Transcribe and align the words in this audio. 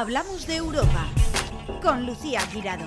Hablamos 0.00 0.46
de 0.46 0.54
Europa 0.54 1.08
con 1.82 2.06
Lucía 2.06 2.40
Girado. 2.42 2.86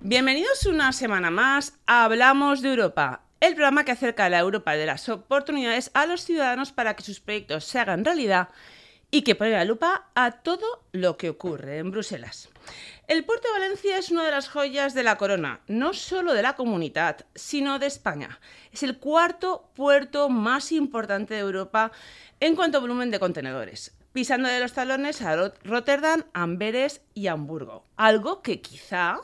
Bienvenidos 0.00 0.66
una 0.66 0.92
semana 0.92 1.30
más 1.30 1.74
a 1.86 2.04
Hablamos 2.06 2.60
de 2.60 2.70
Europa, 2.70 3.22
el 3.38 3.54
programa 3.54 3.84
que 3.84 3.92
acerca 3.92 4.24
a 4.24 4.30
la 4.30 4.40
Europa 4.40 4.72
de 4.72 4.84
las 4.84 5.08
oportunidades 5.08 5.92
a 5.94 6.06
los 6.06 6.22
ciudadanos 6.22 6.72
para 6.72 6.96
que 6.96 7.04
sus 7.04 7.20
proyectos 7.20 7.64
se 7.64 7.78
hagan 7.78 8.04
realidad 8.04 8.48
y 9.12 9.22
que 9.22 9.36
pone 9.36 9.52
la 9.52 9.64
lupa 9.64 10.08
a 10.16 10.32
todo 10.42 10.82
lo 10.90 11.16
que 11.16 11.30
ocurre 11.30 11.78
en 11.78 11.92
Bruselas. 11.92 12.48
El 13.08 13.24
puerto 13.24 13.48
de 13.48 13.60
Valencia 13.60 13.98
es 13.98 14.10
una 14.10 14.24
de 14.24 14.30
las 14.30 14.48
joyas 14.48 14.94
de 14.94 15.02
la 15.02 15.18
corona, 15.18 15.60
no 15.66 15.92
solo 15.92 16.34
de 16.34 16.42
la 16.42 16.54
comunidad, 16.54 17.26
sino 17.34 17.78
de 17.78 17.86
España. 17.86 18.40
Es 18.72 18.82
el 18.82 18.98
cuarto 18.98 19.70
puerto 19.74 20.28
más 20.28 20.70
importante 20.72 21.34
de 21.34 21.40
Europa 21.40 21.90
en 22.40 22.54
cuanto 22.54 22.78
a 22.78 22.80
volumen 22.80 23.10
de 23.10 23.18
contenedores, 23.18 23.92
pisando 24.12 24.48
de 24.48 24.60
los 24.60 24.72
talones 24.72 25.20
a 25.20 25.52
Rotterdam, 25.64 26.24
Amberes 26.32 27.02
y 27.12 27.26
Hamburgo, 27.26 27.84
algo 27.96 28.40
que 28.40 28.60
quizá 28.60 29.18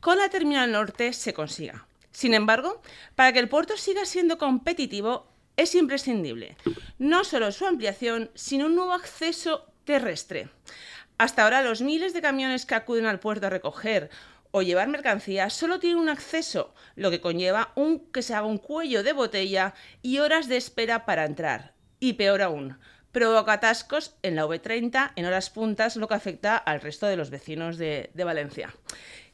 con 0.00 0.18
la 0.18 0.28
terminal 0.28 0.70
norte 0.70 1.12
se 1.12 1.34
consiga. 1.34 1.86
Sin 2.12 2.32
embargo, 2.32 2.80
para 3.16 3.32
que 3.32 3.40
el 3.40 3.48
puerto 3.48 3.76
siga 3.76 4.04
siendo 4.06 4.38
competitivo, 4.38 5.26
es 5.56 5.74
imprescindible 5.74 6.56
no 6.98 7.24
solo 7.24 7.52
su 7.52 7.66
ampliación, 7.66 8.30
sino 8.34 8.66
un 8.66 8.76
nuevo 8.76 8.92
acceso 8.92 9.66
terrestre. 9.84 10.48
Hasta 11.18 11.44
ahora 11.44 11.62
los 11.62 11.80
miles 11.80 12.12
de 12.12 12.20
camiones 12.20 12.66
que 12.66 12.74
acuden 12.74 13.06
al 13.06 13.20
puerto 13.20 13.46
a 13.46 13.50
recoger 13.50 14.10
o 14.50 14.62
llevar 14.62 14.88
mercancías 14.88 15.52
solo 15.52 15.78
tienen 15.78 15.98
un 15.98 16.08
acceso, 16.08 16.74
lo 16.94 17.10
que 17.10 17.20
conlleva 17.20 17.72
un, 17.74 18.10
que 18.12 18.22
se 18.22 18.34
haga 18.34 18.46
un 18.46 18.58
cuello 18.58 19.02
de 19.02 19.12
botella 19.12 19.74
y 20.02 20.18
horas 20.18 20.48
de 20.48 20.56
espera 20.56 21.04
para 21.04 21.24
entrar. 21.24 21.72
Y 22.00 22.14
peor 22.14 22.42
aún, 22.42 22.78
provoca 23.12 23.54
atascos 23.54 24.14
en 24.22 24.36
la 24.36 24.46
V30 24.46 25.12
en 25.16 25.24
horas 25.24 25.50
puntas, 25.50 25.96
lo 25.96 26.08
que 26.08 26.14
afecta 26.14 26.56
al 26.56 26.80
resto 26.80 27.06
de 27.06 27.16
los 27.16 27.30
vecinos 27.30 27.78
de, 27.78 28.10
de 28.12 28.24
Valencia. 28.24 28.74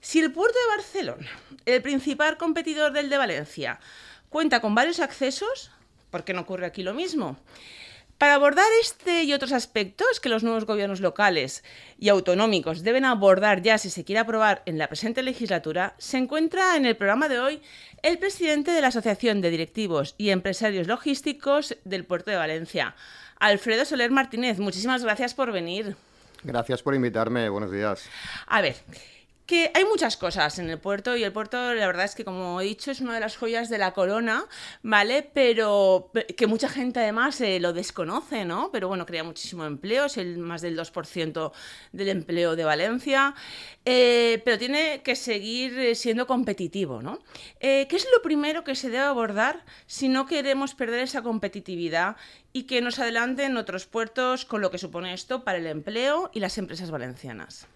Si 0.01 0.21
el 0.21 0.33
puerto 0.33 0.59
de 0.59 0.77
Barcelona, 0.77 1.31
el 1.67 1.83
principal 1.83 2.37
competidor 2.37 2.93
del 2.93 3.11
de 3.11 3.19
Valencia, 3.19 3.81
cuenta 4.29 4.61
con 4.61 4.75
varios 4.75 5.01
accesos, 5.01 5.73
¿Por 6.13 6.25
qué 6.25 6.35
no 6.35 6.43
ocurre 6.43 6.67
aquí 6.67 6.83
lo 6.83 6.93
mismo? 6.93 7.39
Para 8.23 8.35
abordar 8.35 8.69
este 8.81 9.25
y 9.25 9.33
otros 9.33 9.51
aspectos 9.51 10.21
que 10.21 10.29
los 10.29 10.45
nuevos 10.45 10.65
gobiernos 10.65 11.01
locales 11.01 11.65
y 11.99 12.09
autonómicos 12.09 12.85
deben 12.85 13.05
abordar 13.05 13.63
ya 13.63 13.79
si 13.79 13.91
se 13.91 14.05
quiere 14.05 14.21
aprobar 14.21 14.63
en 14.65 14.79
la 14.79 14.87
presente 14.87 15.25
legislatura, 15.25 15.97
se 15.99 16.19
encuentra 16.19 16.77
en 16.77 16.87
el 16.87 16.97
programa 16.97 17.29
de 17.29 17.41
hoy 17.41 17.63
el 18.01 18.19
presidente 18.19 18.71
de 18.71 18.81
la 18.81 18.87
Asociación 18.87 19.41
de 19.41 19.51
Directivos 19.51 20.15
y 20.19 20.31
Empresarios 20.31 20.87
Logísticos 20.87 21.77
del 21.83 22.05
Puerto 22.05 22.31
de 22.31 22.37
Valencia, 22.37 22.95
Alfredo 23.41 23.85
Soler 23.85 24.13
Martínez. 24.13 24.61
Muchísimas 24.61 25.03
gracias 25.03 25.35
por 25.35 25.51
venir. 25.51 25.97
Gracias 26.45 26.81
por 26.81 26.95
invitarme. 26.95 27.49
Buenos 27.49 27.73
días. 27.73 28.09
A 28.47 28.61
ver, 28.61 28.77
hay 29.75 29.85
muchas 29.85 30.17
cosas 30.17 30.59
en 30.59 30.71
el 30.71 30.79
puerto 30.79 31.17
y 31.17 31.25
el 31.25 31.33
puerto 31.33 31.75
la 31.75 31.87
verdad 31.87 32.07
es 32.07 32.15
que 32.15 32.25
como 32.25 32.61
he 32.61 32.65
dicho 32.65 32.91
es 32.91 33.01
una 33.01 33.15
de 33.15 33.21
las 33.21 33.37
joyas 33.37 33.69
de 33.69 33.77
la 33.79 33.93
corona, 33.93 34.47
¿vale? 34.83 35.29
Pero 35.35 36.11
que 36.37 36.47
mucha 36.47 36.69
gente 36.69 37.01
además 37.01 37.41
eh, 37.41 37.61
lo 37.61 37.73
desconoce, 37.73 38.45
¿no? 38.45 38.71
Pero 38.73 38.89
bueno, 38.89 39.05
crea 39.05 39.25
muchísimo 39.25 39.65
empleo, 39.65 40.07
es 40.07 40.17
el 40.17 40.39
más 40.39 40.63
del 40.63 40.79
2% 40.79 41.53
del 41.93 42.09
empleo 42.09 42.57
de 42.57 42.65
Valencia, 42.65 43.35
eh, 43.85 44.41
pero 44.45 44.59
tiene 44.59 45.03
que 45.03 45.17
seguir 45.17 45.79
eh, 45.79 45.95
siendo 45.95 46.27
competitivo, 46.27 47.03
¿no? 47.03 47.19
¿Qué 47.61 47.87
es 47.91 48.07
lo 48.15 48.23
primero 48.23 48.65
que 48.65 48.75
se 48.75 48.89
debe 48.89 49.05
abordar 49.05 49.65
si 49.87 50.09
no 50.09 50.27
queremos 50.27 50.75
perder 50.75 51.01
esa 51.01 51.23
competitividad 51.23 52.17
y 52.53 52.65
que 52.65 52.81
nos 52.81 52.99
adelanten 52.99 53.57
otros 53.57 53.87
puertos 53.87 54.45
con 54.45 54.61
lo 54.61 54.71
que 54.71 54.79
supone 54.79 55.13
esto 55.13 55.45
para 55.45 55.59
el 55.59 55.67
empleo 55.67 56.31
y 56.33 56.41
las 56.41 56.59
empresas 56.59 56.91
valencianas? 56.91 57.67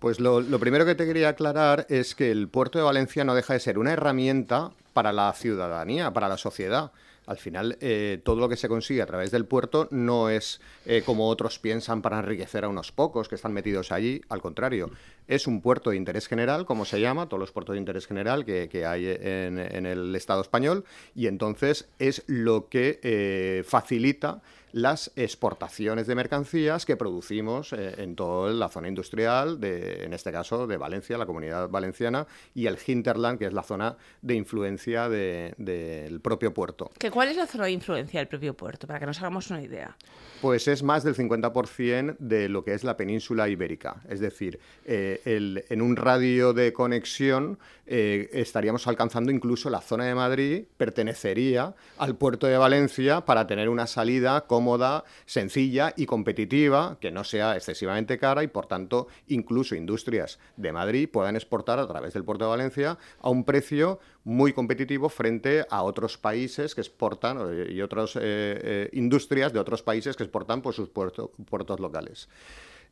Pues 0.00 0.18
lo, 0.18 0.42
primero 0.58 0.86
que 0.86 0.94
te 0.94 1.04
quería 1.04 1.28
aclarar 1.28 1.86
es 1.90 2.14
que 2.14 2.30
el 2.30 2.48
puerto 2.48 2.78
de 2.78 2.84
Valencia 2.84 3.22
no 3.22 3.34
deja 3.34 3.52
de 3.52 3.60
ser 3.60 3.78
una 3.78 3.92
herramienta 3.92 4.70
para 4.94 5.12
la 5.12 5.30
ciudadanía, 5.34 6.10
para 6.10 6.26
la 6.26 6.38
sociedad. 6.38 6.90
Al 7.26 7.36
final, 7.36 7.76
eh, 7.82 8.18
todo 8.24 8.36
lo 8.36 8.48
que 8.48 8.56
se 8.56 8.66
consigue 8.66 9.02
a 9.02 9.06
través 9.06 9.30
del 9.30 9.44
puerto 9.44 9.88
no 9.90 10.30
es 10.30 10.62
eh, 10.86 11.02
como 11.04 11.28
otros 11.28 11.58
piensan 11.58 12.00
para 12.00 12.18
enriquecer 12.18 12.64
a 12.64 12.68
unos 12.68 12.92
pocos 12.92 13.28
que 13.28 13.34
están 13.34 13.52
metidos 13.52 13.92
allí. 13.92 14.22
Al 14.30 14.40
contrario, 14.40 14.90
es 15.28 15.46
un 15.46 15.60
puerto 15.60 15.90
de 15.90 15.98
interés 15.98 16.26
general, 16.28 16.64
como 16.64 16.86
se 16.86 16.98
llama, 16.98 17.26
todos 17.28 17.38
los 17.38 17.52
puertos 17.52 17.74
de 17.74 17.80
interés 17.80 18.06
general 18.06 18.46
que, 18.46 18.86
hay 18.86 19.06
en, 19.06 19.58
el 19.86 20.16
Estado 20.16 20.40
español, 20.40 20.86
y 21.14 21.26
entonces 21.26 21.90
es 21.98 22.24
lo 22.26 22.70
que 22.70 23.00
eh, 23.02 23.64
facilita 23.66 24.40
las 24.72 25.10
exportaciones 25.16 26.06
de 26.06 26.14
mercancías 26.14 26.86
que 26.86 26.96
producimos 26.96 27.72
eh, 27.72 27.94
en 27.98 28.16
toda 28.16 28.52
la 28.52 28.68
zona 28.68 28.88
industrial, 28.88 29.60
de, 29.60 30.04
en 30.04 30.12
este 30.12 30.32
caso 30.32 30.66
de 30.66 30.76
Valencia, 30.76 31.18
la 31.18 31.26
comunidad 31.26 31.68
valenciana, 31.68 32.26
y 32.54 32.66
el 32.66 32.78
hinterland, 32.84 33.38
que 33.38 33.46
es 33.46 33.52
la 33.52 33.62
zona 33.62 33.96
de 34.22 34.34
influencia 34.34 35.08
del 35.08 36.20
propio 36.20 36.54
puerto. 36.54 36.90
¿Que 36.98 37.10
¿Cuál 37.10 37.28
es 37.28 37.36
la 37.36 37.46
zona 37.46 37.64
de 37.64 37.72
influencia 37.72 38.20
del 38.20 38.28
propio 38.28 38.54
puerto? 38.54 38.86
Para 38.86 39.00
que 39.00 39.06
nos 39.06 39.18
hagamos 39.18 39.50
una 39.50 39.62
idea. 39.62 39.96
Pues 40.40 40.68
es 40.68 40.82
más 40.82 41.04
del 41.04 41.14
50% 41.14 42.16
de 42.18 42.48
lo 42.48 42.64
que 42.64 42.74
es 42.74 42.84
la 42.84 42.96
península 42.96 43.48
ibérica. 43.48 44.02
Es 44.08 44.20
decir, 44.20 44.58
eh, 44.84 45.20
en 45.68 45.82
un 45.82 45.96
radio 45.96 46.52
de 46.52 46.72
conexión 46.72 47.58
eh, 47.92 48.30
estaríamos 48.32 48.86
alcanzando 48.86 49.32
incluso 49.32 49.68
la 49.68 49.80
zona 49.80 50.04
de 50.04 50.14
Madrid, 50.14 50.64
pertenecería 50.76 51.74
al 51.98 52.14
puerto 52.14 52.46
de 52.46 52.56
Valencia 52.56 53.22
para 53.22 53.48
tener 53.48 53.68
una 53.68 53.88
salida 53.88 54.42
cómoda, 54.60 55.04
sencilla 55.24 55.94
y 55.96 56.04
competitiva, 56.04 56.98
que 57.00 57.10
no 57.10 57.24
sea 57.24 57.56
excesivamente 57.56 58.18
cara 58.18 58.42
y 58.42 58.48
por 58.48 58.66
tanto 58.66 59.08
incluso 59.28 59.74
industrias 59.74 60.38
de 60.58 60.70
Madrid 60.70 61.08
puedan 61.10 61.34
exportar 61.34 61.78
a 61.78 61.86
través 61.86 62.12
del 62.12 62.24
puerto 62.24 62.44
de 62.44 62.50
Valencia 62.50 62.98
a 63.22 63.30
un 63.30 63.44
precio 63.44 64.00
muy 64.24 64.52
competitivo 64.52 65.08
frente 65.08 65.64
a 65.70 65.82
otros 65.82 66.18
países 66.18 66.74
que 66.74 66.82
exportan 66.82 67.38
eh, 67.40 67.72
y 67.72 67.80
otras 67.80 68.18
eh, 68.20 68.90
industrias 68.92 69.50
de 69.54 69.60
otros 69.60 69.82
países 69.82 70.14
que 70.14 70.24
exportan 70.24 70.60
por 70.60 70.74
sus 70.74 70.90
puertos 70.90 71.80
locales. 71.80 72.28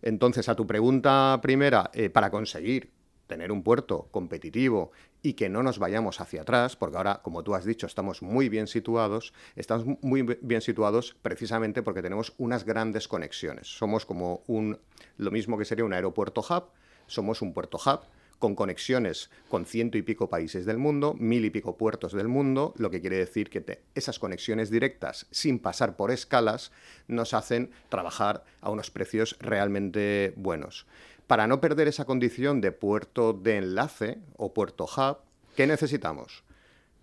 Entonces, 0.00 0.48
a 0.48 0.54
tu 0.54 0.66
pregunta 0.66 1.38
primera, 1.42 1.90
para 2.14 2.30
conseguir 2.30 2.92
tener 3.26 3.52
un 3.52 3.62
puerto 3.62 4.08
competitivo 4.10 4.90
y 5.22 5.34
que 5.34 5.48
no 5.48 5.62
nos 5.62 5.78
vayamos 5.78 6.20
hacia 6.20 6.42
atrás, 6.42 6.76
porque 6.76 6.96
ahora, 6.96 7.20
como 7.22 7.42
tú 7.42 7.54
has 7.54 7.64
dicho, 7.64 7.86
estamos 7.86 8.22
muy 8.22 8.48
bien 8.48 8.66
situados, 8.66 9.32
estamos 9.56 9.98
muy 10.00 10.22
bien 10.22 10.60
situados 10.60 11.16
precisamente 11.22 11.82
porque 11.82 12.02
tenemos 12.02 12.34
unas 12.38 12.64
grandes 12.64 13.08
conexiones. 13.08 13.66
Somos 13.66 14.06
como 14.06 14.42
un, 14.46 14.78
lo 15.16 15.30
mismo 15.30 15.58
que 15.58 15.64
sería 15.64 15.84
un 15.84 15.92
aeropuerto 15.92 16.40
hub, 16.40 16.64
somos 17.06 17.42
un 17.42 17.52
puerto 17.52 17.78
hub 17.78 18.00
con 18.38 18.54
conexiones 18.54 19.30
con 19.48 19.66
ciento 19.66 19.98
y 19.98 20.02
pico 20.02 20.28
países 20.28 20.64
del 20.64 20.78
mundo, 20.78 21.14
mil 21.14 21.44
y 21.44 21.50
pico 21.50 21.76
puertos 21.76 22.12
del 22.12 22.28
mundo, 22.28 22.72
lo 22.76 22.90
que 22.90 23.00
quiere 23.00 23.16
decir 23.16 23.50
que 23.50 23.82
esas 23.94 24.18
conexiones 24.18 24.70
directas, 24.70 25.26
sin 25.30 25.58
pasar 25.58 25.96
por 25.96 26.10
escalas, 26.10 26.70
nos 27.08 27.34
hacen 27.34 27.70
trabajar 27.88 28.44
a 28.60 28.70
unos 28.70 28.90
precios 28.90 29.36
realmente 29.40 30.32
buenos. 30.36 30.86
Para 31.28 31.46
no 31.46 31.60
perder 31.60 31.88
esa 31.88 32.06
condición 32.06 32.62
de 32.62 32.72
puerto 32.72 33.34
de 33.34 33.58
enlace 33.58 34.18
o 34.38 34.54
puerto 34.54 34.84
hub, 34.84 35.18
¿qué 35.54 35.66
necesitamos? 35.66 36.42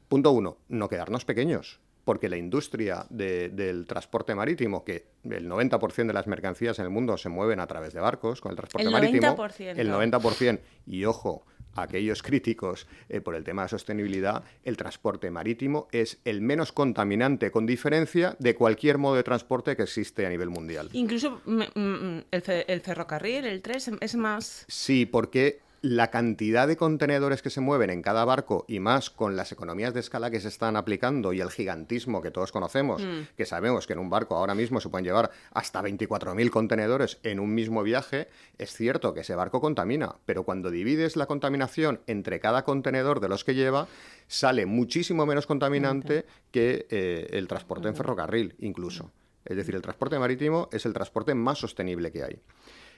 Punto 0.07 0.31
uno, 0.31 0.57
no 0.67 0.89
quedarnos 0.89 1.25
pequeños, 1.25 1.79
porque 2.05 2.27
la 2.27 2.35
industria 2.35 3.05
del 3.11 3.85
transporte 3.85 4.33
marítimo, 4.33 4.83
que 4.83 5.05
el 5.25 5.47
90% 5.47 6.07
de 6.07 6.13
las 6.13 6.25
mercancías 6.25 6.79
en 6.79 6.85
el 6.85 6.91
mundo 6.91 7.17
se 7.17 7.29
mueven 7.29 7.59
a 7.59 7.67
través 7.67 7.93
de 7.93 7.99
barcos 7.99 8.41
con 8.41 8.49
el 8.49 8.55
transporte 8.55 8.89
marítimo, 8.89 9.45
el 9.59 9.91
90%, 9.91 10.59
y 10.87 11.05
ojo, 11.05 11.45
aquellos 11.75 12.23
críticos 12.23 12.87
eh, 13.09 13.21
por 13.21 13.35
el 13.35 13.43
tema 13.43 13.63
de 13.63 13.69
sostenibilidad, 13.69 14.43
el 14.63 14.77
transporte 14.77 15.29
marítimo 15.29 15.87
es 15.91 16.19
el 16.25 16.41
menos 16.41 16.71
contaminante 16.71 17.51
con 17.51 17.65
diferencia 17.65 18.35
de 18.39 18.55
cualquier 18.55 18.97
modo 18.97 19.15
de 19.15 19.23
transporte 19.23 19.75
que 19.75 19.83
existe 19.83 20.25
a 20.25 20.29
nivel 20.29 20.49
mundial. 20.49 20.89
Incluso 20.93 21.41
mm, 21.45 21.61
mm, 21.75 22.23
el, 22.31 22.43
el 22.67 22.81
ferrocarril, 22.81 23.45
el 23.45 23.61
tren, 23.61 23.75
es 23.99 24.15
más... 24.15 24.65
Sí, 24.67 25.05
porque 25.05 25.64
la 25.85 26.09
cantidad 26.09 26.67
de 26.67 26.77
contenedores 26.77 27.43
que 27.43 27.51
se 27.51 27.61
mueven 27.61 27.91
en 27.91 28.01
cada 28.01 28.25
barco 28.25 28.65
y 28.67 28.79
más 28.79 29.11
con 29.11 29.35
las 29.35 29.51
economías 29.51 29.93
de 29.93 29.99
escala 29.99 30.31
que 30.31 30.39
se 30.39 30.47
están 30.47 30.77
aplicando 30.77 31.31
y 31.31 31.41
el 31.41 31.51
gigantismo 31.51 32.23
que 32.23 32.31
todos 32.31 32.51
conocemos, 32.51 33.03
mm. 33.03 33.35
que 33.37 33.45
sabemos 33.45 33.85
que 33.85 33.93
en 33.93 33.99
un 33.99 34.09
barco 34.09 34.35
ahora 34.35 34.55
mismo 34.55 34.81
se 34.81 34.89
pueden 34.89 35.05
llevar 35.05 35.29
hasta 35.51 35.83
24.000 35.83 36.49
contenedores 36.49 37.19
en 37.21 37.39
un 37.39 37.53
mismo 37.53 37.83
viaje, 37.83 38.29
es 38.57 38.73
cierto 38.73 39.13
que 39.13 39.19
ese 39.19 39.35
barco 39.35 39.61
contamina, 39.61 40.15
pero 40.25 40.41
cuando 40.41 40.71
divides 40.71 41.17
la 41.17 41.27
contaminación 41.27 42.01
entre 42.07 42.39
cada 42.39 42.63
contenedor 42.63 43.19
de 43.19 43.29
los 43.29 43.43
que 43.43 43.53
lleva, 43.53 43.87
sale 44.27 44.65
muchísimo 44.65 45.27
menos 45.27 45.45
contaminante 45.45 46.25
que 46.49 46.87
eh, 46.89 47.27
el 47.29 47.47
transporte 47.47 47.89
en 47.89 47.95
ferrocarril 47.95 48.55
incluso. 48.57 49.11
Es 49.45 49.55
decir, 49.55 49.75
el 49.75 49.83
transporte 49.83 50.17
marítimo 50.17 50.67
es 50.71 50.87
el 50.87 50.93
transporte 50.93 51.35
más 51.35 51.59
sostenible 51.59 52.11
que 52.11 52.23
hay. 52.23 52.39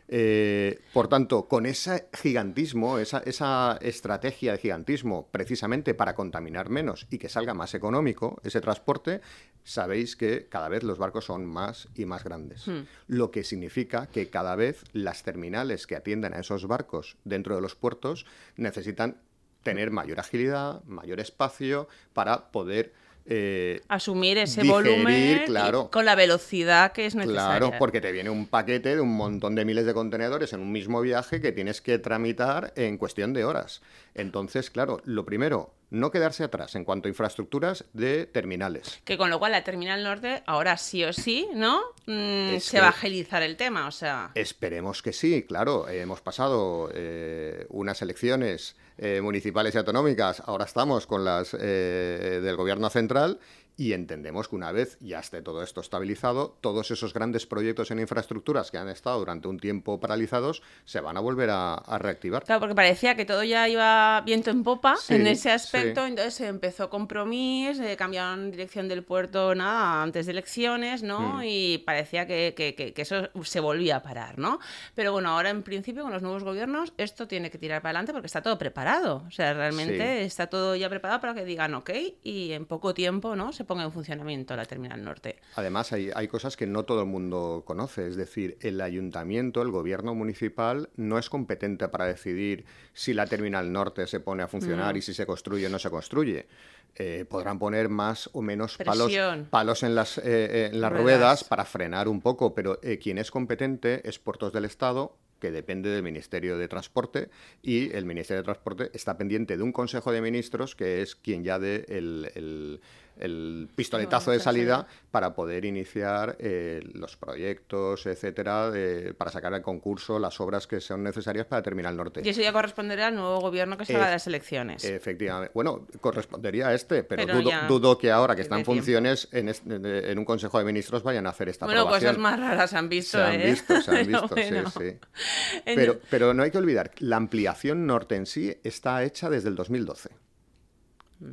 Eh, 0.10 0.80
por 0.94 1.10
tanto, 1.10 1.48
con 1.48 1.66
ese 1.66 2.08
gigantismo, 2.14 2.98
esa, 2.98 3.20
esa, 3.20 3.78
estrategia 3.82 4.54
de 4.54 4.58
gigantismo, 4.58 5.28
precisamente 5.32 5.94
para 5.94 6.16
contaminar 6.16 6.70
menos 6.70 7.08
y 7.10 7.18
que 7.18 7.28
salga 7.28 7.54
más 7.54 7.74
económico 7.74 8.40
ese 8.44 8.62
transporte, 8.62 9.22
sabéis 9.64 10.16
que 10.16 10.48
cada 10.48 10.70
vez 10.70 10.84
los 10.84 10.98
barcos 10.98 11.26
son 11.26 11.46
más 11.46 11.90
y 11.96 12.06
más 12.06 12.24
grandes. 12.24 12.68
Hmm. 12.68 12.86
Lo 13.08 13.32
que 13.32 13.44
significa 13.44 14.08
que 14.08 14.30
cada 14.30 14.56
vez 14.56 14.86
las 14.94 15.24
terminales 15.24 15.88
que 15.88 15.98
atienden 15.98 16.34
a 16.34 16.40
esos 16.40 16.68
barcos 16.68 17.18
dentro 17.26 17.56
de 17.56 17.62
los 17.62 17.76
puertos 17.76 18.26
necesitan 18.56 19.18
tener 19.64 19.92
mayor 19.92 20.22
agilidad, 20.22 20.82
mayor 20.86 21.20
espacio 21.20 21.90
para 22.14 22.52
poder 22.52 22.94
eh, 23.30 23.82
asumir 23.90 24.38
ese 24.38 24.62
digerir, 24.62 24.92
volumen 24.92 25.42
claro. 25.46 25.90
con 25.92 26.06
la 26.06 26.16
velocidad 26.16 26.94
que 26.94 27.06
es 27.06 27.16
necesaria. 27.16 27.58
Claro, 27.58 27.74
porque 27.78 28.00
te 28.00 28.12
viene 28.12 28.30
un 28.30 28.48
paquete 28.48 28.96
de 28.96 29.02
un 29.02 29.16
montón 29.16 29.54
de 29.56 29.66
miles 29.66 29.86
de 29.86 29.94
contenedores 29.94 30.54
en 30.54 30.62
un 30.62 30.72
mismo 30.72 31.02
viaje 31.02 31.42
que 31.42 31.52
tienes 31.52 31.82
que 31.82 32.00
tramitar 32.00 32.72
en 32.78 32.98
cuestión 32.98 33.34
de 33.34 33.44
horas. 33.44 33.82
Entonces, 34.16 34.70
claro, 34.70 35.02
lo 35.04 35.26
primero, 35.26 35.72
no 35.90 36.12
quedarse 36.12 36.44
atrás 36.44 36.76
en 36.76 36.84
cuanto 36.84 37.08
a 37.08 37.10
infraestructuras 37.10 37.86
de 37.94 38.26
terminales. 38.26 39.00
Que 39.06 39.18
con 39.18 39.30
lo 39.30 39.40
cual 39.40 39.54
la 39.54 39.64
Terminal 39.64 40.04
Norte, 40.04 40.44
ahora 40.46 40.76
sí 40.78 41.04
o 41.06 41.14
sí, 41.14 41.48
¿no? 41.54 41.80
Mm, 42.06 42.58
se 42.60 42.72
que- 42.78 42.82
va 42.82 42.88
a 42.88 42.90
agilizar 42.90 43.42
el 43.44 43.56
tema, 43.56 43.88
o 43.88 43.92
sea... 43.92 44.32
Esperemos 44.36 45.02
que 45.02 45.14
sí, 45.14 45.44
claro. 45.48 45.88
eh, 45.88 46.02
hemos 46.02 46.22
pasado 46.22 46.90
eh, 46.94 47.66
unas 47.70 48.02
elecciones 48.02 48.76
eh, 48.98 49.22
municipales 49.22 49.76
y 49.76 49.78
autonómicas, 49.78 50.42
ahora 50.46 50.66
estamos 50.66 51.08
con 51.08 51.24
las 51.24 51.56
eh, 51.60 52.40
del 52.44 52.56
gobierno 52.58 52.90
central 52.90 53.40
y 53.78 53.94
entendemos 53.94 54.48
que 54.48 54.56
una 54.56 54.72
vez 54.72 54.98
ya 55.00 55.20
esté 55.20 55.42
todo 55.44 55.62
esto 55.62 55.82
estabilizado, 55.82 56.58
todos 56.62 56.90
esos 56.90 57.14
grandes 57.14 57.46
proyectos 57.46 57.92
en 57.92 58.00
infraestructuras 58.00 58.72
que 58.72 58.80
han 58.80 58.90
estado 58.90 59.20
durante 59.20 59.48
un 59.48 59.60
tiempo 59.60 60.00
paralizados 60.00 60.64
se 60.84 61.00
van 61.00 61.16
a 61.16 61.20
volver 61.20 61.52
a, 61.52 61.76
a 61.76 61.98
reactivar. 62.00 62.44
Claro, 62.44 62.60
porque 62.60 62.74
parecía 62.76 63.16
que 63.16 63.26
todo 63.26 63.44
ya 63.44 63.70
iba 63.70 64.22
viento 64.26 64.50
en 64.50 64.64
popa 64.64 64.96
Sí, 64.98 65.14
en 65.14 65.28
ese 65.28 65.52
aspecto, 65.52 66.02
sí. 66.02 66.10
entonces 66.10 66.34
se 66.34 66.48
empezó 66.48 66.90
compromiso, 66.90 67.84
eh, 67.84 67.96
cambiaron 67.96 68.50
dirección 68.52 68.88
del 68.88 69.04
puerto 69.04 69.54
nada 69.54 70.02
antes 70.02 70.26
de 70.26 70.32
elecciones, 70.32 71.04
¿no? 71.04 71.38
Mm. 71.38 71.42
Y 71.46 71.78
parecía 71.80 72.26
que, 72.26 72.54
que- 72.58 72.74
que- 72.74 72.94
que 72.94 73.02
eso 73.04 73.30
se 73.44 73.60
volvía 73.60 73.98
a 73.98 74.02
parar, 74.04 74.40
¿no? 74.40 74.60
Pero 74.96 75.12
bueno, 75.12 75.30
ahora 75.30 75.52
en 75.52 75.62
principio 75.62 76.02
con 76.02 76.12
los 76.12 76.24
nuevos 76.24 76.44
gobiernos 76.44 76.94
esto 76.98 77.28
tiene 77.28 77.52
que 77.52 77.60
tirar 77.60 77.82
para 77.84 77.92
adelante 77.92 78.12
porque 78.12 78.26
está 78.26 78.42
todo 78.42 78.58
preparado, 78.58 79.24
o 79.28 79.32
sea, 79.32 79.54
realmente 79.54 80.20
Sí. 80.22 80.26
está 80.26 80.48
todo 80.48 80.76
ya 80.76 80.90
preparado 80.90 81.22
para 81.22 81.36
que 81.36 81.46
digan 81.46 81.76
ok 81.76 81.92
y 82.24 82.54
en 82.54 82.66
poco 82.66 82.94
tiempo, 82.96 83.36
¿no? 83.36 83.52
Se 83.54 83.67
ponga 83.68 83.84
en 83.84 83.92
funcionamiento 83.92 84.56
la 84.56 84.66
Terminal 84.66 85.04
Norte. 85.04 85.36
Además, 85.56 85.94
hay, 85.94 86.10
hay 86.16 86.28
cosas 86.28 86.58
que 86.58 86.66
no 86.66 86.84
todo 86.86 87.02
el 87.02 87.08
mundo 87.08 87.64
conoce. 87.66 88.08
Es 88.08 88.16
decir, 88.16 88.58
el 88.62 88.82
ayuntamiento, 88.82 89.62
el 89.62 89.70
gobierno 89.70 90.16
municipal, 90.16 90.90
no 90.96 91.20
es 91.20 91.30
competente 91.30 91.88
para 91.90 92.06
decidir 92.06 92.66
si 92.94 93.14
la 93.14 93.28
terminal 93.28 93.72
norte 93.72 94.08
se 94.08 94.20
pone 94.20 94.42
a 94.44 94.48
funcionar 94.48 94.98
y 94.98 95.02
si 95.02 95.14
se 95.14 95.26
construye 95.28 95.68
o 95.68 95.70
no 95.70 95.78
se 95.80 95.90
construye. 95.90 96.48
Eh, 96.96 97.26
podrán 97.30 97.60
poner 97.60 97.90
más 97.90 98.28
o 98.34 98.42
menos 98.42 98.78
palos, 98.78 99.06
Presión. 99.08 99.48
palos 99.52 99.84
en 99.84 99.94
las, 99.94 100.18
eh, 100.18 100.22
eh, 100.26 100.70
en 100.74 100.82
las 100.82 100.90
Ruedas. 100.92 101.04
ruedas 101.04 101.44
para 101.44 101.64
frenar 101.66 102.08
un 102.08 102.22
poco, 102.22 102.56
pero 102.56 102.80
eh, 102.82 102.98
quien 102.98 103.20
es 103.20 103.30
competente 103.30 104.02
es 104.10 104.18
Puertos 104.18 104.52
del 104.52 104.66
Estado 104.66 105.16
que 105.40 105.52
depende 105.52 105.92
del 105.92 106.02
Ministerio 106.02 106.58
de 106.58 106.68
Transporte 106.68 107.30
y 107.62 107.92
el 107.96 108.06
Ministerio 108.06 108.42
de 108.42 108.46
Transporte 108.46 108.90
está 108.96 109.16
pendiente 109.20 109.56
de 109.56 109.62
un 109.62 109.72
Consejo 109.72 110.12
de 110.12 110.20
Ministros 110.22 110.76
que 110.76 111.04
es 111.04 111.16
quien 111.16 111.44
ya 111.44 111.60
dé 111.60 111.86
el, 111.90 112.32
el- 112.34 112.82
el 113.20 113.70
pistoletazo 113.76 114.32
de 114.32 114.40
salida 114.40 114.88
para 115.12 115.34
poder 115.34 115.66
iniciar 115.66 116.36
eh, 116.40 116.82
los 116.94 117.16
proyectos, 117.18 118.06
etcétera, 118.06 118.70
de- 118.72 119.14
para 119.14 119.32
sacar 119.32 119.54
al 119.54 119.62
concurso 119.62 120.20
las 120.20 120.40
obras 120.40 120.68
que 120.68 120.80
son 120.82 121.04
necesarias 121.04 121.46
para 121.46 121.62
Terminal 121.64 121.96
Norte. 121.96 122.22
Y 122.24 122.30
eso 122.30 122.42
ya 122.42 122.52
corresponderá 122.54 123.08
al 123.08 123.16
nuevo 123.16 123.40
gobierno 123.40 123.78
que 123.78 123.86
salga 123.86 124.02
Ef- 124.04 124.06
de 124.06 124.12
las 124.12 124.28
elecciones. 124.28 124.84
Efectivamente. 124.84 125.52
Bueno, 125.54 125.88
correspondería 126.02 126.68
a 126.70 126.74
este, 126.74 127.04
pero, 127.04 127.26
Pero 127.26 127.40
dudo, 127.40 127.50
ya 127.50 127.68
dudo 127.68 127.98
que 127.98 128.12
ahora 128.12 128.36
que 128.36 128.42
es 128.42 128.46
está 128.46 128.60
en 128.60 128.66
funciones 128.66 129.28
en, 129.32 129.50
es- 129.50 129.62
en 129.66 130.18
un 130.20 130.26
Consejo 130.26 130.60
de 130.60 130.66
Ministros 130.66 131.04
vayan 131.04 131.26
a 131.28 131.30
hacer 131.32 131.50
esta 131.50 131.66
bueno, 131.66 131.82
aprobación. 131.82 132.12
cosas 132.16 132.22
más 132.22 132.40
raras 132.40 132.74
han 132.74 132.90
visto, 132.90 133.18
Se 133.18 133.24
han 133.24 133.42
¿eh? 133.42 133.46
visto, 133.52 133.82
se 133.82 133.92
han 133.92 133.98
Pero 134.06 134.08
visto, 134.22 134.36
bueno. 134.36 134.70
sí, 134.72 134.80
sí. 134.92 135.62
Pero, 135.66 136.00
pero 136.10 136.34
no 136.34 136.44
hay 136.44 136.52
que 136.52 136.58
olvidar, 136.58 136.92
la 137.00 137.16
ampliación 137.18 137.86
norte 137.88 138.16
en 138.16 138.26
sí 138.26 138.56
está 138.64 139.04
hecha 139.04 139.30
desde 139.30 139.50
el 139.50 139.56
2012. 139.56 140.10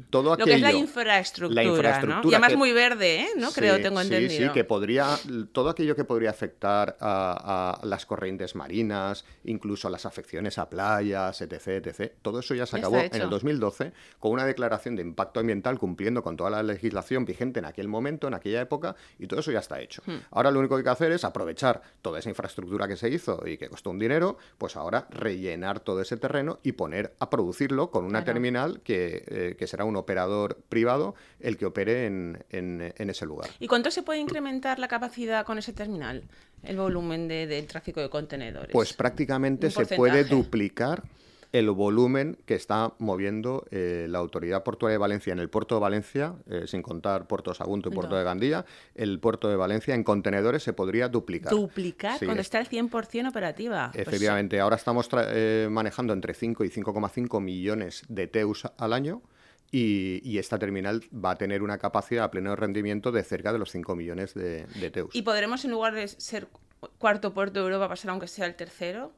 Todo 0.09 0.37
Lo 0.37 0.45
que 0.47 0.55
es 0.55 0.61
la 0.63 0.73
infraestructura, 0.73 1.63
la 1.63 1.69
¿no? 1.69 1.75
infraestructura 1.77 2.33
Y 2.33 2.35
además 2.35 2.51
que- 2.51 2.57
muy 2.57 2.73
verde, 2.73 3.21
¿eh? 3.21 3.29
¿No? 3.37 3.51
Creo, 3.53 3.77
Sí, 3.77 3.83
tengo 3.83 4.01
sí, 4.01 4.07
entendido. 4.07 4.47
Sí, 4.49 4.53
que 4.55 4.65
podría, 4.65 5.07
todo 5.53 5.69
aquello 5.69 5.95
que 5.95 6.05
podría 6.05 6.31
afectar 6.31 6.97
a, 7.01 7.79
a 7.83 7.87
las 7.87 8.07
corrientes 8.07 8.55
marinas, 8.55 9.25
incluso 9.45 9.91
las 9.91 10.07
afecciones 10.07 10.57
a 10.59 10.71
playas, 10.71 11.41
etc., 11.43 11.87
etc., 11.87 12.13
todo 12.23 12.41
eso 12.41 12.55
ya 12.55 12.65
se 12.65 12.79
acabó 12.79 12.97
en 12.99 13.15
el 13.15 13.29
2012 13.29 13.93
con 14.19 14.33
una 14.33 14.47
declaración 14.47 14.97
de 14.97 15.03
impacto 15.03 15.41
ambiental 15.41 15.79
cumpliendo 15.79 16.23
con 16.23 16.37
toda 16.37 16.49
la 16.51 16.63
legislación 16.63 17.27
vigente 17.27 17.59
en 17.59 17.67
aquel 17.67 17.89
momento, 17.89 18.27
en 18.27 18.35
aquella 18.35 18.63
época, 18.63 18.97
y 19.19 19.27
todo 19.27 19.41
eso 19.41 19.53
ya 19.53 19.59
está 19.59 19.81
hecho. 19.81 20.03
Hmm. 20.07 20.17
Ahora 20.31 20.51
lo 20.51 20.61
único 20.61 20.77
que 20.77 20.81
hay 20.81 20.85
que 20.85 20.91
hacer 20.91 21.13
es 21.13 21.25
aprovechar 21.25 21.83
toda 22.01 22.19
esa 22.21 22.31
infraestructura 22.31 22.89
que 22.89 22.97
se 22.97 23.11
hizo 23.11 23.43
y 23.47 23.59
que 23.59 23.69
costó 23.69 23.91
un 23.91 23.99
dinero, 23.99 24.39
pues 24.57 24.77
ahora 24.77 25.07
rellenar 25.11 25.81
todo 25.81 26.01
ese 26.01 26.17
terreno 26.17 26.59
y 26.63 26.73
poner 26.73 27.15
a 27.19 27.29
producirlo 27.29 27.91
con 27.91 28.05
una 28.07 28.21
Claro. 28.21 28.33
terminal 28.33 28.81
que, 28.83 29.25
eh, 29.27 29.57
que 29.59 29.67
será 29.75 29.85
un 29.85 29.97
operador 29.97 30.59
privado 30.69 31.17
el 31.41 31.57
que 31.57 31.67
opere 31.67 32.07
en- 32.07 32.45
en- 32.51 32.95
en 32.97 33.11
ese 33.11 33.27
lugar. 33.27 33.51
¿Y 33.59 33.67
cuánto 33.67 33.91
se 33.91 34.05
puede 34.05 34.21
incrementar 34.21 34.79
la 34.79 34.87
capacidad 34.87 35.45
con 35.45 35.59
ese 35.59 35.73
terminal? 35.73 36.23
El 36.63 36.77
volumen 36.77 37.27
de- 37.27 37.49
del 37.49 37.67
tráfico 37.67 38.01
de 38.01 38.09
contenedores. 38.09 38.71
Pues 38.73 38.93
prácticamente 38.93 39.71
se 39.71 39.85
puede 39.97 40.23
duplicar 40.25 41.03
el 41.51 41.71
volumen 41.71 42.37
que 42.47 42.55
está 42.57 42.95
moviendo 42.99 43.65
eh, 43.71 44.07
la 44.09 44.19
Autoridad 44.19 44.65
Portuaria 44.65 44.95
de 44.95 44.99
Valencia 44.99 45.33
en 45.33 45.39
el 45.39 45.49
puerto 45.49 45.75
de 45.77 45.81
Valencia, 45.81 46.35
eh, 46.51 46.65
sin 46.67 46.83
contar 46.83 47.27
Puerto 47.29 47.53
Sagunto 47.55 47.91
y 47.91 47.93
Puerto 47.93 48.13
No. 48.13 48.19
de 48.19 48.25
Gandía, 48.25 48.65
el 48.97 49.21
puerto 49.21 49.49
de 49.49 49.55
Valencia 49.55 49.95
en 49.95 50.03
contenedores 50.03 50.65
se 50.65 50.73
podría 50.73 51.09
duplicar. 51.09 51.53
Duplicar 51.53 52.19
Sí, 52.19 52.25
cuando 52.27 52.41
es- 52.41 52.47
está 52.47 52.59
al 52.59 52.67
100% 52.67 53.29
operativa. 53.29 53.91
Pues, 53.93 54.07
Efectivamente, 54.09 54.59
ahora 54.59 54.75
estamos 54.77 55.09
eh, 55.13 55.69
manejando 55.71 56.13
entre 56.13 56.35
5 56.35 56.65
y 56.65 56.71
5,5 56.71 57.41
millones 57.41 58.03
de 58.09 58.27
TEUs 58.27 58.65
al 58.77 58.93
año 58.93 59.23
y, 59.77 60.21
y 60.23 60.39
esta 60.39 60.59
terminal 60.59 61.03
va 61.13 61.33
a 61.33 61.37
tener 61.37 61.63
una 61.63 61.79
capacidad 61.79 62.25
a 62.25 62.31
pleno 62.31 62.55
rendimiento 62.55 63.11
de 63.11 63.25
cerca 63.25 63.53
de 63.53 63.59
los 63.59 63.71
5 63.73 63.97
millones 63.97 64.35
de, 64.35 64.67
de 64.81 64.91
TEUs. 64.91 65.11
¿Y 65.15 65.23
podremos, 65.23 65.65
en 65.65 65.73
lugar 65.73 65.95
de 65.95 66.07
ser 66.07 66.47
cuarto 66.99 67.35
puerto 67.35 67.59
de 67.61 67.65
Europa, 67.67 67.89
pasar 67.89 68.11
aunque 68.13 68.29
sea 68.29 68.47
el 68.47 68.55
tercero? 68.55 69.13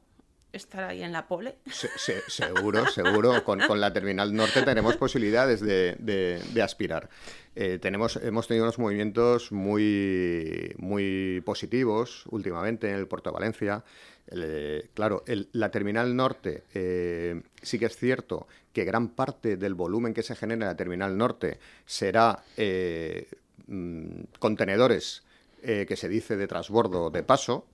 ¿Estar 0.53 0.85
ahí 0.85 1.03
en 1.03 1.11
la 1.11 1.27
pole? 1.27 1.57
Se- 1.69 1.89
se- 1.97 2.21
seguro, 2.27 2.87
seguro. 2.87 3.43
Con, 3.43 3.59
con 3.67 3.79
la 3.81 3.91
Terminal 3.93 4.33
Norte 4.33 4.63
tenemos 4.63 4.95
posibilidades 4.95 5.59
de, 5.59 5.95
de- 5.99 6.41
de 6.53 6.61
aspirar. 6.63 7.09
Eh, 7.53 7.77
tenemos, 7.79 8.15
hemos 8.15 8.47
tenido 8.47 8.63
unos 8.65 8.79
movimientos 8.79 9.51
muy, 9.51 10.73
muy 10.77 11.41
positivos 11.45 12.23
últimamente 12.29 12.89
en 12.89 12.95
el 12.95 13.07
puerto 13.07 13.29
de 13.29 13.33
Valencia. 13.35 13.83
Eh, 14.29 14.89
claro, 14.93 15.23
la 15.53 15.71
Terminal 15.71 16.15
Norte 16.15 16.63
eh, 16.73 17.41
sí 17.61 17.79
que 17.79 17.85
es 17.85 17.95
cierto 17.95 18.47
que 18.73 18.83
gran 18.83 19.09
parte 19.09 19.57
del 19.57 19.73
volumen 19.73 20.13
que 20.13 20.23
se 20.23 20.35
genera 20.35 20.65
en 20.65 20.67
la 20.67 20.75
Terminal 20.75 21.17
Norte 21.17 21.59
será 21.85 22.43
eh, 22.57 23.27
mm, 23.67 24.23
contenedores 24.39 25.23
que 25.59 25.97
se 25.97 26.07
dice 26.07 26.37
de 26.37 26.47
transbordo 26.47 27.09
de 27.09 27.23
paso, 27.23 27.65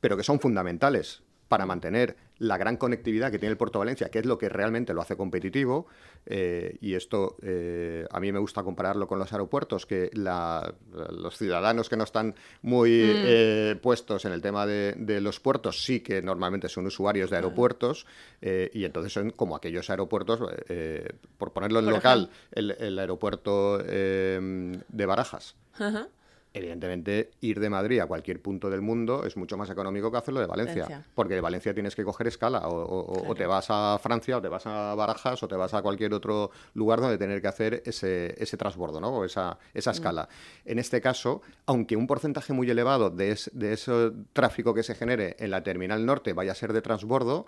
pero 0.00 0.18
que 0.18 0.24
son 0.24 0.38
fundamentales 0.38 1.22
para 1.48 1.64
mantener 1.64 2.16
la 2.38 2.56
gran 2.56 2.76
conectividad 2.76 3.30
que 3.30 3.38
tiene 3.38 3.50
el 3.52 3.56
puerto 3.56 3.78
de 3.78 3.86
Valencia, 3.86 4.10
que 4.10 4.20
es 4.20 4.26
lo 4.26 4.38
que 4.38 4.48
realmente 4.48 4.94
lo 4.94 5.00
hace 5.02 5.16
competitivo. 5.16 5.86
eh, 6.26 6.76
y 6.80 6.94
esto 6.94 7.36
eh, 7.42 8.04
a 8.10 8.20
mí 8.20 8.30
me 8.32 8.38
gusta 8.38 8.62
compararlo 8.62 9.06
con 9.08 9.18
los 9.18 9.32
aeropuertos, 9.32 9.86
que 9.86 10.10
la- 10.12 10.74
los 11.10 11.36
ciudadanos 11.38 11.88
que 11.88 11.96
no 11.96 12.04
están 12.04 12.34
muy 12.62 12.90
eh, 12.92 13.76
puestos 13.82 14.24
en 14.26 14.32
el 14.32 14.42
tema 14.42 14.66
de, 14.66 14.94
de 14.98 15.20
los 15.20 15.40
puertos 15.40 15.82
sí 15.84 16.00
que 16.00 16.20
normalmente 16.22 16.68
son 16.68 16.86
usuarios 16.86 17.30
de 17.30 17.36
aeropuertos 17.36 18.06
eh, 18.42 18.70
y 18.74 18.84
entonces 18.84 19.12
son 19.12 19.30
como 19.30 19.56
aquellos 19.56 19.88
aeropuertos, 19.90 20.40
eh, 20.68 21.08
por 21.38 21.52
ponerlo 21.52 21.78
en 21.78 21.86
Por 21.86 21.94
local, 21.94 22.30
el, 22.52 22.72
el 22.72 22.98
aeropuerto 22.98 23.80
eh, 23.86 24.78
de 24.88 25.06
Barajas. 25.06 25.56
Ajá. 25.74 26.08
Evidentemente, 26.58 27.30
ir 27.40 27.60
de 27.60 27.70
Madrid 27.70 28.00
a 28.00 28.06
cualquier 28.06 28.40
punto 28.42 28.68
del 28.68 28.80
mundo 28.82 29.24
es 29.24 29.36
mucho 29.36 29.56
más 29.56 29.70
económico 29.70 30.10
que 30.10 30.18
hacerlo 30.18 30.40
de 30.40 30.46
Valencia, 30.46 30.82
Valencia. 30.84 31.10
porque 31.14 31.34
de 31.34 31.40
Valencia 31.40 31.72
tienes 31.74 31.94
que 31.96 32.04
coger 32.04 32.26
escala, 32.26 32.68
o, 32.68 32.74
o- 32.82 33.28
o 33.30 33.34
te 33.34 33.46
vas 33.46 33.66
a 33.70 33.98
Francia, 34.02 34.36
o 34.38 34.42
te 34.42 34.48
vas 34.48 34.66
a 34.66 34.94
Barajas, 34.94 35.42
o 35.42 35.48
te 35.48 35.54
vas 35.56 35.72
a 35.74 35.82
cualquier 35.82 36.12
otro 36.14 36.50
lugar 36.74 37.00
donde 37.00 37.16
tener 37.18 37.40
que 37.40 37.48
hacer 37.48 37.82
ese, 37.86 38.34
ese 38.42 38.56
transbordo, 38.56 39.00
¿no? 39.00 39.08
o 39.10 39.24
esa, 39.24 39.58
esa 39.74 39.90
escala. 39.92 40.28
En 40.64 40.78
este 40.78 41.00
caso, 41.00 41.42
aunque 41.66 41.96
un 41.96 42.06
porcentaje 42.06 42.52
muy 42.52 42.68
elevado 42.70 43.10
de, 43.10 43.30
es- 43.32 43.50
de 43.54 43.72
ese 43.72 44.12
tráfico 44.32 44.74
que 44.74 44.82
se 44.82 44.94
genere 44.94 45.36
en 45.38 45.50
la 45.50 45.62
terminal 45.62 46.04
norte 46.04 46.32
vaya 46.32 46.52
a 46.52 46.54
ser 46.54 46.72
de 46.72 46.82
transbordo, 46.82 47.46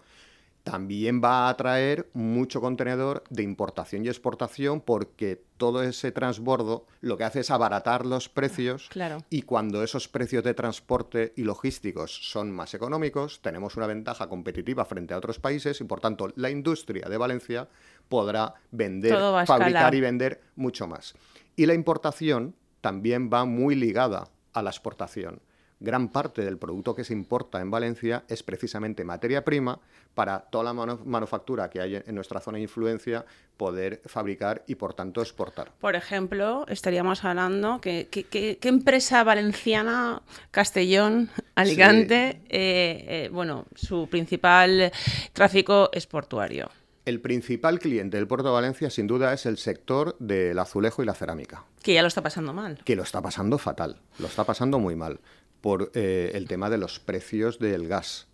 también 0.62 1.22
va 1.22 1.46
a 1.46 1.50
atraer 1.50 2.08
mucho 2.12 2.60
contenedor 2.60 3.24
de 3.30 3.42
importación 3.42 4.04
y 4.04 4.08
exportación 4.08 4.80
porque 4.80 5.42
todo 5.56 5.82
ese 5.82 6.12
transbordo 6.12 6.86
lo 7.00 7.16
que 7.16 7.24
hace 7.24 7.40
es 7.40 7.50
abaratar 7.50 8.06
los 8.06 8.28
precios 8.28 8.88
Claro. 8.90 9.24
y 9.30 9.42
cuando 9.42 9.82
esos 9.82 10.08
precios 10.08 10.44
de 10.44 10.54
transporte 10.54 11.32
y 11.36 11.42
logísticos 11.44 12.30
son 12.30 12.50
más 12.50 12.74
económicos, 12.74 13.40
tenemos 13.42 13.76
una 13.76 13.86
ventaja 13.86 14.28
competitiva 14.28 14.84
frente 14.84 15.14
a 15.14 15.18
otros 15.18 15.38
países 15.38 15.80
y 15.80 15.84
por 15.84 16.00
tanto 16.00 16.28
la 16.36 16.50
industria 16.50 17.08
de 17.08 17.16
Valencia 17.16 17.68
podrá 18.08 18.54
vender, 18.70 19.12
fabricar 19.14 19.68
escalar. 19.68 19.94
y 19.94 20.00
vender 20.00 20.40
mucho 20.56 20.86
más. 20.86 21.14
Y 21.56 21.66
la 21.66 21.74
importación 21.74 22.54
también 22.80 23.30
va 23.32 23.44
muy 23.44 23.74
ligada 23.74 24.28
a 24.52 24.62
la 24.62 24.70
exportación. 24.70 25.40
Gran 25.82 26.08
parte 26.10 26.44
del 26.44 26.58
producto 26.58 26.94
que 26.94 27.04
se 27.04 27.14
importa 27.14 27.58
en 27.60 27.70
Valencia 27.70 28.24
es 28.28 28.42
precisamente 28.42 29.02
materia 29.02 29.44
prima 29.46 29.78
para 30.14 30.40
toda 30.40 30.64
la 30.64 30.74
manu- 30.74 31.02
manufactura 31.06 31.70
que 31.70 31.80
hay 31.80 31.94
en 32.06 32.14
nuestra 32.14 32.38
zona 32.40 32.56
de 32.58 32.62
influencia 32.64 33.24
poder 33.56 34.02
fabricar 34.04 34.62
y 34.66 34.74
por 34.74 34.92
tanto 34.92 35.22
exportar. 35.22 35.72
Por 35.80 35.96
ejemplo, 35.96 36.66
estaríamos 36.68 37.24
hablando 37.24 37.80
que- 37.80 38.08
¿qué 38.10 38.58
empresa 38.68 39.24
valenciana, 39.24 40.20
Castellón, 40.50 41.30
Alicante, 41.54 42.42
eh, 42.50 43.04
eh, 43.08 43.30
bueno, 43.32 43.64
su 43.74 44.06
principal 44.08 44.92
tráfico 45.32 45.88
es 45.92 46.06
portuario. 46.06 46.68
El 47.06 47.20
principal 47.22 47.78
cliente 47.78 48.18
del 48.18 48.26
puerto 48.28 48.48
de 48.48 48.52
Valencia 48.52 48.90
sin 48.90 49.06
duda 49.06 49.32
es 49.32 49.46
el 49.46 49.56
sector 49.56 50.16
del 50.18 50.58
azulejo 50.58 51.02
y 51.02 51.06
la 51.06 51.14
cerámica. 51.14 51.64
Que 51.82 51.94
ya 51.94 52.02
lo 52.02 52.08
está 52.08 52.22
pasando 52.22 52.52
mal. 52.52 52.82
que 52.84 52.94
lo 52.94 53.02
está 53.02 53.22
pasando 53.22 53.56
fatal, 53.56 53.96
lo 54.18 54.26
está 54.26 54.44
pasando 54.44 54.78
muy 54.78 54.94
mal 54.94 55.18
por 55.60 55.90
eh, 55.94 56.32
el 56.34 56.46
tema 56.48 56.70
de 56.70 56.78
los 56.78 56.98
precios 57.00 57.58
del 57.58 57.88
gas. 57.88 58.26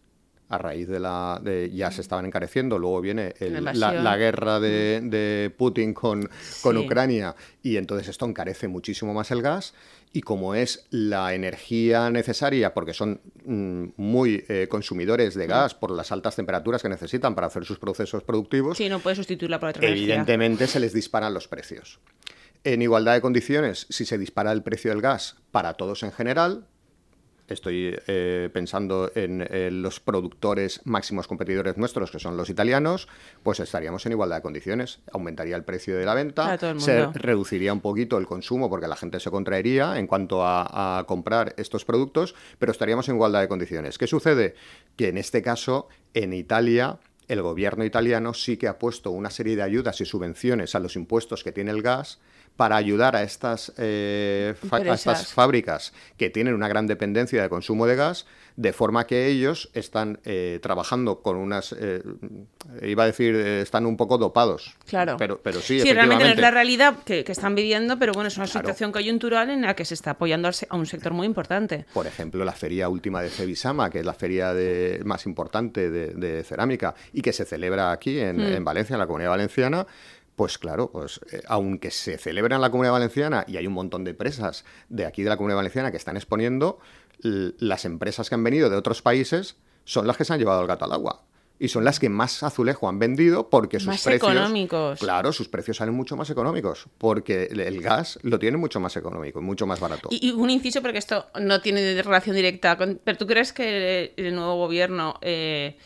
A 0.49 0.59
raíz 0.59 0.87
de 0.87 1.01
la. 1.01 1.41
de- 1.43 1.73
ya 1.75 1.91
se 1.91 2.01
estaban 2.01 2.25
encareciendo, 2.25 2.79
luego 2.79 3.01
viene 3.01 3.35
el- 3.41 3.65
La 3.65 4.17
guerra 4.17 4.61
de, 4.61 5.01
de 5.03 5.51
Putin 5.51 5.93
con, 5.93 6.31
con 6.63 6.77
Sí. 6.79 6.85
Ucrania 6.87 7.35
y 7.65 7.79
entonces 7.79 8.07
esto 8.07 8.27
encarece 8.27 8.69
muchísimo 8.69 9.13
más 9.13 9.33
el 9.33 9.43
gas. 9.43 9.75
Y 10.13 10.21
como 10.21 10.55
es 10.55 10.87
la 10.91 11.35
energía 11.35 12.11
necesaria, 12.11 12.73
porque 12.75 12.95
son 12.95 13.21
mm, 13.45 13.87
muy 13.97 14.45
eh, 14.49 14.69
consumidores 14.71 15.35
de 15.35 15.49
gas 15.49 15.75
por 15.75 15.91
las 15.91 16.13
altas 16.13 16.37
temperaturas 16.37 16.81
que 16.81 16.89
necesitan 16.89 17.35
para 17.35 17.49
hacer 17.49 17.65
sus 17.65 17.81
procesos 17.81 18.23
productivos, 18.23 18.79
Sí, 18.79 18.89
no 18.89 19.01
puede 19.01 19.17
sustituirla 19.17 19.59
por 19.59 19.71
otra 19.71 19.85
energía. 19.85 20.05
Evidentemente 20.15 20.69
se 20.69 20.79
les 20.79 20.93
disparan 20.93 21.35
los 21.35 21.49
precios. 21.49 21.99
En 22.63 22.83
igualdad 22.83 23.15
de 23.15 23.21
condiciones, 23.21 23.87
si 23.91 24.05
se 24.05 24.17
dispara 24.17 24.53
el 24.53 24.63
precio 24.63 24.93
del 24.93 25.03
gas 25.03 25.37
para 25.51 25.75
todos 25.75 26.05
en 26.05 26.13
general, 26.13 26.67
estoy 27.55 27.97
eh, 28.07 28.51
pensando 28.53 29.11
en, 29.15 29.47
eh, 29.51 29.71
los 29.71 30.01
productores 30.01 30.81
máximos 30.85 31.27
competidores 31.27 31.77
nuestros, 31.77 32.11
que 32.11 32.19
son 32.19 32.37
los 32.37 32.51
italianos, 32.51 33.09
pues 33.43 33.61
estaríamos 33.61 34.05
en 34.07 34.13
igualdad 34.13 34.37
de 34.37 34.43
condiciones. 34.43 35.01
Aumentaría 35.13 35.57
el 35.57 35.65
precio 35.65 35.97
de 35.97 36.05
la 36.05 36.15
venta, 36.15 36.59
se 36.79 37.07
reduciría 37.15 37.73
un 37.73 37.81
poquito 37.81 38.19
el 38.19 38.27
consumo 38.27 38.69
porque 38.69 38.89
la 38.89 38.97
gente 38.97 39.21
se 39.21 39.31
contraería 39.31 39.99
en 39.99 40.07
cuanto 40.07 40.45
a, 40.45 40.99
a 40.99 41.05
comprar 41.05 41.55
estos 41.57 41.85
productos, 41.85 42.35
pero 42.59 42.73
estaríamos 42.73 43.09
en 43.09 43.17
igualdad 43.17 43.41
de 43.41 43.49
condiciones. 43.49 43.99
¿Qué 43.99 44.07
sucede? 44.07 44.55
Que 44.97 45.09
en 45.09 45.19
este 45.19 45.43
caso, 45.43 45.89
en 46.15 46.33
Italia, 46.33 46.99
el 47.29 47.43
gobierno 47.43 47.85
italiano 47.85 48.35
sí 48.35 48.57
que 48.57 48.69
ha 48.69 48.79
puesto 48.79 49.11
una 49.11 49.31
serie 49.31 49.57
de 49.57 49.63
ayudas 49.63 50.01
y 50.01 50.05
subvenciones 50.05 50.75
a 50.75 50.81
los 50.81 50.97
impuestos 50.97 51.43
que 51.43 51.53
tiene 51.53 51.71
el 51.71 51.83
gas 51.83 52.19
para 52.57 52.77
ayudar 52.77 53.17
a 53.17 53.23
estas, 53.23 53.73
eh, 53.79 54.55
a 54.71 54.79
estas 54.95 55.33
fábricas 55.33 55.93
que 56.17 56.31
tienen 56.31 56.55
una 56.55 56.69
gran 56.69 56.87
dependencia 56.87 57.43
de 57.43 57.49
consumo 57.49 57.87
de 57.87 57.97
gas, 57.97 58.27
de 58.57 58.73
forma 58.73 59.07
que 59.07 59.27
ellos 59.27 59.69
están 59.75 60.19
eh, 60.25 60.59
trabajando 60.63 61.21
con 61.21 61.37
unas, 61.37 61.75
eh, 61.79 62.03
iba 62.83 63.03
a 63.03 63.07
decir, 63.07 63.35
están 63.37 63.85
un 63.85 63.99
poco 63.99 64.17
dopados. 64.17 64.75
Claro. 64.87 65.17
Pero, 65.19 65.39
pero 65.43 65.61
sí, 65.61 65.83
realmente 65.83 66.25
no 66.25 66.31
es 66.31 66.39
la 66.39 66.51
realidad 66.51 66.97
que, 67.05 67.23
que 67.23 67.33
están 67.33 67.55
viviendo, 67.55 67.99
pero 67.99 68.13
bueno, 68.15 68.29
es 68.29 68.37
una 68.39 68.47
Claro. 68.47 68.61
situación 68.69 68.93
coyuntural 68.93 69.51
en 69.51 69.61
la 69.61 69.75
que 69.77 69.85
se 69.85 69.93
está 69.93 70.13
apoyando 70.13 70.49
a 70.49 70.77
un 70.77 70.87
sector 70.87 71.13
muy 71.13 71.27
importante. 71.27 71.85
Por 71.93 72.07
ejemplo, 72.07 72.43
la 72.47 72.53
feria 72.53 72.89
última 72.89 73.21
de 73.21 73.29
Cevisama, 73.29 73.91
que 73.91 73.99
es 74.01 74.07
la 74.07 74.15
feria 74.15 74.55
de- 74.55 75.03
más 75.05 75.27
importante 75.27 75.91
de, 75.91 76.15
de 76.15 76.43
cerámica 76.43 76.95
y 77.13 77.21
que 77.21 77.35
se 77.35 77.45
celebra 77.45 77.93
aquí 77.93 78.19
en, 78.19 78.41
en 78.41 78.65
Valencia, 78.65 78.95
en 78.95 79.01
la 79.01 79.07
Comunidad 79.07 79.31
Valenciana. 79.31 79.87
Pues 80.37 80.59
claro, 80.59 80.91
pues 80.93 81.19
eh, 81.33 81.41
aunque 81.49 81.91
se 81.91 82.19
celebra 82.19 82.57
en 82.57 82.63
la 82.63 82.71
Comunidad 82.71 82.93
Valenciana 82.93 83.45
y 83.49 83.57
hay 83.57 83.67
un 83.67 83.73
montón 83.73 84.05
de 84.05 84.11
empresas 84.11 84.65
de 84.91 85.07
aquí 85.07 85.23
de 85.23 85.31
la 85.31 85.37
Comunidad 85.39 85.57
Valenciana 85.57 85.91
que 85.91 85.97
están 85.97 86.17
exponiendo, 86.17 86.79
las 87.21 87.87
empresas 87.87 88.29
que 88.29 88.35
han 88.35 88.45
venido 88.45 88.69
de 88.69 88.77
otros 88.77 89.01
países 89.01 89.57
son 89.85 90.07
las 90.07 90.17
que 90.19 90.25
se 90.27 90.33
han 90.35 90.39
llevado 90.39 90.61
el 90.61 90.67
gato 90.67 90.85
al 90.85 90.93
agua. 90.93 91.23
Y 91.59 91.69
son 91.69 91.85
las 91.85 91.99
que 91.99 92.11
más 92.11 92.43
azulejo 92.43 92.87
han 92.87 92.99
vendido 92.99 93.49
porque 93.49 93.79
sus 93.81 93.87
Más 93.89 94.03
precios. 94.05 94.31
económicos. 94.31 94.99
Claro, 95.01 95.33
sus 95.33 95.49
precios 95.49 95.79
salen 95.79 95.95
mucho 95.95 96.15
más 96.15 96.29
económicos. 96.29 96.85
Porque 96.99 97.45
el- 97.51 97.61
el 97.61 97.81
gas 97.81 98.19
lo 98.23 98.39
tiene 98.39 98.59
mucho 98.59 98.79
más 98.79 98.95
económico, 98.99 99.41
mucho 99.41 99.67
más 99.67 99.81
barato. 99.81 100.11
Y, 100.13 100.29
y 100.29 100.33
un 100.33 100.51
inciso, 100.51 100.83
porque 100.83 100.99
esto 100.99 101.29
no 101.41 101.63
tiene 101.63 102.03
relación 102.03 102.37
directa 102.37 102.77
con... 102.77 103.01
Pero 103.03 103.17
¿tú 103.17 103.27
crees 103.27 103.55
que 103.55 104.13
el 104.19 104.35
nuevo 104.35 104.57
gobierno 104.59 105.15
eh, 105.23 105.79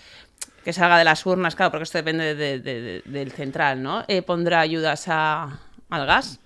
que 0.65 0.73
salga 0.73 0.99
de 0.99 1.05
las 1.05 1.25
urnas, 1.27 1.55
claro, 1.57 1.71
porque 1.71 1.85
esto 1.85 1.99
depende 1.99 2.35
de- 2.35 2.59
de- 2.61 2.81
de- 2.83 3.03
del 3.07 3.33
central, 3.33 3.83
¿no? 3.83 4.05
Eh, 4.09 4.23
¿Pondrá 4.23 4.61
ayudas 4.61 5.07
a, 5.09 5.59
al 5.89 6.07
gas, 6.07 6.39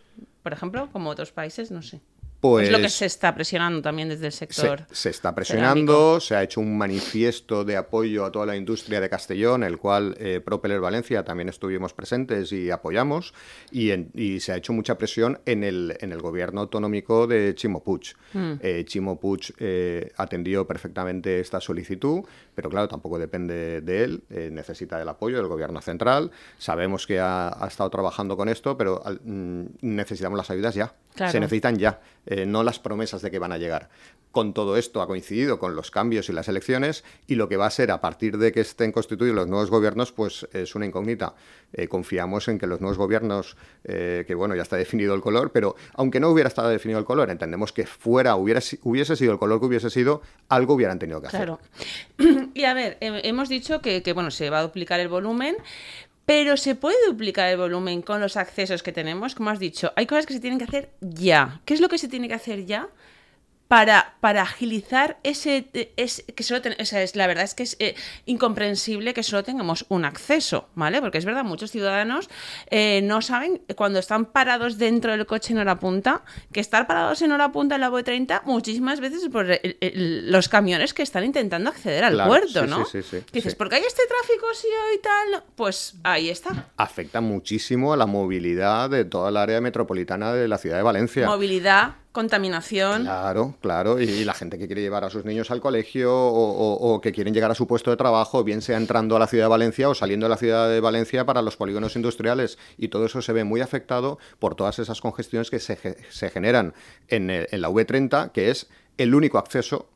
por 0.42 0.52
ejemplo, 0.52 0.88
como 0.92 1.10
otros 1.10 1.32
países? 1.32 1.70
No 1.70 1.82
sé. 1.82 2.00
Pues 2.44 2.66
es 2.66 2.72
lo 2.72 2.78
que 2.78 2.90
se 2.90 3.06
está 3.06 3.34
presionando 3.34 3.80
también 3.80 4.10
desde 4.10 4.26
el 4.26 4.32
se, 4.32 4.46
sector. 4.46 4.82
se 4.92 5.08
está 5.08 5.34
presionando, 5.34 6.20
se 6.20 6.36
ha 6.36 6.42
hecho 6.42 6.60
un 6.60 6.76
manifiesto 6.76 7.64
de 7.64 7.76
apoyo 7.78 8.26
a 8.26 8.30
toda 8.30 8.44
la 8.44 8.54
industria 8.54 9.00
de 9.00 9.08
Castellón, 9.08 9.62
el 9.62 9.78
cual 9.78 10.14
eh, 10.18 10.40
Propeller 10.44 10.80
Valencia 10.80 11.24
también 11.24 11.48
estuvimos 11.48 11.94
presentes 11.94 12.52
y 12.52 12.70
apoyamos, 12.70 13.32
y, 13.70 13.92
en- 13.92 14.10
y 14.14 14.40
se 14.40 14.52
ha 14.52 14.56
hecho 14.56 14.74
mucha 14.74 14.98
presión 14.98 15.40
en 15.46 15.64
el, 15.64 15.96
en 16.00 16.12
el 16.12 16.20
gobierno 16.20 16.60
autonómico 16.60 17.26
de 17.26 17.54
Chimo 17.54 17.82
Puig. 17.82 18.14
Eh, 18.60 18.84
Chimo 18.86 19.18
Puig 19.18 19.54
eh, 19.58 20.12
atendió 20.18 20.66
perfectamente 20.66 21.40
esta 21.40 21.60
solicitud, 21.62 22.24
pero 22.54 22.68
claro, 22.68 22.88
tampoco 22.88 23.18
depende 23.18 23.80
de 23.80 24.04
él, 24.04 24.22
eh, 24.28 24.50
necesita 24.52 24.98
del 24.98 25.08
apoyo 25.08 25.38
del 25.38 25.46
gobierno 25.46 25.80
central. 25.80 26.30
Sabemos 26.58 27.06
que 27.06 27.20
ha, 27.20 27.48
ha 27.48 27.66
estado 27.68 27.88
trabajando 27.88 28.36
con 28.36 28.50
esto, 28.50 28.76
pero 28.76 29.02
mm, 29.24 29.62
necesitamos 29.80 30.36
las 30.36 30.50
ayudas 30.50 30.74
ya. 30.74 30.92
Claro. 31.14 31.30
Se 31.30 31.38
necesitan 31.38 31.76
ya, 31.78 32.00
eh, 32.34 32.46
no 32.46 32.62
las 32.62 32.78
promesas 32.78 33.22
de 33.22 33.30
que 33.30 33.38
van 33.38 33.52
a 33.52 33.58
llegar. 33.58 33.88
Con 34.32 34.52
todo 34.52 34.76
esto 34.76 35.00
ha 35.00 35.06
coincidido 35.06 35.60
con 35.60 35.76
los 35.76 35.92
cambios 35.92 36.28
y 36.28 36.32
las 36.32 36.48
elecciones 36.48 37.04
y 37.28 37.36
lo 37.36 37.48
que 37.48 37.56
va 37.56 37.66
a 37.66 37.70
ser 37.70 37.92
a 37.92 38.00
partir 38.00 38.36
de 38.38 38.50
que 38.50 38.60
estén 38.60 38.90
constituidos 38.90 39.36
los 39.36 39.46
nuevos 39.46 39.70
gobiernos, 39.70 40.10
pues 40.10 40.48
es 40.52 40.74
una 40.74 40.86
incógnita. 40.86 41.34
Eh, 41.72 41.86
confiamos 41.86 42.48
en 42.48 42.58
que 42.58 42.66
los 42.66 42.80
nuevos 42.80 42.98
gobiernos, 42.98 43.56
eh, 43.84 44.24
que 44.26 44.34
bueno, 44.34 44.56
ya 44.56 44.62
está 44.62 44.76
definido 44.76 45.14
el 45.14 45.20
color, 45.20 45.52
pero 45.52 45.76
aunque 45.94 46.18
no 46.18 46.30
hubiera 46.30 46.48
estado 46.48 46.68
definido 46.68 46.98
el 46.98 47.04
color, 47.04 47.30
entendemos 47.30 47.72
que 47.72 47.86
fuera, 47.86 48.34
hubiera, 48.34 48.60
hubiese 48.82 49.14
sido 49.14 49.32
el 49.32 49.38
color 49.38 49.60
que 49.60 49.66
hubiese 49.66 49.88
sido, 49.90 50.20
algo 50.48 50.74
hubieran 50.74 50.98
tenido 50.98 51.20
que 51.20 51.28
hacer. 51.28 51.40
Claro. 51.40 51.60
Y 52.54 52.64
a 52.64 52.74
ver, 52.74 52.96
he- 53.00 53.28
hemos 53.28 53.48
dicho 53.48 53.80
que, 53.80 54.02
que, 54.02 54.12
bueno, 54.12 54.30
se 54.32 54.50
va 54.50 54.58
a 54.58 54.62
duplicar 54.62 54.98
el 55.00 55.08
volumen, 55.08 55.56
pero 56.26 56.56
se 56.56 56.74
puede 56.74 56.96
duplicar 57.06 57.50
el 57.50 57.58
volumen 57.58 58.02
con 58.02 58.20
los 58.20 58.36
accesos 58.36 58.82
que 58.82 58.92
tenemos. 58.92 59.34
Como 59.34 59.50
has 59.50 59.58
dicho, 59.58 59.92
hay 59.96 60.06
cosas 60.06 60.26
que 60.26 60.34
se 60.34 60.40
tienen 60.40 60.58
que 60.58 60.64
hacer 60.64 60.90
ya. 61.00 61.60
¿Qué 61.64 61.74
es 61.74 61.80
lo 61.80 61.88
que 61.88 61.98
se 61.98 62.08
tiene 62.08 62.28
que 62.28 62.34
hacer 62.34 62.64
ya? 62.64 62.88
Para, 63.74 64.14
para 64.20 64.42
agilizar 64.42 65.18
ese, 65.24 65.66
ese- 65.96 66.22
que 66.26 66.44
solo 66.44 66.62
ten- 66.62 66.76
o 66.80 66.84
sea, 66.84 67.02
es, 67.02 67.16
la 67.16 67.26
verdad 67.26 67.42
es 67.42 67.54
que 67.54 67.64
es 67.64 67.76
eh, 67.80 67.96
incomprensible 68.24 69.14
que 69.14 69.24
solo 69.24 69.42
tengamos 69.42 69.84
un 69.88 70.04
acceso, 70.04 70.68
¿vale? 70.76 71.00
Porque 71.00 71.18
es 71.18 71.24
verdad, 71.24 71.42
muchos 71.42 71.72
ciudadanos 71.72 72.30
eh, 72.70 73.00
no 73.02 73.20
saben 73.20 73.62
cuando 73.74 73.98
están 73.98 74.26
parados 74.26 74.78
dentro 74.78 75.10
del 75.10 75.26
coche 75.26 75.54
en 75.54 75.58
hora 75.58 75.80
punta, 75.80 76.22
que 76.52 76.60
estar 76.60 76.86
parados 76.86 77.20
en 77.22 77.32
hora 77.32 77.50
punta 77.50 77.74
en 77.74 77.80
la 77.80 77.90
B30 77.90 78.42
muchísimas 78.44 79.00
veces 79.00 79.24
es 79.24 79.28
por 79.28 79.50
el- 79.50 79.76
el- 79.80 80.30
los 80.30 80.48
camiones 80.48 80.94
que 80.94 81.02
están 81.02 81.24
intentando 81.24 81.68
acceder 81.70 82.04
al 82.04 82.12
Claro, 82.14 82.28
puerto, 82.30 82.60
sí, 82.62 82.70
¿no? 82.70 82.84
sí, 82.84 83.02
sí, 83.02 83.08
sí, 83.18 83.24
dices, 83.32 83.56
porque 83.56 83.74
hay 83.74 83.82
este 83.82 84.02
tráfico 84.06 84.46
sí 84.54 84.68
y 84.94 84.98
tal, 84.98 85.42
pues 85.56 85.94
ahí 86.04 86.30
está. 86.30 86.68
Afecta 86.76 87.20
muchísimo 87.20 87.92
a 87.92 87.96
la 87.96 88.06
movilidad 88.06 88.88
de 88.88 89.04
toda 89.04 89.30
el 89.30 89.36
área 89.36 89.60
metropolitana 89.60 90.32
de 90.32 90.46
la 90.46 90.58
ciudad 90.58 90.76
de 90.76 90.82
Valencia. 90.84 91.26
Movilidad, 91.26 91.94
contaminación. 92.14 93.02
Claro, 93.02 93.54
claro. 93.60 94.00
Y, 94.00 94.24
la 94.24 94.32
gente 94.32 94.56
que 94.56 94.66
quiere 94.66 94.80
llevar 94.80 95.04
a 95.04 95.10
sus 95.10 95.24
niños 95.24 95.50
al 95.50 95.60
colegio 95.60 96.10
o, 96.14 97.00
que 97.02 97.12
quieren 97.12 97.34
llegar 97.34 97.50
a 97.50 97.54
su 97.54 97.66
puesto 97.66 97.90
de 97.90 97.96
trabajo, 97.98 98.44
bien 98.44 98.62
sea 98.62 98.78
entrando 98.78 99.16
a 99.16 99.18
la 99.18 99.26
ciudad 99.26 99.44
de 99.44 99.50
Valencia 99.50 99.88
o 99.90 99.94
saliendo 99.94 100.24
de 100.26 100.30
la 100.30 100.36
ciudad 100.36 100.70
de 100.70 100.80
Valencia 100.80 101.26
para 101.26 101.42
los 101.42 101.56
polígonos 101.56 101.96
industriales. 101.96 102.56
Y 102.78 102.88
todo 102.88 103.04
eso 103.04 103.20
se 103.20 103.32
ve 103.32 103.44
muy 103.44 103.60
afectado 103.60 104.18
por 104.38 104.54
todas 104.54 104.78
esas 104.78 105.00
congestiones 105.00 105.50
que 105.50 105.58
se, 105.58 105.76
se 106.08 106.30
generan 106.30 106.72
en, 107.08 107.28
en 107.30 107.60
la 107.60 107.68
V30, 107.68 108.30
que 108.30 108.50
es 108.50 108.68
el 108.96 109.14
único 109.14 109.36
acceso 109.38 109.88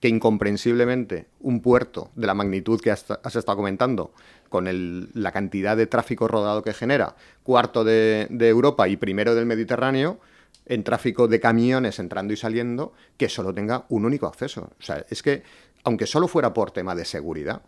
que 0.00 0.08
incomprensiblemente 0.08 1.26
un 1.40 1.60
puerto 1.60 2.10
de 2.14 2.26
la 2.26 2.34
magnitud 2.34 2.80
que 2.80 2.90
has, 2.92 3.10
has 3.10 3.34
estado 3.34 3.56
comentando, 3.56 4.12
con 4.48 4.68
el- 4.68 5.08
la 5.14 5.32
cantidad 5.32 5.76
de 5.76 5.86
tráfico 5.86 6.28
rodado 6.28 6.62
que 6.62 6.72
genera, 6.72 7.16
cuarto 7.42 7.82
de, 7.82 8.28
de 8.30 8.48
Europa 8.48 8.86
y 8.88 8.96
primero 8.96 9.34
del 9.34 9.46
Mediterráneo, 9.46 10.20
en 10.66 10.84
tráfico 10.84 11.28
de 11.28 11.40
camiones 11.40 11.98
entrando 11.98 12.34
y 12.34 12.36
saliendo, 12.36 12.92
que 13.16 13.28
solo 13.28 13.54
tenga 13.54 13.86
un 13.88 14.04
único 14.04 14.26
acceso. 14.26 14.70
O 14.78 14.82
sea, 14.82 15.04
es 15.08 15.22
que, 15.22 15.42
aunque 15.84 16.06
solo 16.06 16.28
fuera 16.28 16.52
por 16.52 16.72
tema 16.72 16.94
de 16.94 17.04
seguridad, 17.04 17.62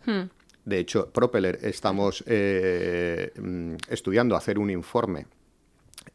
De 0.65 0.77
hecho, 0.77 1.09
Propeller 1.09 1.57
estamos 1.63 2.23
eh, 2.27 3.31
mm, 3.41 3.75
estudiando 3.87 4.35
hacer 4.35 4.59
un 4.59 4.69
informe 4.69 5.25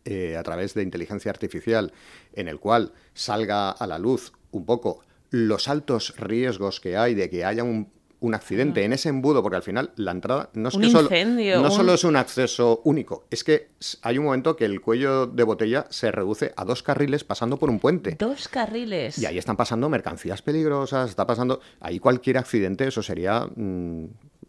eh, 0.04 0.36
a 0.36 0.42
través 0.42 0.74
de 0.74 0.82
inteligencia 0.82 1.30
artificial 1.30 1.92
en 2.34 2.48
el 2.48 2.60
cual 2.60 2.92
salga 3.14 3.70
a 3.70 3.86
la 3.86 3.98
luz 3.98 4.32
un 4.52 4.66
poco 4.66 5.02
los 5.30 5.66
altos 5.66 6.14
riesgos 6.18 6.78
que 6.78 6.96
hay 6.96 7.14
de 7.14 7.30
que 7.30 7.44
haya 7.44 7.64
un, 7.64 7.90
un 8.24 8.34
accidente 8.34 8.84
en 8.84 8.92
ese 8.94 9.10
embudo, 9.10 9.42
porque 9.42 9.56
al 9.56 9.62
final 9.62 9.92
la 9.96 10.10
entrada 10.12 10.48
no 10.54 10.68
es 10.70 10.74
Un 10.74 10.80
que 10.82 10.88
solo, 10.90 11.02
incendio, 11.02 11.56
no 11.60 11.64
un- 11.64 11.70
solo 11.70 11.92
es 11.94 12.04
un 12.04 12.16
acceso 12.16 12.80
único, 12.84 13.26
es 13.30 13.44
que 13.44 13.68
hay 14.02 14.16
un 14.18 14.24
momento 14.24 14.56
que 14.56 14.64
el 14.64 14.80
cuello 14.80 15.26
de 15.26 15.42
botella 15.42 15.86
se 15.90 16.10
reduce 16.10 16.52
a 16.56 16.64
dos 16.64 16.82
carriles 16.82 17.22
pasando 17.24 17.58
por 17.58 17.68
un 17.68 17.78
puente. 17.80 18.16
Dos 18.18 18.48
carriles. 18.48 19.18
Y 19.18 19.26
ahí 19.26 19.36
están 19.36 19.56
pasando 19.56 19.88
mercancías 19.90 20.40
peligrosas, 20.40 21.10
está 21.10 21.26
pasando. 21.26 21.60
Ahí 21.80 21.98
cualquier 21.98 22.38
accidente, 22.38 22.86
eso 22.86 23.02
sería, 23.02 23.46
mm, 23.54 24.04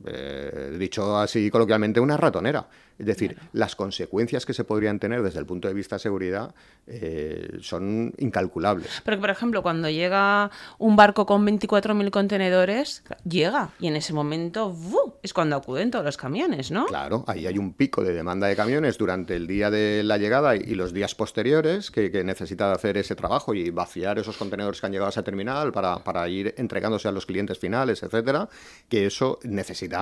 eh, 0.06 0.76
dicho 0.78 1.18
así 1.18 1.50
coloquialmente, 1.50 2.00
una 2.00 2.18
ratonera. 2.18 2.68
Es 2.98 3.06
decir, 3.06 3.38
las 3.52 3.76
consecuencias 3.76 4.46
que 4.46 4.54
se 4.54 4.64
podrían 4.64 5.00
tener 5.00 5.22
desde 5.22 5.40
el 5.40 5.46
punto 5.46 5.68
de 5.68 5.74
vista 5.74 5.98
de 5.98 6.00
seguridad 6.00 6.56
eh, 6.88 7.58
son 7.62 8.14
incalculables. 8.18 9.02
Porque, 9.04 9.20
por 9.20 9.30
ejemplo, 9.30 9.62
cuando 9.62 9.90
llega 9.90 10.50
un 10.78 10.96
barco 10.96 11.26
con 11.26 11.46
24.000 11.46 12.10
contenedores, 12.10 13.04
llega. 13.28 13.72
Y 13.80 13.88
en 13.88 13.98
ese 13.98 14.14
momento 14.14 14.74
es 15.22 15.34
cuando 15.34 15.58
acuden 15.58 15.92
todos 15.92 16.06
los 16.06 16.16
camiones, 16.16 16.72
¿no? 16.72 16.86
Claro, 16.86 17.26
ahí 17.28 17.48
hay 17.48 17.58
un 17.58 17.74
pico 17.74 18.02
de 18.02 18.14
demanda 18.14 18.48
de 18.48 18.56
camiones 18.56 18.98
durante 18.98 19.36
el 19.36 19.46
día 19.46 19.70
de 19.70 20.04
la 20.04 20.18
llegada 20.18 20.56
y 20.56 20.76
los 20.76 20.94
días 20.94 21.16
posteriores 21.16 21.92
que, 21.92 22.12
que 22.12 22.24
necesita 22.24 22.72
hacer 22.72 22.98
ese 22.98 23.16
trabajo 23.16 23.54
y 23.54 23.72
vaciar 23.72 24.20
esos 24.20 24.38
contenedores 24.38 24.80
que 24.80 24.86
han 24.86 24.94
llegado 24.94 25.08
a 25.08 25.10
esa 25.10 25.24
terminal 25.24 25.74
para, 25.74 25.98
para 26.00 26.28
ir 26.30 26.54
entregándose 26.58 27.10
a 27.10 27.12
los 27.12 27.26
clientes 27.26 27.60
finales, 27.60 28.04
etcétera, 28.04 28.48
que 28.88 29.06
eso 29.06 29.40
necesita 29.44 29.95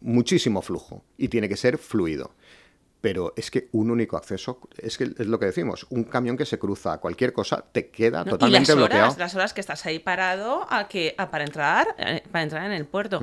muchísimo 0.00 0.62
flujo 0.62 1.04
y 1.16 1.28
tiene 1.28 1.48
que 1.48 1.56
ser 1.56 1.78
fluido. 1.78 2.32
Pero 3.00 3.32
es 3.36 3.50
que 3.52 3.68
un 3.72 3.92
único 3.92 4.16
acceso, 4.16 4.58
es 4.76 4.98
que 4.98 5.04
es 5.04 5.26
lo 5.26 5.38
que 5.38 5.46
decimos, 5.46 5.86
un 5.90 6.02
camión 6.02 6.36
que 6.36 6.44
se 6.44 6.58
cruza, 6.58 6.98
cualquier 6.98 7.32
cosa, 7.32 7.64
te 7.70 7.90
queda 7.90 8.24
¿no? 8.24 8.30
totalmente 8.32 8.72
y 8.72 8.74
las 8.74 8.76
bloqueado. 8.76 9.04
horas, 9.04 9.18
las 9.18 9.34
horas 9.36 9.52
que 9.54 9.60
estás 9.60 9.86
ahí 9.86 10.00
parado 10.00 10.66
a 10.68 10.88
que, 10.88 11.14
a- 11.16 11.30
para, 11.30 11.44
entrar, 11.44 11.86
eh, 11.96 12.22
para 12.32 12.42
entrar 12.42 12.64
en 12.66 12.72
el 12.72 12.82
Mm. 12.82 12.86
puerto. 12.86 13.20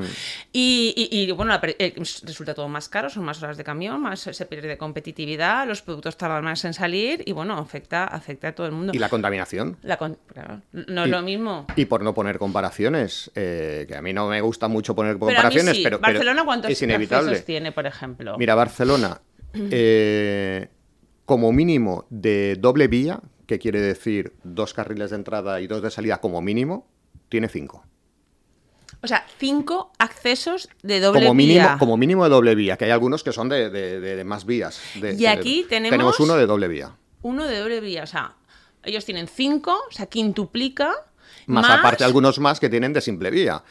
Y, 0.53 0.93
y- 1.11 1.23
y, 1.23 1.31
bueno, 1.31 1.51
la 1.51 1.59
eh, 1.63 1.93
resulta 2.23 2.53
todo 2.53 2.69
más 2.69 2.87
caro, 2.87 3.09
son 3.09 3.25
más 3.25 3.43
horas 3.43 3.57
de 3.57 3.65
camión, 3.65 4.01
más 4.01 4.21
se 4.21 4.45
pierde 4.45 4.77
competitividad, 4.77 5.67
los 5.67 5.81
productos 5.81 6.15
tardan 6.17 6.43
más 6.45 6.63
en 6.63 6.73
salir 6.73 7.21
y 7.25 7.33
bueno, 7.33 7.57
afecta, 7.57 8.05
afecta 8.05 8.47
a 8.49 8.51
todo 8.55 8.67
el 8.67 8.71
mundo. 8.71 8.93
Y 8.95 8.99
la 8.99 9.09
contaminación. 9.09 9.77
La 9.83 9.97
con- 9.97 10.17
claro, 10.33 10.61
no 10.71 11.03
es 11.03 11.09
lo 11.09 11.21
mismo. 11.21 11.67
Y 11.75 11.83
por 11.85 12.01
no 12.01 12.13
poner 12.13 12.39
comparaciones, 12.39 13.29
eh, 13.35 13.83
que 13.89 13.95
a 13.97 14.01
mí 14.01 14.13
no 14.13 14.27
me 14.29 14.39
gusta 14.39 14.69
mucho 14.69 14.95
poner 14.95 15.15
Pero 15.15 15.25
a 15.25 15.29
mí 15.29 15.35
comparaciones, 15.35 15.75
sí. 15.75 15.83
pero, 15.83 15.99
pero 15.99 16.13
¿Barcelona 16.13 16.45
cuántos 16.45 16.71
es 16.71 16.81
inevitable. 16.81 17.39
tiene, 17.41 17.73
por 17.73 17.85
ejemplo? 17.85 18.37
Mira, 18.37 18.55
Barcelona, 18.55 19.19
eh, 19.71 20.69
como 21.25 21.51
mínimo 21.51 22.05
de 22.09 22.55
doble 22.59 22.87
vía, 22.87 23.19
que 23.47 23.59
quiere 23.59 23.79
decir 23.81 24.33
dos 24.43 24.73
carriles 24.73 25.09
de 25.11 25.15
entrada 25.17 25.61
y 25.61 25.67
dos 25.67 25.81
de 25.81 25.91
salida 25.91 26.19
como 26.19 26.41
mínimo, 26.41 26.87
tiene 27.29 27.47
cinco. 27.49 27.83
O 29.01 29.07
sea, 29.07 29.25
cinco 29.37 29.91
accesos 29.99 30.67
de 30.81 30.99
doble 30.99 31.21
Como 31.21 31.33
mínimo, 31.35 31.59
vía. 31.59 31.77
como 31.77 31.97
mínimo 31.97 32.23
de 32.23 32.29
doble 32.29 32.55
vía, 32.55 32.77
que 32.77 32.85
hay 32.85 32.91
algunos 32.91 33.23
que 33.23 33.31
son 33.31 33.49
de, 33.49 33.69
de- 33.69 33.99
de- 33.99 34.15
de 34.15 34.23
más 34.23 34.45
vías. 34.45 34.81
Y 34.95 35.25
aquí 35.27 35.65
tenemos- 35.69 35.91
Tenemos 35.91 36.19
uno 36.19 36.35
de 36.35 36.45
doble 36.47 36.67
vía. 36.67 36.95
Uno 37.21 37.45
de 37.45 37.59
doble 37.59 37.81
vía. 37.81 38.03
O 38.03 38.07
sea, 38.07 38.35
ellos 38.83 39.05
tienen 39.05 39.27
cinco, 39.27 39.77
o 39.89 39.91
sea, 39.91 40.07
quintuplica. 40.07 40.91
Más, 41.47 41.69
aparte 41.69 42.03
algunos 42.03 42.39
más 42.39 42.59
que 42.59 42.69
tienen 42.69 42.93
de 42.93 43.01
simple 43.01 43.29
vía. 43.29 43.63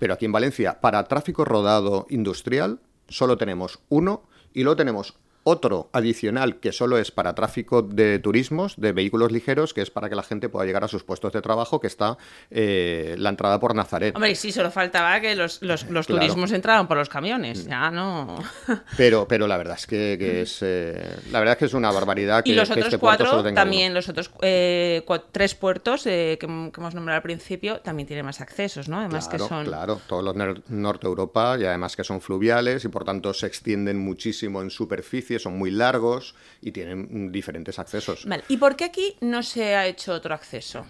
Pero 0.00 0.14
aquí 0.14 0.24
en 0.24 0.32
Valencia, 0.32 0.80
para 0.80 1.04
tráfico 1.04 1.44
rodado 1.44 2.06
industrial, 2.10 2.80
solo 3.08 3.36
tenemos 3.38 3.78
uno 3.88 4.22
y 4.52 4.62
luego 4.62 4.76
tenemos 4.76 5.14
otro 5.48 5.88
adicional 5.92 6.60
que 6.60 6.72
solo 6.72 6.98
es 6.98 7.10
para 7.10 7.34
tráfico 7.34 7.82
de 7.82 8.18
turismos, 8.18 8.74
de 8.76 8.92
vehículos 8.92 9.32
ligeros, 9.32 9.74
que 9.74 9.82
es 9.82 9.90
para 9.90 10.08
que 10.08 10.14
la 10.14 10.22
gente 10.22 10.48
pueda 10.48 10.66
llegar 10.66 10.84
a 10.84 10.88
sus 10.88 11.04
puestos 11.04 11.32
de 11.32 11.40
trabajo, 11.42 11.80
que 11.80 11.86
está 11.86 12.18
eh, 12.50 13.14
la 13.18 13.30
entrada 13.30 13.58
por 13.60 13.74
Nazaret. 13.74 14.14
Hombre, 14.14 14.34
sí, 14.34 14.52
solo 14.52 14.70
faltaba 14.70 15.20
que 15.20 15.34
los, 15.34 15.62
los, 15.62 15.88
los 15.90 16.06
Claro. 16.06 16.22
Mm. 16.22 16.26
turismos 16.26 16.52
entraban 16.52 16.86
por 16.88 16.96
los 16.96 17.08
camiones. 17.08 17.66
Ya 17.66 17.90
no. 17.90 18.38
Pero, 18.96 19.26
pero 19.28 19.46
la 19.46 19.56
verdad 19.56 19.76
es 19.78 19.86
que, 19.86 20.16
que 20.18 20.42
es 20.42 20.58
eh, 20.62 21.16
la 21.30 21.38
verdad 21.38 21.52
es 21.54 21.58
que 21.58 21.64
es 21.66 21.74
una 21.74 21.90
barbaridad 21.90 22.42
que, 22.44 22.50
y 22.50 22.54
los 22.54 22.68
que 22.68 22.72
otros 22.74 22.86
este 22.86 22.98
cuatro, 22.98 23.42
también 23.54 23.92
uno. 23.92 23.94
los 23.98 24.08
otros 24.08 24.30
eh, 24.42 25.02
tres 25.32 25.54
puertos 25.54 26.06
eh, 26.06 26.36
que, 26.40 26.46
hem- 26.48 26.70
que 26.72 26.80
hemos 26.80 26.94
nombrado 26.94 27.16
al 27.16 27.22
principio, 27.22 27.80
también 27.80 28.06
tienen 28.06 28.24
más 28.24 28.40
accesos, 28.40 28.88
¿no? 28.88 28.98
Además 29.00 29.28
Claro, 29.28 29.44
que 29.44 29.48
son. 29.48 29.64
claro, 29.66 30.00
todos 30.06 30.24
los 30.24 30.34
nor- 30.36 30.62
norte 30.68 31.06
Europa 31.06 31.56
y 31.58 31.64
además 31.64 31.96
que 31.96 32.04
son 32.04 32.20
fluviales 32.20 32.84
y 32.84 32.88
por 32.88 33.04
tanto 33.04 33.32
se 33.34 33.46
extienden 33.46 33.98
muchísimo 33.98 34.62
en 34.62 34.70
superficie, 34.70 35.37
son 35.38 35.56
muy 35.58 35.70
largos 35.70 36.34
y 36.60 36.72
tienen 36.72 37.30
diferentes 37.32 37.78
accesos. 37.78 38.24
Vale, 38.26 38.44
¿Y 38.48 38.56
por 38.56 38.76
qué 38.76 38.84
aquí 38.84 39.16
no 39.20 39.42
se 39.42 39.74
ha 39.76 39.86
hecho 39.86 40.12
otro 40.12 40.34
acceso? 40.34 40.86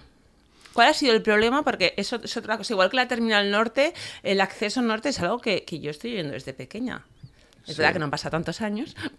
¿Cuál 0.72 0.88
ha 0.88 0.94
sido 0.94 1.12
el 1.14 1.22
problema? 1.22 1.64
Porque 1.64 1.94
eso 1.96 2.20
es 2.22 2.36
otra 2.36 2.56
cosa. 2.56 2.72
Igual 2.72 2.90
que 2.90 2.96
la 2.96 3.08
terminal 3.08 3.50
norte, 3.50 3.94
el 4.22 4.40
acceso 4.40 4.80
norte 4.82 5.08
es 5.08 5.18
algo 5.20 5.40
que, 5.40 5.64
que 5.64 5.80
yo 5.80 5.90
estoy 5.90 6.12
viendo 6.12 6.32
desde 6.34 6.52
pequeña. 6.54 7.04
Es 7.66 7.74
Sí. 7.74 7.78
verdad 7.82 7.92
que 7.94 7.98
no 7.98 8.04
han 8.06 8.10
pasado 8.10 8.30
tantos 8.30 8.60
años, 8.62 8.96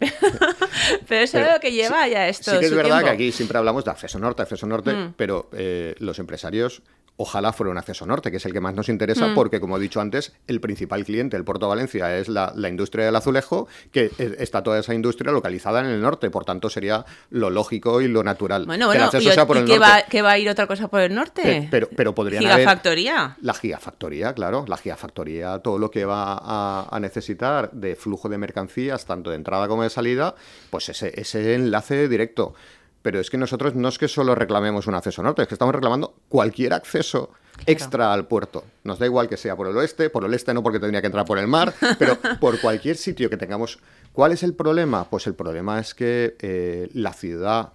pero 1.08 1.22
es 1.24 1.30
Pero 1.30 1.46
algo 1.46 1.60
que 1.60 1.72
lleva 1.72 2.04
sí- 2.04 2.10
ya 2.10 2.28
esto. 2.28 2.50
Sí 2.52 2.58
que 2.58 2.64
es 2.64 2.70
su 2.70 2.76
verdad 2.76 2.90
tiempo. 2.98 3.06
que 3.06 3.12
aquí 3.14 3.32
siempre 3.32 3.58
hablamos 3.58 3.84
de 3.84 3.90
acceso 3.90 4.18
norte, 4.18 4.42
acceso 4.42 4.66
norte, 4.66 4.92
Mm. 4.92 5.14
pero 5.16 5.48
eh, 5.52 5.94
los 5.98 6.18
empresarios 6.18 6.82
ojalá 7.22 7.52
fuera 7.52 7.70
un 7.70 7.76
acceso 7.76 8.06
norte, 8.06 8.30
que 8.30 8.38
es 8.38 8.46
el 8.46 8.52
que 8.52 8.60
más 8.60 8.74
nos 8.74 8.88
interesa, 8.88 9.26
Mm. 9.28 9.34
porque 9.34 9.60
como 9.60 9.76
he 9.76 9.80
dicho 9.80 10.00
antes, 10.00 10.32
el 10.46 10.60
principal 10.60 11.04
cliente 11.04 11.36
del 11.36 11.44
Puerto 11.44 11.68
Valencia 11.68 12.16
es 12.16 12.28
la, 12.28 12.52
la 12.56 12.68
industria 12.70 13.04
del 13.04 13.14
azulejo, 13.16 13.68
que 13.92 14.10
eh, 14.18 14.36
está 14.38 14.62
toda 14.62 14.78
esa 14.78 14.94
industria 14.94 15.30
localizada 15.32 15.80
en 15.80 15.86
el 15.86 16.00
norte, 16.00 16.30
por 16.30 16.44
tanto 16.46 16.70
sería 16.70 17.04
lo 17.30 17.50
lógico 17.50 18.00
y 18.00 18.08
lo 18.08 18.24
natural 18.24 18.64
Bueno, 18.64 18.86
que 18.88 18.96
el 18.96 18.98
bueno, 19.00 19.04
acceso 19.06 19.28
¿y, 19.30 19.32
sea 19.34 19.46
por 19.46 19.56
y 19.56 19.60
el 19.60 19.66
qué, 19.66 19.78
norte. 19.78 19.92
va, 19.92 20.02
qué 20.08 20.22
va 20.22 20.30
a 20.32 20.38
ir 20.38 20.48
otra 20.48 20.66
cosa 20.66 20.88
por 20.88 21.00
el 21.00 21.14
norte? 21.14 21.42
Pe- 21.42 21.68
Pero, 21.70 21.88
pero 21.94 22.14
podrían 22.14 22.44
haber... 22.46 22.58
Gigafactoría. 22.60 23.36
La 23.42 23.52
gigafactoría, 23.54 24.32
claro. 24.34 24.64
La 24.66 24.76
gigafactoría, 24.78 25.58
todo 25.58 25.78
lo 25.78 25.90
que 25.90 26.04
va 26.06 26.38
a, 26.40 26.88
a 26.90 27.00
necesitar 27.00 27.70
de 27.72 27.96
flujo 27.96 28.28
de 28.28 28.38
mercancías, 28.38 29.04
tanto 29.04 29.30
de 29.30 29.36
entrada 29.36 29.68
como 29.68 29.82
de 29.82 29.90
salida, 29.90 30.34
pues 30.70 30.88
ese, 30.88 31.12
ese 31.20 31.54
enlace 31.54 32.08
directo. 32.08 32.54
Pero 33.02 33.18
es 33.18 33.30
que 33.30 33.38
nosotros 33.38 33.74
no 33.74 33.88
es 33.88 33.98
que 33.98 34.08
solo 34.08 34.34
reclamemos 34.34 34.86
un 34.86 34.94
acceso 34.94 35.22
norte, 35.22 35.42
es 35.42 35.48
que 35.48 35.54
estamos 35.54 35.74
reclamando 35.74 36.14
cualquier 36.28 36.74
acceso 36.74 37.30
extra 37.66 38.12
al 38.12 38.26
puerto. 38.26 38.64
Nos 38.84 38.98
da 38.98 39.06
igual 39.06 39.28
que 39.28 39.36
sea 39.36 39.56
por 39.56 39.66
el 39.68 39.76
oeste, 39.76 40.10
por 40.10 40.24
el 40.24 40.34
este 40.34 40.54
no 40.54 40.62
porque 40.62 40.78
tendría 40.78 41.00
que 41.00 41.06
entrar 41.06 41.24
por 41.24 41.38
el 41.38 41.46
mar, 41.46 41.72
pero 41.98 42.18
por 42.40 42.60
cualquier 42.60 42.96
sitio 42.96 43.30
que 43.30 43.36
tengamos. 43.36 43.78
¿Cuál 44.12 44.32
es 44.32 44.42
el 44.42 44.54
problema? 44.54 45.08
Pues 45.08 45.26
el 45.26 45.34
problema 45.34 45.78
es 45.78 45.94
que 45.94 46.36
eh, 46.40 46.90
la 46.94 47.12
ciudad 47.12 47.72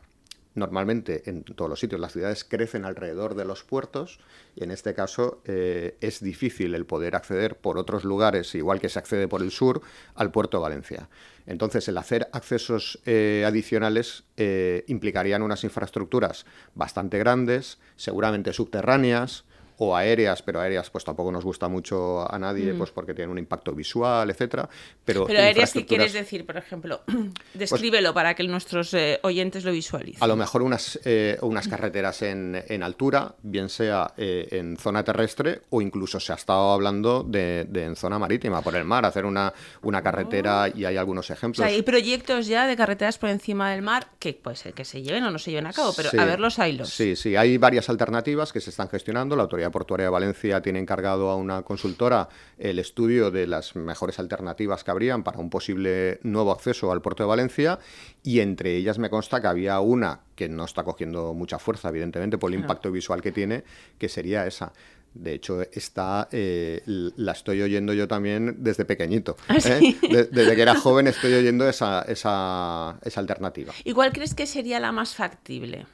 normalmente 0.55 1.29
en 1.29 1.43
todos 1.43 1.69
los 1.69 1.79
sitios 1.79 1.99
las 1.99 2.13
ciudades 2.13 2.43
crecen 2.45 2.85
alrededor 2.85 3.35
de 3.35 3.45
los 3.45 3.63
puertos 3.63 4.19
y 4.55 4.63
en 4.63 4.71
este 4.71 4.93
caso 4.93 5.41
eh, 5.45 5.97
es 5.99 6.21
difícil 6.21 6.73
el 6.75 6.85
poder 6.85 7.15
acceder 7.15 7.57
por 7.57 7.77
otros 7.77 8.05
lugares, 8.05 8.55
igual 8.55 8.79
que 8.79 8.89
se 8.89 8.97
accede 8.97 9.27
por 9.27 9.41
el 9.41 9.51
sur, 9.51 9.81
al 10.15 10.31
puerto 10.31 10.57
de 10.57 10.63
Valencia. 10.63 11.09
Entonces, 11.45 11.87
el 11.87 11.97
hacer 11.97 12.27
accesos 12.33 12.99
eh, 13.05 13.43
adicionales 13.45 14.23
eh, 14.37 14.83
implicarían 14.87 15.41
unas 15.41 15.63
infraestructuras 15.63 16.45
bastante 16.73 17.19
grandes, 17.19 17.77
seguramente 17.95 18.53
subterráneas 18.53 19.45
o 19.77 19.95
aéreas, 19.95 20.41
pero 20.41 20.59
aéreas 20.61 20.89
pues 20.89 21.03
tampoco 21.03 21.31
nos 21.31 21.43
gusta 21.43 21.67
mucho 21.67 22.31
a 22.31 22.37
nadie, 22.39 22.73
pues 22.73 22.91
porque 22.91 23.13
tienen 23.13 23.31
un 23.31 23.37
impacto 23.37 23.73
visual, 23.73 24.29
etcétera. 24.29 24.67
Pero, 25.03 25.23
Mm. 25.23 25.27
Pero 25.27 25.39
aéreas, 25.39 25.73
¿qué 25.73 25.85
quieres 25.85 26.13
decir, 26.13 26.45
por 26.45 26.57
ejemplo? 26.57 27.01
Descríbelo 27.53 28.13
para 28.13 28.33
que 28.35 28.43
nuestros 28.43 28.93
eh, 28.93 29.19
oyentes 29.23 29.63
lo 29.63 29.71
visualicen. 29.71 30.23
A 30.23 30.27
lo 30.27 30.35
mejor 30.35 30.61
unas, 30.61 30.99
eh, 31.05 31.37
unas 31.41 31.67
carreteras 31.67 32.21
en, 32.21 32.63
en 32.67 32.83
altura, 32.83 33.35
bien 33.43 33.69
sea 33.69 34.13
eh, 34.17 34.47
en 34.51 34.77
zona 34.77 35.03
terrestre 35.03 35.61
o 35.69 35.81
incluso 35.81 36.19
se 36.19 36.31
ha 36.31 36.35
estado 36.35 36.71
hablando 36.73 37.23
de, 37.23 37.65
de 37.69 37.83
en 37.85 37.95
zona 37.95 38.19
marítima, 38.19 38.61
por 38.61 38.75
el 38.75 38.85
mar, 38.85 39.05
hacer 39.05 39.25
una, 39.25 39.53
una 39.81 40.01
carretera 40.01 40.69
y 40.73 40.85
hay 40.85 40.97
algunos 40.97 41.25
Oh. 41.29 41.33
O 41.33 41.33
ejemplos. 41.33 41.57
sea, 41.65 41.67
hay 41.75 41.81
proyectos 41.81 42.45
ya 42.47 42.67
de 42.67 42.75
carreteras 42.75 43.17
por 43.17 43.29
encima 43.29 43.71
del 43.71 43.81
mar 43.81 44.07
que 44.19 44.33
puede 44.33 44.55
ser 44.57 44.73
que 44.73 44.85
se 44.85 45.01
lleven 45.01 45.23
o 45.23 45.31
no 45.31 45.39
se 45.39 45.49
lleven 45.51 45.65
a 45.67 45.73
cabo, 45.73 45.93
pero 45.95 46.09
Sí. 46.09 46.17
a 46.17 46.25
ver 46.25 46.39
los 46.39 46.57
hilos. 46.59 46.89
Sí, 46.89 47.15
sí, 47.15 47.35
hay 47.35 47.57
varias 47.57 47.89
alternativas 47.89 48.51
que 48.53 48.59
se 48.61 48.69
están 48.69 48.89
gestionando. 48.89 49.35
La 49.35 49.43
Autoridad 49.43 49.64
Portuaria 49.71 50.05
de 50.05 50.11
Valencia 50.11 50.61
tiene 50.61 50.79
encargado 50.79 51.29
a 51.29 51.35
una 51.35 51.61
consultora 51.63 52.29
el 52.57 52.79
estudio 52.79 53.31
de 53.31 53.47
las 53.47 53.75
mejores 53.75 54.19
alternativas 54.19 54.83
que 54.83 54.91
habrían 54.91 55.23
para 55.23 55.39
un 55.39 55.49
posible 55.49 56.19
nuevo 56.23 56.51
acceso 56.51 56.91
al 56.91 57.01
puerto 57.01 57.23
de 57.23 57.27
Valencia 57.27 57.79
y 58.23 58.39
entre 58.39 58.75
ellas 58.75 58.97
me 58.99 59.09
consta 59.09 59.41
que 59.41 59.47
había 59.47 59.79
una 59.79 60.21
que 60.35 60.49
no 60.49 60.65
está 60.65 60.83
cogiendo 60.83 61.33
mucha 61.33 61.59
fuerza, 61.59 61.89
evidentemente, 61.89 62.37
por 62.37 62.51
el 62.53 62.59
impacto 62.59 62.91
visual 62.91 63.21
que 63.21 63.31
tiene, 63.31 63.63
que 63.97 64.09
sería 64.09 64.45
esa. 64.47 64.73
De 65.13 65.33
hecho, 65.33 65.61
esta 65.71 66.27
eh, 66.33 66.81
la 66.85 67.31
estoy 67.31 67.61
oyendo 67.61 67.93
yo 67.93 68.05
también 68.05 68.57
desde 68.59 68.83
pequeñito. 68.83 69.37
¿Ah, 69.47 69.55
¿eh? 69.63 69.95
De- 70.01 70.25
desde 70.25 70.55
que 70.57 70.61
era 70.61 70.75
joven 70.75 71.07
estoy 71.07 71.33
oyendo 71.33 71.69
esa, 71.69 72.01
esa, 72.01 72.99
esa 73.01 73.19
alternativa. 73.21 73.73
¿Y 73.85 73.93
cuál 73.93 74.11
crees 74.11 74.33
que 74.33 74.45
sería 74.45 74.77
la 74.81 74.91
más 74.91 75.15
factible 75.15 75.85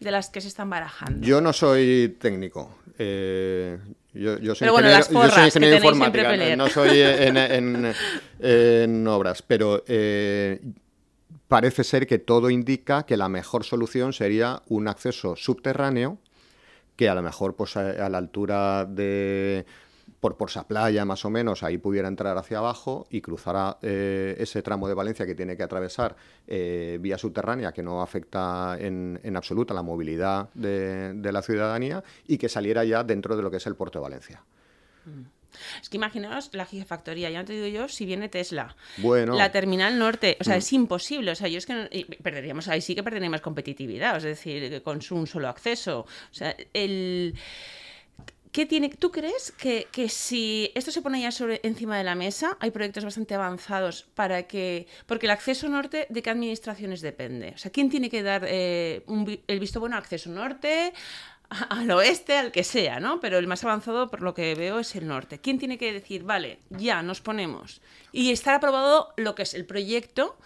de 0.00 0.10
las 0.10 0.30
que 0.30 0.40
se 0.40 0.48
están 0.48 0.70
barajando? 0.70 1.26
Yo 1.26 1.40
no 1.40 1.52
soy 1.52 2.16
técnico. 2.20 2.78
eh, 2.98 3.78
Yo, 4.12 4.38
yo 4.38 4.54
soy 4.54 4.60
Pero 4.66 4.72
bueno, 4.72 4.88
ingeniero, 4.88 4.98
las 4.98 5.30
yo 5.30 5.34
soy 5.34 5.44
ingeniero 5.46 5.74
informática, 5.76 6.56
no 6.56 6.68
soy 6.68 7.00
en, 7.02 7.36
en- 7.36 7.94
en 8.40 9.06
obras, 9.08 9.42
pero 9.42 9.82
eh, 9.86 10.60
parece 11.48 11.84
ser 11.84 12.06
que 12.06 12.18
todo 12.18 12.48
indica 12.50 13.04
que 13.04 13.16
la 13.16 13.28
mejor 13.28 13.64
solución 13.64 14.12
sería 14.12 14.62
un 14.68 14.88
acceso 14.88 15.36
subterráneo 15.36 16.18
que 16.96 17.08
a 17.10 17.14
lo 17.14 17.22
mejor 17.22 17.54
pues 17.56 17.76
a, 17.76 17.90
a 18.06 18.08
la 18.08 18.16
altura 18.18 18.86
de 18.86 19.66
por 20.26 20.36
Porsa 20.36 20.66
Playa 20.66 21.04
más 21.04 21.24
o 21.24 21.30
menos 21.30 21.62
ahí 21.62 21.78
pudiera 21.78 22.08
entrar 22.08 22.36
hacia 22.36 22.58
abajo 22.58 23.06
y 23.10 23.20
cruzara 23.20 23.78
eh, 23.80 24.34
ese 24.40 24.60
tramo 24.60 24.88
de 24.88 24.94
Valencia 24.94 25.24
que 25.24 25.36
tiene 25.36 25.56
que 25.56 25.62
atravesar 25.62 26.16
eh, 26.48 26.98
vía 27.00 27.16
subterránea 27.16 27.70
que 27.70 27.84
no 27.84 28.02
afecta 28.02 28.76
en, 28.80 29.20
en 29.22 29.36
absoluto 29.36 29.72
a 29.72 29.76
la 29.76 29.82
movilidad 29.84 30.48
de, 30.54 31.12
de 31.12 31.30
la 31.32 31.42
ciudadanía 31.42 32.02
y 32.26 32.38
que 32.38 32.48
saliera 32.48 32.82
ya 32.82 33.04
dentro 33.04 33.36
de 33.36 33.42
lo 33.44 33.52
que 33.52 33.58
es 33.58 33.66
el 33.68 33.76
puerto 33.76 34.00
de 34.00 34.02
Valencia. 34.02 34.42
Es 35.80 35.88
que 35.88 35.96
imaginaos 35.96 36.50
la 36.54 36.66
gigafactoría, 36.66 37.30
ya 37.30 37.38
no 37.38 37.44
te 37.44 37.52
digo 37.52 37.68
yo, 37.68 37.86
si 37.88 38.04
viene 38.04 38.28
Tesla. 38.28 38.74
Bueno. 38.96 39.36
La 39.36 39.52
terminal 39.52 39.96
norte, 39.96 40.36
o 40.40 40.44
sea, 40.44 40.56
Mm. 40.56 40.58
es 40.58 40.72
imposible. 40.72 41.30
O 41.30 41.34
sea, 41.36 41.46
yo 41.46 41.58
es 41.58 41.66
que 41.66 41.72
no- 41.74 41.88
perderíamos, 42.20 42.66
ahí 42.66 42.80
sí 42.80 42.96
que 42.96 43.04
perderíamos 43.04 43.40
competitividad, 43.42 44.16
es 44.16 44.24
decir, 44.24 44.82
con 44.82 44.98
un 45.12 45.26
solo 45.28 45.46
acceso. 45.48 46.00
O 46.00 46.34
sea, 46.34 46.54
el. 46.74 47.34
¿Qué 48.52 48.64
tiene, 48.64 48.88
¿Tú 48.88 49.10
crees 49.10 49.52
que, 49.52 49.86
que 49.92 50.08
si 50.08 50.70
esto 50.74 50.90
se 50.90 51.02
pone 51.02 51.20
ya 51.20 51.30
sobre, 51.30 51.60
encima 51.62 51.98
de 51.98 52.04
la 52.04 52.14
mesa, 52.14 52.56
hay 52.60 52.70
proyectos 52.70 53.04
bastante 53.04 53.34
avanzados 53.34 54.06
para 54.14 54.44
que... 54.44 54.86
Porque 55.06 55.26
el 55.26 55.30
acceso 55.32 55.68
norte, 55.68 56.06
¿de 56.08 56.22
qué 56.22 56.30
administraciones 56.30 57.00
depende? 57.02 57.52
O 57.54 57.58
sea, 57.58 57.70
¿quién 57.70 57.90
tiene 57.90 58.08
que 58.08 58.22
dar 58.22 58.44
eh, 58.48 59.04
el 59.46 59.60
visto 59.60 59.78
bueno 59.80 59.96
al 59.96 60.02
acceso 60.02 60.30
norte, 60.30 60.94
al 61.48 61.90
oeste, 61.90 62.36
al 62.38 62.50
que 62.50 62.64
sea, 62.64 62.98
¿no? 62.98 63.20
Pero 63.20 63.38
el 63.38 63.46
más 63.46 63.62
avanzado, 63.62 64.08
por 64.10 64.22
lo 64.22 64.32
que 64.34 64.54
veo, 64.54 64.78
es 64.78 64.96
el 64.96 65.06
norte. 65.06 65.38
¿Quién 65.38 65.58
tiene 65.58 65.76
que 65.78 65.92
decir, 65.92 66.22
vale, 66.22 66.58
ya 66.70 67.02
nos 67.02 67.20
ponemos? 67.20 67.82
Y 68.12 68.30
estar 68.32 68.54
aprobado 68.54 69.12
lo 69.16 69.34
que 69.34 69.42
es 69.42 69.54
el 69.54 69.66
proyecto 69.66 70.38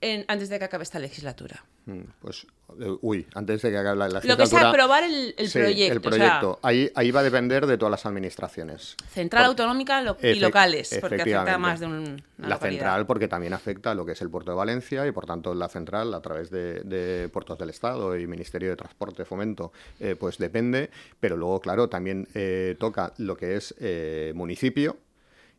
en- 0.00 0.24
antes 0.28 0.48
de 0.48 0.58
que 0.58 0.64
acabe 0.66 0.84
esta 0.84 1.00
legislatura. 1.00 1.64
Mm, 1.88 2.02
Pues, 2.20 2.46
eh, 2.80 2.96
uy, 3.00 3.26
antes 3.34 3.62
de 3.62 3.70
que 3.70 3.78
acabe 3.78 3.96
la 3.96 4.08
Lo 4.22 4.36
que 4.36 4.46
sea 4.46 4.68
aprobar 4.68 5.04
el, 5.04 5.34
el 5.38 5.48
Sí, 5.48 5.58
proyecto. 5.58 5.92
el 5.92 5.98
o 5.98 6.02
sea, 6.02 6.10
proyecto. 6.10 6.58
ahí, 6.62 6.90
ahí 6.94 7.10
va 7.10 7.20
a 7.20 7.22
depender 7.22 7.66
de 7.66 7.78
todas 7.78 7.90
las 7.90 8.04
administraciones. 8.04 8.94
Central 9.10 9.46
autonómica 9.46 10.02
lo- 10.02 10.18
y 10.22 10.34
locales, 10.38 10.94
porque 11.00 11.22
afecta 11.22 11.56
más 11.56 11.80
de 11.80 11.86
un, 11.86 11.94
una 11.94 12.20
La 12.36 12.54
localidad. 12.56 12.80
central 12.82 13.06
porque 13.06 13.26
también 13.26 13.54
afecta 13.54 13.92
a 13.92 13.94
lo 13.94 14.04
que 14.04 14.12
es 14.12 14.20
el 14.20 14.28
puerto 14.28 14.50
de 14.50 14.58
Valencia 14.58 15.06
y 15.06 15.12
por 15.12 15.24
tanto 15.24 15.54
la 15.54 15.68
central 15.70 16.12
a 16.12 16.20
través 16.20 16.50
de, 16.50 16.80
de 16.80 17.30
puertos 17.30 17.56
del 17.58 17.70
Estado 17.70 18.14
y 18.18 18.26
Ministerio 18.26 18.68
de 18.68 18.76
Transporte, 18.76 19.24
Fomento, 19.24 19.72
eh, 19.98 20.14
pues 20.20 20.36
depende, 20.36 20.90
pero 21.20 21.38
luego 21.38 21.60
claro 21.62 21.88
también 21.88 22.28
eh, 22.34 22.76
toca 22.78 23.14
lo 23.16 23.34
que 23.34 23.56
es 23.56 23.74
eh, 23.80 24.32
municipio 24.34 24.98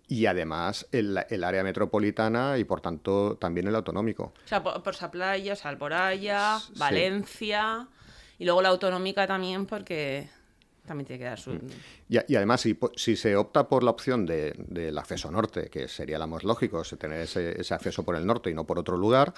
y 0.09 0.25
además 0.25 0.87
el, 0.91 1.17
el 1.29 1.43
área 1.43 1.63
metropolitana 1.63 2.57
y 2.57 2.63
por 2.65 2.81
tanto 2.81 3.37
también 3.39 3.67
el 3.67 3.75
autonómico. 3.75 4.33
O 4.43 4.47
sea, 4.47 4.61
por, 4.61 4.81
por 4.83 4.95
Playa, 5.11 5.55
Salboraya, 5.55 6.59
Sí. 6.59 6.73
Valencia 6.77 7.87
y 8.39 8.43
luego 8.45 8.61
la 8.61 8.69
autonómica 8.69 9.25
también 9.27 9.65
porque 9.67 10.27
también 10.87 11.05
tiene 11.05 11.19
que 11.19 11.25
dar 11.25 11.39
su... 11.39 11.59
Y, 12.09 12.17
a- 12.17 12.25
y 12.27 12.35
además, 12.35 12.61
si, 12.61 12.75
si 12.95 13.15
se 13.15 13.35
opta 13.35 13.69
por 13.69 13.83
la 13.83 13.91
opción 13.91 14.25
de- 14.25 14.55
del 14.67 14.97
acceso 14.97 15.29
norte, 15.29 15.69
que 15.69 15.87
sería 15.87 16.17
la 16.17 16.25
más 16.25 16.43
lógico, 16.43 16.81
tener 16.97 17.21
ese, 17.21 17.61
ese 17.61 17.73
acceso 17.75 18.03
por 18.03 18.15
el 18.15 18.25
norte 18.25 18.49
y 18.49 18.55
no 18.55 18.65
por 18.65 18.79
otro 18.79 18.97
lugar, 18.97 19.35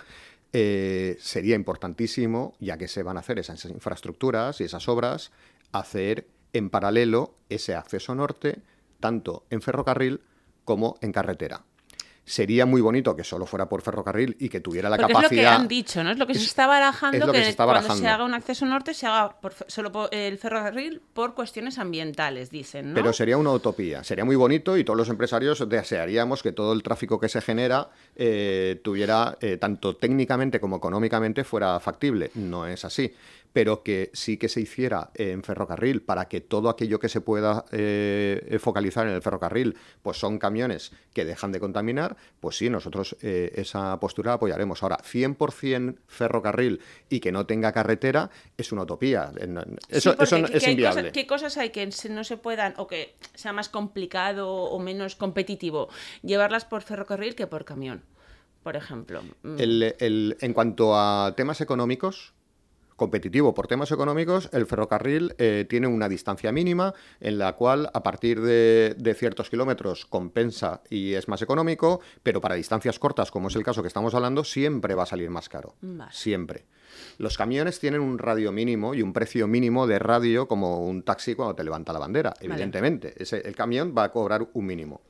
eh, 0.53 1.17
sería 1.19 1.55
importantísimo, 1.55 2.55
ya 2.61 2.77
que 2.77 2.87
se 2.87 3.03
van 3.03 3.17
a 3.17 3.19
hacer 3.19 3.37
esas 3.39 3.65
infraestructuras 3.65 4.61
y 4.61 4.63
esas 4.63 4.87
obras, 4.87 5.31
hacer 5.73 6.27
en 6.53 6.69
paralelo 6.69 7.33
ese 7.49 7.75
acceso 7.75 8.15
norte, 8.15 8.61
tanto 9.01 9.43
en 9.49 9.61
ferrocarril 9.61 10.21
como 10.65 10.97
en 11.01 11.11
carretera. 11.11 11.61
Sería 12.23 12.67
muy 12.67 12.81
bonito 12.81 13.15
que 13.15 13.23
solo 13.23 13.47
fuera 13.47 13.67
por 13.67 13.81
ferrocarril 13.81 14.37
y 14.39 14.47
que 14.47 14.59
tuviera 14.61 14.89
la 14.91 14.95
Porque 14.95 15.11
capacidad. 15.11 15.31
es 15.41 15.45
lo 15.49 15.49
que 15.57 15.61
han 15.63 15.67
dicho, 15.67 16.03
¿no? 16.03 16.11
Es 16.11 16.17
lo 16.19 16.27
que 16.27 16.35
se 16.35 16.41
es- 16.41 16.45
está 16.47 16.67
barajando, 16.67 17.17
es 17.17 17.25
lo 17.25 17.33
que 17.33 17.43
se 17.43 17.49
está 17.49 17.65
cuando 17.65 17.81
se 17.81 17.87
barajando. 17.87 18.09
haga 18.13 18.25
un 18.25 18.33
acceso 18.35 18.65
norte 18.67 18.93
se 18.93 19.07
haga 19.07 19.41
por 19.41 19.53
solo 19.67 19.91
por 19.91 20.13
el 20.13 20.37
ferrocarril 20.37 21.01
por 21.13 21.33
cuestiones 21.33 21.79
ambientales, 21.79 22.51
dicen, 22.51 22.89
¿no? 22.89 22.93
Pero 22.95 23.11
sería 23.11 23.37
una 23.37 23.51
utopía, 23.51 24.03
sería 24.03 24.23
muy 24.23 24.35
bonito 24.35 24.77
y 24.77 24.83
todos 24.83 24.95
los 24.97 25.09
empresarios 25.09 25.67
desearíamos 25.67 26.43
que 26.43 26.51
todo 26.51 26.73
el 26.73 26.83
tráfico 26.83 27.19
que 27.19 27.27
se 27.27 27.41
genera 27.41 27.89
eh, 28.15 28.79
tuviera, 28.83 29.35
eh, 29.41 29.57
tanto 29.57 29.95
técnicamente 29.97 30.59
como 30.61 30.77
económicamente, 30.77 31.43
fuera 31.43 31.79
factible. 31.79 32.29
No 32.35 32.67
es 32.67 32.85
así. 32.85 33.11
Pero 33.53 33.83
que 33.83 34.11
sí 34.13 34.37
que 34.37 34.47
se 34.47 34.61
hiciera 34.61 35.11
en 35.15 35.43
ferrocarril 35.43 36.01
para 36.01 36.29
que 36.29 36.39
todo 36.39 36.69
aquello 36.69 36.99
que 36.99 37.09
se 37.09 37.19
pueda 37.19 37.65
eh, 37.71 38.57
focalizar 38.61 39.07
en 39.07 39.13
el 39.13 39.21
ferrocarril, 39.21 39.75
pues 40.01 40.17
son 40.17 40.39
camiones 40.39 40.91
que 41.13 41.25
dejan 41.25 41.51
de 41.51 41.59
contaminar, 41.59 42.15
pues 42.39 42.57
sí, 42.57 42.69
nosotros 42.69 43.17
eh, 43.21 43.51
esa 43.55 43.99
postura 43.99 44.31
la 44.31 44.35
apoyaremos. 44.35 44.81
Ahora, 44.83 44.99
100% 45.03 45.97
ferrocarril 46.07 46.79
y 47.09 47.19
que 47.19 47.31
no 47.33 47.45
tenga 47.45 47.73
carretera 47.73 48.29
es 48.57 48.71
una 48.71 48.83
utopía. 48.83 49.31
Sí, 49.35 49.41
Eso, 49.89 50.11
porque 50.11 50.23
eso 50.23 50.35
¿qué- 50.37 50.41
no- 50.43 50.47
qué 50.47 50.57
es 50.57 50.63
hay 50.63 50.71
inviable. 50.71 51.01
cosas- 51.01 51.11
¿Qué 51.13 51.27
cosas 51.27 51.57
hay 51.57 51.69
que 51.71 51.89
no 52.09 52.23
se 52.23 52.37
puedan 52.37 52.73
o 52.77 52.87
que 52.87 53.15
sea 53.35 53.51
más 53.53 53.67
complicado 53.67 54.49
o 54.49 54.79
menos 54.79 55.15
competitivo 55.17 55.89
llevarlas 56.23 56.63
por 56.65 56.83
ferrocarril 56.83 57.35
que 57.35 57.47
por 57.47 57.65
camión, 57.65 58.03
por 58.63 58.77
ejemplo? 58.77 59.21
Mm, 59.43 59.59
El- 59.59 59.95
el- 59.99 60.37
en 60.39 60.53
cuanto 60.53 60.95
a 60.97 61.33
temas 61.35 61.59
económicos, 61.59 62.33
competitivo 62.95 63.53
por 63.53 63.67
temas 63.67 63.91
económicos, 63.91 64.49
el 64.53 64.65
ferrocarril 64.65 65.33
eh, 65.37 65.65
tiene 65.69 65.87
una 65.87 66.07
distancia 66.09 66.51
mínima 66.51 66.93
en 67.19 67.37
la 67.39 67.53
cual 67.53 67.89
a 67.93 68.03
partir 68.03 68.41
de, 68.41 68.95
de 68.97 69.13
ciertos 69.15 69.49
kilómetros 69.49 70.05
compensa 70.05 70.81
y 70.89 71.13
es 71.13 71.27
más 71.27 71.41
económico, 71.41 72.01
pero 72.23 72.41
para 72.41 72.55
distancias 72.55 72.99
cortas, 72.99 73.31
como 73.31 73.47
es 73.47 73.55
el 73.55 73.63
caso 73.63 73.81
que 73.81 73.87
estamos 73.87 74.13
hablando, 74.13 74.43
siempre 74.43 74.93
va 74.95 75.03
a 75.03 75.07
salir 75.07 75.29
más 75.29 75.49
caro. 75.49 75.75
Vale. 75.81 76.11
Siempre. 76.13 76.65
Los 77.17 77.37
camiones 77.37 77.79
tienen 77.79 78.01
un 78.01 78.17
radio 78.19 78.51
mínimo 78.51 78.93
y 78.93 79.01
un 79.01 79.13
precio 79.13 79.47
mínimo 79.47 79.87
de 79.87 79.97
radio 79.97 80.47
como 80.47 80.85
un 80.85 81.03
taxi 81.03 81.35
cuando 81.35 81.55
te 81.55 81.63
levanta 81.63 81.93
la 81.93 81.99
bandera, 81.99 82.33
evidentemente. 82.39 83.13
Ese- 83.17 83.47
el 83.47 83.55
camión 83.55 83.95
va 83.97 84.03
a 84.03 84.11
cobrar 84.11 84.47
un 84.53 84.65
mínimo. 84.65 85.01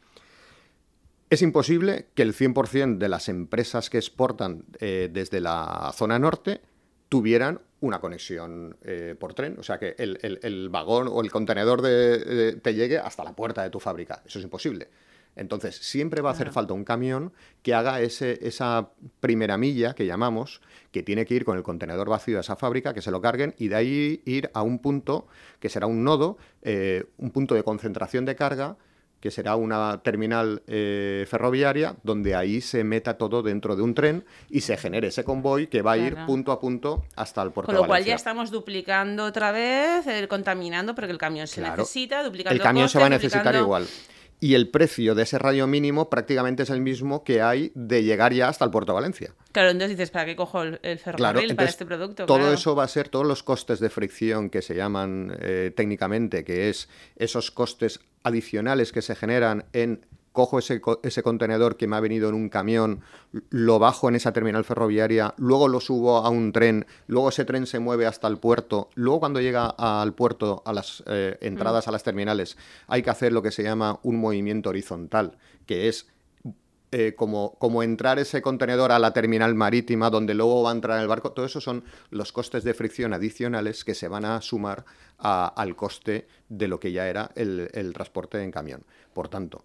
Es 1.30 1.42
imposible 1.42 2.08
que 2.14 2.24
el 2.24 2.34
100% 2.36 2.98
de 2.98 3.10
las 3.10 3.30
empresas 3.30 3.90
que 3.90 3.98
exportan 3.98 4.66
eh, 4.80 5.10
desde 5.12 5.40
la 5.40 5.92
zona 5.96 6.20
norte 6.20 6.62
tuvieran 7.08 7.62
una 7.82 8.00
conexión 8.00 8.78
eh, 8.84 9.16
por 9.20 9.34
tren, 9.34 9.58
o 9.60 9.64
sea, 9.64 9.78
que 9.80 9.96
el, 9.98 10.18
el- 10.22 10.40
el 10.44 10.70
vagón 10.70 11.08
o 11.12 11.22
el 11.22 11.30
contenedor 11.32 11.82
de- 11.82 12.20
de- 12.20 12.54
te 12.54 12.74
llegue 12.74 12.98
hasta 13.00 13.24
la 13.24 13.34
puerta 13.36 13.64
de 13.64 13.70
tu 13.70 13.80
fábrica. 13.80 14.22
Eso 14.26 14.40
es 14.40 14.46
imposible. 14.46 14.88
Entonces, 15.36 15.78
siempre 15.78 16.22
va 16.22 16.30
a 16.30 16.34
hacer 16.34 16.52
falta 16.52 16.74
un 16.74 16.84
camión 16.84 17.32
que 17.64 17.74
haga 17.74 18.02
ese, 18.02 18.38
esa 18.46 18.90
primera 19.22 19.58
milla 19.58 19.94
que 19.96 20.06
llamamos, 20.06 20.62
que 20.92 21.04
tiene 21.04 21.26
que 21.26 21.34
ir 21.36 21.46
con 21.46 21.56
el 21.58 21.64
contenedor 21.64 22.10
vacío 22.10 22.38
a 22.38 22.42
esa 22.42 22.58
fábrica, 22.58 22.94
que 22.94 23.02
se 23.02 23.12
lo 23.12 23.22
carguen 23.22 23.56
y 23.58 23.70
de 23.70 23.76
ahí 23.76 24.22
ir 24.26 24.50
a 24.54 24.62
un 24.62 24.80
punto 24.80 25.28
que 25.62 25.70
será 25.70 25.88
un 25.88 26.04
nodo, 26.04 26.38
eh, 26.64 27.06
un 27.18 27.32
punto 27.32 27.56
de 27.56 27.64
concentración 27.64 28.26
de 28.26 28.36
carga 28.36 28.76
que 29.22 29.32
será 29.32 29.56
una 29.56 30.02
terminal 30.04 30.64
eh, 30.68 31.26
ferroviaria 31.30 31.96
donde 32.04 32.36
ahí 32.36 32.60
se 32.60 32.84
meta 32.84 33.18
todo 33.18 33.44
dentro 33.44 33.76
de 33.76 33.84
un 33.84 33.94
tren 33.94 34.26
y 34.50 34.62
se 34.62 34.76
genere 34.76 35.08
ese 35.10 35.24
convoy 35.24 35.68
que 35.68 35.82
va 35.82 35.94
a 35.94 35.98
ir 35.98 36.12
Claro. 36.14 36.28
punto 36.28 36.52
a 36.52 36.60
punto 36.60 37.06
hasta 37.16 37.42
el 37.44 37.52
puerto 37.52 37.68
Con 37.68 37.76
de 37.76 37.82
lo 37.82 37.88
cual 37.88 38.04
ya 38.04 38.16
estamos 38.16 38.52
duplicando 38.52 39.24
otra 39.26 39.52
vez, 39.52 40.06
eh, 40.08 40.28
contaminando, 40.28 40.96
porque 40.96 41.12
el 41.12 41.18
camión 41.18 41.48
se 41.48 41.62
Claro. 41.62 41.78
necesita, 41.84 42.24
duplicando 42.24 42.56
El 42.56 42.62
camión 42.62 42.90
se 42.90 43.00
va 43.00 43.06
a 43.06 43.10
necesitar 43.10 43.44
duplicando- 43.54 43.64
igual. 43.66 43.88
Y 44.44 44.56
el 44.56 44.70
precio 44.70 45.14
de 45.14 45.22
ese 45.22 45.38
radio 45.38 45.68
mínimo 45.68 46.10
prácticamente 46.10 46.64
es 46.64 46.72
el 46.72 46.82
mismo 46.82 47.24
que 47.24 47.44
hay 47.44 47.72
de 47.76 48.04
llegar 48.04 48.34
ya 48.34 48.50
hasta 48.50 48.66
el 48.66 48.72
puerto 48.72 48.92
de 48.92 48.96
Valencia. 48.96 49.36
Claro, 49.52 49.70
entonces 49.70 49.98
dices, 49.98 50.12
¿para 50.12 50.26
qué 50.26 50.36
cojo 50.36 50.62
el, 50.62 50.80
ferrocarril 51.00 51.44
Claro, 51.44 51.56
para 51.56 51.70
este 51.70 51.86
producto? 51.86 52.26
todo 52.26 52.38
Claro. 52.38 52.54
eso 52.54 52.76
va 52.76 52.84
a 52.84 52.88
ser, 52.88 53.10
todos 53.10 53.26
los 53.26 53.44
costes 53.44 53.80
de 53.80 53.90
fricción 53.90 54.50
que 54.50 54.62
se 54.62 54.76
llaman 54.76 55.38
eh, 55.42 55.72
técnicamente, 55.76 56.44
que 56.44 56.70
es 56.70 56.90
esos 57.16 57.52
costes 57.52 58.00
adicionales 58.24 58.92
que 58.92 59.02
se 59.02 59.16
generan 59.16 59.66
en 59.74 60.06
cojo 60.32 60.60
ese, 60.60 60.82
ese 61.04 61.24
contenedor 61.24 61.76
que 61.76 61.88
me 61.88 61.96
ha 61.96 62.00
venido 62.00 62.30
en 62.30 62.36
un 62.36 62.50
camión, 62.50 63.02
lo 63.50 63.80
bajo 63.80 64.08
en 64.08 64.16
esa 64.16 64.32
terminal 64.32 64.64
ferroviaria, 64.64 65.34
luego 65.38 65.68
lo 65.68 65.80
subo 65.80 66.18
a 66.18 66.30
un 66.30 66.52
tren, 66.52 66.86
luego 67.08 67.30
ese 67.30 67.46
tren 67.46 67.68
se 67.68 67.80
mueve 67.80 68.06
hasta 68.06 68.28
el 68.28 68.38
puerto, 68.38 68.90
luego 68.96 69.20
cuando 69.20 69.42
llega 69.42 69.68
al 69.68 70.14
puerto, 70.14 70.64
a 70.66 70.74
las 70.74 71.04
eh, 71.08 71.38
entradas 71.42 71.88
a 71.88 71.92
las 71.92 72.04
terminales, 72.04 72.58
hay 72.88 73.04
que 73.04 73.10
hacer 73.10 73.34
lo 73.34 73.42
que 73.42 73.52
se 73.52 73.64
llama 73.64 74.00
un 74.04 74.18
movimiento 74.18 74.70
horizontal, 74.70 75.38
que 75.66 75.90
es 75.90 76.08
eh, 76.92 77.14
como, 77.16 77.54
como 77.58 77.84
entrar 77.84 78.20
ese 78.20 78.42
contenedor 78.42 78.92
a 78.92 79.00
la 79.00 79.14
terminal 79.14 79.56
marítima, 79.56 80.10
donde 80.10 80.34
luego 80.34 80.64
va 80.64 80.72
a 80.72 80.74
entrar 80.74 81.00
el 81.02 81.08
barco, 81.08 81.32
todo 81.32 81.46
eso 81.46 81.62
son 81.62 81.84
los 82.10 82.32
costes 82.32 82.64
de 82.64 82.74
fricción 82.74 83.14
adicionales 83.14 83.84
que 83.86 83.96
se 83.96 84.08
van 84.08 84.26
a 84.26 84.42
sumar 84.42 84.84
a- 85.18 85.48
al 85.48 85.76
coste 85.76 86.28
de 86.50 86.68
lo 86.68 86.80
que 86.80 86.92
ya 86.92 87.08
era 87.08 87.32
el, 87.36 87.70
el 87.74 87.94
transporte 87.94 88.42
en 88.44 88.52
camión. 88.52 88.84
Por 89.14 89.30
tanto, 89.30 89.64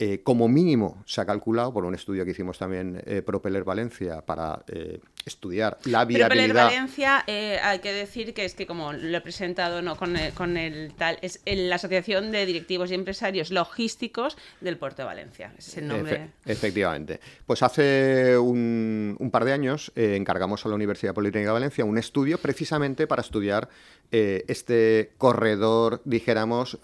eh, 0.00 0.20
como 0.22 0.46
mínimo 0.46 1.02
se 1.06 1.20
ha 1.20 1.26
calculado 1.26 1.72
por 1.72 1.84
un 1.84 1.92
estudio 1.92 2.24
que 2.24 2.30
hicimos 2.30 2.56
también 2.56 3.02
eh, 3.04 3.20
Propeller 3.20 3.64
Valencia 3.64 4.24
para 4.24 4.62
eh, 4.68 5.00
estudiar 5.26 5.76
la 5.86 6.04
viabilidad. 6.04 6.28
Propeller 6.28 6.54
Valencia, 6.54 7.24
hay 7.26 7.80
que 7.80 7.92
decir 7.92 8.32
que 8.32 8.44
es 8.44 8.54
que 8.54 8.64
como 8.64 8.92
lo 8.92 9.18
he 9.18 9.20
presentado 9.20 9.82
no 9.82 9.96
con 9.96 10.16
el, 10.16 10.32
con 10.34 10.56
el 10.56 10.94
tal, 10.94 11.18
es 11.20 11.40
la 11.44 11.74
Asociación 11.74 12.30
de 12.30 12.46
Directivos 12.46 12.92
y 12.92 12.94
Empresarios 12.94 13.50
Logísticos 13.50 14.38
del 14.60 14.76
Puerto 14.78 15.02
de 15.02 15.06
Valencia. 15.06 15.52
Es 15.58 15.76
el 15.76 15.88
nombre. 15.88 16.30
efectivamente. 16.46 17.18
Pues 17.44 17.64
hace 17.64 18.38
un, 18.38 19.16
un 19.18 19.30
par 19.32 19.44
de 19.44 19.52
años 19.52 19.90
encargamos 19.96 20.64
a 20.64 20.68
la 20.68 20.76
Universidad 20.76 21.12
Politécnica 21.12 21.48
de 21.48 21.54
Valencia 21.54 21.84
un 21.84 21.98
estudio 21.98 22.38
precisamente 22.38 23.08
para 23.08 23.22
estudiar 23.22 23.68
este 24.12 25.10
corredor, 25.18 26.02
dijéramos, 26.04 26.78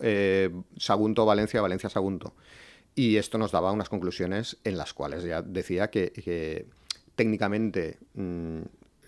Sagunto-Valencia, 0.77 1.63
Valencia-Sagunto. 1.63 2.35
Y 2.95 3.17
esto 3.17 3.39
nos 3.39 3.53
daba 3.53 3.73
unas 3.73 3.89
conclusiones 3.89 4.57
en 4.65 4.79
las 4.79 4.95
cuales 4.95 5.25
ya 5.25 5.43
decía 5.43 5.91
que, 5.91 6.67
técnicamente 7.17 7.99
mm, 8.15 8.61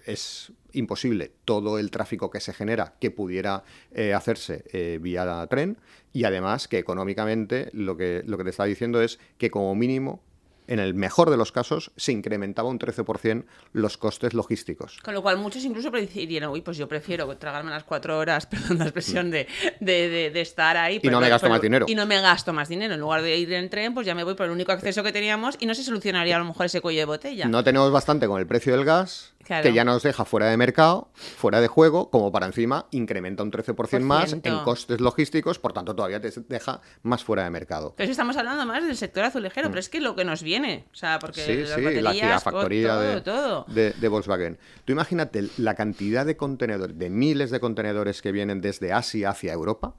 es 0.07 0.53
imposible 0.73 1.33
todo 1.45 1.79
el 1.79 1.91
tráfico 1.91 2.31
que 2.31 2.41
se 2.41 2.53
genera 2.53 2.95
que 3.01 3.11
pudiera 3.11 3.65
eh, 3.93 4.15
hacerse 4.15 4.65
eh, 4.73 4.99
vía 5.01 5.47
tren 5.49 5.79
y 6.13 6.25
además 6.25 6.69
que 6.69 6.79
económicamente 6.79 7.71
lo 7.73 7.97
que, 7.97 8.23
lo 8.25 8.39
que 8.39 8.45
te 8.45 8.51
está 8.51 8.65
diciendo 8.65 9.03
es 9.03 9.19
que 9.39 9.51
como 9.51 9.75
mínimo 9.75 10.21
en 10.67 10.79
el 10.79 10.95
mejor 10.95 11.31
de 11.31 11.37
los 11.37 11.53
casos, 11.53 11.93
se 11.97 12.13
incrementaba 12.13 12.69
un 12.69 12.79
13% 12.79 13.45
los 13.73 13.97
costes 13.97 14.35
logísticos. 14.35 14.99
Con 15.03 15.15
lo 15.15 15.23
cual 15.23 15.39
muchos 15.39 15.65
incluso 15.65 15.91
dirían, 15.91 16.49
uy, 16.51 16.63
pues 16.63 16.77
yo 16.77 16.89
prefiero 16.89 17.37
tragarme 17.37 17.71
las 17.71 17.85
cuatro 17.85 18.19
horas, 18.19 18.47
perdón 18.51 18.79
la 18.79 18.85
expresión, 18.85 19.31
de, 19.31 19.47
de, 19.81 20.41
estar 20.41 20.77
ahí. 20.77 21.01
Y 21.03 21.09
no 21.09 21.21
me 21.21 21.29
gasto 21.29 21.49
más 21.49 21.61
dinero. 21.61 21.87
Y 21.89 21.95
no 21.95 22.07
me 22.07 22.21
gasto 22.21 22.53
más 22.53 22.69
dinero. 22.69 22.95
En 22.95 23.01
lugar 23.01 23.23
de 23.23 23.37
ir 23.37 23.53
en 23.53 23.69
tren, 23.71 23.95
pues 23.95 24.07
ya 24.07 24.15
me 24.15 24.25
voy 24.25 24.35
por 24.35 24.47
el 24.47 24.53
único 24.53 24.73
acceso 24.73 25.03
que 25.03 25.13
teníamos 25.13 25.57
y 25.61 25.67
no 25.67 25.75
se 25.75 25.83
solucionaría 25.83 26.37
a 26.37 26.39
lo 26.39 26.45
mejor 26.45 26.67
ese 26.67 26.81
cuello 26.81 27.01
de 27.01 27.07
botella. 27.07 27.47
No 27.47 27.63
tenemos 27.65 27.91
bastante 27.91 28.27
con 28.27 28.41
el 28.41 28.47
precio 28.47 28.75
del 28.77 28.85
gas, 28.85 29.35
que 29.47 29.73
ya 29.73 29.85
nos 29.85 30.03
deja 30.03 30.25
fuera 30.25 30.49
de 30.49 30.57
mercado, 30.57 31.11
fuera 31.15 31.61
de 31.61 31.69
juego, 31.69 32.11
como 32.11 32.33
para 32.33 32.47
encima 32.47 32.87
incrementa 32.91 33.43
un 33.43 33.53
13% 33.53 34.01
más 34.01 34.33
en 34.33 34.59
costes 34.65 35.01
logísticos, 35.01 35.59
por 35.59 35.73
tanto 35.73 35.95
todavía 35.95 36.21
te 36.21 36.31
deja 36.49 36.81
más 37.03 37.25
fuera 37.25 37.45
de 37.45 37.51
mercado. 37.51 37.95
Pero 37.97 38.11
estamos 38.11 38.37
hablando 38.37 38.67
más 38.67 38.85
del 38.85 38.97
sector 38.97 39.25
azulejero, 39.25 39.69
mm. 39.69 39.71
pero 39.71 39.81
es 39.81 39.89
que 39.89 40.01
lo 40.01 40.17
que 40.17 40.25
nos 40.25 40.43
viene, 40.43 40.87
o 40.93 40.95
sea, 40.95 41.19
porque 41.19 41.43
sí, 41.43 41.57
las 41.57 41.71
sí, 41.71 42.01
la 42.01 42.13
gigafactoría 42.13 42.97
de, 42.97 43.21
todo. 43.21 43.67
De, 43.69 44.09
Volkswagen. 44.09 44.59
Tú 44.85 44.93
imagínate 44.93 45.49
la 45.59 45.75
cantidad 45.75 46.27
de 46.27 46.37
contenedores, 46.37 46.99
de 46.99 47.11
miles 47.11 47.51
de 47.51 47.61
contenedores 47.61 48.23
que 48.23 48.33
vienen 48.33 48.61
desde 48.61 48.93
Asia 48.93 49.31
hacia 49.31 49.53
Europa, 49.53 49.95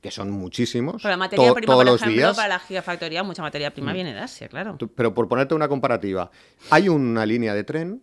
que 0.00 0.10
son 0.10 0.30
muchísimos. 0.30 1.02
Pero 1.02 1.10
la 1.10 1.16
materia 1.16 1.52
prima, 1.52 1.74
por 1.74 1.86
ejemplo, 1.86 2.34
para 2.34 2.48
la 2.48 2.58
gigafactoría, 2.58 3.22
mucha 3.22 3.42
materia 3.42 3.72
prima 3.72 3.92
mm. 3.92 3.94
viene 3.94 4.14
de 4.14 4.20
Asia, 4.20 4.48
claro. 4.48 4.78
Pero 4.94 5.14
por 5.14 5.28
ponerte 5.28 5.54
una 5.54 5.68
comparativa, 5.68 6.30
hay 6.70 6.88
una 6.88 7.26
línea 7.26 7.54
de 7.54 7.64
tren 7.64 8.02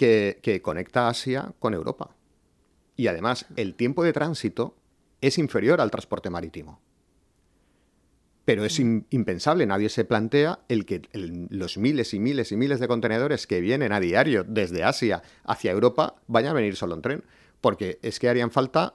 que, 0.00 0.60
conecta 0.62 1.08
Asia 1.08 1.52
con 1.58 1.74
Europa. 1.74 2.16
Y 2.96 3.08
además, 3.08 3.46
el 3.56 3.74
tiempo 3.74 4.02
de 4.02 4.14
tránsito 4.14 4.74
es 5.20 5.36
inferior 5.36 5.80
al 5.80 5.90
transporte 5.90 6.30
marítimo. 6.30 6.80
Pero 8.46 8.64
es 8.64 8.80
impensable, 8.80 9.66
nadie 9.66 9.90
se 9.90 10.06
plantea 10.06 10.60
el 10.68 10.86
que 10.86 11.02
los 11.12 11.76
miles 11.76 12.14
y 12.14 12.18
miles 12.18 12.50
y 12.50 12.56
miles 12.56 12.80
de 12.80 12.88
contenedores 12.88 13.46
que 13.46 13.60
vienen 13.60 13.92
a 13.92 14.00
diario 14.00 14.42
desde 14.42 14.84
Asia 14.84 15.22
hacia 15.44 15.70
Europa 15.70 16.16
vayan 16.26 16.52
a 16.52 16.54
venir 16.54 16.76
solo 16.76 16.94
en 16.94 17.02
tren, 17.02 17.24
porque 17.60 17.98
es 18.02 18.18
que 18.18 18.30
harían 18.30 18.50
falta 18.50 18.94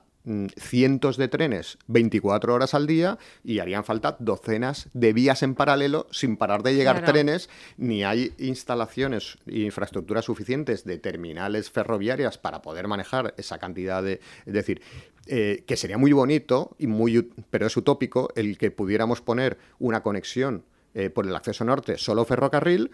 cientos 0.57 1.17
de 1.17 1.27
trenes 1.27 1.77
24 1.87 2.53
horas 2.53 2.73
al 2.73 2.87
día 2.87 3.17
y 3.43 3.59
harían 3.59 3.83
falta 3.83 4.17
docenas 4.19 4.89
de 4.93 5.13
vías 5.13 5.43
en 5.43 5.55
paralelo 5.55 6.07
sin 6.11 6.37
parar 6.37 6.63
de 6.63 6.75
llegar 6.75 7.05
trenes, 7.05 7.49
ni 7.77 8.03
hay 8.03 8.33
instalaciones 8.37 9.37
e 9.47 9.59
infraestructuras 9.59 10.25
suficientes 10.25 10.83
de 10.83 10.97
terminales 10.97 11.69
ferroviarias 11.69 12.37
para 12.37 12.61
poder 12.61 12.87
manejar 12.87 13.33
esa 13.37 13.57
cantidad 13.57 14.03
de... 14.03 14.19
Es 14.45 14.53
decir, 14.53 14.81
eh, 15.27 15.63
que 15.65 15.77
sería 15.77 15.97
muy 15.97 16.11
bonito, 16.11 16.75
y 16.77 16.87
muy, 16.87 17.31
pero 17.49 17.65
es 17.65 17.77
utópico, 17.77 18.29
el 18.35 18.57
que 18.57 18.71
pudiéramos 18.71 19.21
poner 19.21 19.57
una 19.79 20.03
conexión 20.03 20.63
eh, 20.93 21.09
por 21.09 21.25
el 21.25 21.35
acceso 21.35 21.65
norte 21.65 21.97
solo 21.97 22.25
ferrocarril, 22.25 22.91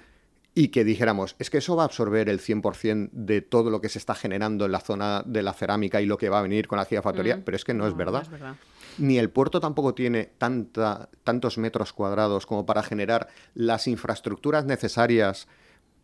y 0.53 0.67
que 0.67 0.83
dijéramos, 0.83 1.35
es 1.39 1.49
que 1.49 1.59
eso 1.59 1.75
va 1.75 1.83
a 1.83 1.85
absorber 1.85 2.27
el 2.27 2.39
100% 2.39 3.09
de 3.11 3.41
todo 3.41 3.69
lo 3.69 3.79
que 3.79 3.89
se 3.89 3.99
está 3.99 4.15
generando 4.15 4.65
en 4.65 4.73
la 4.73 4.81
zona 4.81 5.23
de 5.25 5.43
la 5.43 5.53
cerámica 5.53 6.01
y 6.01 6.05
lo 6.05 6.17
que 6.17 6.29
va 6.29 6.39
a 6.39 6.41
venir 6.41 6.67
con 6.67 6.77
la 6.77 6.85
gigafactoría, 6.85 7.37
mm. 7.37 7.41
pero 7.43 7.55
es 7.55 7.63
que 7.63 7.73
no, 7.73 7.87
es 7.87 7.95
verdad. 7.95 8.27
Ni 8.97 9.17
el 9.17 9.29
puerto 9.29 9.61
tampoco 9.61 9.93
tiene 9.93 10.25
tanta, 10.37 11.09
tantos 11.23 11.57
metros 11.57 11.93
cuadrados 11.93 12.45
como 12.45 12.65
para 12.65 12.83
generar 12.83 13.29
las 13.53 13.87
infraestructuras 13.87 14.65
necesarias 14.65 15.47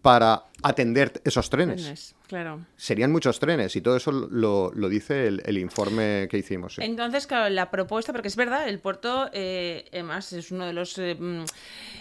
para 0.01 0.45
atender 0.63 1.21
esos 1.23 1.49
trenes. 1.49 2.15
claro. 2.27 2.65
Serían 2.75 3.11
muchos 3.11 3.39
trenes 3.39 3.75
y 3.75 3.81
todo 3.81 3.97
eso 3.97 4.11
lo, 4.11 4.71
dice 4.89 5.27
el, 5.27 5.57
informe 5.57 6.27
que 6.29 6.37
hicimos. 6.37 6.77
Entonces, 6.79 7.27
claro, 7.27 7.49
la 7.49 7.69
propuesta, 7.69 8.11
porque 8.11 8.27
es 8.27 8.35
verdad, 8.35 8.67
el 8.67 8.79
puerto, 8.79 9.29
eh, 9.33 9.85
además, 9.91 10.33
es 10.33 10.51
uno 10.51 10.65
de 10.65 10.73
los... 10.73 10.97
Eh, 10.97 11.15
mm, 11.15 11.43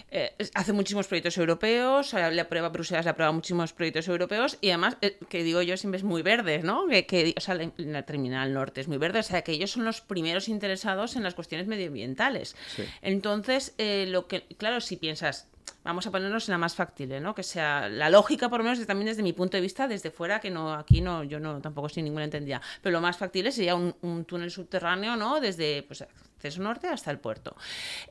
eh, 0.09 0.33
hace 0.53 0.73
muchísimos 0.73 1.07
proyectos 1.07 1.37
europeos, 1.37 2.13
le 2.13 2.39
aprueba 2.41 2.69
Bruselas, 2.69 3.05
le 3.05 3.11
aprueba 3.11 3.31
muchísimos 3.31 3.73
proyectos 3.73 4.07
europeos 4.07 4.57
y 4.61 4.69
además, 4.69 4.97
que 5.27 5.43
digo 5.43 5.61
yo, 5.61 5.75
siempre 5.75 5.97
es 5.97 6.03
muy 6.03 6.21
verde, 6.21 6.59
¿no? 6.63 6.87
Que, 6.87 7.33
o 7.35 7.41
sea, 7.41 7.59
la, 7.75 8.03
terminal 8.03 8.53
norte 8.53 8.81
es 8.81 8.87
muy 8.87 8.97
verde, 8.97 9.19
o 9.19 9.23
sea, 9.23 9.41
que 9.41 9.51
ellos 9.51 9.71
son 9.71 9.85
los 9.85 10.01
primeros 10.01 10.47
interesados 10.47 11.15
en 11.15 11.23
las 11.23 11.33
cuestiones 11.33 11.67
medioambientales. 11.67 12.55
Entonces, 13.01 13.73
lo 13.77 14.27
que, 14.27 14.43
claro, 14.57 14.79
si 14.79 14.95
piensas, 14.95 15.47
vamos 15.87 16.05
a 16.05 16.11
ponernos 16.11 16.47
en 16.49 16.51
la 16.51 16.57
más 16.57 16.75
factible, 16.75 17.21
¿no? 17.21 17.33
Que 17.33 17.43
sea 17.43 17.87
la 17.87 18.09
lógica, 18.09 18.49
por 18.49 18.59
lo 18.59 18.65
menos 18.65 18.85
también 18.85 19.07
desde 19.07 19.23
mi 19.23 19.31
punto 19.31 19.55
de 19.55 19.61
vista, 19.61 19.87
desde 19.87 20.11
fuera, 20.11 20.39
que 20.41 20.51
no 20.51 20.73
aquí 20.73 20.99
no, 20.99 21.23
yo 21.23 21.39
no 21.39 21.61
tampoco 21.61 21.87
estoy 21.87 22.03
ninguna 22.03 22.25
entendida. 22.25 22.61
Pero 22.81 22.91
lo 22.91 23.01
más 23.01 23.17
factible 23.17 23.53
sería 23.53 23.73
un, 23.75 23.95
un 24.01 24.25
túnel 24.25 24.51
subterráneo, 24.51 25.15
¿no? 25.15 25.39
Desde 25.39 25.83
pues 25.83 26.03
acceso 26.37 26.61
norte 26.61 26.87
hasta 26.87 27.11
el 27.11 27.19
puerto. 27.19 27.55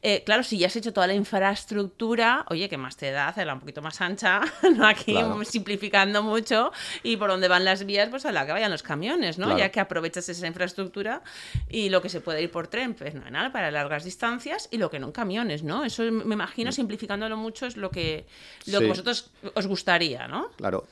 Eh, 0.02 0.22
claro, 0.24 0.42
si 0.42 0.58
ya 0.58 0.66
has 0.66 0.76
hecho 0.76 0.92
toda 0.92 1.06
la 1.06 1.14
infraestructura, 1.14 2.44
oye, 2.50 2.68
que 2.68 2.76
más 2.76 2.96
te 2.96 3.10
da 3.10 3.28
hacerla 3.28 3.54
un 3.54 3.60
poquito 3.60 3.82
más 3.82 4.00
ancha, 4.00 4.40
no 4.76 4.86
aquí 4.86 5.16
simplificando 5.44 6.22
mucho, 6.22 6.72
y 7.02 7.16
por 7.16 7.30
donde 7.30 7.48
van 7.48 7.64
las 7.64 7.86
vías, 7.86 8.08
pues 8.08 8.26
a 8.26 8.32
la 8.32 8.44
que 8.44 8.52
vayan 8.52 8.70
los 8.70 8.82
camiones, 8.82 9.38
¿no? 9.38 9.56
Ya 9.56 9.70
que 9.70 9.80
aprovechas 9.80 10.28
esa 10.28 10.46
infraestructura 10.46 11.22
y 11.68 11.88
lo 11.88 12.02
que 12.02 12.08
se 12.08 12.20
puede 12.20 12.42
ir 12.42 12.50
por 12.50 12.68
tren, 12.68 12.94
pues 12.94 13.14
no 13.14 13.24
hay 13.24 13.30
nada 13.30 13.52
para 13.52 13.70
largas 13.70 14.04
distancias 14.04 14.68
y 14.70 14.78
lo 14.78 14.90
que 14.90 14.98
no 14.98 15.06
en 15.06 15.12
camiones, 15.12 15.62
¿no? 15.62 15.84
Eso 15.84 16.02
me 16.02 16.34
imagino, 16.34 16.70
mm. 16.70 16.72
simplificándolo 16.72 17.36
mucho, 17.36 17.66
es 17.66 17.76
lo 17.76 17.90
que, 17.90 18.26
lo 18.66 18.80
que 18.80 18.86
vosotros 18.88 19.30
os 19.54 19.66
gustaría, 19.66 20.26
¿no? 20.26 20.50
Claro. 20.56 20.86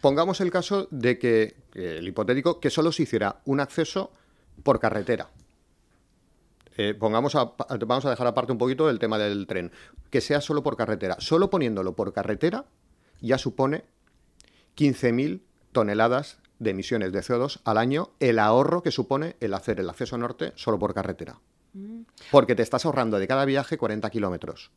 Pongamos 0.00 0.40
el 0.40 0.50
caso 0.50 0.88
de 0.90 1.18
que, 1.18 1.54
el 1.74 2.06
hipotético, 2.06 2.60
que 2.60 2.70
solo 2.70 2.92
se 2.92 3.04
hiciera 3.04 3.36
un 3.44 3.60
acceso 3.60 4.10
por 4.62 4.80
carretera. 4.80 5.28
Eh, 6.76 6.94
pongamos 6.98 7.34
vamos 7.34 8.04
a 8.04 8.10
dejar 8.10 8.26
aparte 8.26 8.52
un 8.52 8.58
poquito 8.58 8.88
el 8.88 8.98
tema 8.98 9.18
del 9.18 9.46
tren, 9.46 9.72
que 10.10 10.20
sea 10.20 10.40
solo 10.40 10.62
por 10.62 10.76
carretera. 10.76 11.16
Solo 11.18 11.50
poniéndolo 11.50 11.94
por 11.94 12.12
carretera 12.12 12.64
ya 13.20 13.38
supone 13.38 13.84
15.000 14.76 15.40
toneladas 15.72 16.38
de 16.58 16.70
emisiones 16.70 17.12
de 17.12 17.20
CO2 17.20 17.60
al 17.64 17.78
año 17.78 18.10
el 18.20 18.38
ahorro 18.38 18.82
que 18.82 18.90
supone 18.90 19.36
el 19.40 19.54
hacer 19.54 19.80
el 19.80 19.90
acceso 19.90 20.18
norte 20.18 20.52
solo 20.56 20.78
por 20.78 20.94
carretera. 20.94 21.38
Mm. 21.72 22.02
Porque 22.30 22.54
te 22.54 22.62
estás 22.62 22.84
ahorrando 22.84 23.18
de 23.18 23.26
cada 23.26 23.44
viaje 23.44 23.78
40 23.78 24.08
kilómetros. 24.10 24.70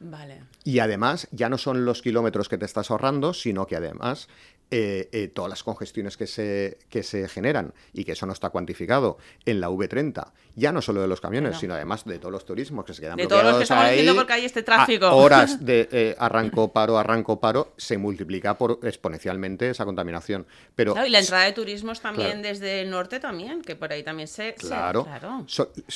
Vale. 0.00 0.42
Y 0.64 0.80
además 0.80 1.28
ya 1.30 1.48
no 1.48 1.56
son 1.56 1.84
los 1.84 2.02
kilómetros 2.02 2.48
que 2.48 2.58
te 2.58 2.64
estás 2.64 2.90
ahorrando, 2.90 3.32
sino 3.32 3.66
que 3.66 3.76
además 3.76 4.28
eh, 4.70 5.08
eh, 5.12 5.28
todas 5.28 5.50
las 5.50 5.62
congestiones 5.62 6.16
que 6.16 6.26
se, 6.26 6.78
que 6.88 7.02
se 7.02 7.28
generan 7.28 7.72
y 7.92 8.04
que 8.04 8.12
eso 8.12 8.26
no 8.26 8.32
está 8.32 8.50
cuantificado 8.50 9.18
en 9.44 9.60
la 9.60 9.68
V30, 9.68 10.32
ya 10.56 10.72
no 10.72 10.82
solo 10.82 11.00
de 11.02 11.06
los 11.06 11.20
camiones, 11.20 11.58
sino 11.58 11.74
además 11.74 12.04
de 12.04 12.18
todos 12.18 12.32
los 12.32 12.44
turismos 12.44 12.84
que 12.84 12.94
se 12.94 13.02
quedan 13.02 13.16
De 13.16 13.26
todos 13.26 13.44
los 13.44 13.56
que 13.58 13.62
estamos 13.64 13.90
diciendo 13.90 14.16
porque 14.16 14.32
hay 14.32 14.44
este 14.44 14.62
tráfico. 14.62 15.14
horas 15.14 15.64
de 15.64 15.88
eh, 15.92 16.16
arranco, 16.18 16.72
paro, 16.72 16.98
arranco, 16.98 17.38
paro, 17.38 17.74
se 17.76 17.98
multiplica 17.98 18.58
por 18.58 18.80
exponencialmente 18.82 19.70
esa 19.70 19.84
contaminación. 19.84 20.46
Pero, 20.74 20.94
y 21.06 21.10
la 21.10 21.20
entrada 21.20 21.44
de 21.44 21.52
turismos 21.52 22.00
también 22.00 22.42
desde 22.42 22.80
el 22.80 22.90
norte 22.90 23.20
también, 23.20 23.62
que 23.62 23.76
por 23.76 23.92
ahí 23.92 24.02
también 24.02 24.28
se... 24.28 24.54
Claro. 24.54 25.06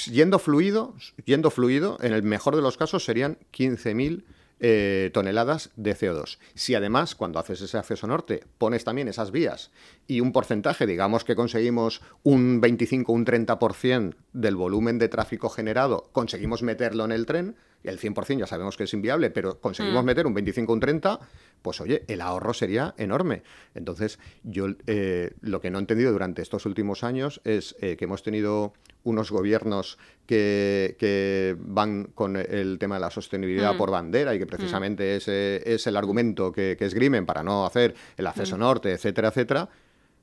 yendo, 0.07 0.39
fluido, 0.39 0.95
yendo 1.25 1.51
fluido, 1.51 1.99
en 2.01 2.13
el 2.13 2.23
mejor 2.23 2.55
de 2.55 2.63
los 2.63 2.77
casos 2.77 3.05
serían 3.05 3.39
15.000 3.53 4.25
eh, 4.61 5.11
toneladas 5.13 5.71
de 5.77 5.95
CO2. 5.95 6.39
Si 6.55 6.75
además, 6.75 7.15
cuando 7.15 7.39
haces 7.39 7.61
ese 7.61 7.79
acceso 7.79 8.07
norte, 8.07 8.45
pones 8.59 8.85
también 8.85 9.09
esas 9.09 9.31
vías 9.31 9.71
y 10.07 10.21
un 10.21 10.33
porcentaje, 10.33 10.87
digamos 10.87 11.25
que 11.25 11.37
conseguimos 11.37 12.03
un 12.23 12.61
25, 12.61 13.13
un 13.13 13.25
30% 13.25 14.15
del 14.33 14.57
volumen 14.57 14.99
de 14.99 15.09
tráfico 15.09 15.49
generado, 15.49 16.09
conseguimos 16.13 16.63
meterlo 16.63 17.05
en 17.05 17.13
el 17.13 17.27
tren, 17.27 17.57
y 17.85 17.89
el 17.89 18.01
100% 18.01 18.41
ya 18.41 18.47
sabemos 18.47 18.77
que 18.77 18.85
es 18.85 18.93
inviable, 18.95 19.31
pero 19.31 19.61
conseguimos 19.61 20.03
Mm. 20.03 20.07
meter 20.07 20.27
un 20.27 20.35
25, 20.35 20.73
un 20.73 20.81
30, 20.81 21.21
pues 21.63 21.81
oye, 21.81 22.05
el 22.09 22.21
ahorro 22.21 22.53
sería 22.53 22.95
enorme. 22.99 23.43
Entonces, 23.75 24.19
yo 24.43 24.67
eh, 24.87 25.33
lo 25.41 25.61
que 25.61 25.71
no 25.71 25.79
he 25.79 25.81
entendido 25.81 26.11
durante 26.11 26.43
estos 26.43 26.67
últimos 26.67 27.05
años 27.05 27.41
es 27.45 27.77
eh, 27.81 27.97
que 27.97 28.07
hemos 28.07 28.25
tenido 28.25 28.73
unos 29.09 29.31
gobiernos 29.31 29.99
que, 30.27 30.97
que 30.99 31.57
van 31.59 32.05
con 32.15 32.37
el 32.37 32.79
tema 32.79 32.97
de 32.97 33.01
la 33.01 33.11
sostenibilidad 33.11 33.75
Mm. 33.75 33.79
por 33.79 33.91
bandera 33.91 34.35
y 34.35 34.39
que 34.39 34.47
precisamente 34.47 35.17
ese 35.17 35.63
es 35.65 35.87
el 35.87 35.97
argumento 35.97 36.53
que, 36.53 36.77
que 36.79 36.85
esgrimen 36.85 37.25
para 37.27 37.43
no 37.43 37.65
hacer 37.67 37.95
el 38.17 38.27
acceso 38.27 38.57
Mm. 38.57 38.61
norte, 38.61 38.93
etcétera, 38.93 39.29
etcétera. 39.29 39.69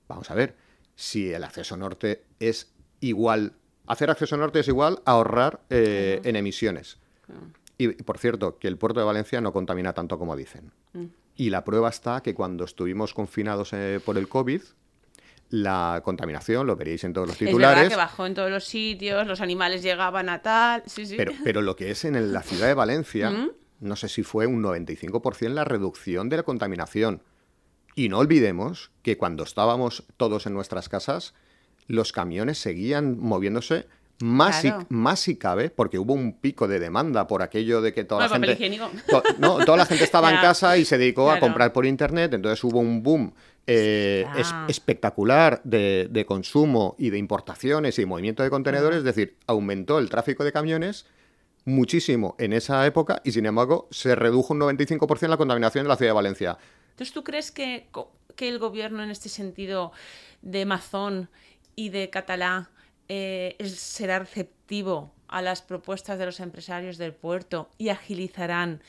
Vamos 0.08 0.30
a 0.30 0.36
ver, 0.36 0.56
si 0.96 1.32
el 1.34 1.44
acceso 1.44 1.76
norte 1.78 2.24
es 2.40 2.72
igual, 3.00 3.54
hacer 3.88 4.10
acceso 4.10 4.38
norte 4.38 4.60
es 4.60 4.68
igual 4.68 5.02
a 5.06 5.12
ahorrar 5.14 5.62
eh, 5.70 6.22
en 6.24 6.36
emisiones. 6.36 6.98
Y, 7.78 7.90
por 7.90 8.20
cierto, 8.20 8.58
que 8.60 8.68
el 8.68 8.78
puerto 8.78 9.00
de 9.00 9.06
Valencia 9.06 9.42
no 9.42 9.52
contamina 9.52 9.94
tanto 9.94 10.18
como 10.20 10.36
dicen. 10.36 10.72
Mm. 10.94 11.06
Y 11.38 11.50
la 11.50 11.66
prueba 11.66 11.90
está 11.90 12.22
que 12.22 12.34
cuando 12.34 12.64
estuvimos 12.64 13.14
confinados 13.14 13.74
eh, 13.74 14.00
por 14.06 14.18
el 14.18 14.30
COVID, 14.30 14.62
la 15.50 16.02
contaminación, 16.04 16.66
lo 16.68 16.76
veréis 16.76 17.04
en 17.04 17.14
todos 17.14 17.28
los 17.28 17.36
Es 17.36 17.40
verdad 17.42 17.52
titulares, 17.52 17.90
que 17.90 17.96
bajó 17.96 18.26
en 18.26 18.34
todos 18.34 18.50
los 18.50 18.66
sitios, 18.66 19.28
los 19.28 19.42
animales 19.42 19.82
llegaban 19.84 20.28
a 20.30 20.42
tal. 20.42 20.84
Sí, 20.86 21.06
sí. 21.06 21.16
pero, 21.18 21.32
pero 21.44 21.62
lo 21.62 21.76
que 21.76 21.92
es 21.92 22.04
en 22.06 22.34
la 22.34 22.42
ciudad 22.42 22.68
de 22.68 22.74
Valencia, 22.74 23.30
¿Mm? 23.30 23.52
no 23.82 23.96
sé 23.96 24.10
si 24.10 24.24
fue 24.24 24.48
un 24.48 24.62
95% 24.64 25.50
la 25.50 25.64
reducción 25.64 26.30
de 26.30 26.38
la 26.38 26.44
contaminación. 26.44 27.22
Y 27.96 28.10
no 28.10 28.18
olvidemos 28.20 28.92
que 29.04 29.18
cuando 29.18 29.44
estábamos 29.44 30.04
todos 30.18 30.46
en 30.48 30.54
nuestras 30.54 30.90
casas, 30.90 31.34
los 31.88 32.12
camiones 32.12 32.58
seguían 32.58 33.18
moviéndose 33.20 33.88
más, 34.20 34.62
Claro. 34.62 34.80
si, 34.82 34.86
más 34.90 35.20
si 35.20 35.36
cabe, 35.36 35.70
porque 35.70 36.00
hubo 36.00 36.14
un 36.14 36.40
pico 36.40 36.68
de 36.68 36.80
demanda 36.80 37.28
por 37.28 37.42
aquello 37.42 37.82
de 37.82 37.94
que 37.94 38.04
toda 38.06 38.28
Bueno, 38.30 38.48
la 38.48 38.56
gente... 38.56 38.80
to- 39.10 39.24
no, 39.40 39.64
toda 39.66 39.78
la 39.78 39.86
gente 39.86 40.04
estaba 40.06 40.32
en 40.32 40.38
casa 40.42 40.78
y 40.78 40.86
se 40.86 40.98
dedicó 40.98 41.30
a 41.32 41.40
comprar 41.40 41.72
por 41.74 41.86
internet, 41.86 42.34
entonces 42.34 42.64
hubo 42.64 42.80
un 42.80 43.04
boom 43.04 43.34
eh, 43.68 44.26
es- 44.38 44.50
Ah. 44.52 44.66
espectacular 44.70 45.62
de, 45.64 46.08
de 46.10 46.26
consumo 46.26 46.96
y 47.00 47.10
de 47.10 47.18
importaciones 47.18 47.98
y 48.00 48.06
movimiento 48.06 48.44
de 48.44 48.50
contenedores, 48.50 49.00
es 49.00 49.04
decir, 49.04 49.38
aumentó 49.48 49.98
el 50.00 50.10
tráfico 50.10 50.44
de 50.44 50.52
camiones 50.52 51.06
muchísimo 51.66 52.36
en 52.38 52.54
esa 52.54 52.86
época 52.86 53.22
y 53.24 53.32
sin 53.32 53.46
embargo 53.48 53.88
se 53.92 54.14
redujo 54.16 54.54
un 54.54 54.60
95% 54.60 55.28
la 55.28 55.38
contaminación 55.38 55.84
de 55.84 55.90
la 55.90 55.96
ciudad 55.96 56.12
de 56.12 56.16
Valencia. 56.16 56.58
Entonces, 56.92 57.14
¿tú 57.14 57.24
crees 57.24 57.52
que, 57.52 57.88
que 58.36 58.48
el 58.50 58.60
gobierno 58.60 59.04
en 59.04 59.10
este 59.10 59.30
sentido 59.30 59.92
de 60.44 60.66
Mazón 60.66 61.30
y 61.76 61.90
de 61.90 62.10
Catalá 62.10 62.70
eh, 63.10 63.56
es- 63.60 63.80
será 63.80 64.20
receptivo 64.20 65.12
a 65.28 65.42
las 65.42 65.62
propuestas 65.64 66.20
de 66.20 66.26
los 66.28 66.40
empresarios 66.40 66.98
del 66.98 67.14
puerto 67.14 67.70
y 67.80 67.90
agilizarán 67.90 68.82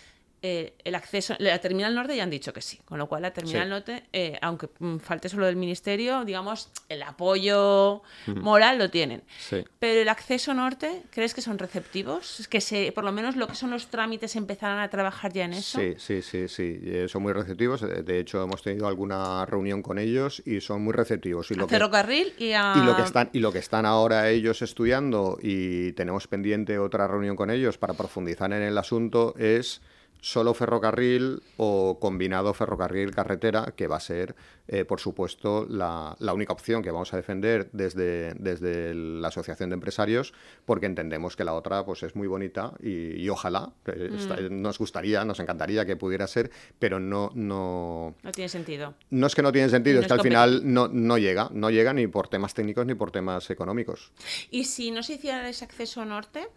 eh, 0.49 0.75
el 0.85 0.95
acceso? 0.95 1.35
La 1.39 1.59
Terminal 1.59 1.95
Norte 1.95 2.17
ya 2.17 2.23
han 2.23 2.31
dicho 2.31 2.53
que 2.53 2.61
sí, 2.63 2.79
con 2.85 2.99
lo 2.99 3.07
cual 3.09 3.23
la 3.23 3.33
Terminal 3.33 3.65
Sí. 3.65 3.71
Norte, 3.71 4.05
eh, 4.13 4.39
aunque 4.43 4.69
mm, 4.79 4.99
falte 4.99 5.29
solo 5.29 5.47
del 5.47 5.57
Ministerio, 5.57 6.25
digamos, 6.25 6.71
el 6.89 7.03
apoyo 7.03 8.03
moral 8.27 8.79
lo 8.79 8.89
tienen. 8.91 9.23
Sí. 9.39 9.65
Pero 9.79 10.01
el 10.01 10.09
acceso 10.09 10.55
norte, 10.55 11.03
¿crees 11.11 11.35
que 11.35 11.41
son 11.41 11.59
receptivos? 11.59 12.47
Que 12.49 12.61
se, 12.61 12.93
por 12.93 13.05
lo 13.05 13.13
menos 13.13 13.37
lo 13.37 13.47
que 13.49 13.55
son 13.55 13.71
los 13.71 13.89
trámites 13.89 14.37
empezarán 14.37 14.79
a 14.79 14.89
trabajar 14.89 15.33
ya 15.33 15.45
en 15.45 15.55
eso. 15.55 15.79
Sí, 15.81 15.95
sí, 15.99 16.23
sí, 16.23 16.49
sí. 16.49 16.81
eh, 16.85 17.07
Son 17.09 17.23
muy 17.23 17.33
receptivos. 17.33 17.81
De 17.81 18.19
hecho, 18.19 18.43
hemos 18.43 18.63
tenido 18.63 18.87
alguna 18.89 19.45
reunión 19.47 19.83
con 19.83 19.99
ellos 19.99 20.43
y 20.47 20.61
son 20.61 20.83
muy 20.83 20.93
receptivos. 20.93 21.51
Y 21.51 21.55
A 21.55 21.57
lo 21.59 21.67
que, 21.67 21.75
ferrocarril 21.75 22.35
y 22.39 22.53
a... 22.53 22.75
y 22.77 22.85
lo 22.87 22.95
que 22.97 23.03
están 23.03 23.31
y 23.33 23.39
lo 23.41 23.53
que 23.53 23.59
están 23.59 23.87
ahora 23.87 24.29
ellos 24.31 24.63
estudiando 24.63 25.39
y 25.43 25.93
tenemos 25.93 26.27
pendiente 26.29 26.79
otra 26.79 27.07
reunión 27.09 27.37
con 27.37 27.51
ellos 27.51 27.79
para 27.79 27.95
profundizar 27.95 28.53
en 28.53 28.63
el 28.63 28.77
asunto 28.79 29.35
es 29.39 29.81
solo 30.27 30.55
ferrocarril 30.55 31.41
o 31.57 31.99
combinado 32.01 32.53
ferrocarril 32.53 33.15
carretera 33.15 33.73
que 33.77 33.87
va 33.87 33.97
a 33.99 34.01
ser 34.01 34.35
eh, 34.67 34.85
por 34.85 34.99
supuesto 34.99 35.67
la, 35.71 36.17
la 36.19 36.35
única 36.35 36.53
opción 36.53 36.83
que 36.83 36.91
vamos 36.91 37.15
a 37.15 37.17
defender 37.17 37.69
desde, 37.73 38.35
desde 38.35 38.93
la 38.93 39.29
asociación 39.29 39.71
de 39.71 39.75
empresarios 39.75 40.35
porque 40.65 40.87
entendemos 40.87 41.37
que 41.37 41.45
la 41.45 41.55
otra 41.55 41.85
pues 41.85 42.03
es 42.03 42.17
muy 42.17 42.27
bonita 42.27 42.73
y, 42.83 43.23
y 43.23 43.29
ojalá 43.29 43.71
eh, 43.87 44.11
está- 44.17 44.41
nos 44.51 44.81
gustaría 44.81 45.25
nos 45.25 45.39
encantaría 45.39 45.87
que 45.87 45.95
pudiera 45.95 46.27
ser 46.27 46.51
pero 46.81 46.99
no 46.99 47.31
no 47.35 48.17
No 48.25 48.33
tiene 48.33 48.49
sentido. 48.49 48.95
no 49.11 49.29
es 49.29 49.35
que 49.37 49.43
no 49.43 49.53
tiene 49.53 49.69
sentido, 49.69 49.97
No 49.97 50.01
es 50.01 50.07
que 50.09 50.15
al 50.15 50.23
final 50.23 50.61
no, 50.65 50.89
no 50.89 51.19
llega, 51.19 51.49
no 51.53 51.71
llega 51.71 51.93
ni 51.93 52.09
por 52.09 52.27
temas 52.27 52.53
técnicos 52.53 52.85
ni 52.85 52.95
por 52.95 53.13
temas 53.13 53.49
económicos. 53.51 54.11
Y 54.51 54.65
si 54.65 54.91
no 54.91 55.05
se 55.05 55.13
hiciera 55.15 55.49
ese 55.49 55.65
acceso 55.65 56.05
norte, 56.05 56.49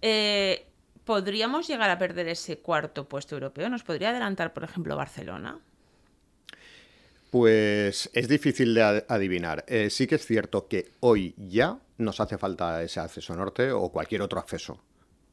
eh, 0.00 0.66
¿podríamos 1.04 1.66
llegar 1.68 1.90
a 1.90 1.98
perder 1.98 2.28
ese 2.28 2.58
cuarto 2.58 3.08
puesto 3.08 3.34
europeo? 3.36 3.68
¿Nos 3.68 3.82
podría 3.84 4.10
adelantar, 4.10 4.52
por 4.52 4.64
ejemplo, 4.64 4.96
Barcelona? 4.96 5.60
Pues 7.30 8.10
es 8.12 8.28
difícil 8.28 8.74
de 8.74 8.82
ad- 8.82 9.04
adivinar. 9.08 9.64
Eh, 9.66 9.88
sí 9.90 10.06
que 10.06 10.16
es 10.16 10.26
cierto 10.26 10.68
que 10.68 10.92
hoy 11.00 11.34
ya 11.38 11.78
nos 11.96 12.20
hace 12.20 12.36
falta 12.36 12.82
ese 12.82 13.00
acceso 13.00 13.34
norte 13.34 13.72
o 13.72 13.88
cualquier 13.90 14.22
otro 14.22 14.38
acceso. 14.38 14.82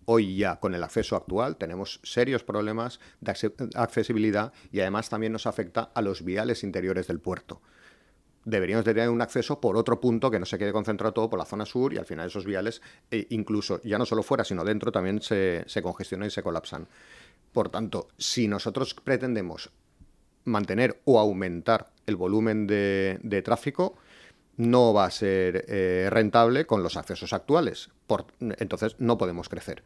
Hoy 0.06 0.38
ya, 0.38 0.60
con 0.60 0.74
el 0.74 0.84
acceso 0.84 1.16
actual, 1.16 1.58
tenemos 1.58 2.00
serios 2.04 2.44
problemas 2.44 3.00
de 3.22 3.32
acce- 3.32 3.70
accesibilidad 3.76 4.54
y 4.72 4.80
además 4.80 5.10
también 5.10 5.34
nos 5.34 5.46
afecta 5.46 5.92
a 5.94 6.02
los 6.02 6.24
viales 6.24 6.64
interiores 6.64 7.08
del 7.08 7.20
puerto. 7.20 7.62
Deberíamos 8.46 8.86
de 8.86 8.94
tener 8.94 9.10
un 9.10 9.22
acceso 9.22 9.60
por 9.60 9.76
otro 9.78 10.00
punto 10.00 10.32
que 10.32 10.40
no 10.40 10.46
se 10.46 10.58
quede 10.58 10.72
concentrado 10.72 11.14
todo 11.14 11.30
por 11.30 11.40
la 11.40 11.46
zona 11.46 11.66
sur 11.66 11.94
y 11.94 11.98
al 11.98 12.06
final 12.06 12.28
esos 12.28 12.46
viales, 12.46 12.82
eh, 13.12 13.28
incluso 13.30 13.82
ya 13.84 13.98
no 13.98 14.06
solo 14.06 14.24
fuera, 14.24 14.44
sino 14.44 14.64
dentro, 14.64 14.92
también 14.92 15.22
se, 15.22 15.66
congestionan 15.84 16.28
y 16.28 16.32
se 16.32 16.42
colapsan. 16.42 16.88
Por 17.52 17.70
tanto, 17.70 18.08
si 18.18 18.48
nosotros 18.48 18.94
pretendemos 18.94 19.72
mantener 20.46 21.02
o 21.06 21.20
aumentar 21.20 21.92
el 22.06 22.16
volumen 22.16 22.66
de, 22.66 23.20
de 23.22 23.42
tráfico, 23.42 23.96
no 24.58 24.94
va 24.94 25.06
a 25.06 25.12
ser 25.12 25.66
eh, 25.68 26.08
rentable 26.10 26.66
con 26.66 26.82
los 26.84 26.98
accesos 26.98 27.34
actuales. 27.34 27.90
Por- 28.08 28.28
entonces, 28.40 28.96
no 29.00 29.18
podemos 29.18 29.50
crecer. 29.50 29.84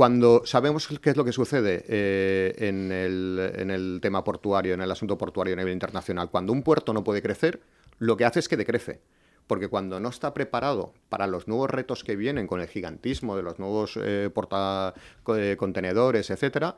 Cuando 0.00 0.46
sabemos 0.46 0.88
qué 1.02 1.10
es 1.10 1.16
lo 1.18 1.26
que 1.26 1.32
sucede 1.32 1.84
eh, 1.86 2.54
en, 2.56 2.90
el, 2.90 3.98
tema 4.00 4.24
portuario, 4.24 4.72
en 4.72 4.80
el 4.80 4.90
asunto 4.90 5.18
portuario 5.18 5.52
a 5.52 5.58
nivel 5.58 5.74
internacional, 5.74 6.30
cuando 6.30 6.54
un 6.54 6.62
puerto 6.62 6.94
no 6.94 7.04
puede 7.04 7.20
crecer, 7.20 7.60
lo 7.98 8.16
que 8.16 8.24
hace 8.24 8.38
es 8.38 8.48
que 8.48 8.56
decrece. 8.56 9.02
Porque 9.46 9.68
cuando 9.68 10.00
no 10.00 10.08
está 10.08 10.32
preparado 10.32 10.94
para 11.10 11.26
los 11.26 11.48
nuevos 11.48 11.68
retos 11.68 12.02
que 12.02 12.16
vienen 12.16 12.46
con 12.46 12.62
el 12.62 12.68
gigantismo 12.68 13.36
de 13.36 13.42
los 13.42 13.58
nuevos 13.58 13.98
eh, 14.02 14.30
eh, 14.32 15.56
contenedores, 15.58 16.30
etcétera, 16.30 16.76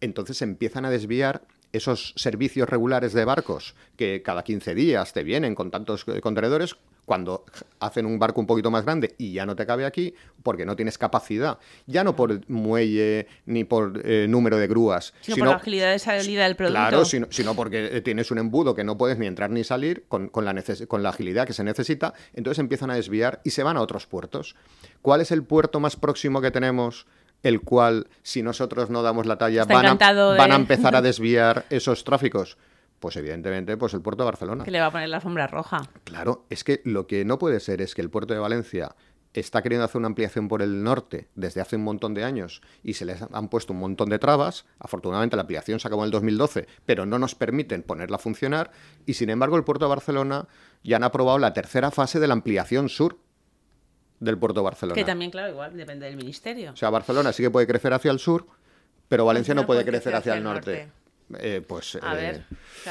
entonces 0.00 0.38
se 0.38 0.44
empiezan 0.44 0.84
a 0.84 0.90
desviar 0.90 1.42
esos 1.76 2.12
servicios 2.16 2.68
regulares 2.68 3.12
de 3.12 3.24
barcos 3.24 3.74
que 3.96 4.22
cada 4.22 4.44
15 4.44 4.74
días 4.74 5.12
te 5.12 5.22
vienen 5.24 5.54
con 5.54 5.70
tantos 5.70 6.04
eh, 6.08 6.20
contenedores, 6.20 6.76
cuando 7.04 7.44
hacen 7.80 8.06
un 8.06 8.18
barco 8.18 8.40
un 8.40 8.46
poquito 8.46 8.70
más 8.70 8.86
grande 8.86 9.14
y 9.18 9.34
ya 9.34 9.44
no 9.44 9.54
te 9.54 9.66
cabe 9.66 9.84
aquí 9.84 10.14
porque 10.42 10.64
no 10.64 10.74
tienes 10.74 10.96
capacidad, 10.96 11.58
ya 11.86 12.02
no 12.02 12.16
por 12.16 12.48
muelle 12.48 13.26
ni 13.44 13.64
por 13.64 14.00
eh, 14.04 14.26
número 14.26 14.56
de 14.56 14.66
grúas, 14.66 15.12
Sino, 15.20 15.36
por 15.36 15.48
la 15.48 15.56
agilidad 15.56 15.92
de 15.92 15.98
salida 15.98 16.44
del 16.44 16.56
producto. 16.56 16.80
Claro, 16.80 17.04
sino, 17.04 17.26
sino 17.28 17.54
porque 17.54 17.94
eh, 17.96 18.00
tienes 18.00 18.30
un 18.30 18.38
embudo 18.38 18.74
que 18.74 18.84
no 18.84 18.96
puedes 18.96 19.18
ni 19.18 19.26
entrar 19.26 19.50
ni 19.50 19.64
salir 19.64 20.04
con, 20.08 20.28
con 20.28 20.46
la 20.46 20.54
neces- 20.54 20.86
con 20.86 21.02
la 21.02 21.10
agilidad 21.10 21.46
que 21.46 21.52
se 21.52 21.62
necesita, 21.62 22.14
entonces 22.32 22.58
empiezan 22.60 22.90
a 22.90 22.94
desviar 22.94 23.42
y 23.44 23.50
se 23.50 23.62
van 23.62 23.76
a 23.76 23.82
otros 23.82 24.06
puertos. 24.06 24.54
¿Cuál 25.02 25.20
es 25.20 25.30
el 25.30 25.42
puerto 25.42 25.80
más 25.80 25.96
próximo 25.96 26.40
que 26.40 26.50
tenemos? 26.50 27.06
El 27.44 27.60
cual, 27.60 28.08
si 28.22 28.42
nosotros 28.42 28.90
no 28.90 29.02
damos 29.02 29.26
la 29.26 29.38
talla, 29.38 29.64
van 29.64 29.76
a, 29.76 29.80
encantado 29.88 30.32
de- 30.32 30.38
van 30.38 30.50
a 30.50 30.56
empezar 30.56 30.96
a 30.96 31.02
desviar 31.02 31.64
esos 31.70 32.02
tráficos. 32.02 32.58
Pues 32.98 33.16
evidentemente, 33.16 33.76
pues 33.76 33.92
el 33.94 34.00
puerto 34.00 34.22
de 34.22 34.30
Barcelona. 34.30 34.64
Que 34.64 34.70
le 34.72 34.80
va 34.80 34.86
a 34.86 34.90
poner 34.90 35.08
la 35.10 35.16
alfombra 35.16 35.46
roja. 35.46 35.82
Claro, 36.04 36.46
es 36.50 36.64
que 36.64 36.80
lo 36.84 37.06
que 37.06 37.24
no 37.24 37.38
puede 37.38 37.60
ser 37.60 37.82
es 37.82 37.94
que 37.94 38.00
el 38.02 38.08
puerto 38.10 38.32
de 38.34 38.40
Valencia 38.40 38.96
está 39.34 39.62
queriendo 39.62 39.84
hacer 39.84 39.98
una 39.98 40.06
ampliación 40.06 40.46
por 40.46 40.62
el 40.62 40.84
norte 40.84 41.28
desde 41.34 41.60
hace 41.60 41.74
un 41.74 41.82
montón 41.82 42.14
de 42.14 42.22
años 42.22 42.62
y 42.84 42.94
se 42.94 43.04
les 43.04 43.20
han 43.20 43.48
puesto 43.48 43.72
un 43.72 43.80
montón 43.80 44.08
de 44.08 44.20
trabas. 44.20 44.64
Afortunadamente 44.78 45.34
la 45.36 45.42
ampliación 45.42 45.80
se 45.80 45.88
acabó 45.88 46.02
en 46.02 46.06
el 46.06 46.10
2012, 46.12 46.68
pero 46.86 47.04
no 47.04 47.18
nos 47.18 47.34
permiten 47.34 47.82
ponerla 47.82 48.14
a 48.16 48.20
funcionar 48.20 48.70
y 49.06 49.14
sin 49.14 49.30
embargo 49.30 49.56
el 49.56 49.64
puerto 49.64 49.86
de 49.86 49.88
Barcelona 49.90 50.46
ya 50.84 50.96
han 50.96 51.02
aprobado 51.04 51.38
la 51.40 51.52
tercera 51.52 51.90
fase 51.90 52.20
de 52.20 52.28
la 52.28 52.34
ampliación 52.34 52.88
sur 52.88 53.18
del 54.20 54.38
puerto 54.38 54.60
de 54.60 54.64
Barcelona. 54.64 54.94
Que 54.94 55.04
también, 55.04 55.30
claro, 55.30 55.50
igual 55.50 55.76
depende 55.76 56.06
del 56.06 56.16
ministerio. 56.16 56.72
O 56.72 56.76
sea, 56.76 56.90
Barcelona 56.90 57.32
sí 57.32 57.42
que 57.42 57.50
puede 57.50 57.66
crecer 57.66 57.92
hacia 57.92 58.10
el 58.10 58.18
sur, 58.18 58.46
pero 59.08 59.24
Valencia 59.24 59.54
no 59.54 59.66
puede 59.66 59.84
crecer 59.84 60.14
hacia 60.14 60.34
el 60.34 60.42
norte. 60.42 60.88
eh, 61.38 61.62
pues... 61.66 61.98
A 62.02 62.14
eh, 62.14 62.16
ver, 62.16 62.44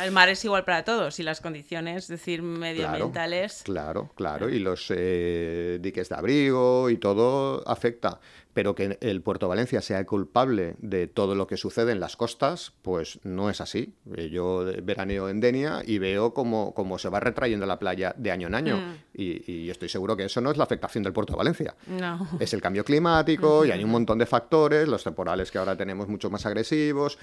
el 0.04 0.12
mar 0.12 0.30
es 0.30 0.44
igual 0.46 0.64
para 0.64 0.84
todos 0.84 1.20
y 1.20 1.24
las 1.24 1.42
condiciones, 1.42 2.04
es 2.04 2.08
decir, 2.08 2.40
Claro, 2.40 2.60
medioambientales. 2.60 3.64
Claro, 3.64 4.12
claro, 4.16 4.50
y 4.50 4.60
los 4.60 4.88
eh, 4.90 5.80
diques 5.82 6.10
de 6.10 6.16
abrigo 6.16 6.90
y 6.90 6.98
todo 6.98 7.68
afecta. 7.68 8.20
Pero 8.54 8.76
que 8.76 8.98
el 9.02 9.22
Puerto 9.22 9.48
Valencia 9.48 9.82
sea 9.82 10.06
culpable 10.06 10.76
de 10.78 11.08
todo 11.08 11.34
lo 11.34 11.48
que 11.48 11.58
sucede 11.58 11.92
en 11.92 12.00
las 12.00 12.16
costas, 12.16 12.74
pues 12.84 13.20
no 13.24 13.50
es 13.50 13.62
así. 13.62 13.96
Eh, 14.16 14.30
Yo 14.30 14.64
veraneo 14.84 15.28
en 15.30 15.40
Denia 15.40 15.82
y 15.86 15.98
veo 15.98 16.34
cómo, 16.34 16.74
cómo 16.76 17.00
se 17.00 17.10
va 17.10 17.20
retrayendo 17.20 17.66
la 17.66 17.80
playa 17.80 18.14
de 18.18 18.30
año 18.32 18.48
en 18.48 18.56
año. 18.56 18.78
Mm. 18.78 18.94
Y, 19.16 19.52
y 19.52 19.70
estoy 19.72 19.90
seguro 19.90 20.16
que 20.16 20.26
eso 20.26 20.40
no 20.42 20.52
es 20.52 20.58
la 20.58 20.66
afectación 20.66 21.04
del 21.04 21.14
Puerto 21.14 21.36
Valencia. 21.36 21.76
No. 21.88 22.28
Es 22.40 22.54
el 22.54 22.62
cambio 22.62 22.86
climático 22.86 23.66
y 23.66 23.72
hay 23.72 23.84
un 23.84 23.90
montón 23.92 24.20
de 24.20 24.26
factores, 24.26 24.88
los 24.88 25.04
temporales 25.04 25.50
que 25.52 25.58
ahora 25.58 25.76
tenemos 25.76 26.08
mucho 26.08 26.30
más 26.30 26.46
agresivos, 26.46 27.18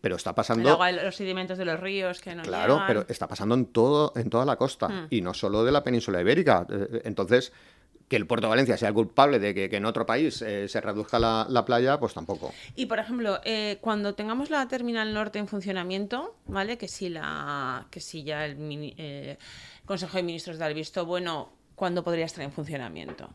pero 0.00 0.16
está 0.16 0.30
El 0.30 0.36
pasando... 0.36 0.70
agua, 0.70 0.90
los 0.92 1.16
sedimentos 1.16 1.58
de 1.58 1.64
los 1.66 1.78
ríos 1.80 2.20
que 2.20 2.34
no 2.34 2.42
Claro, 2.42 2.80
pero 2.86 3.04
está 3.08 3.28
pasando 3.28 3.54
en 3.54 3.66
todo, 3.66 4.12
en 4.16 4.30
toda 4.30 4.44
la 4.46 4.56
costa 4.56 4.88
Mm. 4.88 5.06
y 5.10 5.20
no 5.20 5.34
solo 5.34 5.64
de 5.64 5.72
la 5.72 5.84
península 5.84 6.20
ibérica. 6.20 6.66
Eh, 6.70 7.02
Entonces, 7.04 7.52
que 8.12 8.16
el 8.16 8.26
puerto 8.26 8.46
Valencia 8.46 8.76
sea 8.76 8.88
el 8.88 8.94
culpable 8.94 9.38
de 9.38 9.54
que, 9.54 9.74
en 9.74 9.86
otro 9.86 10.04
país 10.04 10.42
eh, 10.42 10.68
se 10.68 10.82
reduzca 10.82 11.18
la, 11.18 11.46
la 11.48 11.64
playa, 11.64 11.98
pues 11.98 12.12
tampoco. 12.12 12.52
Y 12.76 12.84
por 12.84 12.98
ejemplo, 12.98 13.40
eh, 13.42 13.78
cuando 13.80 14.14
tengamos 14.14 14.50
la 14.50 14.68
terminal 14.68 15.14
norte 15.14 15.38
en 15.38 15.48
funcionamiento, 15.48 16.36
¿vale? 16.46 16.76
Que 16.76 16.88
si 16.88 17.08
la, 17.08 17.86
que 17.90 18.00
si 18.00 18.22
ya 18.22 18.44
el 18.44 18.58
eh, 18.98 19.38
Consejo 19.86 20.18
de 20.18 20.24
Ministros 20.24 20.58
da 20.58 20.66
el 20.66 20.74
visto 20.74 21.06
bueno, 21.06 21.54
¿cuándo 21.74 22.04
podría 22.04 22.26
estar 22.26 22.44
en 22.44 22.52
funcionamiento? 22.52 23.30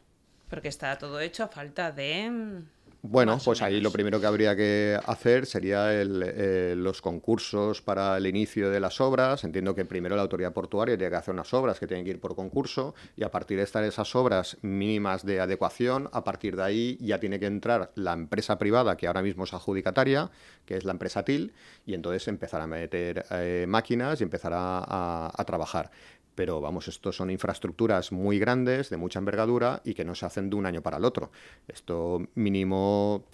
Porque 0.48 0.68
está 0.68 0.96
todo 1.00 1.20
hecho 1.22 1.44
a 1.44 1.48
falta 1.48 1.92
de. 1.92 2.62
Bueno, 3.10 3.38
pues 3.46 3.62
ahí 3.62 3.80
lo 3.80 3.92
primero 3.92 4.20
que 4.20 4.26
habría 4.26 4.56
que 4.56 5.00
hacer 5.06 5.46
sería 5.46 5.94
el, 5.94 6.24
eh, 6.26 6.74
los 6.76 7.02
concursos 7.02 7.82
para 7.82 8.18
el 8.18 8.26
inicio 8.28 8.70
de 8.70 8.80
las 8.80 9.00
obras. 9.00 9.44
Entiendo 9.44 9.76
que 9.76 9.86
primero 9.86 10.16
la 10.16 10.24
autoridad 10.24 10.52
portuaria 10.52 10.98
tiene 10.98 11.12
que 11.12 11.16
hacer 11.16 11.34
unas 11.34 11.54
obras 11.54 11.80
que 11.80 11.88
tienen 11.88 12.04
que 12.04 12.12
ir 12.12 12.20
por 12.20 12.36
concurso 12.36 12.96
y 13.16 13.24
a 13.24 13.30
partir 13.32 13.58
de 13.60 13.64
estar 13.64 13.84
esas 13.84 14.16
obras 14.16 14.58
mínimas 14.62 15.26
de 15.26 15.40
adecuación, 15.40 16.10
a 16.12 16.24
partir 16.24 16.56
de 16.56 16.64
ahí 16.64 16.98
ya 17.00 17.20
tiene 17.20 17.40
que 17.40 17.46
entrar 17.46 17.92
la 17.96 18.14
empresa 18.14 18.58
privada 18.58 18.98
que 18.98 19.08
ahora 19.08 19.22
mismo 19.22 19.44
es 19.44 19.54
adjudicataria, 19.54 20.30
que 20.66 20.76
es 20.76 20.84
la 20.84 20.92
empresa 20.92 21.24
TIL, 21.24 21.54
y 21.86 21.94
entonces 21.94 22.28
empezar 22.28 22.62
a 22.62 22.68
meter 22.68 23.26
eh, 23.32 23.66
máquinas 23.68 24.20
y 24.20 24.24
empezar 24.24 24.54
a, 24.54 24.80
a- 24.80 25.32
a 25.34 25.46
trabajar. 25.46 25.92
Pero 26.38 26.62
vamos, 26.62 26.88
estos 26.88 27.16
son 27.16 27.32
infraestructuras 27.32 28.12
muy 28.12 28.38
grandes, 28.38 28.92
de 28.92 28.98
mucha 28.98 29.18
envergadura 29.18 29.82
y 29.84 29.96
que 29.96 30.06
no 30.06 30.14
se 30.14 30.24
hacen 30.28 30.52
de 30.52 30.56
un 30.56 30.68
año 30.68 30.84
para 30.84 30.98
el 30.98 31.04
otro. 31.04 31.32
Esto 31.68 32.22
mínimo, 32.36 33.26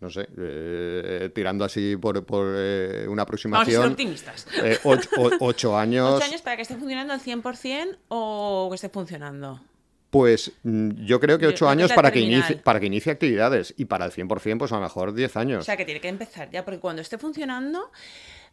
no 0.00 0.10
sé, 0.10 0.28
eh, 0.36 1.30
tirando 1.32 1.64
así 1.64 1.96
por, 1.96 2.24
por 2.26 2.46
eh, 2.56 3.06
una 3.06 3.06
Vamos 3.06 3.08
a 3.08 3.14
ser 3.14 3.20
aproximación, 3.22 3.90
optimistas. 3.92 4.46
eh, 4.60 4.76
ocho, 4.82 5.08
o- 5.16 5.30
ocho 5.38 5.78
años. 5.78 6.14
¿Ocho 6.16 6.24
años 6.24 6.42
para 6.42 6.56
que 6.56 6.62
esté 6.62 6.76
funcionando 6.76 7.12
al 7.12 7.20
100% 7.20 7.96
o 8.08 8.66
que 8.70 8.74
esté 8.74 8.88
funcionando? 8.88 9.60
Pues 10.10 10.50
mm, 10.64 11.04
yo 11.04 11.20
creo 11.20 11.38
que 11.38 11.46
ocho 11.46 11.68
años 11.68 11.92
para 11.92 12.10
que, 12.10 12.18
inicie, 12.18 12.56
para 12.56 12.80
que 12.80 12.86
inicie 12.86 13.12
actividades 13.12 13.72
y 13.76 13.84
para 13.84 14.04
el 14.04 14.10
100% 14.10 14.58
pues 14.58 14.72
a 14.72 14.76
lo 14.76 14.80
mejor 14.82 15.14
10 15.14 15.36
años. 15.36 15.60
O 15.60 15.64
sea, 15.64 15.76
que 15.76 15.84
tiene 15.84 16.00
que 16.00 16.08
empezar 16.08 16.50
ya, 16.50 16.64
porque 16.64 16.80
cuando 16.80 17.02
esté 17.02 17.18
funcionando. 17.18 17.92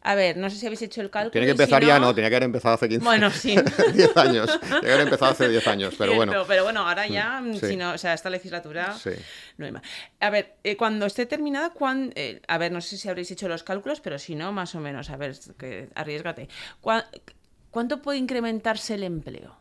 A 0.08 0.14
ver, 0.14 0.36
no 0.36 0.48
sé 0.50 0.56
si 0.56 0.66
habéis 0.66 0.82
hecho 0.82 1.00
el 1.00 1.10
cálculo. 1.10 1.32
Tiene 1.32 1.48
que 1.48 1.56
si 1.56 1.62
empezar 1.62 1.84
ya, 1.84 1.98
no, 1.98 2.14
tenía 2.14 2.30
que 2.30 2.36
haber 2.36 2.44
empezado 2.46 2.74
hace 2.76 2.88
15 2.88 3.04
Bueno, 3.04 3.28
sí. 3.30 3.56
10 3.94 4.16
años. 4.16 4.60
Tiene 4.60 4.80
que 4.80 4.86
haber 4.92 5.00
empezado 5.00 5.32
hace 5.32 5.48
10 5.48 5.66
años, 5.66 5.94
pero 5.98 6.12
Cierto, 6.12 6.16
bueno. 6.32 6.44
pero 6.46 6.62
bueno, 6.62 6.86
ahora 6.88 7.08
ya, 7.08 7.40
Mm, 7.40 7.54
si 7.54 7.66
sí. 7.70 7.76
no, 7.76 7.92
o 7.92 7.98
sea, 7.98 8.14
esta 8.14 8.30
legislatura 8.30 8.94
Sí. 8.96 9.10
no 9.56 9.66
hay 9.66 9.72
más. 9.72 9.82
A 10.20 10.30
ver, 10.30 10.54
eh, 10.62 10.76
cuando 10.76 11.06
esté 11.06 11.26
terminada, 11.26 11.70
cuán- 11.70 12.12
eh, 12.14 12.40
a 12.46 12.56
ver, 12.58 12.70
no 12.70 12.80
sé 12.80 12.96
si 12.96 13.08
habréis 13.08 13.30
hecho 13.32 13.48
los 13.48 13.64
cálculos, 13.64 14.00
pero 14.00 14.18
si 14.20 14.36
no, 14.36 14.52
más 14.52 14.74
o 14.76 14.80
menos, 14.80 15.10
a 15.10 15.16
ver, 15.16 15.34
que 15.58 15.88
arriesgate. 15.96 16.48
¿Cuá- 16.80 17.06
¿Cuánto 17.72 18.00
puede 18.00 18.18
incrementarse 18.18 18.94
el 18.94 19.02
empleo 19.02 19.56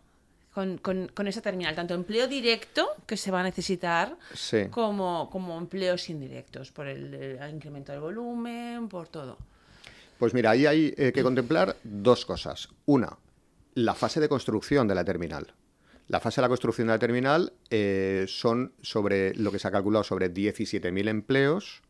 con, 0.53 0.77
con- 0.77 1.07
con 1.07 1.27
esa 1.27 1.41
terminal? 1.41 1.73
Tanto 1.73 1.95
empleo 1.95 2.27
directo 2.27 2.87
que 3.07 3.17
se 3.17 3.31
va 3.31 3.39
a 3.39 3.43
necesitar 3.43 4.15
Sí. 4.35 4.67
como, 4.69 5.27
como 5.31 5.57
empleos 5.57 6.07
indirectos, 6.09 6.71
por 6.71 6.87
el, 6.87 7.13
el 7.15 7.49
incremento 7.49 7.91
del 7.91 8.01
volumen, 8.01 8.87
por 8.89 9.07
todo. 9.07 9.37
Pues 10.17 10.33
mira, 10.33 10.51
ahí 10.51 10.65
hay 10.65 10.93
eh, 10.97 11.11
que 11.13 11.23
contemplar 11.23 11.75
dos 11.83 12.25
cosas. 12.25 12.69
Una, 12.85 13.17
la 13.73 13.93
fase 13.93 14.19
de 14.19 14.29
construcción 14.29 14.87
de 14.87 14.95
la 14.95 15.03
terminal. 15.03 15.53
La 16.07 16.19
fase 16.19 16.39
de 16.39 16.43
la 16.43 16.49
construcción 16.49 16.87
de 16.87 16.93
la 16.93 16.99
terminal 16.99 17.53
eh, 17.69 18.25
son 18.27 18.73
sobre 18.81 19.33
lo 19.35 19.51
que 19.51 19.59
se 19.59 19.67
ha 19.67 19.71
calculado 19.71 20.03
sobre 20.03 20.33
17.000 20.33 21.09
empleos 21.09 21.81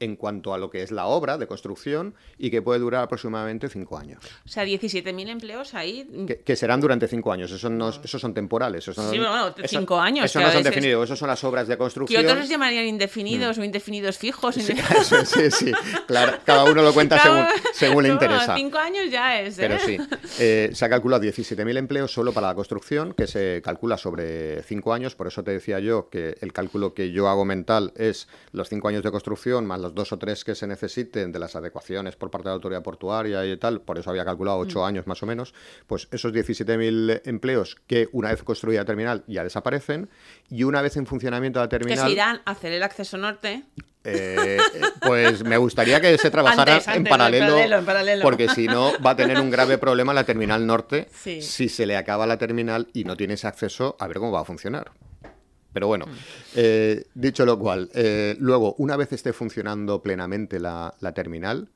en 0.00 0.16
cuanto 0.16 0.52
a 0.52 0.58
lo 0.58 0.70
que 0.70 0.82
es 0.82 0.90
la 0.90 1.06
obra 1.06 1.38
de 1.38 1.46
construcción 1.46 2.14
y 2.36 2.50
que 2.50 2.60
puede 2.62 2.80
durar 2.80 3.02
aproximadamente 3.04 3.68
cinco 3.68 3.96
años. 3.96 4.22
O 4.44 4.48
sea, 4.48 4.64
17.000 4.64 5.28
empleos 5.28 5.72
ahí. 5.74 6.06
Que, 6.26 6.40
que 6.40 6.56
serán 6.56 6.80
durante 6.80 7.06
cinco 7.08 7.32
años. 7.32 7.50
Esos, 7.52 7.70
no, 7.70 7.88
esos 7.90 8.20
son 8.20 8.34
temporales. 8.34 8.78
Esos 8.84 8.96
son- 8.96 9.10
Sí, 9.10 9.18
bueno, 9.18 9.54
cinco 9.66 9.98
años, 10.00 10.24
Eso 10.26 10.40
no 10.40 10.50
son 10.50 10.62
definidos. 10.62 11.04
Esos 11.04 11.18
son 11.18 11.28
las 11.28 11.42
obras 11.44 11.68
de 11.68 11.74
Que 11.74 11.78
construcción. 11.78 12.24
otros 12.24 12.38
los 12.40 12.48
llamarían 12.48 12.86
indefinidos 12.86 13.56
o 13.58 13.64
indefinidos 13.64 14.18
fijos. 14.18 14.56
Sí, 14.56 14.72
eso, 15.00 15.24
sí, 15.24 15.50
sí. 15.50 15.72
Claro, 16.06 16.38
cada 16.44 16.64
uno 16.64 16.82
lo 16.82 16.92
cuenta 16.92 17.18
según, 17.18 17.44
según 17.72 18.02
le 18.02 18.08
interesa. 18.12 18.56
Cinco 18.56 18.78
años 18.78 19.10
ya 19.10 19.40
es. 19.40 19.58
¿eh? 19.58 19.62
Pero 19.68 19.78
sí, 19.78 19.96
eh, 20.40 20.70
se 20.74 20.84
ha 20.84 20.88
calculado 20.88 21.22
17.000 21.22 21.76
empleos 21.78 22.12
solo 22.12 22.32
para 22.32 22.48
la 22.48 22.54
construcción, 22.54 23.14
que 23.14 23.26
se 23.26 23.62
calcula 23.64 23.96
sobre 23.96 24.62
5 24.64 24.92
años. 24.92 25.14
Por 25.14 25.28
eso 25.28 25.42
te 25.44 25.52
decía 25.52 25.78
yo 25.80 26.08
que 26.10 26.36
el 26.40 26.52
cálculo 26.52 26.94
que 26.94 27.12
yo 27.12 27.28
hago 27.28 27.44
mental 27.44 27.92
es 27.96 28.28
los 28.52 28.68
5 28.68 28.88
años 28.88 29.02
de 29.02 29.10
construcción 29.10 29.66
más 29.66 29.80
los 29.84 29.94
2 29.94 30.12
o 30.12 30.18
3 30.18 30.44
que 30.44 30.54
se 30.54 30.66
necesiten 30.66 31.30
de 31.32 31.38
las 31.38 31.54
adecuaciones 31.56 32.16
por 32.16 32.30
parte 32.30 32.48
de 32.48 32.50
la 32.50 32.54
autoridad 32.56 32.82
portuaria 32.82 33.44
y 33.46 33.56
tal. 33.56 33.80
Por 33.82 33.98
eso 33.98 34.10
había 34.10 34.24
calculado 34.24 34.58
8 34.58 34.80
Mm. 34.80 34.84
años 34.84 35.06
más 35.06 35.22
o 35.22 35.26
menos. 35.26 35.54
Pues 35.86 36.08
esos 36.10 36.32
17.000 36.32 37.22
empleos 37.24 37.76
que 37.86 38.08
una 38.12 38.30
vez 38.30 38.42
construida 38.42 38.80
la 38.80 38.84
terminal 38.86 39.24
ya 39.26 39.44
desaparecen 39.44 40.08
y 40.50 40.64
una 40.64 40.82
vez 40.82 40.96
en 40.96 41.06
funcionamiento 41.06 41.60
la 41.60 41.68
Que 41.68 41.78
terminal... 41.78 42.06
se 42.06 42.12
irán 42.12 42.42
a 42.44 42.50
hacer 42.50 42.72
el 42.72 42.82
acceso 42.82 43.16
norte. 43.18 43.62
Eh, 44.06 44.58
pues 45.00 45.42
me 45.44 45.56
gustaría 45.56 45.98
que 46.00 46.18
se 46.18 46.30
trabajara 46.30 46.74
Antes, 46.74 46.88
en, 46.94 47.04
paralelo, 47.04 47.44
en 47.46 47.50
paralelo, 47.52 47.78
en 47.78 47.84
paralelo. 47.86 48.22
porque 48.22 48.48
si 48.50 48.66
no 48.66 48.92
va 49.00 49.10
a 49.12 49.16
tener 49.16 49.40
un 49.40 49.50
grave 49.50 49.78
problema 49.78 50.12
la 50.12 50.24
terminal 50.24 50.66
norte 50.66 51.08
Sí. 51.10 51.40
si 51.40 51.70
se 51.70 51.86
le 51.86 51.96
acaba 51.96 52.26
la 52.26 52.36
terminal 52.36 52.88
y 52.92 53.04
no 53.04 53.16
tiene 53.16 53.32
ese 53.34 53.46
acceso 53.46 53.96
a 53.98 54.06
ver 54.06 54.18
cómo 54.18 54.30
va 54.32 54.40
a 54.40 54.44
funcionar. 54.44 54.90
Pero 55.74 55.86
bueno, 55.88 56.06
Mm. 56.06 56.10
eh, 56.56 57.04
dicho 57.14 57.44
lo 57.44 57.58
cual, 57.58 57.90
eh, 57.94 58.34
luego, 58.38 58.74
una 58.78 58.96
vez 58.96 59.12
esté 59.12 59.34
funcionando 59.34 60.00
plenamente 60.00 60.58
la, 60.58 60.94
la 61.00 61.12
terminal, 61.12 61.68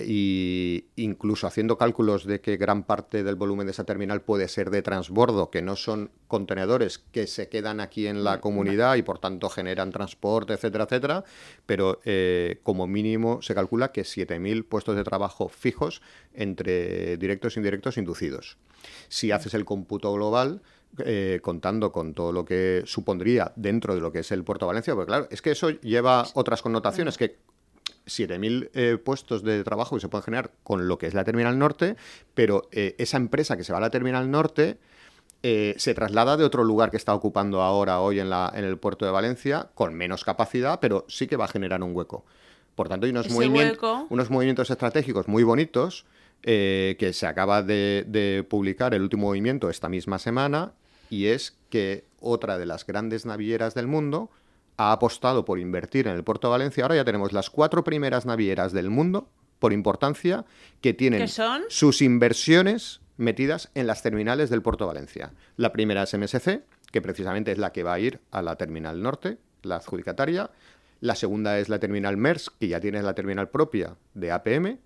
y 0.00 0.84
incluso 0.94 1.48
haciendo 1.48 1.76
cálculos 1.76 2.24
de 2.24 2.40
que 2.40 2.56
gran 2.56 2.84
parte 2.84 3.24
del 3.24 3.34
volumen 3.34 3.66
de 3.66 3.72
esa 3.72 3.82
terminal 3.82 4.20
puede 4.22 4.46
ser 4.46 4.70
de 4.70 4.80
transbordo, 4.80 5.50
que 5.50 5.60
no 5.60 5.74
son 5.74 6.12
contenedores 6.28 6.98
que 6.98 7.26
se 7.26 7.48
quedan 7.48 7.80
aquí 7.80 8.06
en 8.06 8.22
la 8.22 8.40
comunidad 8.40 8.94
y 8.94 9.02
por 9.02 9.18
tanto 9.18 9.48
generan 9.48 9.90
transporte, 9.90 10.52
etcétera, 10.52 10.84
etcétera, 10.84 11.24
pero 11.66 11.98
eh, 12.04 12.60
como 12.62 12.86
mínimo 12.86 13.42
se 13.42 13.56
calcula 13.56 13.90
que 13.90 14.02
7.000 14.02 14.64
puestos 14.64 14.94
de 14.94 15.02
trabajo 15.02 15.48
fijos 15.48 16.00
entre 16.32 17.16
directos 17.16 17.56
e 17.56 17.60
indirectos 17.60 17.98
inducidos. 17.98 18.56
Si 19.08 19.32
haces 19.32 19.52
el 19.54 19.64
cómputo 19.64 20.12
global, 20.12 20.62
eh, 21.04 21.40
contando 21.42 21.92
con 21.92 22.14
todo 22.14 22.32
lo 22.32 22.44
que 22.44 22.82
supondría 22.86 23.52
dentro 23.56 23.94
de 23.94 24.00
lo 24.00 24.10
que 24.12 24.20
es 24.20 24.32
el 24.32 24.44
Puerto 24.44 24.64
de 24.66 24.68
Valencia, 24.68 24.94
porque 24.94 25.08
claro, 25.08 25.28
es 25.30 25.42
que 25.42 25.50
eso 25.52 25.70
lleva 25.70 26.26
otras 26.34 26.62
connotaciones 26.62 27.16
que 27.18 27.36
7.000 28.06 28.70
eh, 28.74 28.96
puestos 29.02 29.42
de 29.42 29.62
trabajo 29.64 29.96
que 29.96 30.00
se 30.00 30.08
pueden 30.08 30.24
generar 30.24 30.50
con 30.62 30.88
lo 30.88 30.98
que 30.98 31.06
es 31.06 31.14
la 31.14 31.24
Terminal 31.24 31.58
Norte, 31.58 31.96
pero 32.34 32.68
eh, 32.72 32.94
esa 32.98 33.16
empresa 33.16 33.56
que 33.56 33.64
se 33.64 33.72
va 33.72 33.78
a 33.78 33.82
la 33.82 33.90
Terminal 33.90 34.30
Norte 34.30 34.78
eh, 35.42 35.74
se 35.78 35.94
traslada 35.94 36.36
de 36.36 36.44
otro 36.44 36.64
lugar 36.64 36.90
que 36.90 36.96
está 36.96 37.14
ocupando 37.14 37.62
ahora, 37.62 38.00
hoy 38.00 38.18
en, 38.18 38.30
la, 38.30 38.50
en 38.54 38.64
el 38.64 38.78
puerto 38.78 39.04
de 39.04 39.10
Valencia, 39.12 39.68
con 39.74 39.94
menos 39.94 40.24
capacidad, 40.24 40.80
pero 40.80 41.04
sí 41.08 41.26
que 41.26 41.36
va 41.36 41.44
a 41.44 41.48
generar 41.48 41.82
un 41.82 41.94
hueco. 41.94 42.24
Por 42.74 42.88
tanto, 42.88 43.06
hay 43.06 43.10
unos, 43.12 43.26
Ese 43.26 43.34
movimien- 43.36 43.72
hueco- 43.76 44.06
unos 44.10 44.30
movimientos 44.30 44.70
estratégicos 44.70 45.28
muy 45.28 45.42
bonitos 45.44 46.06
eh, 46.42 46.96
que 46.98 47.12
se 47.12 47.26
acaba 47.26 47.62
de, 47.62 48.04
de 48.06 48.44
publicar 48.48 48.94
el 48.94 49.02
último 49.02 49.28
movimiento 49.28 49.70
esta 49.70 49.88
misma 49.88 50.18
semana, 50.18 50.72
y 51.10 51.26
es 51.26 51.56
que 51.70 52.04
otra 52.20 52.58
de 52.58 52.66
las 52.66 52.86
grandes 52.86 53.26
navieras 53.26 53.74
del 53.74 53.86
mundo 53.86 54.30
ha 54.76 54.92
apostado 54.92 55.44
por 55.44 55.58
invertir 55.58 56.06
en 56.06 56.14
el 56.14 56.24
puerto 56.24 56.48
de 56.48 56.52
Valencia. 56.52 56.84
Ahora 56.84 56.96
ya 56.96 57.04
tenemos 57.04 57.32
las 57.32 57.50
cuatro 57.50 57.84
primeras 57.84 58.26
navieras 58.26 58.72
del 58.72 58.90
mundo, 58.90 59.28
por 59.58 59.72
importancia, 59.72 60.44
que 60.80 60.94
tienen 60.94 61.28
sus 61.68 62.00
inversiones 62.00 63.00
metidas 63.16 63.70
en 63.74 63.86
las 63.86 64.02
terminales 64.02 64.50
del 64.50 64.62
puerto 64.62 64.84
de 64.84 64.88
Valencia. 64.88 65.32
La 65.56 65.72
primera 65.72 66.04
es 66.04 66.16
MSC, 66.16 66.62
que 66.92 67.02
precisamente 67.02 67.52
es 67.52 67.58
la 67.58 67.72
que 67.72 67.82
va 67.82 67.94
a 67.94 67.98
ir 67.98 68.20
a 68.30 68.40
la 68.40 68.56
terminal 68.56 69.02
norte, 69.02 69.38
la 69.62 69.76
adjudicataria. 69.76 70.50
La 71.00 71.14
segunda 71.14 71.58
es 71.58 71.68
la 71.68 71.80
terminal 71.80 72.16
MERS, 72.16 72.50
que 72.50 72.68
ya 72.68 72.80
tiene 72.80 73.02
la 73.02 73.14
terminal 73.14 73.48
propia 73.48 73.96
de 74.14 74.30
APM. 74.30 74.78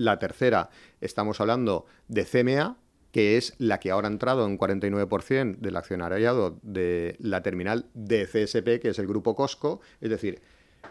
La 0.00 0.18
tercera, 0.18 0.70
estamos 1.02 1.42
hablando 1.42 1.84
de 2.08 2.24
CMA, 2.24 2.78
que 3.12 3.36
es 3.36 3.54
la 3.58 3.80
que 3.80 3.90
ahora 3.90 4.08
ha 4.08 4.10
entrado 4.10 4.46
en 4.46 4.58
49% 4.58 5.58
del 5.58 5.76
accionariado 5.76 6.58
de 6.62 7.16
la 7.18 7.42
terminal 7.42 7.84
de 7.92 8.24
CSP, 8.24 8.80
que 8.80 8.88
es 8.88 8.98
el 8.98 9.06
grupo 9.06 9.34
Cosco, 9.34 9.82
es 10.00 10.08
decir, 10.08 10.40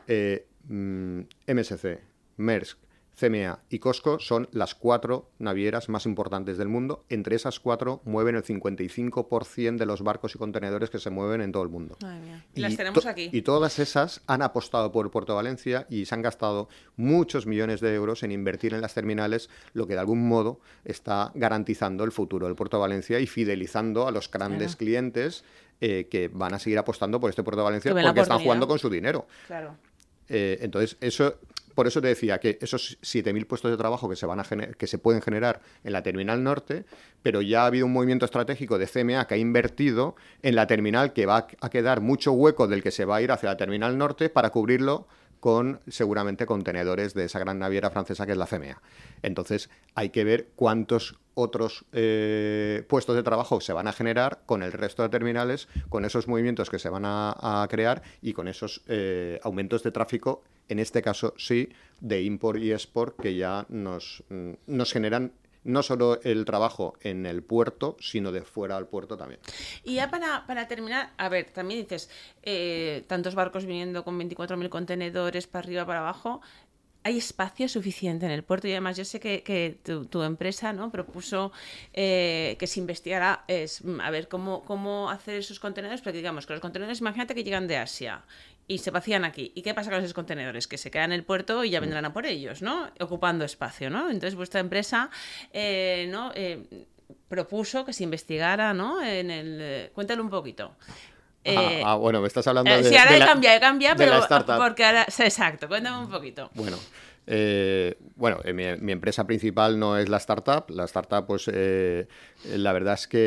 eh, 0.06 0.46
mm, 0.68 1.22
MSC, 1.48 2.02
Maersk, 2.38 2.78
CMA 3.20 3.60
y 3.70 3.80
Costco 3.80 4.20
son 4.20 4.48
las 4.52 4.76
cuatro 4.76 5.30
navieras 5.40 5.90
más 5.90 6.06
importantes 6.06 6.58
del 6.58 6.68
mundo. 6.68 7.06
Entre 7.10 7.36
esas 7.36 7.60
cuatro 7.60 8.02
mueven 8.06 8.36
el 8.36 8.44
55% 8.44 9.78
de 9.78 9.86
los 9.86 10.02
barcos 10.02 10.36
y 10.36 10.38
contenedores 10.38 10.90
que 10.90 11.00
se 11.00 11.10
mueven 11.10 11.42
en 11.42 11.52
todo 11.52 11.64
el 11.64 11.70
mundo. 11.70 11.98
Y, 12.56 12.62
las 12.62 12.76
tenemos 12.78 13.06
aquí. 13.06 13.30
Y 13.32 13.42
todas 13.42 13.80
esas 13.80 14.22
han 14.28 14.42
apostado 14.42 14.92
por 14.92 15.10
Puerto 15.12 15.36
Valencia 15.36 15.86
y 15.90 16.06
se 16.06 16.16
han 16.16 16.22
gastado 16.22 16.70
muchos 16.96 17.46
millones 17.46 17.82
de 17.82 17.94
euros 17.94 18.24
en 18.24 18.32
invertir 18.32 18.74
en 18.74 18.82
las 18.82 18.94
terminales, 18.94 19.50
lo 19.74 19.88
que 19.88 19.94
de 19.94 20.00
algún 20.00 20.28
modo 20.28 20.62
está 20.86 21.32
garantizando 21.36 22.04
el 22.04 22.12
futuro 22.12 22.48
del 22.48 22.56
Puerto 22.56 22.80
Valencia 22.80 23.20
y 23.20 23.28
fidelizando 23.28 24.08
a 24.08 24.12
los 24.12 24.30
grandes 24.32 24.60
Claro. 24.60 24.78
clientes 24.78 25.44
eh, 25.82 26.08
que 26.10 26.28
van 26.28 26.54
a 26.54 26.60
seguir 26.60 26.78
apostando 26.78 27.20
por 27.20 27.30
este 27.30 27.44
Puerto 27.44 27.64
Valencia 27.64 27.92
porque 27.94 28.22
están 28.22 28.40
jugando 28.40 28.68
con 28.68 28.80
su 28.80 28.90
dinero. 28.90 29.28
Claro. 29.48 29.76
Eh, 30.28 30.60
entonces, 30.62 30.98
eso, 31.02 31.40
por 31.80 31.88
eso 31.88 32.02
te 32.02 32.10
decía 32.10 32.42
que 32.42 32.58
esos 32.60 33.00
7.000 33.04 33.48
puestos 33.48 33.72
de 33.72 33.78
trabajo 33.78 34.10
que 34.10 34.18
se, 34.18 34.26
van 34.26 34.42
a 34.42 34.44
que 34.44 34.86
se 34.86 34.98
pueden 34.98 35.22
generar 35.22 35.62
en 35.86 35.94
la 35.94 36.04
Terminal 36.04 36.44
Norte, 36.44 36.84
pero 37.24 37.42
ya 37.42 37.64
ha 37.64 37.68
habido 37.68 37.86
un 37.86 37.94
movimiento 37.94 38.26
estratégico 38.26 38.78
de 38.78 38.86
CMA 38.86 39.26
que 39.28 39.36
ha 39.36 39.38
invertido 39.38 40.18
en 40.42 40.56
la 40.56 40.68
terminal 40.68 41.14
que 41.14 41.26
va 41.26 41.48
a 41.62 41.70
quedar 41.70 42.02
mucho 42.02 42.34
hueco 42.34 42.68
del 42.68 42.84
que 42.84 42.92
se 42.92 43.06
va 43.06 43.16
a 43.16 43.22
ir 43.22 43.32
hacia 43.32 43.48
la 43.48 43.56
Terminal 43.56 43.98
Norte 43.98 44.28
para 44.28 44.50
cubrirlo 44.50 45.08
con 45.40 45.80
seguramente 45.88 46.46
contenedores 46.46 47.14
de 47.14 47.26
esa 47.26 47.40
gran 47.40 47.60
naviera 47.60 47.90
francesa 47.90 48.26
que 48.26 48.34
es 48.34 48.38
la 48.38 48.48
CMA. 48.48 48.82
Entonces 49.22 49.70
hay 49.96 50.10
que 50.10 50.24
ver 50.24 50.50
cuántos 50.56 51.18
otros 51.34 51.86
eh, 51.94 52.84
puestos 52.88 53.16
de 53.16 53.24
trabajo 53.24 53.62
se 53.62 53.74
van 53.74 53.88
a 53.88 53.94
generar 53.94 54.42
con 54.46 54.62
el 54.62 54.72
resto 54.72 55.04
de 55.04 55.10
terminales, 55.10 55.68
con 55.90 56.06
esos 56.06 56.28
movimientos 56.28 56.70
que 56.70 56.80
se 56.80 56.90
van 56.90 57.04
a, 57.06 57.66
crear 57.70 58.02
y 58.22 58.34
con 58.34 58.48
esos 58.48 58.82
eh, 58.88 59.40
aumentos 59.44 59.84
de 59.84 59.92
tráfico, 59.92 60.44
en 60.68 60.80
este 60.80 61.02
caso 61.02 61.34
sí, 61.38 61.70
de 62.02 62.22
import 62.22 62.60
y 62.60 62.72
export 62.72 63.20
que 63.20 63.36
ya 63.36 63.66
nos, 63.70 64.24
mm, 64.30 64.52
nos 64.68 64.92
generan 64.92 65.32
no 65.70 65.84
solo 65.84 66.20
el 66.24 66.46
trabajo 66.46 66.96
en 67.02 67.26
el 67.26 67.44
puerto, 67.44 67.96
sino 68.00 68.32
de 68.32 68.42
fuera 68.42 68.76
al 68.76 68.88
puerto 68.88 69.18
también. 69.18 69.40
Y 69.84 69.96
ya 69.96 70.10
para, 70.10 70.46
para 70.48 70.68
terminar, 70.68 71.12
a 71.18 71.30
ver, 71.30 71.52
también 71.52 71.82
dices, 71.82 72.10
eh, 72.44 73.04
tantos 73.08 73.36
barcos 73.36 73.66
viniendo 73.66 74.04
con 74.04 74.20
24.000 74.20 74.70
contenedores 74.70 75.48
para 75.48 75.64
arriba, 75.64 75.86
para 75.86 76.00
abajo. 76.00 76.42
¿Hay 77.04 77.18
espacio 77.18 77.70
suficiente 77.70 78.26
en 78.26 78.34
el 78.34 78.44
puerto? 78.44 78.68
Y 78.68 78.72
además 78.72 78.98
yo 78.98 79.06
sé 79.06 79.22
que, 79.22 79.80
tu, 79.84 80.06
tu 80.06 80.22
empresa 80.22 80.74
¿no? 80.74 80.92
propuso 80.92 81.54
eh, 81.94 82.58
que 82.60 82.68
se 82.68 82.82
investigara 82.82 83.46
es, 83.48 83.82
a 84.02 84.12
ver 84.12 84.28
cómo, 84.28 84.66
cómo 84.66 85.10
hacer 85.10 85.36
esos 85.36 85.62
contenedores, 85.62 86.02
porque 86.02 86.18
digamos 86.18 86.46
que 86.46 86.54
los 86.54 86.62
contenedores, 86.62 87.00
imagínate 87.00 87.36
que 87.36 87.46
llegan 87.46 87.68
de 87.68 87.78
Asia 87.78 88.26
y 88.70 88.78
se 88.78 88.92
vacían 88.92 89.26
aquí. 89.26 89.52
¿Y 89.56 89.62
qué 89.64 89.74
pasa 89.74 89.90
con 89.90 90.00
esos 90.00 90.14
contenedores? 90.14 90.68
Que 90.68 90.78
se 90.78 90.90
quedan 90.92 91.12
en 91.12 91.20
el 91.20 91.26
puerto 91.26 91.66
y 91.66 91.72
ya 91.72 91.82
vendrán 91.82 92.06
a 92.06 92.14
por 92.14 92.26
ellos, 92.26 92.62
¿no? 92.62 92.90
Ocupando 93.02 93.44
espacio, 93.44 93.90
¿no? 93.90 94.06
Entonces 94.10 94.36
vuestra 94.36 94.62
empresa, 94.62 95.10
eh, 95.52 96.08
¿no? 96.10 96.32
Eh, 96.36 96.64
propuso 97.28 97.84
que 97.86 97.92
se 97.94 98.04
investigara, 98.04 98.74
¿no? 98.74 99.02
En 99.04 99.30
el... 99.32 99.58
eh, 99.62 99.92
Cuéntale 99.94 100.22
un 100.22 100.30
poquito. 100.30 100.76
Eh, 101.44 101.82
ah, 101.84 101.92
ah, 101.94 101.96
bueno, 101.96 102.22
me 102.22 102.28
estás 102.28 102.46
hablando 102.48 102.70
eh, 102.70 102.84
de, 102.84 102.90
sí, 102.90 102.96
ahora 102.98 103.12
de 103.12 103.18
he 103.18 103.20
la- 103.20 103.26
cambiado, 103.26 103.58
he 103.58 103.60
cambiado, 103.60 103.96
de 103.96 104.06
la 104.08 104.28
pero 104.28 104.58
porque 104.58 104.84
ahora... 104.86 105.04
Exacto, 105.18 105.68
cuéntame 105.68 105.98
un 106.06 106.10
poquito. 106.10 106.50
Bueno, 106.54 106.78
eh, 107.32 107.96
bueno 108.16 108.40
eh, 108.44 108.54
mi, 108.54 108.66
mi 108.84 108.92
empresa 108.92 109.26
principal 109.28 109.78
no 109.80 109.98
es 109.98 110.10
la 110.10 110.18
startup. 110.18 110.70
La 110.70 110.86
startup, 110.86 111.26
pues 111.28 111.50
eh, 111.54 112.08
la 112.56 112.74
verdad 112.74 112.96
es 112.96 113.08
que 113.08 113.20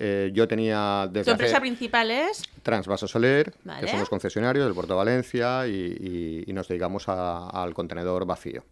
eh, 0.00 0.30
yo 0.32 0.48
tenía 0.48 1.04
¿Tu 1.08 1.12
desde 1.12 1.30
empresa 1.32 1.56
hace 1.56 1.60
principal 1.60 2.10
es? 2.10 2.42
Transvaso 2.62 3.06
Soler, 3.06 3.52
Vale. 3.64 3.82
que 3.82 3.88
somos 3.88 4.08
concesionarios 4.08 4.64
del 4.64 4.74
Puerto 4.74 4.94
de 4.94 4.96
Valencia 4.98 5.66
y, 5.66 5.72
y- 5.74 6.44
y 6.46 6.52
nos 6.54 6.66
dedicamos 6.68 7.08
a- 7.08 7.50
al 7.50 7.74
contenedor 7.74 8.24
vacío 8.24 8.64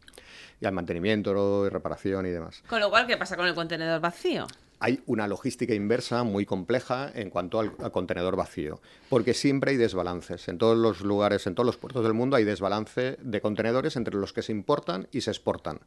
y 0.61 0.65
al 0.67 0.73
mantenimiento 0.73 1.67
y 1.67 1.69
reparación 1.69 2.25
y 2.27 2.31
demás. 2.31 2.63
Con 2.69 2.81
lo 2.81 2.89
cual, 2.89 3.07
¿qué 3.07 3.17
pasa 3.17 3.37
con 3.37 3.47
el 3.47 3.55
contenedor 3.55 4.01
vacío? 4.01 4.47
Hay 4.85 5.01
una 5.07 5.29
logística 5.29 5.75
inversa 5.75 6.25
muy 6.25 6.45
compleja 6.45 7.09
en 7.15 7.31
cuanto 7.31 7.61
al, 7.61 7.77
contenedor 7.93 8.35
vacío, 8.35 8.81
porque 9.09 9.33
siempre 9.33 9.71
hay 9.71 9.77
desbalances. 9.77 10.49
En 10.49 10.59
todos 10.59 10.77
los 10.77 11.03
lugares, 11.03 11.47
en 11.47 11.55
todos 11.55 11.65
los 11.65 11.77
puertos 11.77 12.03
del 12.03 12.15
mundo 12.15 12.35
hay 12.35 12.43
desbalance 12.43 13.17
de 13.23 13.41
contenedores 13.41 13.95
entre 13.95 14.17
los 14.17 14.33
que 14.33 14.43
se 14.43 14.51
importan 14.51 15.07
y 15.13 15.21
se 15.21 15.31
exportan. 15.31 15.79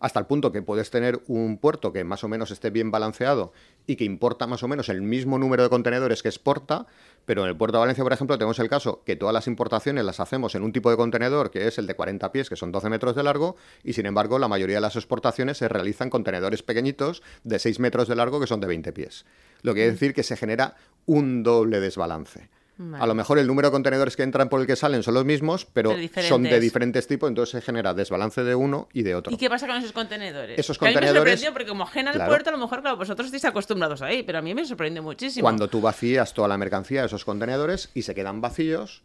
Hasta 0.00 0.20
el 0.20 0.26
punto 0.26 0.52
que 0.52 0.62
puedes 0.62 0.90
tener 0.90 1.20
un 1.26 1.58
puerto 1.58 1.92
que 1.92 2.04
más 2.04 2.24
o 2.24 2.28
menos 2.28 2.50
esté 2.50 2.70
bien 2.70 2.90
balanceado 2.90 3.52
y 3.86 3.96
que 3.96 4.04
importa 4.04 4.46
más 4.46 4.62
o 4.62 4.68
menos 4.68 4.88
el 4.88 5.02
mismo 5.02 5.38
número 5.38 5.62
de 5.62 5.68
contenedores 5.68 6.22
que 6.22 6.28
exporta, 6.28 6.86
pero 7.24 7.42
en 7.42 7.48
el 7.48 7.56
puerto 7.56 7.78
de 7.78 7.80
Valencia, 7.80 8.04
por 8.04 8.12
ejemplo, 8.12 8.38
tenemos 8.38 8.58
el 8.58 8.68
caso 8.68 9.02
que 9.04 9.16
todas 9.16 9.32
las 9.32 9.46
importaciones 9.46 10.04
las 10.04 10.20
hacemos 10.20 10.54
en 10.54 10.62
un 10.62 10.72
tipo 10.72 10.90
de 10.90 10.96
contenedor 10.96 11.50
que 11.50 11.66
es 11.66 11.78
el 11.78 11.86
de 11.86 11.94
40 11.94 12.32
pies, 12.32 12.48
que 12.48 12.56
son 12.56 12.72
12 12.72 12.88
metros 12.88 13.16
de 13.16 13.22
largo, 13.22 13.56
y 13.82 13.92
sin 13.92 14.06
embargo 14.06 14.38
la 14.38 14.48
mayoría 14.48 14.76
de 14.76 14.82
las 14.82 14.96
exportaciones 14.96 15.58
se 15.58 15.68
realizan 15.68 16.10
contenedores 16.10 16.62
pequeñitos 16.62 17.22
de 17.44 17.58
6 17.58 17.80
metros 17.80 18.08
de 18.08 18.16
largo 18.16 18.40
que 18.40 18.46
son 18.46 18.60
de 18.60 18.66
20 18.66 18.92
pies. 18.92 19.24
Lo 19.62 19.72
que 19.72 19.80
quiere 19.80 19.92
decir 19.92 20.14
que 20.14 20.22
se 20.22 20.36
genera 20.36 20.76
un 21.06 21.42
doble 21.42 21.80
desbalance. 21.80 22.48
Vale. 22.78 23.02
A 23.02 23.06
lo 23.06 23.14
mejor 23.14 23.38
el 23.38 23.46
número 23.46 23.68
de 23.68 23.72
contenedores 23.72 24.16
que 24.16 24.22
entran 24.22 24.50
por 24.50 24.60
el 24.60 24.66
que 24.66 24.76
salen 24.76 25.02
son 25.02 25.14
los 25.14 25.24
mismos, 25.24 25.64
pero 25.72 25.94
Pero 26.14 26.28
son 26.28 26.42
de 26.42 26.60
diferentes. 26.60 27.06
tipos, 27.06 27.26
entonces 27.28 27.52
se 27.52 27.62
genera 27.62 27.94
desbalance 27.94 28.44
de 28.44 28.54
uno 28.54 28.88
y 28.92 29.02
de 29.02 29.14
otro. 29.14 29.32
¿Y 29.32 29.38
qué 29.38 29.48
pasa 29.48 29.66
con 29.66 29.76
esos 29.76 29.92
contenedores? 29.92 30.58
Esos 30.58 30.78
Que 30.78 30.84
a 30.84 30.88
mí 30.88 30.94
me 30.94 31.00
contenedores- 31.00 31.40
sorprendió 31.40 31.52
porque 31.52 31.66
como 31.66 31.84
ajena 31.84 32.10
al 32.10 32.16
Claro. 32.16 32.30
puerto, 32.30 32.50
a 32.50 32.52
lo 32.52 32.58
mejor, 32.58 32.82
claro, 32.82 32.96
vosotros 32.98 33.26
estáis 33.26 33.46
acostumbrados 33.46 34.02
ahí, 34.02 34.22
pero 34.24 34.38
a 34.38 34.42
mí 34.42 34.54
me 34.54 34.64
sorprende 34.66 35.00
muchísimo. 35.00 35.42
Cuando 35.42 35.68
tú 35.68 35.80
vacías 35.80 36.34
toda 36.34 36.48
la 36.48 36.58
mercancía 36.58 37.00
de 37.00 37.06
esos 37.06 37.24
contenedores 37.24 37.88
y 37.94 38.02
se 38.02 38.14
quedan 38.14 38.42
vacíos, 38.42 39.02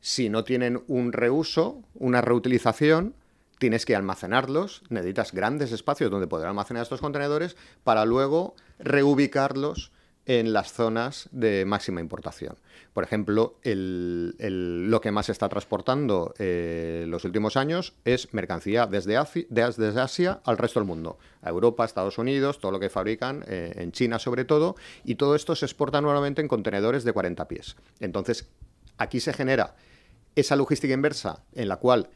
si 0.00 0.30
no 0.30 0.42
tienen 0.44 0.82
un 0.88 1.12
reuso, 1.12 1.82
una 1.94 2.22
reutilización, 2.22 3.14
tienes 3.58 3.84
que 3.84 3.94
almacenarlos, 3.94 4.82
necesitas 4.88 5.32
grandes 5.32 5.70
espacios 5.70 6.10
donde 6.10 6.26
poder 6.26 6.48
almacenar 6.48 6.82
estos 6.82 7.00
contenedores 7.00 7.56
para 7.84 8.04
luego 8.06 8.56
reubicarlos 8.78 9.92
en 10.24 10.52
las 10.52 10.72
zonas 10.72 11.28
de 11.32 11.64
máxima 11.64 12.00
importación. 12.00 12.56
Por 12.92 13.04
ejemplo, 13.04 13.56
lo 13.64 15.00
que 15.00 15.10
más 15.10 15.26
se 15.26 15.32
está 15.32 15.48
transportando 15.48 16.34
eh, 16.38 17.04
los 17.08 17.24
últimos 17.24 17.56
años 17.56 17.94
es 18.04 18.32
mercancía 18.34 18.86
desde 18.86 19.16
Asia 19.16 20.40
al 20.44 20.58
resto 20.58 20.80
del 20.80 20.86
mundo, 20.86 21.18
a 21.40 21.48
Europa, 21.48 21.84
Estados 21.84 22.18
Unidos, 22.18 22.58
todo 22.60 22.72
lo 22.72 22.80
que 22.80 22.90
fabrican, 22.90 23.44
eh, 23.48 23.72
en 23.76 23.92
China 23.92 24.18
sobre 24.18 24.44
todo, 24.44 24.76
y 25.04 25.14
todo 25.14 25.34
esto 25.36 25.54
se 25.56 25.64
exporta 25.64 26.00
nuevamente 26.02 26.42
en 26.42 26.48
contenedores 26.48 27.04
de 27.04 27.12
40 27.12 27.48
pies. 27.48 27.76
Entonces, 28.00 28.48
aquí 28.98 29.20
se 29.20 29.32
genera 29.32 29.74
esa 30.36 30.56
logística 30.56 30.92
inversa 30.92 31.44
en 31.54 31.68
la 31.68 31.76
cual 31.76 32.10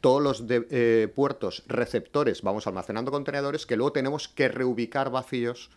todos 0.00 0.22
los 0.22 0.46
de- 0.46 0.66
eh, 0.70 1.08
puertos 1.14 1.62
receptores 1.66 2.42
vamos 2.42 2.66
almacenando 2.66 3.10
contenedores 3.10 3.66
que 3.66 3.76
luego 3.76 3.92
tenemos 3.92 4.28
que 4.28 4.48
reubicar 4.48 5.10
vacíos 5.10 5.70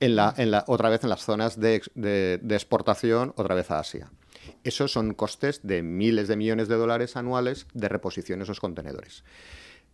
en 0.00 0.16
la, 0.16 0.34
en 0.36 0.50
la, 0.50 0.64
otra 0.66 0.88
vez 0.88 1.04
en 1.04 1.10
las 1.10 1.24
zonas 1.24 1.58
de, 1.58 1.76
ex- 1.76 1.90
de- 1.94 2.38
de 2.42 2.54
exportación, 2.54 3.32
otra 3.36 3.54
vez 3.54 3.70
a 3.70 3.78
Asia. 3.78 4.10
Esos 4.62 4.92
son 4.92 5.14
costes 5.14 5.60
de 5.62 5.82
miles 5.82 6.28
de 6.28 6.36
millones 6.36 6.68
de 6.68 6.76
dólares 6.76 7.16
anuales 7.16 7.66
de 7.72 7.88
reposición 7.88 8.38
de 8.40 8.42
esos 8.44 8.60
contenedores. 8.60 9.24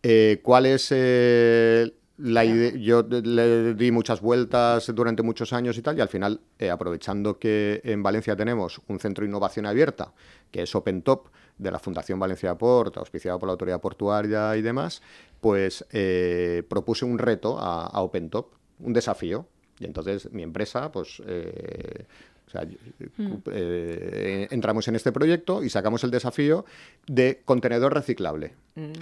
Eh, 0.03 0.41
¿Cuál 0.43 0.67
es 0.67 0.89
eh, 0.91 1.93
la 2.17 2.45
idea? 2.45 2.73
Yo 2.77 3.03
le 3.03 3.75
di 3.75 3.93
muchas 3.93 4.21
vueltas 4.21 4.93
durante 4.95 5.23
muchos 5.23 5.53
años 5.53 5.77
y 5.79 5.83
tal, 5.83 5.99
y 5.99 6.01
al 6.01 6.09
final, 6.09 6.41
eh, 6.59 6.71
aprovechando 6.71 7.39
que 7.39 7.81
en 7.85 8.03
Valencia 8.03 8.35
tenemos 8.35 8.81
un 8.89 8.99
centro 8.99 9.23
de 9.23 9.29
innovación 9.29 9.67
abierta, 9.67 10.13
que 10.51 10.63
es 10.63 10.75
OpenTop, 10.75 11.29
de 11.59 11.71
la 11.71 11.79
Fundación 11.79 12.19
Valencia 12.19 12.57
Port, 12.57 12.97
auspiciado 12.97 13.39
por 13.39 13.47
la 13.47 13.53
Autoridad 13.53 13.83
Portuaria 13.83 14.57
y 14.57 14.63
demás, 14.63 15.03
pues 15.43 15.85
propuse 16.69 17.05
un 17.05 17.19
reto 17.19 17.59
a, 17.59 17.87
a 17.87 18.01
OpenTop, 18.01 18.55
un 18.79 18.95
desafío. 18.95 19.47
Y 19.81 19.87
entonces 19.87 20.31
mi 20.33 20.43
empresa, 20.43 20.93
pues... 20.93 21.21
eh, 21.27 22.05
o 22.47 22.53
sea, 22.53 22.67
eh, 23.53 24.49
entramos 24.51 24.89
en 24.89 24.97
este 24.97 25.13
proyecto 25.13 25.63
y 25.63 25.71
sacamos 25.71 26.03
el 26.03 26.11
desafío 26.11 26.65
de 27.07 27.43
contenedor 27.45 27.95
reciclable. 27.95 28.55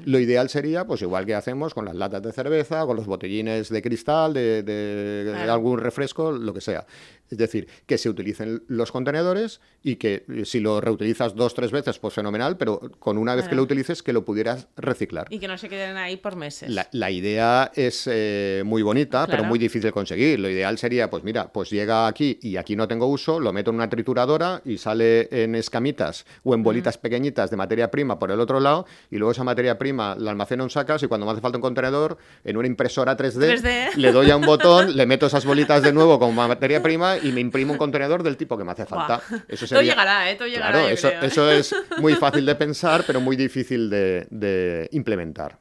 Lo 0.04 0.18
ideal 0.18 0.48
sería, 0.48 0.86
pues 0.86 1.02
igual 1.02 1.26
que 1.26 1.34
hacemos 1.34 1.74
con 1.74 1.84
las 1.84 1.94
latas 1.96 2.22
de 2.22 2.32
cerveza, 2.32 2.84
con 2.86 2.96
los 2.96 3.06
botellines 3.06 3.68
de 3.68 3.82
cristal, 3.82 4.32
de, 4.34 4.62
de- 4.62 5.32
Claro. 5.34 5.52
algún 5.52 5.78
refresco, 5.78 6.32
lo 6.32 6.52
que 6.54 6.60
sea. 6.60 6.86
Es 7.30 7.36
decir, 7.36 7.68
que 7.86 7.98
se 7.98 8.08
utilicen 8.08 8.62
los 8.68 8.90
contenedores 8.90 9.60
y 9.82 9.96
que 9.96 10.24
eh, 10.28 10.44
si 10.46 10.60
lo 10.60 10.80
reutilizas 10.80 11.34
dos, 11.34 11.52
tres 11.54 11.70
veces, 11.70 11.98
pues 11.98 12.14
fenomenal, 12.14 12.56
pero 12.56 12.80
con 12.98 13.18
una 13.18 13.34
vez 13.34 13.48
que 13.48 13.54
lo 13.54 13.62
utilices, 13.62 14.02
que 14.02 14.14
lo 14.14 14.24
pudieras 14.24 14.66
reciclar. 14.76 15.26
Y 15.28 15.38
que 15.38 15.46
no 15.46 15.58
se 15.58 15.68
queden 15.68 15.98
ahí 15.98 16.16
por 16.16 16.36
meses. 16.36 16.70
La, 16.70 16.88
la 16.92 17.10
idea 17.10 17.70
es 17.74 18.08
eh, 18.10 18.62
muy 18.64 18.80
bonita, 18.80 19.26
pero 19.26 19.38
Claro. 19.38 19.48
muy 19.50 19.58
difícil 19.58 19.82
de 19.82 19.92
conseguir. 19.92 20.40
Lo 20.40 20.48
ideal 20.48 20.78
sería, 20.78 21.10
pues 21.10 21.22
mira, 21.22 21.52
pues 21.52 21.68
llega 21.68 22.06
aquí 22.06 22.38
y 22.40 22.56
aquí 22.56 22.76
no 22.76 22.88
tengo 22.88 23.06
uso, 23.06 23.38
lo 23.40 23.52
meto 23.52 23.70
en 23.70 23.76
una 23.76 23.90
trituradora 23.90 24.62
y 24.64 24.78
sale 24.78 25.28
en 25.30 25.54
escamitas 25.54 26.24
o 26.44 26.54
en 26.54 26.62
bolitas 26.62 26.96
pequeñitas 26.96 27.50
de 27.50 27.56
materia 27.58 27.90
prima 27.90 28.18
por 28.18 28.30
el 28.30 28.40
otro 28.40 28.58
lado 28.58 28.86
y 29.10 29.16
luego 29.18 29.32
esa 29.32 29.44
materia 29.44 29.67
prima 29.76 30.14
la 30.16 30.30
almaceno 30.30 30.62
en 30.62 30.70
sacas 30.70 31.02
y 31.02 31.08
cuando 31.08 31.26
me 31.26 31.32
hace 31.32 31.40
falta 31.40 31.58
un 31.58 31.62
contenedor, 31.62 32.16
en 32.44 32.56
una 32.56 32.68
impresora 32.68 33.16
3D, 33.16 33.60
3D. 33.60 33.94
le 33.96 34.12
doy 34.12 34.30
a 34.30 34.36
un 34.36 34.46
botón, 34.46 34.96
le 34.96 35.04
meto 35.04 35.26
esas 35.26 35.44
bolitas 35.44 35.82
de 35.82 35.92
nuevo 35.92 36.18
como 36.18 36.46
materia 36.46 36.82
prima 36.82 37.18
y 37.18 37.32
me 37.32 37.40
imprimo 37.40 37.72
un 37.72 37.78
contenedor 37.78 38.22
del 38.22 38.36
tipo 38.36 38.56
que 38.56 38.64
me 38.64 38.72
hace 38.72 38.86
falta. 38.86 39.20
Eso 39.48 39.66
Todo 39.66 39.82
llegará, 39.82 40.30
¿eh? 40.30 40.36
Todo 40.36 40.46
llegará, 40.46 40.70
Claro, 40.70 40.86
yo 40.88 40.94
eso, 40.94 41.08
creo, 41.08 41.22
¿eh? 41.22 41.26
eso 41.26 41.50
es 41.50 41.74
muy 41.98 42.14
fácil 42.14 42.46
de 42.46 42.54
pensar, 42.54 43.04
pero 43.06 43.20
muy 43.20 43.36
difícil 43.36 43.90
de, 43.90 44.26
de 44.30 44.88
implementar. 44.92 45.58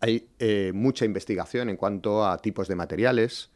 Hay 0.00 0.28
eh, 0.38 0.72
mucha 0.74 1.04
investigación 1.04 1.68
en 1.68 1.76
cuanto 1.76 2.26
a 2.26 2.38
tipos 2.38 2.68
de 2.68 2.74
materiales, 2.74 3.49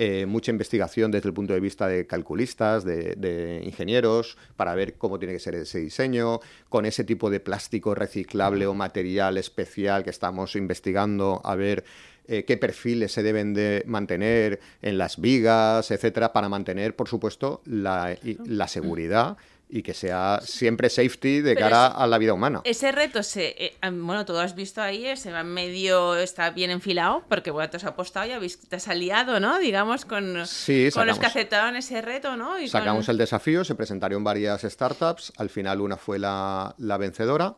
eh, 0.00 0.26
mucha 0.26 0.52
investigación 0.52 1.10
desde 1.10 1.28
el 1.28 1.34
punto 1.34 1.54
de 1.54 1.58
vista 1.58 1.88
de 1.88 2.06
calculistas, 2.06 2.84
de, 2.84 3.16
de, 3.16 3.62
ingenieros, 3.64 4.38
para 4.54 4.76
ver 4.76 4.94
cómo 4.94 5.18
tiene 5.18 5.34
que 5.34 5.40
ser 5.40 5.56
ese 5.56 5.80
diseño, 5.80 6.38
con 6.68 6.86
ese 6.86 7.02
tipo 7.02 7.30
de 7.30 7.40
plástico 7.40 7.96
reciclable 7.96 8.68
o 8.68 8.74
material 8.74 9.38
especial 9.38 10.04
que 10.04 10.10
estamos 10.10 10.54
investigando, 10.54 11.40
a 11.42 11.56
ver 11.56 11.82
eh, 12.28 12.44
qué 12.44 12.56
perfiles 12.56 13.10
se 13.10 13.24
deben 13.24 13.54
de 13.54 13.82
mantener 13.86 14.60
en 14.82 14.98
las 14.98 15.20
vigas, 15.20 15.90
etcétera, 15.90 16.32
para 16.32 16.48
mantener, 16.48 16.94
por 16.94 17.08
supuesto, 17.08 17.60
la, 17.64 18.16
la 18.46 18.68
seguridad 18.68 19.36
y 19.70 19.82
que 19.82 19.92
sea 19.92 20.40
siempre 20.42 20.88
safety 20.88 21.40
de 21.42 21.54
Pero 21.54 21.66
cara 21.68 21.88
es- 21.88 21.92
a 21.96 22.06
la 22.06 22.16
vida 22.18 22.32
humana. 22.32 22.62
Ese 22.64 22.90
reto, 22.90 23.22
se, 23.22 23.48
eh, 23.62 23.76
bueno, 23.92 24.24
tú 24.24 24.32
lo 24.32 24.40
has 24.40 24.54
visto 24.54 24.80
ahí, 24.80 25.04
eh, 25.06 25.16
se 25.16 25.30
va 25.30 25.44
medio, 25.44 26.16
está 26.16 26.50
bien 26.50 26.70
enfilado, 26.70 27.22
porque 27.28 27.50
bueno, 27.50 27.68
te 27.68 27.76
has 27.76 27.84
apostado 27.84 28.26
y 28.26 28.32
habéis, 28.32 28.58
te 28.60 28.76
has 28.76 28.88
aliado, 28.88 29.40
¿no? 29.40 29.58
Digamos, 29.58 30.04
con, 30.06 30.46
Sí, 30.46 30.88
con 30.94 31.06
los 31.06 31.18
que 31.18 31.26
aceptaron 31.26 31.76
ese 31.76 32.00
reto, 32.00 32.34
¿no? 32.36 32.58
Y 32.58 32.68
Sacamos 32.68 33.06
con- 33.06 33.12
el 33.12 33.18
desafío, 33.18 33.62
se 33.64 33.74
presentaron 33.74 34.24
varias 34.24 34.62
startups, 34.62 35.32
al 35.36 35.50
final 35.50 35.80
una 35.82 35.96
fue 35.98 36.18
la, 36.18 36.74
la 36.78 36.96
vencedora 36.96 37.56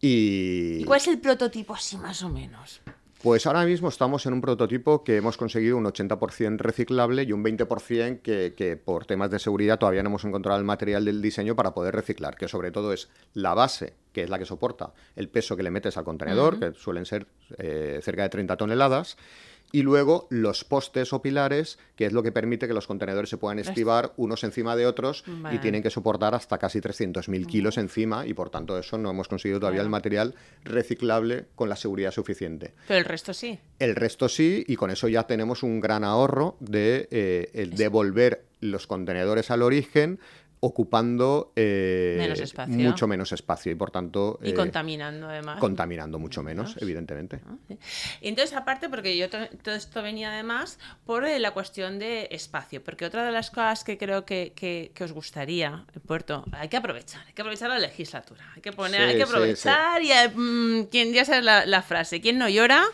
y... 0.00 0.78
¿Y 0.80 0.84
cuál 0.84 1.00
es 1.00 1.06
el 1.08 1.18
prototipo 1.20 1.74
así 1.74 1.96
más 1.96 2.22
o 2.22 2.28
menos? 2.28 2.80
Pues 3.22 3.46
ahora 3.46 3.64
mismo 3.64 3.88
estamos 3.88 4.26
en 4.26 4.32
un 4.32 4.40
prototipo 4.40 5.04
que 5.04 5.16
hemos 5.16 5.36
conseguido 5.36 5.76
un 5.76 5.84
80% 5.84 6.58
reciclable 6.58 7.22
y 7.22 7.30
un 7.30 7.44
20% 7.44 8.20
que, 8.20 8.52
que 8.56 8.76
por 8.76 9.06
temas 9.06 9.30
de 9.30 9.38
seguridad 9.38 9.78
todavía 9.78 10.02
no 10.02 10.08
hemos 10.08 10.24
encontrado 10.24 10.58
el 10.58 10.64
material 10.64 11.04
del 11.04 11.22
diseño 11.22 11.54
para 11.54 11.72
poder 11.72 11.94
reciclar, 11.94 12.34
que 12.34 12.48
sobre 12.48 12.72
todo 12.72 12.92
es 12.92 13.10
la 13.34 13.54
base, 13.54 13.94
que 14.12 14.24
es 14.24 14.30
la 14.30 14.40
que 14.40 14.44
soporta 14.44 14.92
el 15.14 15.28
peso 15.28 15.56
que 15.56 15.62
le 15.62 15.70
metes 15.70 15.96
al 15.96 16.02
contenedor, 16.02 16.58
que 16.58 16.72
suelen 16.74 17.06
ser 17.06 17.28
eh, 17.58 18.00
cerca 18.02 18.24
de 18.24 18.28
30 18.28 18.56
toneladas, 18.56 19.16
y 19.72 19.82
luego 19.82 20.26
los 20.30 20.64
postes 20.64 21.12
o 21.12 21.22
pilares, 21.22 21.78
que 21.96 22.06
es 22.06 22.12
lo 22.12 22.22
que 22.22 22.30
permite 22.30 22.68
que 22.68 22.74
los 22.74 22.86
contenedores 22.86 23.30
se 23.30 23.38
puedan 23.38 23.58
estivar 23.58 24.12
unos 24.16 24.44
encima 24.44 24.76
de 24.76 24.86
otros 24.86 25.24
Vale. 25.26 25.56
y 25.56 25.58
tienen 25.58 25.82
que 25.82 25.90
soportar 25.90 26.34
hasta 26.34 26.58
casi 26.58 26.80
300.000 26.80 27.46
kilos 27.46 27.78
encima 27.78 28.26
y 28.26 28.34
por 28.34 28.50
tanto 28.50 28.78
eso 28.78 28.98
no 28.98 29.10
hemos 29.10 29.28
conseguido 29.28 29.60
todavía 29.60 29.80
el 29.80 29.88
material 29.88 30.34
reciclable 30.64 31.46
con 31.54 31.68
la 31.68 31.76
seguridad 31.76 32.12
suficiente. 32.12 32.74
Pero 32.86 32.98
el 32.98 33.06
resto 33.06 33.32
sí. 33.32 33.58
El 33.78 33.96
resto 33.96 34.28
sí, 34.28 34.64
y 34.68 34.76
con 34.76 34.90
eso 34.90 35.08
ya 35.08 35.26
tenemos 35.26 35.62
un 35.62 35.80
gran 35.80 36.04
ahorro 36.04 36.56
de 36.60 37.08
eh, 37.10 37.50
el 37.54 37.74
devolver 37.74 38.44
los 38.60 38.86
contenedores 38.86 39.50
al 39.50 39.62
origen 39.62 40.20
ocupando 40.64 41.52
eh, 41.56 42.14
Menos 42.18 42.54
mucho 42.68 43.08
menos 43.08 43.32
espacio 43.32 43.72
y 43.72 43.74
por 43.74 43.90
tanto 43.90 44.38
Y 44.44 44.50
eh, 44.50 44.54
contaminando 44.54 45.28
además. 45.28 45.58
contaminando 45.58 46.20
mucho 46.20 46.44
menos, 46.44 46.68
Menos. 46.68 46.82
evidentemente. 46.82 47.40
Y 48.20 48.28
entonces, 48.28 48.56
aparte, 48.56 48.88
porque 48.88 49.16
yo 49.16 49.28
to- 49.28 49.48
todo 49.60 49.74
esto 49.74 50.02
venía 50.04 50.32
además 50.32 50.78
por 51.04 51.24
eh, 51.26 51.40
la 51.40 51.50
cuestión 51.50 51.98
de 51.98 52.28
espacio, 52.30 52.80
porque 52.82 53.04
otra 53.04 53.24
de 53.24 53.32
las 53.32 53.50
cosas 53.50 53.82
que 53.82 53.98
creo 53.98 54.24
que, 54.24 54.52
que- 54.54 54.92
que 54.94 55.02
os 55.02 55.10
gustaría, 55.12 55.84
el 55.96 56.00
puerto, 56.00 56.44
hay 56.52 56.68
que 56.68 56.76
aprovechar, 56.76 57.22
hay 57.26 57.32
que 57.32 57.42
aprovechar 57.42 57.68
la 57.68 57.80
legislatura, 57.80 58.44
hay 58.54 58.62
que 58.62 58.70
poner, 58.72 59.00
Sí, 59.00 59.06
hay 59.08 59.16
que 59.18 59.26
sí, 59.26 59.32
aprovechar 59.32 60.00
y 60.02 60.12
eh, 60.12 60.28
mm, 60.28 60.84
quien 60.92 61.12
ya 61.12 61.24
sabe 61.24 61.42
la, 61.42 61.66
la 61.66 61.82
frase, 61.82 62.20
¿quién 62.20 62.38
no 62.38 62.48
llora? 62.48 62.84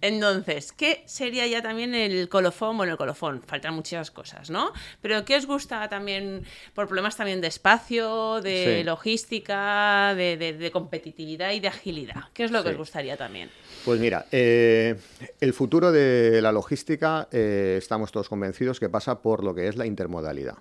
Entonces, 0.00 0.72
¿qué 0.72 1.04
sería 1.06 1.46
ya 1.46 1.62
también 1.62 1.94
el 1.94 2.28
colofón? 2.28 2.76
Bueno, 2.76 2.92
el 2.92 2.98
colofón, 2.98 3.40
faltan 3.46 3.74
muchas 3.74 4.10
cosas, 4.10 4.50
¿no? 4.50 4.72
Pero 5.00 5.24
¿qué 5.24 5.36
os 5.36 5.46
gusta 5.46 5.88
también, 5.88 6.44
por 6.74 6.86
problemas 6.88 7.03
también 7.16 7.40
de 7.40 7.48
espacio, 7.48 8.40
de 8.40 8.78
Sí. 8.78 8.84
logística, 8.84 10.14
de, 10.16 10.36
de- 10.36 10.52
de 10.54 10.70
competitividad 10.70 11.52
y 11.52 11.60
de 11.60 11.68
agilidad? 11.68 12.24
¿Qué 12.32 12.44
es 12.44 12.50
lo 12.50 12.62
que 12.62 12.70
Sí. 12.70 12.72
os 12.72 12.78
gustaría 12.78 13.16
también? 13.16 13.50
Pues 13.84 14.00
mira, 14.00 14.26
eh, 14.32 14.96
el 15.40 15.52
futuro 15.52 15.92
de 15.92 16.40
la 16.40 16.52
logística 16.52 17.28
eh, 17.30 17.76
estamos 17.78 18.10
todos 18.12 18.28
convencidos 18.28 18.80
que 18.80 18.88
pasa 18.88 19.20
por 19.20 19.44
lo 19.44 19.54
que 19.54 19.68
es 19.68 19.76
la 19.76 19.84
intermodalidad. 19.86 20.56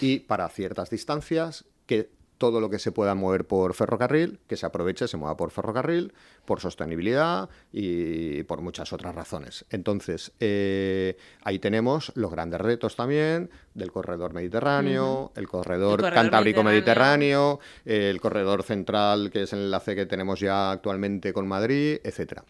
Y 0.00 0.20
para 0.20 0.48
ciertas 0.48 0.90
distancias, 0.90 1.66
que 1.86 2.08
todo 2.38 2.60
lo 2.60 2.70
que 2.70 2.78
se 2.78 2.92
pueda 2.92 3.14
mover 3.14 3.46
por 3.46 3.74
ferrocarril, 3.74 4.40
que 4.46 4.56
se 4.56 4.66
aproveche, 4.66 5.08
se 5.08 5.16
mueva 5.16 5.36
por 5.36 5.50
ferrocarril, 5.50 6.12
por 6.44 6.60
sostenibilidad 6.60 7.48
y 7.72 8.42
por 8.44 8.60
muchas 8.60 8.92
otras 8.92 9.14
razones. 9.14 9.64
Entonces, 9.70 10.32
eh, 10.40 11.16
ahí 11.42 11.58
tenemos 11.58 12.12
los 12.14 12.30
grandes 12.30 12.60
retos 12.60 12.96
también 12.96 13.50
del 13.74 13.92
corredor 13.92 14.34
mediterráneo, 14.34 15.32
el 15.36 15.48
corredor, 15.48 16.00
corredor 16.00 16.14
cantábrico-mediterráneo, 16.14 17.60
el 17.84 18.20
corredor 18.20 18.62
central, 18.62 19.30
que 19.30 19.42
es 19.42 19.52
el 19.52 19.60
enlace 19.60 19.94
que 19.94 20.06
tenemos 20.06 20.40
ya 20.40 20.72
actualmente 20.72 21.32
con 21.32 21.46
Madrid, 21.46 21.98
etcétera. 22.02 22.44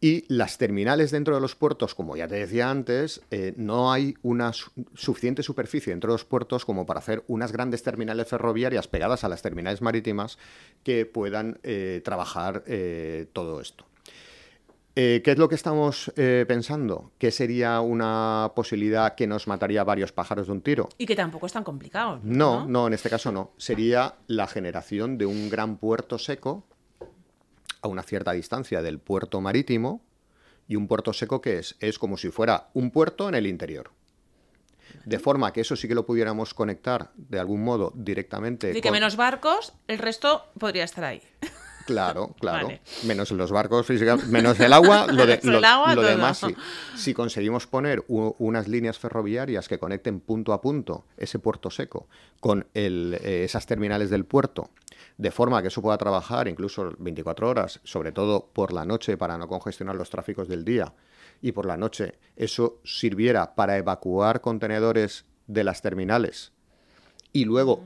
Y 0.00 0.24
las 0.32 0.58
terminales 0.58 1.10
dentro 1.10 1.34
de 1.34 1.40
los 1.40 1.56
puertos, 1.56 1.94
como 1.96 2.16
ya 2.16 2.28
te 2.28 2.36
decía 2.36 2.70
antes, 2.70 3.20
eh, 3.32 3.52
no 3.56 3.90
hay 3.92 4.14
una 4.22 4.52
su- 4.52 4.70
suficiente 4.94 5.42
superficie 5.42 5.90
dentro 5.92 6.12
de 6.12 6.14
los 6.14 6.24
puertos 6.24 6.64
como 6.64 6.86
para 6.86 7.00
hacer 7.00 7.24
unas 7.26 7.50
grandes 7.50 7.82
terminales 7.82 8.28
ferroviarias 8.28 8.86
pegadas 8.86 9.24
a 9.24 9.28
las 9.28 9.42
terminales 9.42 9.82
marítimas 9.82 10.38
que 10.84 11.04
puedan 11.04 11.58
eh, 11.64 12.00
trabajar 12.04 12.62
eh, 12.68 13.26
todo 13.32 13.60
esto. 13.60 13.86
¿Qué 14.94 15.22
es 15.24 15.38
lo 15.38 15.48
que 15.48 15.54
estamos 15.54 16.10
pensando? 16.16 17.12
¿Qué 17.18 17.30
sería 17.30 17.80
una 17.80 18.50
posibilidad 18.56 19.14
que 19.14 19.28
nos 19.28 19.46
mataría 19.46 19.84
varios 19.84 20.10
pájaros 20.10 20.46
de 20.48 20.52
un 20.52 20.60
tiro? 20.60 20.88
Y 20.98 21.06
que 21.06 21.14
tampoco 21.14 21.46
es 21.46 21.52
tan 21.52 21.62
complicado. 21.62 22.18
No, 22.24 22.66
no, 22.66 22.88
en 22.88 22.94
este 22.94 23.08
caso 23.08 23.30
no. 23.30 23.52
Sería 23.58 24.16
la 24.26 24.48
generación 24.48 25.16
de 25.16 25.26
un 25.26 25.50
gran 25.50 25.76
puerto 25.76 26.18
seco 26.18 26.64
a 27.82 27.88
una 27.88 28.02
cierta 28.02 28.32
distancia 28.32 28.82
del 28.82 28.98
puerto 28.98 29.40
marítimo 29.40 30.02
y 30.66 30.76
un 30.76 30.86
puerto 30.88 31.12
seco 31.12 31.40
que 31.40 31.58
es 31.58 31.76
es 31.80 31.98
como 31.98 32.16
si 32.16 32.30
fuera 32.30 32.68
un 32.74 32.90
puerto 32.90 33.28
en 33.28 33.34
el 33.34 33.46
interior. 33.46 33.90
De 35.04 35.18
forma 35.18 35.52
que 35.52 35.60
eso 35.60 35.76
sí 35.76 35.86
que 35.88 35.94
lo 35.94 36.06
pudiéramos 36.06 36.54
conectar 36.54 37.10
de 37.16 37.38
algún 37.38 37.62
modo 37.62 37.92
directamente. 37.94 38.70
Así 38.70 38.80
que 38.80 38.88
con- 38.88 38.92
menos 38.96 39.16
barcos, 39.16 39.74
el 39.86 39.98
resto 39.98 40.44
podría 40.58 40.84
estar 40.84 41.04
ahí. 41.04 41.22
Claro, 41.86 42.34
claro. 42.40 42.66
Vale. 42.68 42.80
Menos 43.04 43.30
los 43.30 43.50
barcos 43.50 43.86
menos 44.28 44.58
el 44.60 44.72
agua, 44.72 45.06
lo, 45.06 45.26
de- 45.26 45.34
el 45.42 45.64
agua, 45.64 45.94
lo 45.94 46.02
demás 46.02 46.38
sí. 46.38 46.54
Si 46.96 47.12
conseguimos 47.14 47.66
poner 47.66 48.02
u- 48.08 48.34
unas 48.38 48.66
líneas 48.68 48.98
ferroviarias 48.98 49.68
que 49.68 49.78
conecten 49.78 50.20
punto 50.20 50.52
a 50.52 50.60
punto 50.60 51.04
ese 51.16 51.38
puerto 51.38 51.70
seco 51.70 52.08
con 52.40 52.66
el, 52.74 53.18
eh, 53.22 53.44
esas 53.44 53.66
terminales 53.66 54.08
del 54.10 54.24
puerto, 54.24 54.70
de 55.18 55.30
forma 55.32 55.60
que 55.60 55.68
eso 55.68 55.82
pueda 55.82 55.98
trabajar 55.98 56.48
incluso 56.48 56.94
24 56.98 57.48
horas, 57.48 57.80
sobre 57.84 58.12
todo 58.12 58.46
por 58.52 58.72
la 58.72 58.84
noche 58.84 59.16
para 59.16 59.36
no 59.36 59.48
congestionar 59.48 59.96
los 59.96 60.10
tráficos 60.10 60.48
del 60.48 60.64
día, 60.64 60.94
y 61.42 61.52
por 61.52 61.66
la 61.66 61.76
noche 61.76 62.14
eso 62.36 62.80
sirviera 62.84 63.54
para 63.54 63.76
evacuar 63.76 64.40
contenedores 64.40 65.26
de 65.46 65.64
las 65.64 65.82
terminales 65.82 66.52
y 67.32 67.44
luego 67.44 67.84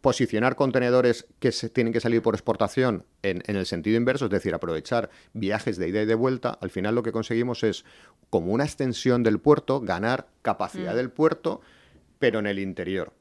posicionar 0.00 0.54
contenedores 0.54 1.26
que 1.38 1.50
se 1.50 1.70
tienen 1.70 1.92
que 1.92 2.00
salir 2.00 2.20
por 2.20 2.34
exportación 2.34 3.06
en, 3.22 3.42
en 3.46 3.56
el 3.56 3.64
sentido 3.64 3.96
inverso, 3.96 4.26
es 4.26 4.30
decir, 4.30 4.54
aprovechar 4.54 5.08
viajes 5.32 5.78
de 5.78 5.88
ida 5.88 6.02
y 6.02 6.06
de 6.06 6.14
vuelta, 6.14 6.58
al 6.60 6.70
final 6.70 6.94
lo 6.94 7.02
que 7.02 7.12
conseguimos 7.12 7.62
es, 7.64 7.86
como 8.28 8.52
una 8.52 8.64
extensión 8.64 9.22
del 9.22 9.38
puerto, 9.38 9.80
ganar 9.80 10.28
capacidad 10.42 10.94
del 10.94 11.10
puerto, 11.10 11.62
pero 12.18 12.38
en 12.38 12.46
el 12.46 12.58
interior. 12.58 13.12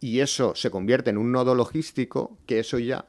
Y 0.00 0.20
eso 0.20 0.54
se 0.54 0.70
convierte 0.70 1.10
en 1.10 1.18
un 1.18 1.32
nodo 1.32 1.54
logístico 1.54 2.38
que 2.46 2.60
eso 2.60 2.78
ya 2.78 3.06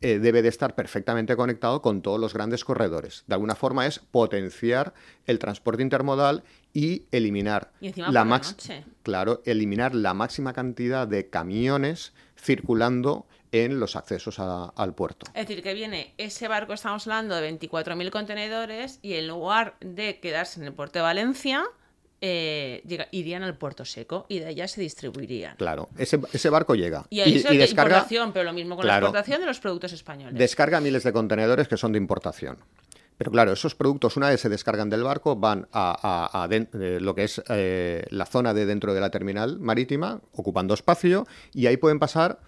eh, 0.00 0.18
debe 0.18 0.42
de 0.42 0.48
estar 0.48 0.74
perfectamente 0.74 1.36
conectado 1.36 1.80
con 1.80 2.02
todos 2.02 2.18
los 2.18 2.34
grandes 2.34 2.64
corredores. 2.64 3.22
De 3.28 3.34
alguna 3.34 3.54
forma 3.54 3.86
es 3.86 4.00
potenciar 4.00 4.94
el 5.26 5.38
transporte 5.38 5.82
intermodal 5.82 6.42
y 6.72 7.04
eliminar 7.12 7.70
Y 7.80 7.92
la 8.10 8.24
claro, 9.04 9.42
eliminar 9.44 9.94
la 9.94 10.12
máxima 10.14 10.52
cantidad 10.52 11.06
de 11.06 11.30
camiones 11.30 12.14
circulando 12.36 13.26
en 13.52 13.78
los 13.78 13.94
accesos 13.94 14.40
a- 14.40 14.70
al 14.74 14.94
puerto. 14.94 15.26
Es 15.34 15.46
decir, 15.46 15.62
que 15.62 15.74
viene 15.74 16.14
ese 16.18 16.48
barco, 16.48 16.72
estamos 16.72 17.06
hablando 17.06 17.36
de 17.36 17.42
24.000 17.42 18.10
contenedores, 18.10 18.98
y 19.02 19.14
en 19.14 19.28
lugar 19.28 19.76
de 19.80 20.18
quedarse 20.20 20.58
en 20.58 20.66
el 20.66 20.72
puerto 20.72 20.98
de 20.98 21.02
Valencia, 21.04 21.62
eh, 22.24 22.80
llega- 22.86 23.08
irían 23.10 23.42
al 23.42 23.58
puerto 23.58 23.84
seco 23.84 24.26
y 24.28 24.38
de 24.38 24.46
allá 24.46 24.68
se 24.68 24.80
distribuirían. 24.80 25.56
Claro, 25.56 25.88
ese, 25.98 26.20
ese 26.32 26.48
barco 26.48 26.74
llega 26.76 27.04
Y 27.10 27.20
ahí 27.20 27.32
y 27.50 27.56
descarga, 27.58 27.96
importación, 27.96 28.32
pero 28.32 28.44
lo 28.44 28.52
mismo 28.52 28.76
con 28.76 28.84
Claro. 28.84 29.06
la 29.06 29.08
exportación 29.08 29.40
de 29.40 29.46
los 29.46 29.58
productos 29.60 29.92
españoles. 29.92 30.38
descarga 30.38 30.80
miles 30.80 31.02
de 31.02 31.12
contenedores 31.12 31.66
que 31.68 31.76
son 31.76 31.92
de 31.92 31.98
importación. 31.98 32.58
Pero 33.18 33.30
claro, 33.30 33.52
esos 33.52 33.74
productos 33.74 34.16
una 34.16 34.30
vez 34.30 34.40
se 34.40 34.48
descargan 34.48 34.88
del 34.88 35.02
barco 35.02 35.36
van 35.36 35.68
a, 35.72 36.30
a- 36.32 36.42
a 36.44 36.48
den- 36.48 36.68
eh, 36.80 36.98
lo 37.00 37.14
que 37.14 37.24
es 37.24 37.42
eh, 37.50 38.04
la 38.10 38.24
zona 38.26 38.54
de 38.54 38.66
dentro 38.66 38.94
de 38.94 39.00
la 39.00 39.10
terminal 39.10 39.58
marítima, 39.58 40.20
ocupando 40.32 40.74
espacio, 40.74 41.26
y 41.52 41.66
ahí 41.66 41.76
pueden 41.76 41.98
pasar 41.98 42.38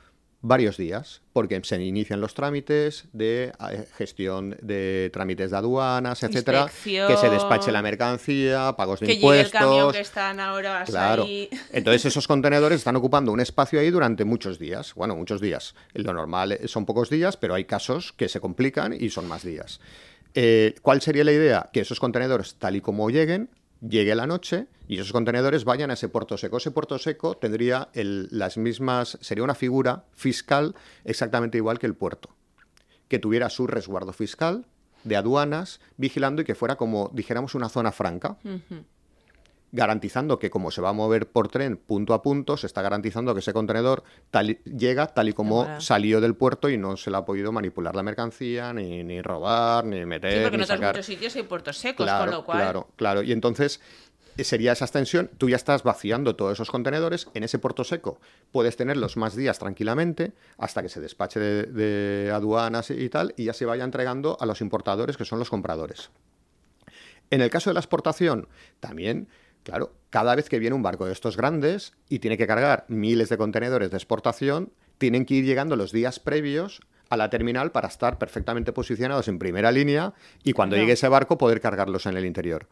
varios 0.47 0.77
días, 0.77 1.23
porque 1.33 1.59
se 1.65 1.83
inician 1.83 2.21
los 2.21 2.35
trámites 2.35 3.07
de 3.15 3.51
eh, 3.71 3.87
gestión 3.97 4.57
de 4.61 5.09
trámites 5.11 5.51
de 5.51 5.57
aduanas, 5.57 6.23
etcétera, 6.23 6.71
que 6.85 7.17
se 7.19 7.31
despache 7.31 7.73
la 7.73 7.81
mercancía, 7.81 8.75
pagos 8.77 9.01
de 9.01 9.07
que 9.07 9.15
llegue 9.17 9.27
el 9.41 9.47
impuestos. 9.47 9.61
camión 9.61 9.93
que 9.93 10.01
están 10.01 10.41
ahora 10.41 10.85
Claro. 10.85 11.23
ahí. 11.25 11.49
Entonces 11.73 12.05
esos 12.05 12.29
contenedores 12.29 12.79
están 12.79 12.95
ocupando 12.97 13.33
un 13.33 13.41
espacio 13.41 13.81
ahí 13.81 13.91
durante 13.91 14.25
muchos 14.27 14.59
días. 14.59 14.95
Bueno, 14.95 15.17
muchos 15.17 15.41
días. 15.41 15.75
Lo 15.95 16.13
normal 16.13 16.53
eh, 16.53 16.69
son 16.69 16.85
pocos 16.85 17.09
días, 17.09 17.39
pero 17.39 17.55
hay 17.55 17.65
casos 17.65 18.13
que 18.13 18.29
se 18.29 18.39
complican 18.41 18.93
y 18.93 19.09
son 19.09 19.27
más 19.27 19.45
días. 19.45 19.81
Eh, 20.35 20.75
¿Cuál 20.83 21.01
sería 21.01 21.25
la 21.25 21.33
idea? 21.33 21.71
Que 21.73 21.81
esos 21.81 22.01
contenedores, 22.01 22.57
tal 22.57 22.77
y 22.77 22.81
como 22.83 23.09
lleguen, 23.09 23.49
llegue 23.81 24.15
la 24.15 24.27
noche 24.27 24.67
y 24.89 24.97
esos 24.97 25.13
contenedores 25.13 25.65
vayan 25.65 25.91
a 25.91 25.95
ese 25.95 26.09
puerto 26.09 26.37
seco. 26.37 26.59
Ese 26.59 26.71
puerto 26.71 26.99
seco 26.99 27.37
tendría 27.37 27.89
las 27.95 28.57
mismas, 28.57 29.19
sería 29.21 29.45
una 29.45 29.55
figura 29.55 30.05
fiscal 30.13 30.75
exactamente 31.05 31.59
igual 31.59 31.79
que 31.79 31.87
el 31.87 31.95
puerto, 31.95 32.31
que 33.09 33.19
tuviera 33.19 33.51
su 33.51 33.67
resguardo 33.67 34.13
fiscal 34.13 34.67
de 35.05 35.17
aduanas 35.17 35.81
vigilando 35.97 36.43
y 36.43 36.45
que 36.45 36.55
fuera 36.55 36.77
como, 36.77 37.11
dijéramos, 37.13 37.55
una 37.55 37.69
zona 37.69 37.93
franca 37.93 38.39
garantizando 39.75 40.39
que 40.39 40.51
como 40.51 40.71
se 40.71 40.81
va 40.81 40.91
a 40.91 40.93
mover 40.93 41.27
por 41.27 41.49
tren 41.49 41.77
punto 41.77 42.15
a 42.15 42.23
punto, 42.23 42.57
se 42.57 42.67
está 42.67 42.81
garantizando 42.81 43.35
que 43.35 43.41
ese 43.41 43.53
contenedor 43.53 44.05
llega 44.65 45.09
tal 45.09 45.29
y 45.29 45.33
como 45.33 45.81
salió 45.81 46.21
del 46.21 46.37
puerto 46.37 46.69
y 46.69 46.79
no 46.79 46.97
se 46.97 47.11
le 47.11 47.17
ha 47.17 47.25
podido 47.25 47.51
manipular 47.51 47.97
la 47.97 48.05
mercancía, 48.05 48.73
ni, 48.73 49.03
ni 49.03 49.21
robar, 49.21 49.85
ni 49.85 50.07
meter. 50.07 50.33
Sí, 50.33 50.39
porque 50.43 50.57
en 50.57 50.63
otros 50.63 50.81
muchos 50.81 51.07
sitios 51.07 51.35
hay 51.35 51.43
puertos 51.43 51.77
secos, 51.77 52.07
claro, 52.07 52.25
con 52.25 52.31
lo 52.35 52.45
cual. 52.45 52.59
Claro, 52.59 52.89
claro. 52.95 53.23
Y 53.25 53.33
entonces 53.33 53.81
eh, 54.37 54.45
sería 54.45 54.71
esa 54.71 54.85
extensión, 54.85 55.29
tú 55.39 55.51
ya 55.51 55.57
estás 55.57 55.83
vaciando 55.83 56.37
todos 56.37 56.53
esos 56.53 56.71
contenedores 56.71 57.27
en 57.35 57.43
ese 57.43 57.59
puerto 57.59 57.83
seco. 57.83 58.21
Puedes 58.53 58.77
tenerlos 58.77 59.17
más 59.17 59.35
días 59.35 59.59
tranquilamente 59.59 60.35
hasta 60.57 60.83
que 60.83 60.89
se 60.89 61.01
despache 61.01 61.41
de, 61.41 61.63
de 61.65 62.31
aduanas 62.31 62.91
y 62.91 63.09
tal 63.09 63.35
y 63.37 63.47
ya 63.47 63.53
se 63.53 63.67
vaya 63.67 63.83
entregando 63.83 64.37
a 64.39 64.47
los 64.47 64.61
importadores 64.61 65.17
que 65.17 65.25
son 65.25 65.41
los 65.41 65.51
compradores. 65.51 66.11
En 67.31 67.41
el 67.41 67.51
caso 67.51 67.71
de 67.71 67.75
la 67.75 67.81
exportación, 67.81 68.47
también 68.79 69.27
Claro, 69.65 69.95
cada 70.11 70.37
vez 70.37 70.49
que 70.49 70.59
viene 70.59 70.77
un 70.77 70.83
barco 70.83 71.07
de 71.07 71.13
estos 71.13 71.37
grandes 71.37 71.95
y 72.09 72.21
tiene 72.21 72.37
que 72.37 72.47
cargar 72.47 72.85
miles 72.89 73.31
de 73.31 73.39
contenedores 73.39 73.91
de 73.91 73.97
exportación, 73.97 74.73
tienen 74.99 75.25
que 75.25 75.35
ir 75.35 75.45
llegando 75.45 75.75
los 75.75 75.91
días 75.91 76.21
previos 76.21 76.81
a 77.09 77.17
la 77.17 77.31
terminal 77.31 77.73
para 77.73 77.89
estar 77.89 78.19
perfectamente 78.19 78.73
posicionados 78.73 79.27
en 79.29 79.39
primera 79.39 79.73
línea 79.73 80.13
y 80.43 80.53
cuando 80.53 80.77
llegue 80.77 80.93
ese 80.93 81.09
barco 81.09 81.39
poder 81.39 81.61
cargarlos 81.61 82.07
en 82.07 82.17
el 82.17 82.27
interior. 82.27 82.69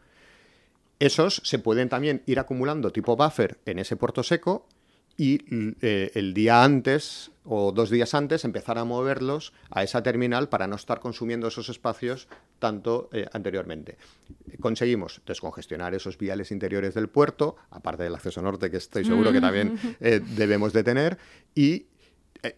Esos 0.98 1.40
se 1.44 1.58
pueden 1.58 1.88
también 1.88 2.22
ir 2.26 2.38
acumulando 2.38 2.92
tipo 2.92 3.16
buffer 3.16 3.58
en 3.66 3.78
ese 3.78 3.96
puerto 3.96 4.22
seco 4.22 4.68
y 5.16 5.40
eh, 5.80 6.10
el 6.14 6.34
día 6.34 6.64
antes 6.64 7.30
o 7.44 7.72
dos 7.72 7.90
días 7.90 8.14
antes 8.14 8.44
empezar 8.44 8.78
a 8.78 8.84
moverlos 8.84 9.52
a 9.70 9.82
esa 9.82 10.02
terminal 10.02 10.48
para 10.48 10.66
no 10.66 10.76
estar 10.76 11.00
consumiendo 11.00 11.48
esos 11.48 11.68
espacios 11.68 12.28
tanto 12.58 13.10
eh, 13.12 13.26
anteriormente. 13.32 13.96
Conseguimos 14.60 15.20
descongestionar 15.26 15.94
esos 15.94 16.16
viales 16.16 16.52
interiores 16.52 16.94
del 16.94 17.08
puerto, 17.08 17.56
aparte 17.70 18.04
del 18.04 18.14
acceso 18.14 18.40
norte 18.42 18.70
que 18.70 18.76
estoy 18.76 19.04
seguro 19.04 19.32
que 19.32 19.40
también 19.40 19.78
eh, 20.00 20.20
debemos 20.36 20.72
de 20.72 20.84
tener, 20.84 21.18
y, 21.54 21.86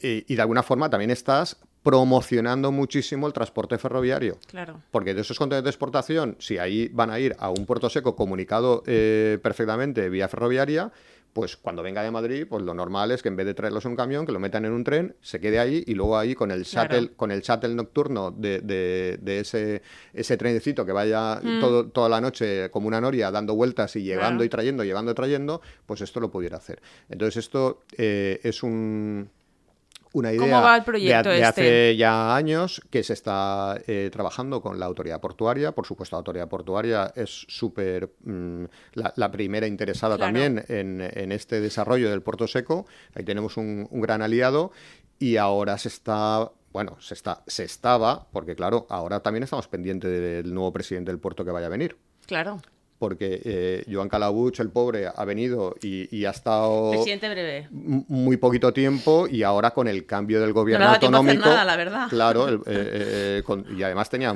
y 0.01 0.35
de 0.35 0.43
alguna 0.43 0.63
forma 0.63 0.91
también 0.91 1.11
estás 1.11 1.57
promocionando 1.83 2.73
muchísimo 2.73 3.27
el 3.27 3.33
transporte 3.33 3.77
ferroviario. 3.77 4.39
Claro. 4.47 4.81
Porque 4.91 5.13
de 5.13 5.21
esos 5.21 5.39
contenedores 5.39 5.65
de 5.65 5.71
exportación, 5.71 6.37
si 6.39 6.57
ahí 6.57 6.89
van 6.89 7.11
a 7.11 7.19
ir 7.19 7.37
a 7.39 7.51
un 7.51 7.67
puerto 7.67 7.91
seco 7.91 8.17
comunicado 8.17 8.83
perfectamente 8.85 10.09
vía 10.09 10.29
ferroviaria, 10.29 10.93
pues 11.35 11.57
cuando 11.57 11.83
venga 11.83 12.03
de 12.03 12.13
Madrid, 12.13 12.47
pues 12.49 12.63
lo 12.63 12.73
normal 12.75 13.11
es 13.11 13.21
que 13.21 13.29
en 13.29 13.35
vez 13.35 13.45
de 13.45 13.55
traerlos 13.55 13.85
en 13.85 13.91
un 13.91 13.97
camión, 13.97 14.25
que 14.25 14.31
lo 14.31 14.39
metan 14.39 14.65
en 14.65 14.73
un 14.73 14.85
tren, 14.85 15.17
se 15.21 15.41
quede 15.41 15.59
ahí 15.59 15.83
y 15.85 15.95
luego 15.95 16.17
ahí 16.17 16.37
con 16.37 16.53
el 16.53 16.63
shuttle, 16.63 17.11
con 17.17 17.33
el 17.33 17.43
shuttle 17.43 17.75
nocturno 17.75 18.31
de, 18.31 18.61
de, 18.61 19.39
ese, 19.41 19.83
ese 20.13 20.37
trenecito 20.37 20.87
que 20.87 20.93
vaya 20.93 21.41
mm. 21.43 21.61
todo, 21.61 21.89
toda 21.89 22.09
la 22.09 22.21
noche 22.21 22.71
como 22.71 22.87
una 22.87 23.01
noria 23.01 23.33
dando 23.33 23.57
vueltas 23.57 23.97
y 23.97 24.05
llevando 24.05 24.45
y 24.45 24.49
trayendo, 24.49 24.85
llevando 24.85 25.11
y 25.11 25.15
trayendo, 25.15 25.61
pues 25.87 26.01
esto 26.03 26.21
lo 26.21 26.31
pudiera 26.31 26.57
hacer. 26.57 26.81
Entonces 27.09 27.45
esto 27.45 27.83
eh, 27.99 28.39
es 28.45 28.63
un 28.63 29.29
una 30.15 30.33
idea 30.33 30.81
de, 30.83 31.35
este? 31.35 31.45
hace 31.45 31.97
ya 31.97 32.35
años 32.35 32.81
que 32.89 33.03
se 33.03 33.13
está 33.13 33.79
eh, 33.87 34.09
trabajando 34.13 34.63
con 34.63 34.81
la 34.81 34.87
autoridad 34.87 35.21
portuaria. 35.21 35.73
Por 35.73 35.87
supuesto, 35.87 36.17
la 36.17 36.19
autoridad 36.19 36.49
portuaria 36.49 37.13
es 37.15 37.45
súper 37.49 38.13
mm, 38.25 38.65
la, 38.95 39.31
primera 39.31 39.67
interesada 39.67 40.17
también 40.17 40.65
en, 40.69 41.33
este 41.33 41.61
desarrollo 41.61 42.11
del 42.11 42.23
puerto 42.23 42.47
seco. 42.47 42.87
Ahí 43.15 43.25
tenemos 43.25 43.57
un, 43.57 43.87
un 43.91 44.01
gran 44.01 44.23
aliado 44.23 44.71
y 45.19 45.37
ahora 45.37 45.77
se 45.79 45.89
está 45.89 46.51
bueno, 46.73 46.97
se, 47.01 47.15
está, 47.15 47.45
se 47.47 47.63
estaba, 47.63 48.27
porque 48.33 48.57
claro, 48.57 48.87
ahora 48.91 49.21
también 49.21 49.45
estamos 49.45 49.69
pendientes 49.69 50.11
del 50.11 50.53
nuevo 50.53 50.73
presidente 50.73 51.13
del 51.13 51.21
puerto 51.21 51.45
que 51.45 51.53
vaya 51.53 51.67
a 51.67 51.71
venir. 51.71 51.97
Claro 52.27 52.61
porque 52.99 53.41
eh, 53.45 53.85
Joan 53.91 54.09
Calabuch, 54.09 54.61
el 54.61 54.71
pobre, 54.71 55.07
ha 55.15 55.25
venido 55.25 55.75
y, 55.83 56.25
ha 56.25 56.31
estado 56.31 56.93
breve. 56.93 57.69
muy 57.71 58.37
poquito 58.37 58.73
tiempo 58.73 59.27
y 59.29 59.43
ahora 59.43 59.73
con 59.73 59.89
el 59.89 60.07
cambio 60.07 60.41
del 60.41 60.53
gobierno 60.53 60.87
autonómico, 60.87 61.49
la 61.49 61.77
verdad. 61.77 62.09
claro, 62.09 62.49
eh, 62.67 63.43
eh, 63.47 63.65
y 63.77 63.83
además 63.83 64.09
tenía 64.09 64.33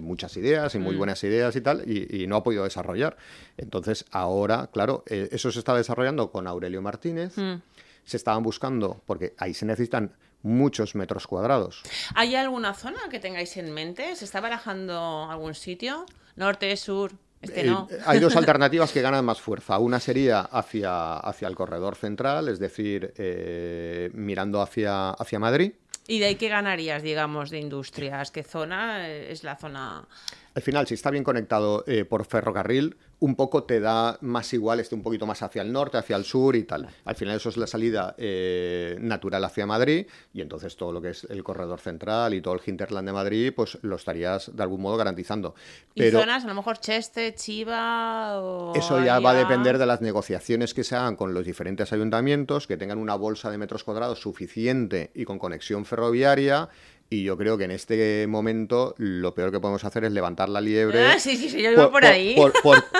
muchas 0.00 0.36
ideas 0.36 0.74
y 0.74 0.78
muy 0.78 0.94
mm. 0.94 0.98
buenas 0.98 1.24
ideas 1.24 1.54
y 1.56 1.60
tal 1.60 1.82
y, 1.90 2.26
no 2.28 2.36
ha 2.36 2.42
podido 2.42 2.64
desarrollar. 2.64 3.16
Entonces 3.56 4.04
ahora, 4.10 4.68
claro, 4.72 5.02
eso 5.06 5.50
se 5.50 5.58
está 5.58 5.74
desarrollando 5.74 6.30
con 6.30 6.46
Aurelio 6.46 6.82
Martínez. 6.82 7.36
Mm. 7.36 7.62
Se 8.04 8.16
estaban 8.16 8.42
buscando, 8.42 9.02
porque 9.04 9.34
ahí 9.36 9.52
se 9.52 9.66
necesitan 9.66 10.12
muchos 10.42 10.94
metros 10.94 11.26
cuadrados. 11.26 11.82
¿Hay 12.14 12.34
alguna 12.36 12.74
zona 12.74 13.00
que 13.10 13.18
tengáis 13.18 13.56
en 13.56 13.72
mente? 13.72 14.14
¿Se 14.16 14.24
está 14.24 14.40
barajando 14.40 15.28
algún 15.30 15.54
sitio? 15.54 16.06
¿Norte, 16.36 16.74
sur? 16.76 17.12
Este 17.40 17.68
eh, 17.68 17.76
hay 18.04 18.18
dos 18.18 18.34
alternativas 18.36 18.90
que 18.92 19.00
ganan 19.00 19.24
más 19.24 19.40
fuerza. 19.40 19.78
Una 19.78 20.00
sería 20.00 20.40
hacia, 20.40 21.14
hacia 21.18 21.48
el 21.48 21.54
corredor 21.54 21.94
central, 21.94 22.48
es 22.48 22.58
decir, 22.58 23.12
eh, 23.16 24.10
mirando 24.14 24.60
hacia, 24.60 25.10
hacia 25.10 25.38
Madrid. 25.38 25.72
¿Y 26.06 26.20
de 26.20 26.26
ahí 26.26 26.34
qué 26.36 26.48
ganarías, 26.48 27.02
digamos, 27.02 27.50
de 27.50 27.60
industrias? 27.60 28.30
¿Qué 28.30 28.42
zona 28.42 29.08
es 29.08 29.44
la 29.44 29.56
zona? 29.56 30.08
Al 30.54 30.62
final, 30.62 30.86
si 30.86 30.94
está 30.94 31.10
bien 31.10 31.22
conectado 31.22 31.84
eh, 31.86 32.04
por 32.04 32.24
ferrocarril, 32.24 32.96
un 33.20 33.34
poco 33.34 33.64
te 33.64 33.80
da 33.80 34.18
más 34.20 34.52
igual, 34.52 34.80
esté 34.80 34.94
un 34.94 35.02
poquito 35.02 35.26
más 35.26 35.42
hacia 35.42 35.62
el 35.62 35.72
norte, 35.72 35.98
hacia 35.98 36.16
el 36.16 36.24
sur 36.24 36.54
y 36.56 36.64
tal. 36.64 36.88
Al 37.04 37.16
final 37.16 37.36
eso 37.36 37.48
es 37.48 37.56
la 37.56 37.66
salida 37.66 38.14
eh, 38.16 38.96
natural 39.00 39.44
hacia 39.44 39.66
Madrid 39.66 40.06
y 40.32 40.40
entonces 40.40 40.76
todo 40.76 40.92
lo 40.92 41.02
que 41.02 41.10
es 41.10 41.24
el 41.24 41.42
corredor 41.42 41.80
central 41.80 42.34
y 42.34 42.40
todo 42.40 42.54
el 42.54 42.60
hinterland 42.64 43.08
de 43.08 43.12
Madrid, 43.12 43.52
pues 43.54 43.78
lo 43.82 43.96
estarías 43.96 44.54
de 44.54 44.62
algún 44.62 44.80
modo 44.80 44.96
garantizando. 44.96 45.54
Pero 45.94 46.18
¿Y 46.18 46.20
zonas, 46.22 46.44
a 46.44 46.48
lo 46.48 46.54
mejor 46.54 46.78
Cheste, 46.78 47.34
Chiva 47.34 48.40
o... 48.40 48.74
Eso 48.74 49.04
ya 49.04 49.18
va 49.18 49.30
a 49.30 49.34
depender 49.34 49.78
de 49.78 49.86
las 49.86 50.00
negociaciones 50.00 50.74
que 50.74 50.84
se 50.84 50.94
hagan 50.94 51.16
con 51.16 51.34
los 51.34 51.44
diferentes 51.44 51.92
ayuntamientos, 51.92 52.66
que 52.66 52.76
tengan 52.76 52.98
una 52.98 53.16
bolsa 53.16 53.50
de 53.50 53.58
metros 53.58 53.84
cuadrados 53.84 54.20
suficiente 54.20 55.10
y 55.14 55.24
con 55.24 55.38
conexión 55.38 55.77
ferroviaria 55.84 56.68
y 57.10 57.22
yo 57.22 57.38
creo 57.38 57.56
que 57.56 57.64
en 57.64 57.70
este 57.70 58.26
momento 58.26 58.94
lo 58.98 59.34
peor 59.34 59.50
que 59.50 59.60
podemos 59.60 59.82
hacer 59.82 60.04
es 60.04 60.12
levantar 60.12 60.50
la 60.50 60.60
liebre. 60.60 61.06
Ah, 61.06 61.18
sí, 61.18 61.38
sí, 61.38 61.48
sí, 61.48 61.62
yo 61.62 61.70
iba 61.70 61.90
por, 61.90 62.04
ahí. 62.04 62.36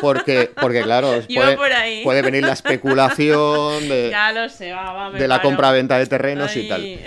porque, 0.00 0.50
porque, 0.58 0.82
claro, 0.82 1.10
puede, 2.04 2.22
venir 2.22 2.42
la 2.42 2.54
especulación 2.54 3.86
de, 3.86 4.10
de 5.18 5.28
la 5.28 5.42
compra-venta 5.42 5.98
de 5.98 6.06
terrenos 6.06 6.56
y 6.56 6.68
tal. 6.68 7.00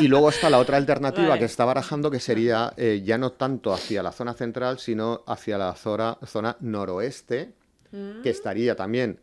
Y 0.00 0.08
luego 0.08 0.30
está 0.30 0.50
la 0.50 0.58
otra 0.58 0.78
alternativa 0.78 1.38
que 1.38 1.44
está 1.44 1.64
barajando, 1.64 2.10
que 2.10 2.18
sería 2.18 2.72
eh, 2.76 3.02
ya 3.04 3.18
no 3.18 3.30
tanto 3.30 3.72
hacia 3.72 4.02
la 4.02 4.10
zona 4.10 4.34
central, 4.34 4.80
sino 4.80 5.22
hacia 5.28 5.58
la 5.58 5.76
zona, 5.76 6.18
zona 6.26 6.56
noroeste, 6.58 7.52
mm. 7.92 8.22
que 8.22 8.30
estaría 8.30 8.74
también 8.74 9.20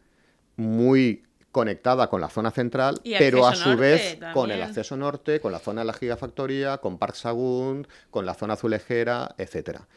muy 0.56 1.24
conectada 1.56 2.10
con 2.10 2.20
la 2.20 2.28
zona 2.28 2.52
central, 2.52 3.00
pero 3.18 3.48
a 3.48 3.56
su 3.56 3.78
vez 3.78 4.20
con 4.34 4.52
el 4.52 4.62
acceso 4.62 4.98
norte, 4.98 5.40
con 5.40 5.54
la 5.54 5.60
zona 5.60 5.84
de 5.84 5.86
la 5.86 5.94
gigafactoría, 5.94 6.80
con 6.80 6.98
Park 6.98 7.16
Sagund, 7.16 7.88
con 8.12 8.26
la 8.26 8.34
zona 8.34 8.56
azulejera, 8.56 9.34
etcétera. 9.38 9.88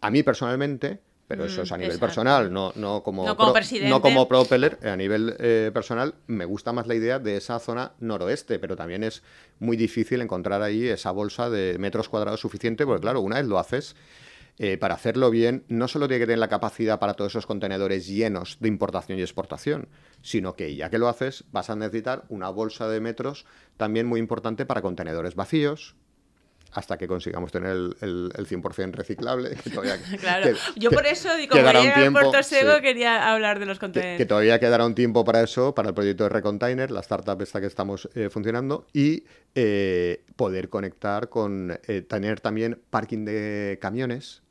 A 0.00 0.10
mí 0.12 0.22
personalmente, 0.22 1.00
pero 1.26 1.44
eso 1.44 1.62
es 1.62 1.72
a 1.72 1.76
mm, 1.76 1.80
nivel 1.80 1.98
personal, 1.98 2.52
no, 2.52 2.72
no 2.76 3.02
como, 3.02 3.26
no 3.26 3.36
como, 3.36 3.52
no 3.88 4.00
como 4.00 4.28
propeller, 4.28 4.78
a 4.86 4.94
nivel 4.94 5.34
eh, 5.40 5.72
personal 5.74 6.14
me 6.28 6.44
gusta 6.44 6.72
más 6.72 6.86
la 6.86 6.94
idea 6.94 7.18
de 7.18 7.36
esa 7.36 7.58
zona 7.58 7.90
noroeste, 7.98 8.60
pero 8.60 8.76
también 8.76 9.02
es 9.02 9.24
muy 9.58 9.76
difícil 9.76 10.20
encontrar 10.20 10.62
ahí 10.62 10.86
esa 10.86 11.10
bolsa 11.10 11.50
de 11.50 11.78
metros 11.80 12.08
cuadrados 12.08 12.38
suficiente, 12.38 12.86
porque 12.86 13.00
claro, 13.00 13.22
una 13.22 13.38
vez 13.38 13.46
lo 13.46 13.58
haces, 13.58 13.96
eh, 14.62 14.76
para 14.76 14.94
hacerlo 14.94 15.30
bien, 15.30 15.64
no 15.68 15.88
solo 15.88 16.06
tiene 16.06 16.20
que 16.20 16.26
tener 16.26 16.38
la 16.38 16.48
capacidad 16.48 16.98
para 16.98 17.14
todos 17.14 17.32
esos 17.32 17.46
contenedores 17.46 18.06
llenos 18.06 18.58
de 18.60 18.68
importación 18.68 19.18
y 19.18 19.22
exportación, 19.22 19.88
sino 20.20 20.52
que 20.52 20.76
ya 20.76 20.90
que 20.90 20.98
lo 20.98 21.08
haces, 21.08 21.44
vas 21.50 21.70
a 21.70 21.76
necesitar 21.76 22.24
una 22.28 22.50
bolsa 22.50 22.86
de 22.86 23.00
metros 23.00 23.46
también 23.78 24.06
muy 24.06 24.20
importante 24.20 24.66
para 24.66 24.82
contenedores 24.82 25.34
vacíos, 25.34 25.96
hasta 26.72 26.98
que 26.98 27.08
consigamos 27.08 27.50
tener 27.50 27.70
el, 27.70 27.96
el, 28.02 28.46
100% 28.46 28.92
reciclable. 28.92 29.56
claro, 30.20 30.54
yo 30.76 30.90
por 30.90 31.06
eso, 31.06 31.30
como 31.48 31.62
llega 31.62 32.04
el 32.04 32.12
Puerto 32.12 32.42
Seco, 32.42 32.82
quería 32.82 33.32
hablar 33.32 33.60
de 33.60 33.64
los 33.64 33.78
contenedores. 33.78 34.18
Que, 34.18 34.26
todavía 34.26 34.60
quedará 34.60 34.84
un 34.84 34.94
tiempo 34.94 35.24
para 35.24 35.40
eso, 35.40 35.74
para 35.74 35.88
el 35.88 35.94
proyecto 35.94 36.24
de 36.24 36.28
Recontainer, 36.28 36.90
la 36.90 37.00
startup 37.00 37.40
esta 37.40 37.62
que 37.62 37.66
estamos 37.66 38.10
eh, 38.14 38.28
funcionando, 38.28 38.86
y 38.92 39.24
eh, 39.54 40.22
poder 40.36 40.68
conectar 40.68 41.30
con, 41.30 41.80
tener 42.08 42.40
también 42.40 42.78
parking 42.90 43.24
de 43.24 43.78
camiones 43.80 44.42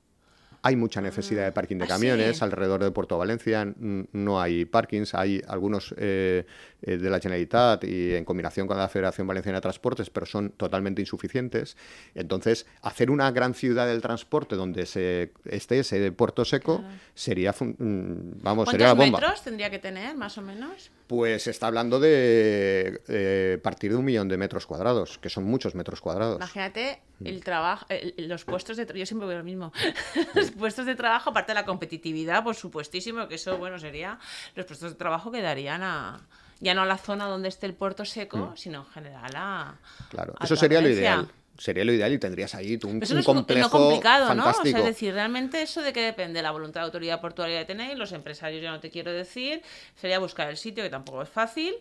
Hay 0.61 0.75
mucha 0.75 0.99
necesidad 1.01 1.45
de 1.45 1.51
parking 1.51 1.77
de 1.77 1.85
¿Ah, 1.85 1.87
camiones 1.87 2.37
sí? 2.37 2.43
alrededor 2.43 2.83
del 2.83 2.91
puerto 2.91 3.15
de 3.15 3.19
Valencia. 3.19 3.73
No 3.77 4.41
hay 4.41 4.65
parkings, 4.65 5.13
hay 5.13 5.41
algunos 5.47 5.95
eh, 5.97 6.45
eh, 6.81 6.97
de 6.97 7.09
la 7.09 7.19
Generalitat 7.19 7.83
y 7.85 8.13
en 8.15 8.25
combinación 8.25 8.67
con 8.67 8.77
la 8.77 8.89
Federación 8.89 9.25
Valenciana 9.25 9.59
de 9.59 9.61
Transportes, 9.61 10.09
pero 10.09 10.25
son 10.25 10.49
totalmente 10.51 11.01
insuficientes. 11.01 11.77
Entonces, 12.13 12.65
hacer 12.81 13.09
una 13.09 13.31
gran 13.31 13.53
ciudad 13.53 13.87
del 13.87 14.01
transporte 14.01 14.55
donde 14.55 14.85
se 14.85 15.31
esté 15.45 15.79
ese 15.79 16.11
puerto 16.11 16.43
seco 16.43 16.83
sería, 17.15 17.53
fun- 17.53 17.75
mm, 17.79 18.43
vamos, 18.43 18.69
sería 18.69 18.87
la 18.87 18.95
¿Cuántos 18.95 19.11
bomba. 19.13 19.27
metros 19.27 19.43
tendría 19.43 19.69
que 19.69 19.79
tener, 19.79 20.15
más 20.17 20.37
o 20.37 20.41
menos? 20.41 20.91
Pues 21.07 21.47
está 21.47 21.67
hablando 21.67 21.99
de 21.99 23.01
eh, 23.07 23.57
partir 23.63 23.91
de 23.91 23.97
un 23.97 24.05
millón 24.05 24.27
de 24.27 24.37
metros 24.37 24.65
cuadrados, 24.65 25.17
que 25.19 25.29
son 25.29 25.45
muchos 25.45 25.73
metros 25.73 26.01
cuadrados. 26.01 26.35
Imagínate 26.37 26.99
Mm. 27.21 27.27
el 27.27 27.43
trabajo, 27.43 27.85
los 28.15 28.45
puestos 28.45 28.77
de 28.77 28.87
yo 28.95 29.05
siempre 29.05 29.27
veo 29.27 29.39
lo 29.39 29.43
mismo, 29.43 29.73
los 30.49 30.57
puestos 30.57 30.85
de 30.85 30.95
trabajo, 30.95 31.29
aparte 31.29 31.51
de 31.51 31.55
la 31.55 31.65
competitividad, 31.65 32.43
por 32.43 32.55
supuestísimo, 32.55 33.27
que 33.27 33.35
eso, 33.35 33.57
bueno, 33.57 33.79
sería, 33.79 34.19
los 34.55 34.65
puestos 34.65 34.91
de 34.91 34.97
trabajo 34.97 35.31
quedarían 35.31 35.83
a, 35.83 36.21
ya 36.59 36.73
no 36.73 36.81
a 36.81 36.85
la 36.85 36.97
zona 36.97 37.25
donde 37.25 37.49
esté 37.49 37.65
el 37.65 37.73
puerto 37.73 38.05
seco, 38.05 38.53
sino 38.55 38.79
en 38.79 38.85
general 38.87 39.31
a... 39.35 39.73
Mm. 39.73 40.09
Claro, 40.09 40.33
a 40.37 40.45
eso 40.45 40.55
sería 40.55 40.81
lo 40.81 40.89
ideal. 40.89 41.27
Sería 41.57 41.83
lo 41.83 41.91
ideal 41.91 42.13
y 42.13 42.19
tendrías 42.19 42.55
ahí 42.55 42.77
tú 42.77 42.87
un, 42.87 43.01
Pero 43.01 43.05
eso 43.05 43.13
un 43.13 43.17
no 43.17 43.19
es 43.19 43.25
complejo 43.25 43.61
no 43.61 43.69
complicado, 43.69 44.33
¿no? 44.33 44.43
O 44.43 44.45
fantástico. 44.45 44.77
sea, 44.77 44.79
es 44.79 44.85
decir, 44.85 45.13
realmente 45.13 45.61
eso 45.61 45.81
de 45.81 45.91
que 45.91 46.01
depende 46.01 46.39
de 46.39 46.43
la 46.43 46.51
voluntad 46.51 46.81
de 46.81 46.85
autoridad 46.85 47.19
portuaria 47.19 47.57
de 47.57 47.65
tener, 47.65 47.97
los 47.97 48.13
empresarios 48.13 48.63
ya 48.63 48.71
no 48.71 48.79
te 48.79 48.89
quiero 48.89 49.11
decir, 49.11 49.61
sería 49.95 50.19
buscar 50.19 50.49
el 50.49 50.55
sitio, 50.55 50.83
que 50.83 50.89
tampoco 50.89 51.21
es 51.21 51.27
fácil, 51.27 51.75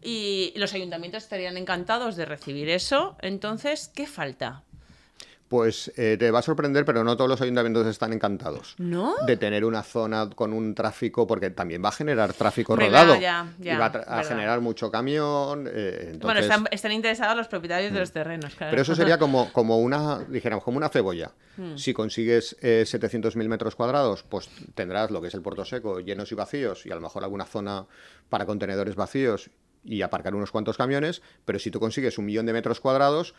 y 0.00 0.54
los 0.56 0.72
ayuntamientos 0.72 1.22
estarían 1.22 1.58
encantados 1.58 2.16
de 2.16 2.24
recibir 2.24 2.70
eso. 2.70 3.16
Entonces, 3.20 3.90
¿qué 3.94 4.06
falta? 4.06 4.62
Pues 5.54 5.92
eh, 5.96 6.16
te 6.18 6.32
va 6.32 6.40
a 6.40 6.42
sorprender, 6.42 6.84
pero 6.84 7.04
no 7.04 7.16
todos 7.16 7.30
los 7.30 7.40
ayuntamientos 7.40 7.86
están 7.86 8.12
encantados 8.12 8.74
¿No? 8.78 9.14
de 9.24 9.36
tener 9.36 9.64
una 9.64 9.84
zona 9.84 10.28
con 10.34 10.52
un 10.52 10.74
tráfico, 10.74 11.28
porque 11.28 11.50
también 11.50 11.80
va 11.80 11.90
a 11.90 11.92
generar 11.92 12.32
tráfico 12.32 12.74
rodado 12.74 13.14
ya, 13.20 13.52
ya, 13.60 13.74
y 13.74 13.76
va 13.76 13.86
a, 13.86 14.24
generar 14.24 14.60
mucho 14.60 14.90
camión. 14.90 15.68
eh, 15.72 16.10
entonces- 16.10 16.22
Bueno, 16.22 16.40
están, 16.40 16.64
están 16.72 16.90
interesados 16.90 17.36
los 17.36 17.46
propietarios 17.46 17.92
de 17.92 18.00
los 18.00 18.10
terrenos, 18.10 18.52
claro. 18.56 18.72
Pero 18.72 18.82
eso 18.82 18.94
sería 18.96 19.16
como, 19.16 19.52
como 19.52 19.78
una, 19.78 20.24
dijéramos, 20.24 20.64
como 20.64 20.76
una 20.76 20.88
cebolla. 20.88 21.30
Hmm. 21.56 21.76
Si 21.76 21.94
consigues 21.94 22.56
eh, 22.60 22.82
700.000 22.84 23.46
metros 23.46 23.76
cuadrados, 23.76 24.24
pues 24.24 24.50
tendrás 24.74 25.12
lo 25.12 25.22
que 25.22 25.28
es 25.28 25.34
el 25.34 25.42
puerto 25.42 25.64
seco, 25.64 26.00
llenos 26.00 26.32
y 26.32 26.34
vacíos, 26.34 26.84
y 26.84 26.90
a 26.90 26.96
lo 26.96 27.00
mejor 27.00 27.22
alguna 27.22 27.44
zona 27.44 27.86
para 28.28 28.44
contenedores 28.44 28.96
vacíos 28.96 29.50
y 29.84 30.02
aparcar 30.02 30.34
unos 30.34 30.50
cuantos 30.50 30.76
camiones, 30.76 31.22
pero 31.44 31.58
si 31.58 31.70
tú 31.70 31.78
consigues 31.78 32.18
un 32.18 32.24
millón 32.24 32.46
de 32.46 32.52
metros 32.54 32.80
cuadrados, 32.80 33.34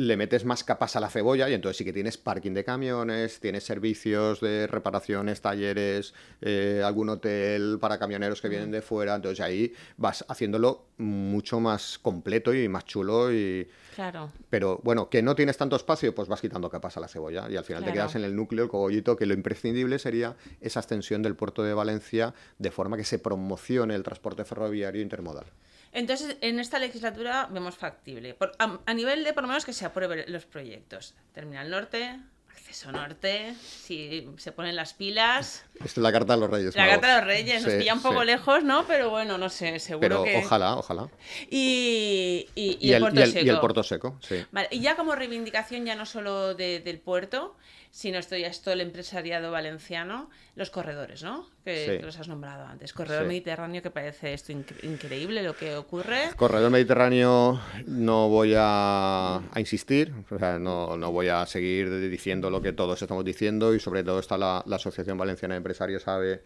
le 0.00 0.16
metes 0.16 0.46
más 0.46 0.64
capas 0.64 0.96
a 0.96 1.00
la 1.00 1.10
cebolla 1.10 1.50
y 1.50 1.52
entonces 1.52 1.76
sí 1.76 1.84
que 1.84 1.92
tienes 1.92 2.16
parking 2.16 2.52
de 2.52 2.64
camiones, 2.64 3.38
tienes 3.38 3.64
servicios 3.64 4.40
de 4.40 4.66
reparaciones, 4.66 5.42
talleres, 5.42 6.14
eh, 6.40 6.80
algún 6.82 7.10
hotel 7.10 7.76
para 7.78 7.98
camioneros 7.98 8.40
que 8.40 8.48
vienen 8.48 8.70
de 8.70 8.80
fuera, 8.80 9.14
entonces 9.14 9.44
ahí 9.44 9.74
vas 9.98 10.24
haciéndolo 10.26 10.86
mucho 10.96 11.60
más 11.60 11.98
completo 11.98 12.54
y 12.54 12.66
más 12.66 12.86
chulo 12.86 13.30
y, 13.30 13.68
Claro. 13.94 14.32
pero 14.48 14.80
bueno, 14.82 15.10
que 15.10 15.20
no 15.20 15.34
tienes 15.34 15.58
tanto 15.58 15.76
espacio, 15.76 16.14
pues 16.14 16.28
vas 16.28 16.40
quitando 16.40 16.70
capas 16.70 16.96
a 16.96 17.00
la 17.00 17.08
cebolla 17.08 17.50
y 17.50 17.56
al 17.56 17.64
final 17.64 17.84
te 17.84 17.92
quedas 17.92 18.14
en 18.14 18.24
el 18.24 18.34
núcleo, 18.34 18.64
el 18.64 18.70
cogollito, 18.70 19.16
que 19.16 19.26
lo 19.26 19.34
imprescindible 19.34 19.98
sería 19.98 20.34
esa 20.62 20.80
extensión 20.80 21.20
del 21.20 21.36
puerto 21.36 21.62
de 21.62 21.74
Valencia 21.74 22.32
de 22.58 22.70
forma 22.70 22.96
que 22.96 23.04
se 23.04 23.18
promocione 23.18 23.94
el 23.96 24.02
transporte 24.02 24.46
ferroviario 24.46 25.02
intermodal. 25.02 25.44
Entonces, 25.92 26.36
en 26.40 26.60
esta 26.60 26.78
legislatura 26.78 27.48
vemos 27.50 27.76
factible. 27.76 28.34
Por- 28.34 28.52
a, 28.58 28.78
a 28.86 28.94
nivel 28.94 29.24
de, 29.24 29.32
por 29.32 29.42
lo 29.42 29.48
menos, 29.48 29.64
que 29.64 29.72
se 29.72 29.84
aprueben 29.84 30.24
los 30.32 30.44
proyectos. 30.46 31.14
Terminal 31.32 31.68
Norte, 31.70 32.18
acceso 32.48 32.92
norte, 32.92 33.54
si 33.60 34.28
se 34.36 34.52
ponen 34.52 34.76
las 34.76 34.94
pilas. 34.94 35.64
Es 35.84 35.96
la 35.96 36.12
carta 36.12 36.34
de 36.34 36.40
los 36.40 36.50
Reyes. 36.50 36.76
La 36.76 36.82
Magos. 36.82 36.92
Carta 37.00 37.08
de 37.14 37.18
los 37.20 37.24
Reyes 37.26 37.62
nos 37.64 37.72
Sí, 37.72 37.78
pilla 37.80 37.94
un 37.94 38.02
poco 38.02 38.20
sí. 38.20 38.26
lejos, 38.26 38.62
¿no? 38.62 38.86
Pero 38.86 39.10
bueno, 39.10 39.36
no 39.38 39.48
sé, 39.48 39.80
seguro 39.80 40.00
Pero 40.08 40.22
que... 40.24 40.36
ojalá, 40.36 40.76
ojalá. 40.76 41.08
Y, 41.50 42.46
y, 42.54 42.78
y 42.80 42.88
Y, 42.88 42.88
el, 42.90 42.94
el, 42.96 43.00
puerto 43.00 43.20
y 43.20 43.22
el- 43.24 43.32
seco. 43.32 43.46
y 43.46 43.48
el 43.48 43.60
puerto 43.60 43.82
seco, 43.82 44.18
sí. 44.20 44.44
Vale, 44.52 44.68
y 44.70 44.80
ya 44.80 44.94
como 44.96 45.14
reivindicación, 45.16 45.84
ya 45.84 45.96
no 45.96 46.06
solo 46.06 46.54
de- 46.54 46.78
del 46.80 47.00
puerto, 47.00 47.56
sino 47.90 48.18
esto 48.18 48.36
ya 48.36 48.46
es 48.46 48.62
todo 48.62 48.74
el 48.74 48.80
empresariado 48.80 49.50
valenciano, 49.50 50.30
los 50.54 50.70
corredores, 50.70 51.22
¿no? 51.22 51.46
Que, 51.64 51.84
Sí. 51.86 51.90
que 51.98 52.02
los 52.06 52.18
has 52.18 52.28
nombrado 52.28 52.64
antes. 52.66 52.92
Corredor 52.92 53.22
Sí. 53.24 53.28
mediterráneo, 53.28 53.82
que 53.82 53.90
parece 53.90 54.32
esto 54.32 54.52
incre- 54.52 54.82
increíble 54.84 55.42
lo 55.42 55.54
que 55.56 55.74
ocurre. 55.76 56.30
Corredor 56.36 56.70
Mediterráneo 56.70 57.60
no 57.86 58.28
voy 58.28 58.54
a, 58.56 59.36
a 59.36 59.60
insistir, 59.60 60.12
o 60.30 60.38
sea, 60.38 60.58
no, 60.58 60.96
no 60.96 61.10
voy 61.12 61.28
a 61.28 61.44
seguir 61.46 61.90
diciendo 62.10 62.48
lo 62.50 62.62
que 62.62 62.72
todos 62.72 63.00
estamos 63.02 63.24
diciendo 63.24 63.74
y 63.74 63.80
sobre 63.80 64.04
todo 64.04 64.20
está 64.20 64.38
la, 64.38 64.62
la 64.66 64.76
Asociación 64.76 65.18
Valenciana 65.18 65.54
de 65.54 65.58
Empresarios 65.58 66.06
AVE 66.06 66.42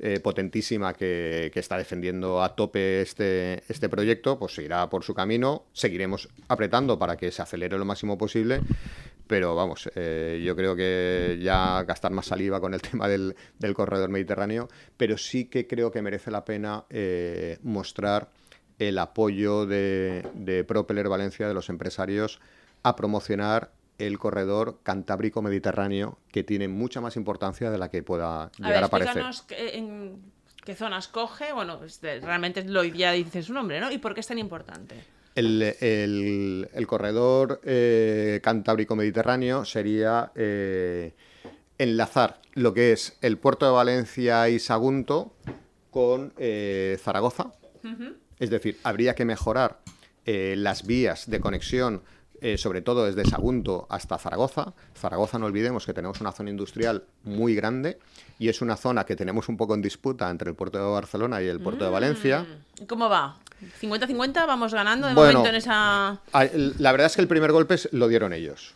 eh, 0.00 0.20
potentísima 0.20 0.94
que, 0.94 1.50
que 1.52 1.58
está 1.60 1.76
defendiendo 1.76 2.40
a 2.42 2.54
tope 2.54 3.00
este, 3.02 3.64
este 3.68 3.88
proyecto, 3.88 4.38
pues 4.38 4.54
seguirá 4.54 4.88
por 4.88 5.02
su 5.02 5.12
camino, 5.12 5.64
seguiremos 5.72 6.28
apretando 6.46 6.98
para 6.98 7.16
que 7.16 7.32
se 7.32 7.42
acelere 7.42 7.76
lo 7.76 7.84
máximo 7.84 8.16
posible, 8.16 8.60
pero 9.28 9.54
vamos, 9.54 9.88
eh, 9.94 10.42
yo 10.44 10.56
creo 10.56 10.74
que 10.74 11.38
ya 11.40 11.84
gastar 11.84 12.10
más 12.10 12.26
saliva 12.26 12.60
con 12.60 12.74
el 12.74 12.82
tema 12.82 13.06
del, 13.06 13.36
del 13.58 13.74
corredor 13.74 14.08
mediterráneo, 14.08 14.68
pero 14.96 15.16
sí 15.16 15.44
que 15.44 15.68
creo 15.68 15.92
que 15.92 16.02
merece 16.02 16.30
la 16.32 16.44
pena 16.44 16.84
eh, 16.90 17.58
mostrar 17.62 18.30
el 18.78 18.98
apoyo 18.98 19.66
de, 19.66 20.26
de 20.34 20.64
Propeller 20.64 21.08
Valencia, 21.08 21.46
de 21.46 21.54
los 21.54 21.68
empresarios, 21.68 22.40
a 22.82 22.96
promocionar 22.96 23.72
el 23.98 24.18
corredor 24.18 24.78
cantábrico 24.84 25.42
mediterráneo, 25.42 26.18
que 26.30 26.44
tiene 26.44 26.68
mucha 26.68 27.00
más 27.00 27.16
importancia 27.16 27.70
de 27.70 27.78
la 27.78 27.90
que 27.90 28.02
pueda 28.02 28.44
A 28.44 28.50
llegar 28.56 28.72
ver, 28.74 28.84
a 28.84 28.88
parecer. 28.88 29.24
qué, 29.48 29.76
en 29.76 30.22
qué 30.64 30.76
zonas 30.76 31.08
coge. 31.08 31.52
Bueno, 31.52 31.78
pues, 31.78 32.00
realmente 32.00 32.62
lo 32.64 32.84
ya 32.84 33.12
dice 33.12 33.42
su 33.42 33.52
nombre, 33.52 33.80
¿no? 33.80 33.90
¿Y 33.90 33.98
por 33.98 34.14
qué 34.14 34.20
es 34.20 34.26
tan 34.28 34.38
importante? 34.38 35.17
El, 35.38 35.62
el- 35.80 36.68
el 36.72 36.86
corredor 36.86 37.60
eh, 37.64 38.40
cantábrico-mediterráneo 38.42 39.64
sería 39.64 40.32
eh, 40.34 41.14
enlazar 41.78 42.40
lo 42.54 42.74
que 42.74 42.92
es 42.92 43.16
el 43.20 43.38
puerto 43.38 43.64
de 43.66 43.72
Valencia 43.72 44.48
y 44.48 44.58
Sagunto 44.58 45.32
con 45.90 46.32
eh, 46.38 46.98
Zaragoza. 47.00 47.52
Es 48.38 48.50
decir, 48.50 48.78
habría 48.84 49.14
que 49.14 49.24
mejorar 49.24 49.78
las 50.26 50.86
vías 50.86 51.30
de 51.30 51.40
conexión, 51.40 52.02
eh, 52.42 52.58
sobre 52.58 52.82
todo 52.82 53.06
desde 53.06 53.24
Sagunto 53.24 53.86
hasta 53.88 54.18
Zaragoza. 54.18 54.74
Zaragoza, 54.94 55.38
no 55.38 55.46
olvidemos 55.46 55.86
que 55.86 55.94
tenemos 55.94 56.20
una 56.20 56.32
zona 56.32 56.50
industrial 56.50 57.04
muy 57.24 57.54
grande 57.54 57.98
y 58.38 58.48
es 58.48 58.60
una 58.60 58.76
zona 58.76 59.04
que 59.06 59.16
tenemos 59.16 59.48
un 59.48 59.56
poco 59.56 59.74
en 59.74 59.80
disputa 59.82 60.28
entre 60.30 60.50
el 60.50 60.54
puerto 60.56 60.78
de 60.78 60.84
Barcelona 60.90 61.40
y 61.42 61.46
el 61.46 61.60
puerto 61.60 61.84
de 61.84 61.90
Valencia. 61.90 62.46
¿Y 62.80 62.84
¿Cómo 62.86 63.08
va? 63.08 63.38
¿50-50? 63.80 64.46
¿Vamos 64.46 64.72
ganando 64.72 65.08
de 65.08 65.14
Bueno, 65.14 65.40
momento 65.40 65.50
en 65.50 65.56
esa...? 65.56 66.20
La 66.78 66.92
verdad 66.92 67.06
es 67.06 67.16
que 67.16 67.22
el 67.22 67.28
primer 67.28 67.52
golpe 67.52 67.76
lo 67.92 68.08
dieron 68.08 68.32
ellos. 68.32 68.74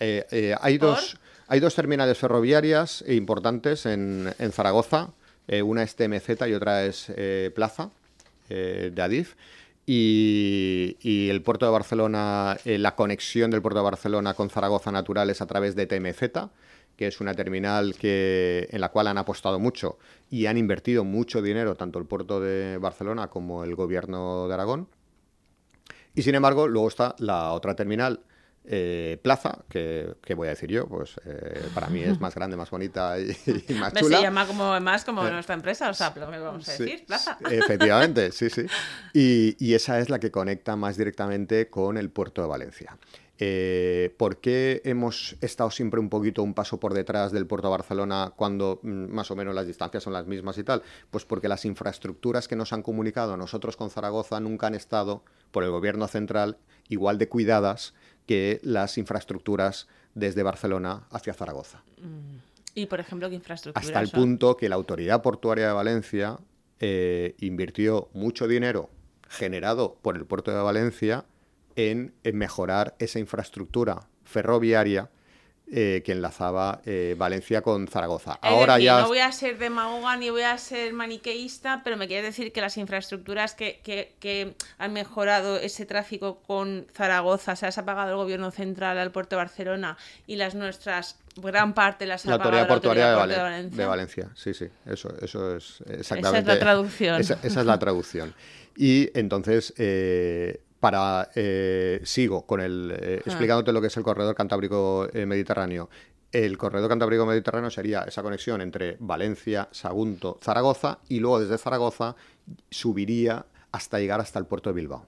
Eh, 0.00 0.26
eh, 0.30 0.54
hay, 0.60 0.78
¿Por? 0.78 0.90
dos, 0.90 1.18
hay 1.48 1.60
dos 1.60 1.74
terminales 1.74 2.18
ferroviarias 2.18 3.04
importantes 3.08 3.86
en, 3.86 4.32
en 4.38 4.52
Zaragoza. 4.52 5.08
Eh, 5.48 5.62
una 5.62 5.82
es 5.82 5.96
TMZ 5.96 6.46
y 6.48 6.54
otra 6.54 6.84
es 6.84 7.10
Plaza 7.54 7.90
de 8.48 9.02
Adif. 9.02 9.34
Y, 9.86 10.96
y 11.00 11.30
el 11.30 11.40
puerto 11.40 11.64
de 11.64 11.72
Barcelona, 11.72 12.58
la 12.64 12.94
conexión 12.94 13.50
del 13.50 13.62
puerto 13.62 13.78
de 13.78 13.84
Barcelona 13.84 14.34
con 14.34 14.50
Zaragoza 14.50 14.92
Natural 14.92 15.30
es 15.30 15.40
a 15.40 15.46
través 15.46 15.74
de 15.76 15.86
TMZ, 15.86 16.50
que 16.98 17.06
es 17.06 17.20
una 17.20 17.32
terminal 17.32 17.94
que, 17.94 18.66
en 18.72 18.80
la 18.80 18.88
cual 18.88 19.06
han 19.06 19.18
apostado 19.18 19.60
mucho 19.60 19.98
y 20.28 20.46
han 20.46 20.58
invertido 20.58 21.04
mucho 21.04 21.40
dinero, 21.40 21.76
tanto 21.76 22.00
el 22.00 22.06
puerto 22.06 22.40
de 22.40 22.76
Barcelona 22.78 23.28
como 23.28 23.62
el 23.62 23.76
gobierno 23.76 24.48
de 24.48 24.54
Aragón. 24.54 24.88
Y 26.16 26.22
sin 26.22 26.34
embargo, 26.34 26.66
luego 26.66 26.88
está 26.88 27.14
la 27.20 27.52
otra 27.52 27.76
terminal, 27.76 28.20
eh, 28.64 29.16
Plaza, 29.22 29.64
que, 29.68 30.16
que 30.22 30.34
voy 30.34 30.48
a 30.48 30.50
decir 30.50 30.68
yo, 30.70 30.88
pues 30.88 31.14
eh, 31.24 31.68
para 31.72 31.86
mí 31.86 32.00
es 32.02 32.20
más 32.20 32.34
grande, 32.34 32.56
más 32.56 32.68
bonita 32.70 33.16
y, 33.20 33.30
y 33.68 33.74
más 33.74 33.94
Me 33.94 34.00
chula. 34.00 34.16
se 34.16 34.22
llama 34.24 34.44
como, 34.48 34.80
más 34.80 35.04
como 35.04 35.22
nuestra 35.22 35.54
empresa, 35.54 35.90
o 35.90 35.94
sea, 35.94 36.12
lo 36.16 36.28
que 36.28 36.38
vamos 36.38 36.68
a 36.68 36.72
Sí, 36.72 36.82
decir, 36.82 37.06
plaza. 37.06 37.38
Efectivamente, 37.48 38.32
sí, 38.32 38.50
sí. 38.50 38.66
Y, 39.14 39.56
y 39.64 39.74
esa 39.74 40.00
es 40.00 40.10
la 40.10 40.18
que 40.18 40.32
conecta 40.32 40.74
más 40.74 40.96
directamente 40.96 41.70
con 41.70 41.96
el 41.96 42.10
puerto 42.10 42.42
de 42.42 42.48
Valencia. 42.48 42.98
Eh, 43.40 44.14
¿Por 44.16 44.38
qué 44.38 44.82
hemos 44.84 45.36
estado 45.40 45.70
siempre 45.70 46.00
un 46.00 46.08
poquito 46.08 46.42
un 46.42 46.54
paso 46.54 46.80
por 46.80 46.92
detrás 46.92 47.30
del 47.30 47.46
puerto 47.46 47.68
de 47.68 47.72
Barcelona 47.72 48.32
cuando 48.34 48.80
mm, 48.82 48.88
más 48.88 49.30
o 49.30 49.36
menos 49.36 49.54
las 49.54 49.66
distancias 49.66 50.02
son 50.02 50.12
las 50.12 50.26
mismas 50.26 50.58
y 50.58 50.64
tal? 50.64 50.82
Pues 51.10 51.24
porque 51.24 51.48
las 51.48 51.64
infraestructuras 51.64 52.48
que 52.48 52.56
nos 52.56 52.72
han 52.72 52.82
comunicado 52.82 53.34
a 53.34 53.36
nosotros 53.36 53.76
con 53.76 53.90
Zaragoza 53.90 54.40
nunca 54.40 54.66
han 54.66 54.74
estado 54.74 55.22
por 55.52 55.62
el 55.62 55.70
gobierno 55.70 56.08
central 56.08 56.58
igual 56.88 57.18
de 57.18 57.28
cuidadas 57.28 57.94
que 58.26 58.58
las 58.62 58.98
infraestructuras 58.98 59.86
desde 60.14 60.42
Barcelona 60.42 61.06
hacia 61.10 61.32
Zaragoza 61.32 61.82
Y, 62.74 62.86
por 62.86 62.98
ejemplo, 62.98 63.28
¿qué 63.28 63.36
infraestructura 63.36 63.86
hasta 63.86 64.00
el 64.00 64.08
son? 64.08 64.20
punto 64.20 64.56
que 64.56 64.68
la 64.68 64.74
Autoridad 64.74 65.22
Portuaria 65.22 65.68
de 65.68 65.72
Valencia 65.72 66.38
eh, 66.80 67.36
invirtió 67.38 68.08
mucho 68.14 68.48
dinero 68.48 68.90
generado 69.28 69.96
por 70.02 70.16
el 70.16 70.24
puerto 70.24 70.50
de 70.50 70.60
Valencia 70.60 71.24
en, 71.78 72.12
en 72.24 72.36
mejorar 72.36 72.94
esa 72.98 73.18
infraestructura 73.20 74.00
ferroviaria 74.24 75.08
eh, 75.70 76.02
que 76.04 76.12
enlazaba 76.12 76.80
eh, 76.86 77.14
Valencia 77.18 77.60
con 77.60 77.86
Zaragoza. 77.88 78.32
Es 78.32 78.38
Ahora 78.42 78.74
decir, 78.74 78.86
ya... 78.86 79.00
No 79.02 79.08
voy 79.08 79.18
a 79.18 79.30
ser 79.32 79.58
demagoga 79.58 80.16
ni 80.16 80.30
voy 80.30 80.40
a 80.42 80.56
ser 80.56 80.92
maniqueísta, 80.94 81.82
pero 81.84 81.98
me 81.98 82.08
quiere 82.08 82.22
decir 82.22 82.52
que 82.52 82.60
las 82.62 82.78
infraestructuras 82.78 83.54
que, 83.54 83.80
que- 83.84 84.14
que 84.18 84.54
han 84.78 84.92
mejorado 84.94 85.58
ese 85.58 85.84
tráfico 85.84 86.40
con 86.46 86.86
Zaragoza, 86.94 87.54
se 87.54 87.66
las 87.66 87.76
ha 87.76 87.84
pagado 87.84 88.12
el 88.12 88.16
gobierno 88.16 88.50
central 88.50 88.96
al 88.98 89.12
puerto 89.12 89.36
de 89.36 89.42
Barcelona 89.42 89.98
y 90.26 90.36
las 90.36 90.54
nuestras, 90.54 91.16
gran 91.36 91.74
parte 91.74 92.06
las 92.06 92.24
ha 92.24 92.30
La 92.30 92.38
pagado 92.38 92.72
autoridad 92.72 92.94
la 93.04 93.26
de, 93.26 93.34
Autoridad 93.34 93.44
Valen- 93.44 93.62
Portuaria 93.68 93.76
de 93.82 93.86
Valencia. 93.86 94.30
Sí, 94.34 94.54
sí, 94.54 94.66
eso, 94.86 95.14
eso 95.20 95.54
es 95.54 95.82
exactamente. 95.86 96.56
traducción. 96.56 97.20
Esa, 97.20 97.38
esa 97.42 97.60
es 97.60 97.66
la 97.66 97.78
traducción. 97.78 98.34
Y 98.74 99.10
entonces, 99.18 99.74
eh, 99.76 100.60
para 100.80 101.30
eh, 101.34 102.00
sigo 102.04 102.46
con 102.46 102.60
el 102.60 102.94
eh, 103.00 103.22
explicándote 103.24 103.72
lo 103.72 103.80
que 103.80 103.88
es 103.88 103.96
el 103.96 104.02
corredor 104.02 104.34
cantábrico 104.34 105.08
eh, 105.12 105.26
mediterráneo. 105.26 105.88
El 106.30 106.58
corredor 106.58 106.88
cantábrico 106.88 107.24
mediterráneo 107.24 107.70
sería 107.70 108.02
esa 108.02 108.22
conexión 108.22 108.60
entre 108.60 108.96
Valencia, 109.00 109.68
Sagunto, 109.72 110.38
Zaragoza 110.42 110.98
y 111.08 111.20
luego 111.20 111.40
desde 111.40 111.58
Zaragoza 111.58 112.16
subiría 112.70 113.46
hasta 113.72 113.98
llegar 113.98 114.20
hasta 114.20 114.38
el 114.38 114.46
puerto 114.46 114.70
de 114.70 114.74
Bilbao. 114.74 115.06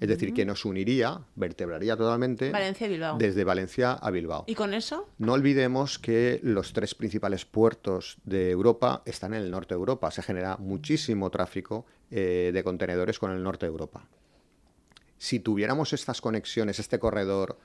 Es 0.00 0.08
decir, 0.08 0.32
que 0.32 0.46
nos 0.46 0.64
uniría, 0.64 1.20
vertebraría 1.34 1.94
totalmente 1.94 2.50
Valencia 2.50 2.88
Bilbao. 2.88 3.18
desde 3.18 3.44
Valencia 3.44 3.92
a 3.92 4.10
Bilbao. 4.10 4.44
¿Y 4.46 4.54
con 4.54 4.72
eso? 4.72 5.06
No 5.18 5.34
olvidemos 5.34 5.98
que 5.98 6.40
los 6.42 6.72
tres 6.72 6.94
principales 6.94 7.44
puertos 7.44 8.16
de 8.24 8.50
Europa 8.50 9.02
están 9.04 9.34
en 9.34 9.42
el 9.42 9.50
norte 9.50 9.74
de 9.74 9.78
Europa. 9.78 10.10
Se 10.10 10.22
genera 10.22 10.56
muchísimo 10.56 11.28
tráfico 11.28 11.84
eh, 12.10 12.50
de 12.54 12.64
contenedores 12.64 13.18
con 13.18 13.30
el 13.30 13.42
norte 13.42 13.66
de 13.66 13.72
Europa. 13.72 14.08
Si 15.20 15.38
tuviéramos 15.38 15.92
estas 15.92 16.22
conexiones, 16.22 16.78
este 16.78 16.98
corredor 16.98 17.58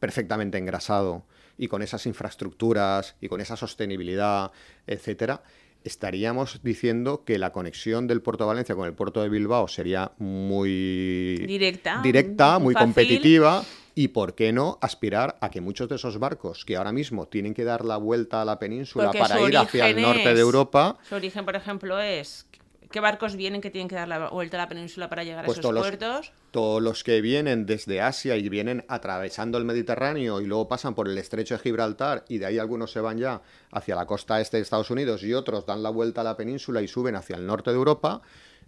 perfectamente 0.00 0.56
engrasado 0.56 1.26
y 1.58 1.68
con 1.68 1.82
esas 1.82 2.06
infraestructuras 2.06 3.14
y 3.20 3.28
con 3.28 3.42
esa 3.42 3.56
sostenibilidad, 3.58 4.52
etcétera, 4.86 5.42
estaríamos 5.84 6.60
diciendo 6.62 7.22
que 7.26 7.36
la 7.38 7.52
conexión 7.52 8.06
del 8.06 8.22
puerto 8.22 8.44
de 8.44 8.48
Valencia 8.48 8.74
con 8.74 8.86
el 8.86 8.94
puerto 8.94 9.20
de 9.22 9.28
Bilbao 9.28 9.68
sería 9.68 10.12
muy 10.16 11.44
Directa, 11.46 12.00
directa, 12.02 12.58
muy 12.58 12.72
fácil. 12.72 12.86
competitiva 12.86 13.62
y 13.94 14.08
por 14.08 14.34
qué 14.34 14.54
no 14.54 14.78
aspirar 14.80 15.36
a 15.42 15.50
que 15.50 15.60
muchos 15.60 15.90
de 15.90 15.96
esos 15.96 16.18
barcos 16.18 16.64
que 16.64 16.76
ahora 16.76 16.90
mismo 16.90 17.28
tienen 17.28 17.52
que 17.52 17.64
dar 17.64 17.84
la 17.84 17.98
vuelta 17.98 18.40
a 18.40 18.46
la 18.46 18.58
península 18.58 19.04
Porque 19.08 19.18
para 19.18 19.38
ir 19.42 19.56
hacia 19.58 19.90
el 19.90 20.00
norte 20.00 20.30
es- 20.30 20.34
de 20.34 20.40
Europa, 20.40 20.96
Su 21.06 21.16
origen, 21.16 21.44
por 21.44 21.54
ejemplo, 21.54 22.00
es 22.00 22.46
qué 22.90 23.00
barcos 23.00 23.36
vienen 23.36 23.60
que 23.60 23.70
tienen 23.70 23.88
que 23.88 23.94
dar 23.96 24.08
la 24.08 24.28
vuelta 24.30 24.56
a 24.56 24.60
la 24.62 24.68
península 24.68 25.08
para 25.08 25.24
llegar 25.24 25.44
Pues 25.44 25.58
a 25.58 25.60
esos 25.60 25.62
todos 25.70 25.74
los- 25.74 25.82
puertos. 25.86 26.32
todos 26.50 26.82
los 26.82 27.02
que 27.04 27.20
vienen 27.20 27.66
desde 27.66 28.00
Asia 28.00 28.36
y 28.36 28.48
vienen 28.48 28.84
atravesando 28.88 29.58
el 29.58 29.64
Mediterráneo 29.64 30.40
y 30.40 30.46
luego 30.46 30.68
pasan 30.68 30.94
por 30.94 31.08
el 31.08 31.18
estrecho 31.18 31.54
de 31.56 31.60
Gibraltar 31.62 32.24
y 32.28 32.38
de 32.38 32.46
ahí 32.46 32.58
algunos 32.58 32.92
se 32.92 33.00
van 33.00 33.18
ya 33.18 33.42
hacia 33.72 33.96
la 33.96 34.06
costa 34.06 34.40
este 34.40 34.56
de 34.58 34.62
Estados 34.62 34.90
Unidos 34.90 35.22
y 35.24 35.34
otros 35.34 35.66
dan 35.66 35.82
la 35.82 35.90
vuelta 35.90 36.20
a 36.20 36.24
la 36.24 36.36
península 36.36 36.80
y 36.82 36.88
suben 36.88 37.16
hacia 37.16 37.36
el 37.36 37.46
norte 37.46 37.70
de 37.70 37.76
Europa. 37.76 38.22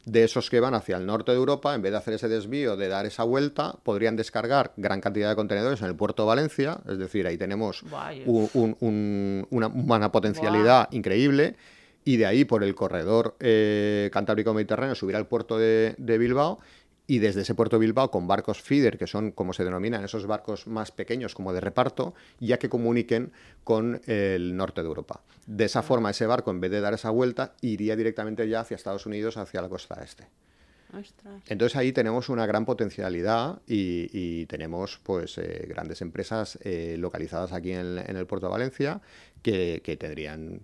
De 0.05 0.23
esos 0.23 0.51
que 0.51 0.61
van 0.61 0.75
hacia 0.75 0.99
el 0.99 1.05
norte 1.07 1.33
de 1.33 1.37
Europa, 1.39 1.75
en 1.75 1.83
vez 1.83 1.91
de 1.91 1.99
hacer 1.99 2.14
ese 2.14 2.29
desvío, 2.29 2.77
de 2.77 2.87
dar 2.87 3.07
esa 3.07 3.25
vuelta, 3.25 3.75
podrían 3.83 4.14
descargar 4.14 4.73
gran 4.77 5.01
cantidad 5.01 5.29
de 5.29 5.35
contenedores 5.35 5.81
en 5.81 5.89
el 5.89 5.97
puerto 5.97 6.23
de 6.23 6.29
Valencia. 6.29 6.79
Es 6.89 6.99
decir, 6.99 7.27
ahí 7.27 7.37
tenemos 7.37 7.83
Vaya. 7.91 8.23
un- 8.27 8.49
un- 8.55 8.77
un- 8.79 9.47
una, 9.51 9.67
una 9.67 10.12
potencialidad 10.12 10.87
increíble. 10.93 11.57
Y 12.07 12.16
de 12.16 12.24
ahí, 12.24 12.44
por 12.44 12.62
el 12.62 12.74
corredor 12.76 13.34
eh, 13.40 14.09
Cantábrico-Mediterráneo, 14.12 14.94
subir 14.94 15.16
al 15.16 15.26
puerto 15.26 15.59
de, 15.59 15.96
de 15.98 16.16
Bilbao. 16.18 16.61
Y 17.09 17.18
desde 17.18 17.42
ese 17.42 17.54
puerto 17.54 17.76
de 17.76 17.80
Bilbao, 17.80 18.11
con 18.11 18.26
barcos 18.28 18.62
feeder, 18.62 18.96
que 18.96 19.07
son 19.09 19.32
como 19.32 19.52
se 19.52 19.64
denominan 19.64 20.04
esos 20.04 20.26
barcos 20.26 20.66
más 20.68 20.92
pequeños, 20.92 21.34
como 21.34 21.52
de 21.52 21.61
reparto, 21.61 22.14
ya 22.40 22.59
que 22.59 22.68
comuniquen 22.68 23.32
con 23.64 24.00
el 24.07 24.57
norte 24.57 24.82
de 24.82 24.88
Europa. 24.88 25.20
De 25.46 25.64
esa 25.64 25.82
forma, 25.82 26.11
ese 26.11 26.26
barco, 26.26 26.50
en 26.52 26.61
vez 26.61 26.70
de 26.70 26.80
dar 26.80 26.94
esa 26.94 27.11
vuelta, 27.11 27.54
iría 27.61 27.96
directamente 27.96 28.48
ya 28.48 28.61
hacia 28.61 28.76
Estados 28.76 29.04
Unidos, 29.07 29.36
hacia 29.36 29.61
la 29.62 29.68
costa 29.68 30.00
este. 30.02 30.26
Ostras. 30.96 31.42
Entonces 31.48 31.76
ahí 31.76 31.92
tenemos 31.92 32.28
una 32.28 32.46
gran 32.46 32.64
potencialidad 32.64 33.61
y, 33.66 34.09
y 34.12 34.46
tenemos 34.46 35.00
pues 35.02 35.38
eh, 35.38 35.66
grandes 35.68 36.00
empresas 36.00 36.59
eh, 36.62 36.96
localizadas 36.98 37.52
aquí 37.52 37.72
en, 37.72 37.98
en 37.98 38.16
el 38.16 38.26
puerto 38.26 38.46
de 38.46 38.52
Valencia 38.52 39.00
que, 39.42 39.80
que 39.84 39.96
tendrían 39.96 40.61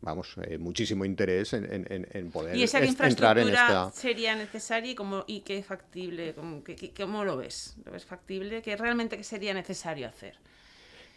vamos 0.00 0.36
eh, 0.46 0.58
muchísimo 0.58 1.04
interés 1.04 1.52
en, 1.54 1.64
en- 1.72 1.86
en- 1.92 2.06
en 2.12 2.30
poder 2.30 2.56
¿Y 2.56 2.62
esa 2.62 2.78
es- 2.78 2.90
entrar 3.00 3.38
en 3.38 3.48
esta 3.48 3.90
sería 3.92 4.34
necesaria 4.36 4.92
y 4.92 4.94
cómo, 4.94 5.24
y 5.26 5.40
qué 5.40 5.62
factible? 5.62 6.34
¿Cómo, 6.34 6.62
qué- 6.62 6.76
qué- 6.76 6.92
cómo 6.92 7.24
lo 7.24 7.36
ves? 7.36 7.76
¿Lo 7.84 7.92
ves 7.92 8.04
factible? 8.04 8.62
¿Qué 8.62 8.76
realmente 8.76 9.22
sería 9.24 9.52
necesario 9.52 10.06
hacer? 10.08 10.36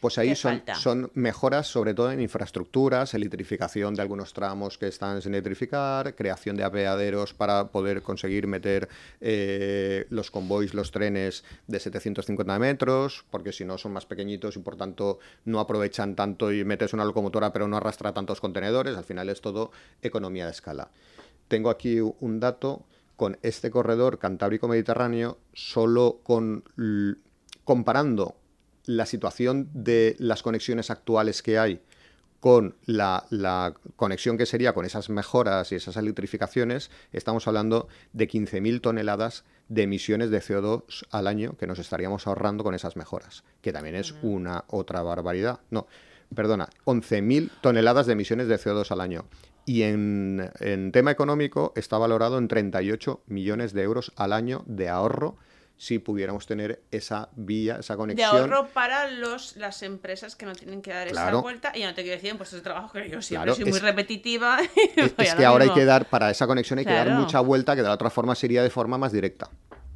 Pues 0.04 0.18
ahí 0.18 0.28
¿Qué 0.28 0.36
son, 0.36 0.52
falta? 0.52 0.76
son 0.76 1.12
mejoras 1.14 1.66
sobre 1.68 1.94
todo 1.94 2.12
en 2.12 2.20
infraestructuras, 2.20 3.14
electrificación 3.14 3.94
de 3.94 4.02
algunos 4.02 4.34
tramos 4.34 4.78
que 4.78 4.90
están 4.90 5.22
sin 5.22 5.34
electrificar, 5.34 6.14
creación 6.14 6.58
de 6.58 6.66
apeaderos 6.66 7.34
para 7.34 7.70
poder 7.70 8.02
conseguir 8.02 8.46
meter 8.46 8.90
eh, 9.22 10.06
los 10.10 10.30
convoys, 10.30 10.74
los 10.74 10.92
trenes 10.92 11.46
de 11.68 11.80
750 11.80 12.60
metros, 12.60 13.24
porque 13.30 13.54
si 13.54 13.64
no 13.64 13.78
son 13.78 13.94
más 13.94 14.06
pequeñitos 14.06 14.58
y 14.58 14.60
por 14.60 14.76
tanto 14.76 15.20
no 15.46 15.62
aprovechan 15.62 16.18
tanto 16.18 16.52
y 16.52 16.66
metes 16.66 16.92
una 16.92 17.06
locomotora 17.06 17.54
pero 17.54 17.70
no 17.70 17.78
arrastra 17.78 18.14
tantos 18.14 18.42
contenedores, 18.42 18.98
al 18.98 19.06
final 19.06 19.30
es 19.30 19.40
todo 19.40 19.72
economía 20.02 20.48
de 20.48 20.52
escala. 20.52 20.92
Tengo 21.48 21.70
aquí 21.70 22.02
un 22.02 22.42
dato 22.42 22.84
con 23.16 23.38
este 23.42 23.72
corredor 23.72 24.20
Cantábrico-Mediterráneo, 24.20 25.38
solo 25.54 26.20
con 26.24 26.66
comparando 27.64 28.36
la 28.86 29.06
situación 29.06 29.70
de 29.74 30.16
las 30.20 30.44
conexiones 30.44 30.90
actuales 30.90 31.42
que 31.42 31.58
hay 31.58 31.82
con 32.44 32.76
la, 32.86 33.26
la 33.30 33.74
conexión 33.96 34.38
que 34.38 34.46
sería 34.46 34.74
con 34.74 34.84
esas 34.84 35.10
mejoras 35.10 35.72
y 35.72 35.76
esas 35.76 35.96
electrificaciones, 35.96 36.92
estamos 37.14 37.48
hablando 37.48 37.88
de 38.12 38.28
15.000 38.28 38.82
toneladas 38.82 39.46
de 39.70 39.84
emisiones 39.84 40.30
de 40.30 40.42
CO2 40.42 41.06
al 41.10 41.28
año 41.28 41.56
que 41.58 41.68
nos 41.68 41.80
estaríamos 41.80 42.28
ahorrando 42.28 42.66
con 42.66 42.76
esas 42.76 42.98
mejoras, 42.98 43.46
que 43.62 43.72
también 43.72 43.96
es 43.96 44.14
una 44.22 44.66
otra 44.68 45.02
barbaridad. 45.04 45.62
No, 45.72 45.88
perdona, 46.36 46.68
11.000 46.84 47.50
toneladas 47.62 48.08
de 48.08 48.12
emisiones 48.12 48.50
de 48.50 48.60
CO2 48.60 48.92
al 48.92 49.00
año. 49.00 49.24
Y 49.66 49.84
en, 49.84 50.52
en 50.60 50.92
tema 50.92 51.12
económico 51.12 51.72
está 51.78 51.98
valorado 51.98 52.38
en 52.38 52.50
38 52.50 53.22
millones 53.28 53.72
de 53.72 53.84
euros 53.84 54.12
al 54.18 54.34
año 54.34 54.64
de 54.66 54.90
ahorro 54.90 55.38
si 55.78 56.00
pudiéramos 56.00 56.46
tener 56.48 56.82
esa 56.92 57.30
vía, 57.36 57.78
esa 57.80 57.94
De 57.94 57.98
conexión. 57.98 58.30
ahorro 58.38 58.68
para 58.74 59.10
los, 59.12 59.58
las 59.58 59.84
empresas 59.84 60.36
que 60.36 60.46
no 60.46 60.54
tienen 60.54 60.82
que 60.82 60.92
dar 60.92 61.08
esa 61.08 61.34
vuelta. 61.36 61.72
Y 61.76 61.80
ya 61.80 61.90
no 61.90 61.94
te 61.96 62.04
quiero 62.04 62.16
decir 62.16 62.30
en 62.30 62.38
puestos 62.38 62.60
de 62.60 62.64
trabajo, 62.64 62.94
que 62.94 63.10
yo 63.10 63.22
siempre 63.22 63.46
Claro, 63.48 63.56
soy 63.56 63.66
muy 63.66 63.78
es- 63.78 63.82
repetitiva. 63.84 64.60
Es, 65.18 65.34
que 65.36 65.46
ahora 65.46 65.66
hay 65.66 65.72
que 65.72 65.84
dar, 65.86 66.06
para 66.10 66.30
esa 66.32 66.48
conexión 66.48 66.80
hay 66.80 66.86
que 66.86 66.94
dar 66.94 67.10
mucha 67.12 67.40
vuelta, 67.42 67.76
que 67.76 67.82
de 67.82 67.88
la 67.88 67.94
otra 67.96 68.10
forma 68.10 68.34
sería 68.36 68.64
de 68.64 68.70
forma 68.70 68.98
más 68.98 69.12
directa. 69.12 69.50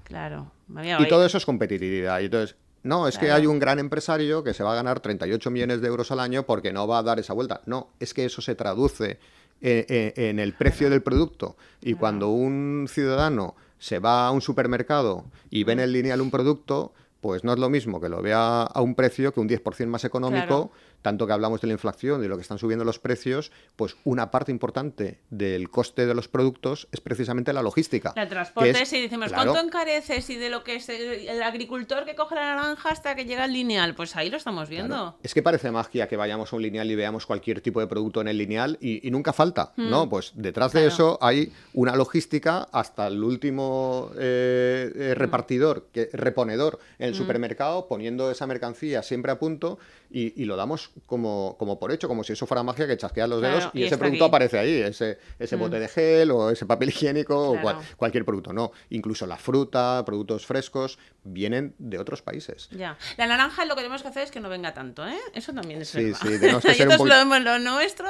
Claro. 0.04 0.52
Y 1.00 1.08
todo 1.08 1.26
eso 1.26 1.38
es 1.38 1.46
competitividad. 1.46 2.20
Y 2.22 2.26
entonces, 2.26 2.56
no, 2.84 3.08
es 3.08 3.18
que 3.18 3.32
hay 3.32 3.46
un 3.46 3.60
gran 3.60 3.80
empresario 3.80 4.44
que 4.44 4.54
se 4.54 4.64
va 4.64 4.74
a 4.74 4.76
ganar 4.76 5.00
38 5.00 5.52
millones 5.52 5.82
de 5.82 5.88
euros 5.88 6.12
al 6.12 6.20
año 6.20 6.44
porque 6.44 6.74
no 6.74 6.88
va 6.88 7.00
a 7.00 7.04
dar 7.04 7.20
esa 7.20 7.34
vuelta. 7.34 7.62
No, 7.66 7.90
es 8.00 8.14
que 8.14 8.26
eso 8.26 8.42
se 8.42 8.56
traduce 8.56 9.20
en, 9.62 9.86
en- 9.90 10.14
en 10.16 10.40
el 10.40 10.54
precio 10.54 10.90
del 10.90 11.02
producto. 11.02 11.56
Y 11.82 11.94
cuando 11.94 12.30
un 12.30 12.88
ciudadano 12.90 13.56
se 13.80 14.00
va 14.00 14.28
a 14.28 14.32
un 14.32 14.42
supermercado 14.42 15.26
y 15.50 15.64
ve 15.64 15.74
en 15.74 15.80
el 15.80 15.94
lineal 15.94 16.22
un 16.22 16.32
producto, 16.32 16.94
pues 17.22 17.44
no 17.44 17.54
es 17.54 17.60
lo 17.60 17.70
mismo 17.70 18.00
que 18.00 18.10
lo 18.10 18.22
vea 18.22 18.64
a 18.64 18.82
un 18.82 18.96
precio 18.96 19.34
que 19.34 19.40
un 19.40 19.48
10% 19.50 19.88
más 19.88 20.04
económico, 20.06 20.46
Claro. 20.48 20.72
tanto 21.02 21.26
que 21.28 21.34
hablamos 21.34 21.62
de 21.62 21.68
la 21.68 21.74
inflación 21.74 22.20
y 22.20 22.24
de 22.24 22.30
lo 22.30 22.36
que 22.36 22.42
están 22.42 22.58
subiendo 22.60 22.84
los 22.86 23.00
precios, 23.00 23.52
pues 23.76 23.96
una 24.04 24.30
parte 24.32 24.52
importante 24.52 25.20
del 25.30 25.70
coste 25.70 26.06
de 26.06 26.14
los 26.14 26.28
productos 26.28 26.88
es 26.92 27.02
precisamente 27.02 27.54
la 27.54 27.62
logística. 27.62 28.14
La 28.16 28.24
que 28.26 28.30
transporte, 28.30 28.70
es- 28.82 28.90
si 28.90 29.02
decimos, 29.02 29.30
claro, 29.30 29.52
¿cuánto 29.52 29.68
encareces? 29.68 30.30
Y 30.30 30.36
de 30.36 30.50
lo 30.50 30.64
que 30.64 30.76
es 30.76 30.90
el, 30.90 31.42
agricultor 31.42 32.06
que 32.06 32.16
coge 32.16 32.36
la 32.36 32.56
naranja 32.56 32.90
hasta 32.90 33.16
que 33.16 33.26
llega 33.26 33.44
al 33.46 33.54
lineal, 33.54 33.96
pues 33.96 34.16
ahí 34.16 34.30
lo 34.30 34.38
estamos 34.38 34.70
viendo. 34.70 34.96
Claro. 34.96 35.18
Es 35.24 35.34
que 35.34 35.42
parece 35.42 35.72
magia 35.72 36.08
que 36.08 36.18
vayamos 36.18 36.52
a 36.52 36.56
un 36.56 36.62
lineal 36.62 36.90
y 36.92 36.96
veamos 36.96 37.26
cualquier 37.26 37.62
tipo 37.62 37.80
de 37.80 37.88
producto 37.88 38.22
en 38.22 38.28
el 38.28 38.38
lineal 38.38 38.78
y, 38.82 39.08
y 39.08 39.12
nunca 39.12 39.34
falta, 39.34 39.74
¿no? 39.78 40.10
Pues 40.10 40.32
detrás 40.36 40.74
de 40.74 40.88
eso 40.88 41.18
hay 41.22 41.52
una 41.74 41.96
logística 41.96 42.68
hasta 42.72 43.08
el 43.08 43.24
último 43.24 44.12
eh, 44.18 44.92
eh, 44.96 45.16
repartidor, 45.16 45.88
que, 45.94 46.10
reponedor 46.14 46.80
el 47.08 47.16
supermercado, 47.16 47.88
poniendo 47.88 48.30
esa 48.30 48.46
mercancía 48.48 49.02
siempre 49.04 49.32
a 49.32 49.40
punto 49.40 49.80
y, 50.12 50.40
y 50.42 50.46
lo 50.46 50.56
damos 50.56 50.92
como, 51.06 51.56
como 51.58 51.80
por 51.80 51.92
hecho, 51.92 52.08
como 52.08 52.24
si 52.24 52.34
eso 52.34 52.46
fuera 52.46 52.64
magia 52.64 52.88
que 52.88 52.96
chasqueas 52.98 53.28
los 53.30 53.40
Claro, 53.40 53.58
dedos 53.58 53.72
y, 53.74 53.80
y 53.80 53.84
ese 53.86 53.98
producto 53.98 54.26
aquí. 54.26 54.30
Aparece 54.30 54.60
ahí, 54.60 54.82
ese, 54.82 55.18
ese 55.40 55.56
bote 55.56 55.80
de 55.80 55.88
gel 55.88 56.32
o 56.32 56.50
ese 56.50 56.66
papel 56.66 56.90
higiénico 56.90 57.52
o 57.52 57.62
cual- 57.62 57.78
cualquier 57.98 58.26
producto, 58.26 58.54
no. 58.54 58.72
Incluso 58.90 59.26
la 59.26 59.38
fruta, 59.38 60.04
productos 60.06 60.46
frescos, 60.46 61.00
vienen 61.34 61.76
de 61.78 62.00
otros 62.00 62.22
países. 62.22 62.70
Ya. 62.72 62.98
La 63.18 63.28
naranja 63.28 63.66
lo 63.66 63.76
que 63.76 63.82
tenemos 63.82 64.02
que 64.02 64.08
hacer 64.08 64.24
es 64.24 64.32
que 64.32 64.40
no 64.40 64.50
venga 64.50 64.74
tanto, 64.74 65.08
¿eh? 65.08 65.18
Eso 65.34 65.54
también 65.54 65.82
es 65.82 65.90
Sí, 65.90 66.06
verdad. 66.06 66.20
sí, 66.22 66.40
tenemos 66.40 66.64
que 66.64 66.74
ser 66.76 66.88
un 66.88 66.98
poquito- 66.98 67.26
lo, 67.26 67.40
lo 67.40 67.60
nuestro. 67.60 68.08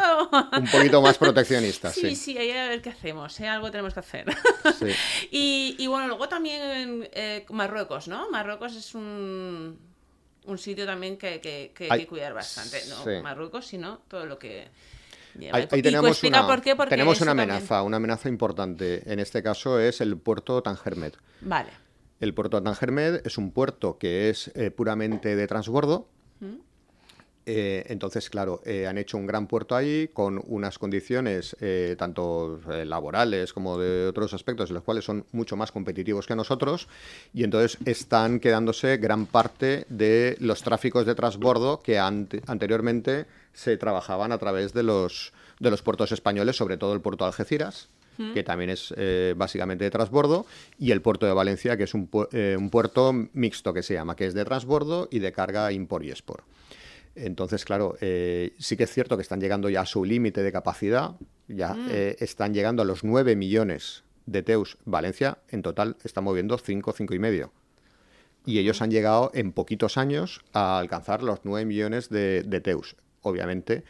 Un 0.58 0.68
poquito 0.72 1.02
más 1.02 1.18
proteccionistas, 1.18 1.94
Sí, 1.94 2.02
sí. 2.10 2.16
sí, 2.16 2.38
ahí 2.38 2.52
a 2.52 2.70
ver 2.70 2.82
qué 2.82 2.90
hacemos, 2.92 3.40
¿eh? 3.40 3.48
Algo 3.48 3.72
tenemos 3.72 3.94
que 3.94 4.00
hacer. 4.00 4.26
Sí. 4.80 4.88
y, 5.32 5.76
y 5.80 5.88
bueno, 5.88 6.08
luego 6.08 6.30
también 6.30 7.08
eh, 7.12 7.46
Marruecos, 7.50 8.08
¿no? 8.08 8.30
Marruecos 8.30 8.76
es 8.76 8.94
un, 8.96 9.80
un 10.46 10.58
sitio 10.58 10.86
también 10.86 11.18
que, 11.18 11.42
que, 11.42 11.72
que 11.76 11.88
hay 11.92 12.02
que 12.02 12.08
cuidar 12.08 12.34
bastante. 12.34 12.82
No 12.90 13.04
sí. 13.04 13.22
Marruecos, 13.22 13.66
sino 13.68 14.00
todo 14.08 14.26
lo 14.26 14.38
que 14.40 14.68
lleva. 15.38 15.58
Ahí, 15.58 15.68
ahí 15.72 15.82
tenemos 15.82 16.24
una, 16.24 16.48
por 16.48 16.62
qué, 16.62 16.76
tenemos 16.90 17.22
una 17.22 17.32
también- 17.32 17.52
amenaza, 17.52 17.82
una 17.84 17.98
amenaza 17.98 18.30
importante. 18.30 19.04
En 19.12 19.20
este 19.20 19.44
caso 19.44 19.80
es 19.80 20.02
el 20.02 20.18
puerto 20.18 20.62
Tangermed. 20.64 21.14
Vale. 21.42 21.70
El 22.20 22.34
puerto 22.34 22.58
de 22.58 22.64
Tangermed 22.64 23.22
es 23.26 23.38
un 23.38 23.52
puerto 23.52 23.98
que 23.98 24.30
es 24.30 24.50
eh, 24.56 24.72
puramente 24.72 25.36
de 25.36 25.48
transbordo. 25.48 26.08
Eh, 27.50 27.86
entonces, 27.88 28.30
claro, 28.30 28.62
eh, 28.66 28.88
han 28.88 28.98
hecho 28.98 29.16
un 29.16 29.26
gran 29.26 29.48
puerto 29.48 29.74
ahí 29.74 30.10
con 30.12 30.44
unas 30.48 30.78
condiciones 30.78 31.56
eh, 31.62 31.96
tanto 31.98 32.60
laborales 32.84 33.54
como 33.54 33.78
de 33.78 34.08
otros 34.08 34.34
aspectos, 34.34 34.70
en 34.70 34.74
los 34.74 34.84
cuales 34.84 35.06
son 35.06 35.26
mucho 35.32 35.56
más 35.56 35.72
competitivos 35.72 36.28
que 36.28 36.36
nosotros, 36.36 36.90
y 37.34 37.46
entonces 37.46 37.78
están 37.86 38.42
quedándose 38.42 38.98
gran 38.98 39.28
parte 39.28 39.86
de 39.88 40.36
los 40.42 40.62
tráficos 40.62 41.06
de 41.06 41.16
transbordo 41.16 41.80
que 41.82 41.98
ante- 41.98 42.42
anteriormente 42.48 43.28
se 43.54 43.78
trabajaban 43.78 44.34
a 44.34 44.38
través 44.40 44.74
de 44.74 44.84
los, 44.84 45.32
de 45.62 45.72
los 45.72 45.82
puertos 45.82 46.12
españoles, 46.12 46.58
sobre 46.58 46.76
todo 46.76 46.94
el 46.94 47.00
puerto 47.00 47.24
de 47.24 47.30
Algeciras, 47.30 47.88
que 48.34 48.44
también 48.44 48.70
es 48.70 48.94
eh, 48.98 49.34
básicamente 49.38 49.84
de 49.84 49.92
transbordo, 49.92 50.46
y 50.80 50.92
el 50.92 51.02
puerto 51.02 51.26
de 51.26 51.34
Valencia, 51.34 51.78
que 51.78 51.84
es 51.84 51.94
un, 51.94 52.10
pu- 52.10 52.28
eh, 52.32 52.56
un 52.58 52.70
puerto 52.70 53.14
mixto 53.34 53.74
que 53.74 53.84
se 53.84 53.94
llama, 53.94 54.16
que 54.16 54.26
es 54.26 54.34
de 54.34 54.44
transbordo 54.46 55.08
y 55.12 55.20
de 55.20 55.32
carga 55.32 55.72
import 55.72 56.04
y 56.06 56.10
export. 56.10 56.44
Entonces, 57.16 57.66
claro, 57.66 57.96
eh, 58.00 58.54
sí 58.60 58.78
que 58.78 58.84
es 58.84 58.92
cierto 58.92 59.16
que 59.18 59.24
están 59.24 59.40
llegando 59.42 59.70
ya 59.70 59.82
a 59.82 59.86
su 59.86 60.06
límite 60.06 60.44
de 60.44 60.52
capacidad, 60.52 61.16
ya 61.48 61.76
eh, 61.90 62.16
están 62.20 62.54
llegando 62.54 62.82
a 62.84 62.86
los 62.86 63.04
9 63.04 63.36
millones 63.36 64.04
de 64.28 64.44
TEUs. 64.44 64.78
Valencia, 64.86 65.40
en 65.50 65.62
total, 65.64 65.96
está 66.04 66.22
moviendo 66.22 66.58
5, 66.58 66.92
5 66.96 67.14
y 67.16 67.20
medio. 67.20 67.52
Y 68.46 68.60
ellos 68.60 68.82
han 68.82 68.92
llegado 68.92 69.32
en 69.34 69.52
poquitos 69.52 69.98
años 69.98 70.42
a 70.54 70.78
alcanzar 70.80 71.24
los 71.24 71.40
9 71.44 71.66
millones 71.66 72.10
de, 72.10 72.44
de 72.44 72.62
TEUs. 72.62 72.96
Obviamente, 73.22 73.84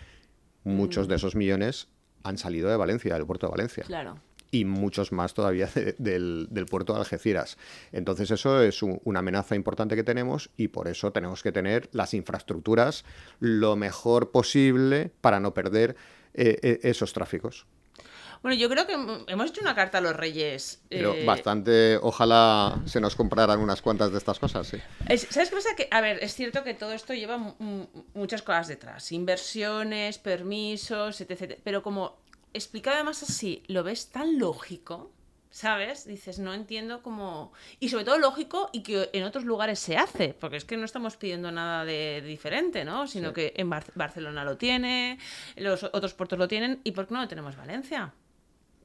muchos 0.64 1.08
de 1.08 1.16
esos 1.16 1.36
millones 1.36 1.88
han 2.24 2.38
salido 2.38 2.70
de 2.70 2.78
Valencia, 2.78 3.14
del 3.16 3.26
puerto 3.26 3.48
de 3.48 3.52
Valencia 3.52 3.84
Claro. 3.86 4.20
y 4.52 4.66
muchos 4.66 5.12
más 5.12 5.34
todavía 5.34 5.68
de- 5.74 5.96
del, 5.98 6.48
del 6.50 6.66
puerto 6.66 6.94
de 6.94 7.00
Algeciras. 7.00 7.58
Entonces 7.92 8.32
eso 8.32 8.62
es 8.62 8.82
un- 8.84 9.00
una 9.04 9.20
amenaza 9.20 9.56
importante 9.56 9.96
que 9.96 10.04
tenemos 10.04 10.50
y 10.58 10.70
por 10.70 10.88
eso 10.88 11.12
tenemos 11.12 11.44
que 11.44 11.52
tener 11.52 11.90
las 11.92 12.14
infraestructuras 12.14 13.06
lo 13.40 13.76
mejor 13.76 14.32
posible 14.32 15.12
para 15.22 15.40
no 15.40 15.54
perder 15.54 15.96
eh, 16.34 16.60
eh, 16.62 16.80
esos 16.84 17.14
tráficos. 17.14 17.66
Bueno, 18.42 18.56
yo 18.58 18.70
creo 18.70 18.86
que 18.88 18.96
hem- 18.96 19.24
hemos 19.28 19.50
hecho 19.50 19.62
una 19.62 19.76
carta 19.76 19.98
a 19.98 20.02
los 20.02 20.16
reyes. 20.16 20.82
Pero 20.90 21.14
eh, 21.14 21.26
bastante, 21.26 21.98
ojalá 22.02 22.80
se 22.86 23.00
nos 23.02 23.16
compraran 23.16 23.60
unas 23.60 23.82
cuantas 23.82 24.12
de 24.12 24.18
estas 24.18 24.40
cosas, 24.40 24.68
sí. 24.68 24.78
Es- 25.08 25.28
¿Sabes 25.30 25.50
qué 25.50 25.56
pasa? 25.56 25.76
Que, 25.76 25.88
a 25.92 26.02
ver, 26.02 26.24
es 26.24 26.34
cierto 26.34 26.64
que 26.64 26.74
todo 26.74 26.92
esto 26.94 27.14
lleva 27.14 27.38
mu- 27.38 27.56
mu- 27.60 27.88
muchas 28.14 28.42
cosas 28.42 28.68
detrás. 28.68 29.12
Inversiones, 29.12 30.18
permisos, 30.18 31.20
etc. 31.22 31.60
Pero 31.64 31.82
como 31.84 32.18
explicado 32.54 32.96
además 32.96 33.24
así, 33.24 33.64
lo 33.68 33.84
ves 33.84 34.08
tan 34.10 34.40
lógico, 34.40 35.12
¿sabes? 35.52 36.06
Dices, 36.06 36.40
no 36.40 36.54
entiendo 36.54 37.02
cómo... 37.02 37.52
Y 37.80 37.90
sobre 37.90 38.06
todo 38.06 38.18
lógico 38.20 38.70
y 38.74 38.82
que 38.84 39.10
en 39.14 39.24
otros 39.24 39.44
lugares 39.46 39.80
se 39.80 39.98
hace, 39.98 40.34
porque 40.40 40.58
es 40.58 40.66
que 40.66 40.78
no 40.78 40.86
estamos 40.86 41.18
pidiendo 41.18 41.52
nada 41.52 41.86
de 41.86 42.22
diferente, 42.22 42.86
¿no? 42.86 43.08
Sino 43.08 43.30
Sí. 43.30 43.34
que 43.36 43.54
en 43.58 43.70
Bar- 43.70 43.92
Barcelona 43.96 44.44
lo 44.44 44.58
tiene, 44.58 45.18
los 45.56 45.84
otros 45.84 46.14
puertos 46.14 46.38
lo 46.40 46.48
tienen, 46.48 46.80
¿y 46.84 46.92
por 46.92 47.08
qué 47.08 47.14
no 47.16 47.22
lo 47.22 47.28
tenemos 47.28 47.56
Valencia? 47.56 48.14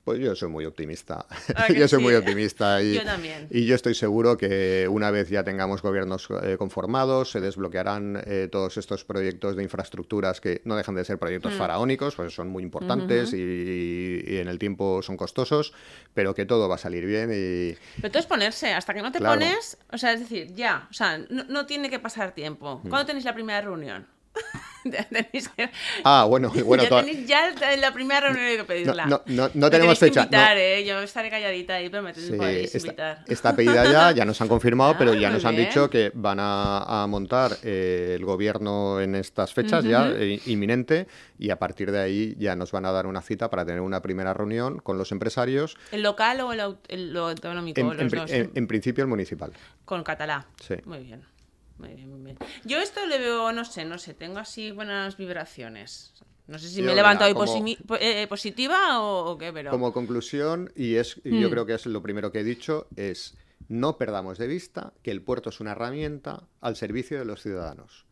Pues 0.05 0.18
yo 0.18 0.34
soy 0.34 0.48
muy 0.48 0.64
optimista. 0.64 1.26
¿A 1.55 1.66
que 1.68 1.74
yo 1.78 1.86
soy 1.86 2.00
sí? 2.00 2.03
muy 2.05 2.14
optimista. 2.14 2.82
Y, 2.82 2.94
Yo 2.94 3.05
también. 3.05 3.46
Y 3.50 3.66
yo 3.66 3.76
estoy 3.76 3.94
seguro 3.94 4.36
que 4.36 4.88
una 4.90 5.12
vez 5.12 5.28
ya 5.28 5.44
tengamos 5.44 5.80
gobiernos 5.80 6.26
eh, 6.42 6.57
conformados, 6.59 7.30
se 7.30 7.40
desbloquearán 7.40 8.20
eh, 8.26 8.48
todos 8.50 8.78
estos 8.78 9.05
proyectos 9.05 9.55
de 9.55 9.62
infraestructuras 9.62 10.40
que 10.40 10.61
no 10.64 10.74
dejan 10.74 10.96
de 10.96 11.05
ser 11.05 11.16
Mm. 11.16 11.20
proyectos 11.20 11.55
faraónicos, 11.55 12.16
pues 12.16 12.34
son 12.34 12.48
muy 12.48 12.64
importantes 12.64 13.32
y, 13.32 14.24
y 14.26 14.38
en 14.38 14.48
el 14.48 14.59
tiempo 14.59 15.03
son 15.03 15.16
costosos, 15.16 15.72
pero 16.14 16.34
que 16.34 16.46
todo 16.46 16.68
va 16.68 16.74
a 16.74 16.78
salir 16.78 17.07
bien 17.07 17.30
y 17.32 17.76
Pero 18.00 18.11
todo 18.11 18.18
es 18.20 18.26
ponerse, 18.26 18.72
hasta 18.72 18.94
que 18.94 19.03
no 19.03 19.12
te 19.12 19.18
Claro. 19.18 19.38
pones, 19.38 19.78
o 19.92 19.98
sea, 19.98 20.14
es 20.14 20.20
decir, 20.20 20.53
ya, 20.55 20.88
o 20.90 20.94
sea, 20.94 21.18
no, 21.30 21.44
no 21.44 21.66
tiene 21.66 21.88
que 21.90 22.00
pasar 22.00 22.34
tiempo. 22.34 22.80
Mm. 22.82 22.88
¿Cuándo 22.88 23.07
tenéis 23.07 23.24
la 23.24 23.34
primera 23.34 23.61
reunión? 23.61 24.07
tenéis 24.83 25.49
que- 25.51 25.70
Ah, 26.05 26.24
bueno, 26.28 26.51
bueno, 26.64 26.83
ya 26.83 26.89
toda- 26.89 27.05
tenéis 27.05 27.26
ya 27.26 27.53
la 27.76 27.93
primera 27.93 28.20
reunión 28.20 28.57
que 28.57 28.64
pedirla. 28.64 29.07
no, 29.07 29.22
no, 29.26 29.49
no 29.55 29.66
Me 29.66 29.70
tenemos 29.70 29.99
fecha. 29.99 30.20
no. 30.20 30.24
invitar, 30.24 30.57
¿eh? 30.59 30.85
Yo 30.85 31.01
estaré 31.01 31.30
calladita 31.30 31.74
ahí, 31.74 31.89
pero 31.89 32.03
me 32.03 32.14
Sí, 32.14 32.33
podéis 32.33 32.74
invitar. 32.74 33.24
está 33.28 33.55
pedida 33.55 33.85
ya, 33.91 34.11
ya 34.12 34.24
nos 34.24 34.41
han 34.41 34.49
confirmado, 34.49 34.93
Ah, 34.95 34.99
pero 34.99 35.14
ya 35.14 35.30
nos 35.30 35.45
han 35.45 35.55
bien. 35.57 35.68
dicho 35.68 35.89
que 35.89 36.11
van 36.14 36.39
a, 36.41 37.03
a 37.03 37.07
montar 37.07 37.53
eh, 37.62 38.14
el 38.16 38.24
gobierno 38.24 39.01
en 39.01 39.14
estas 39.14 39.53
fechas 39.55 39.85
ya 39.85 40.03
Ujú. 40.03 40.14
eh, 40.18 40.41
inminente 40.47 41.07
y 41.39 41.51
a 41.51 41.59
partir 41.59 41.93
de 41.93 42.01
ahí 42.01 42.35
ya 42.39 42.57
nos 42.57 42.72
van 42.72 42.85
a 42.87 42.93
dar 42.93 43.07
una 43.07 43.20
cita 43.22 43.51
para 43.51 43.64
tener 43.64 43.80
una 43.80 44.03
primera 44.03 44.35
reunión 44.35 44.78
con 44.78 44.99
los 44.99 45.12
empresarios, 45.12 45.76
¿El 45.93 46.03
local 46.03 46.41
o 46.41 46.53
el, 46.53 46.76
el- 46.89 47.12
lo 47.12 47.28
autonómico? 47.28 47.80
en, 47.80 47.87
los 47.89 47.99
en 48.01 48.09
dos. 48.09 48.30
en- 48.30 48.51
en 48.55 48.66
principio 48.66 49.03
el 49.05 49.09
municipal. 49.09 49.53
Con 49.85 50.03
catalá. 50.03 50.47
Sí. 50.61 50.74
Muy 50.85 50.99
bien. 51.01 51.22
Yo 52.64 52.78
esto 52.78 53.04
le 53.06 53.18
veo, 53.18 53.52
no 53.52 53.64
sé, 53.64 53.84
no 53.84 53.98
sé, 53.98 54.14
tengo 54.14 54.38
así 54.38 54.70
buenas 54.70 55.16
vibraciones. 55.16 56.12
No 56.46 56.58
sé 56.58 56.68
si 56.68 56.76
Yo, 56.80 56.84
me 56.84 56.92
he 56.92 56.94
levantado 56.94 57.30
hoy 57.38 57.76
po- 57.86 57.96
eh, 57.96 58.26
positiva 58.28 59.00
o, 59.00 59.30
o 59.32 59.38
qué, 59.38 59.52
pero... 59.52 59.70
Como 59.70 59.92
conclusión, 59.92 60.72
y 60.76 60.96
es 60.96 61.20
y 61.24 61.40
yo 61.40 61.48
Mm. 61.48 61.50
creo 61.50 61.66
que 61.66 61.74
es 61.74 61.86
lo 61.86 62.02
primero 62.02 62.30
que 62.32 62.40
he 62.40 62.44
dicho, 62.44 62.88
es 62.96 63.36
no 63.68 63.96
perdamos 63.96 64.38
de 64.38 64.48
vista 64.48 64.92
que 65.02 65.10
el 65.12 65.22
puerto 65.22 65.50
es 65.50 65.60
una 65.60 65.72
herramienta 65.72 66.48
al 66.60 66.76
servicio 66.76 67.18
de 67.18 67.24
los 67.24 67.42
ciudadanos. 67.42 68.06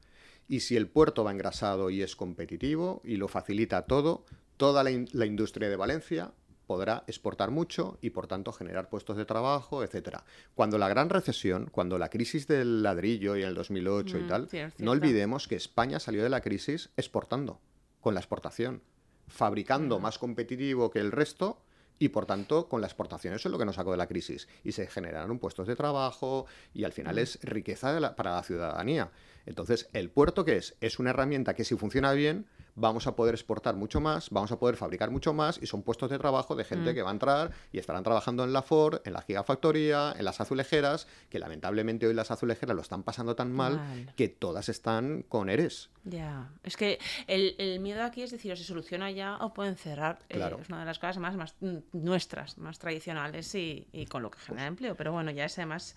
Y 0.49 0.61
si 0.61 0.77
el 0.77 0.89
puerto 0.89 1.23
va 1.25 1.33
engrasado 1.33 1.91
y 1.91 2.03
es 2.03 2.17
competitivo 2.17 3.03
y 3.05 3.17
lo 3.17 3.29
facilita 3.29 3.83
todo, 3.83 4.25
toda 4.57 4.83
la, 4.85 4.91
in- 4.91 5.09
la 5.13 5.27
industria 5.27 5.69
de 5.69 5.77
Valencia 5.77 6.33
podrá 6.71 7.03
exportar 7.09 7.51
mucho 7.51 7.99
y 8.01 8.11
por 8.11 8.29
tanto 8.29 8.53
generar 8.53 8.89
puestos 8.89 9.17
de 9.17 9.25
trabajo, 9.25 9.83
etcétera. 9.83 10.23
Cuando 10.55 10.79
la 10.79 10.89
gran 10.89 11.11
recesión, 11.11 11.69
cuando 11.73 11.99
la 11.99 12.11
crisis 12.11 12.47
del 12.47 12.85
ladrillo 12.85 13.35
y 13.35 13.43
en 13.43 13.49
el 13.49 13.55
2008 13.57 14.19
y 14.19 14.23
Mm, 14.23 14.27
tal, 14.29 14.49
cierto, 14.49 14.77
no 14.85 14.93
olvidemos 14.93 15.49
que 15.49 15.57
España 15.57 15.99
salió 15.99 16.23
de 16.23 16.29
la 16.29 16.41
crisis 16.43 16.91
exportando, 16.97 17.59
con 18.01 18.15
la 18.15 18.21
exportación, 18.21 18.83
fabricando 19.27 19.99
Mm. 19.99 20.03
más 20.03 20.19
competitivo 20.21 20.93
que 20.93 21.01
el 21.01 21.11
resto 21.11 21.61
y 21.99 22.11
por 22.11 22.25
tanto 22.25 22.69
con 22.69 22.81
la 22.81 22.87
exportación. 22.87 23.35
Eso 23.35 23.49
es 23.49 23.53
lo 23.53 23.59
que 23.59 23.65
nos 23.65 23.75
sacó 23.75 23.91
de 23.91 23.97
la 23.97 24.07
crisis. 24.07 24.47
Y 24.63 24.71
se 24.71 24.87
generaron 24.87 25.41
puestos 25.41 25.67
de 25.67 25.75
trabajo 25.75 26.47
y 26.73 26.85
al 26.85 26.93
Mm. 26.93 26.95
final 26.95 27.19
es 27.19 27.41
riqueza 27.43 27.99
la- 27.99 28.15
para 28.15 28.37
la 28.37 28.45
ciudadanía. 28.45 29.11
Entonces, 29.45 29.89
¿el 29.93 30.09
puerto 30.09 30.45
qué 30.45 30.57
es? 30.57 30.77
Es 30.81 31.01
una 31.01 31.11
herramienta 31.11 31.55
que 31.55 31.65
si 31.65 31.75
funciona 31.75 32.13
bien, 32.13 32.47
vamos 32.75 33.07
a 33.07 33.17
poder 33.17 33.35
exportar 33.35 33.75
mucho 33.77 34.01
más, 34.01 34.31
vamos 34.31 34.53
a 34.53 34.59
poder 34.59 34.77
fabricar 34.77 35.11
mucho 35.11 35.33
más 35.33 35.59
y 35.63 35.67
son 35.67 35.83
puestos 35.83 36.11
de 36.11 36.19
trabajo 36.19 36.55
de 36.57 36.63
Mm. 36.65 36.67
gente 36.67 36.95
que 36.95 37.03
va 37.03 37.11
a 37.11 37.13
entrar 37.13 37.51
y 37.73 37.79
estarán 37.79 38.03
trabajando 38.03 38.45
en 38.45 38.53
la 38.53 38.63
Ford, 38.63 39.01
en 39.05 39.13
la 39.13 39.23
gigafactoría, 39.23 40.15
en 40.17 40.25
las 40.25 40.41
azulejeras, 40.41 41.07
que 41.29 41.39
lamentablemente 41.39 42.07
hoy 42.07 42.15
las 42.15 42.31
azulejeras 42.31 42.75
lo 42.77 42.83
están 42.83 43.03
pasando 43.03 43.35
tan 43.37 43.53
mal, 43.53 43.77
Mal. 43.77 44.13
que 44.17 44.29
todas 44.29 44.69
están 44.69 45.23
con 45.29 45.51
ERES. 45.51 45.91
Ya, 46.05 46.49
es 46.63 46.77
que 46.77 46.99
el, 47.27 47.55
el 47.59 47.79
miedo 47.81 48.03
aquí 48.03 48.23
es 48.23 48.31
decir, 48.31 48.53
o 48.53 48.57
se 48.57 48.65
soluciona 48.65 49.11
ya 49.11 49.37
o 49.37 49.53
pueden 49.53 49.77
cerrar. 49.77 50.19
Eh, 50.29 50.35
Claro. 50.37 50.59
es 50.63 50.69
una 50.69 50.81
de 50.81 50.87
las 50.87 50.99
cosas 50.99 51.19
más, 51.19 51.37
más 51.37 51.55
mm, 51.61 51.77
nuestras, 51.93 52.57
más 52.57 52.79
tradicionales 52.79 53.55
y, 53.55 53.87
y 53.93 54.07
con 54.07 54.23
lo 54.23 54.31
que 54.31 54.39
genera 54.39 54.67
empleo. 54.67 54.95
Pero 54.95 55.13
bueno, 55.13 55.31
ya 55.31 55.45
es 55.45 55.59
además 55.59 55.95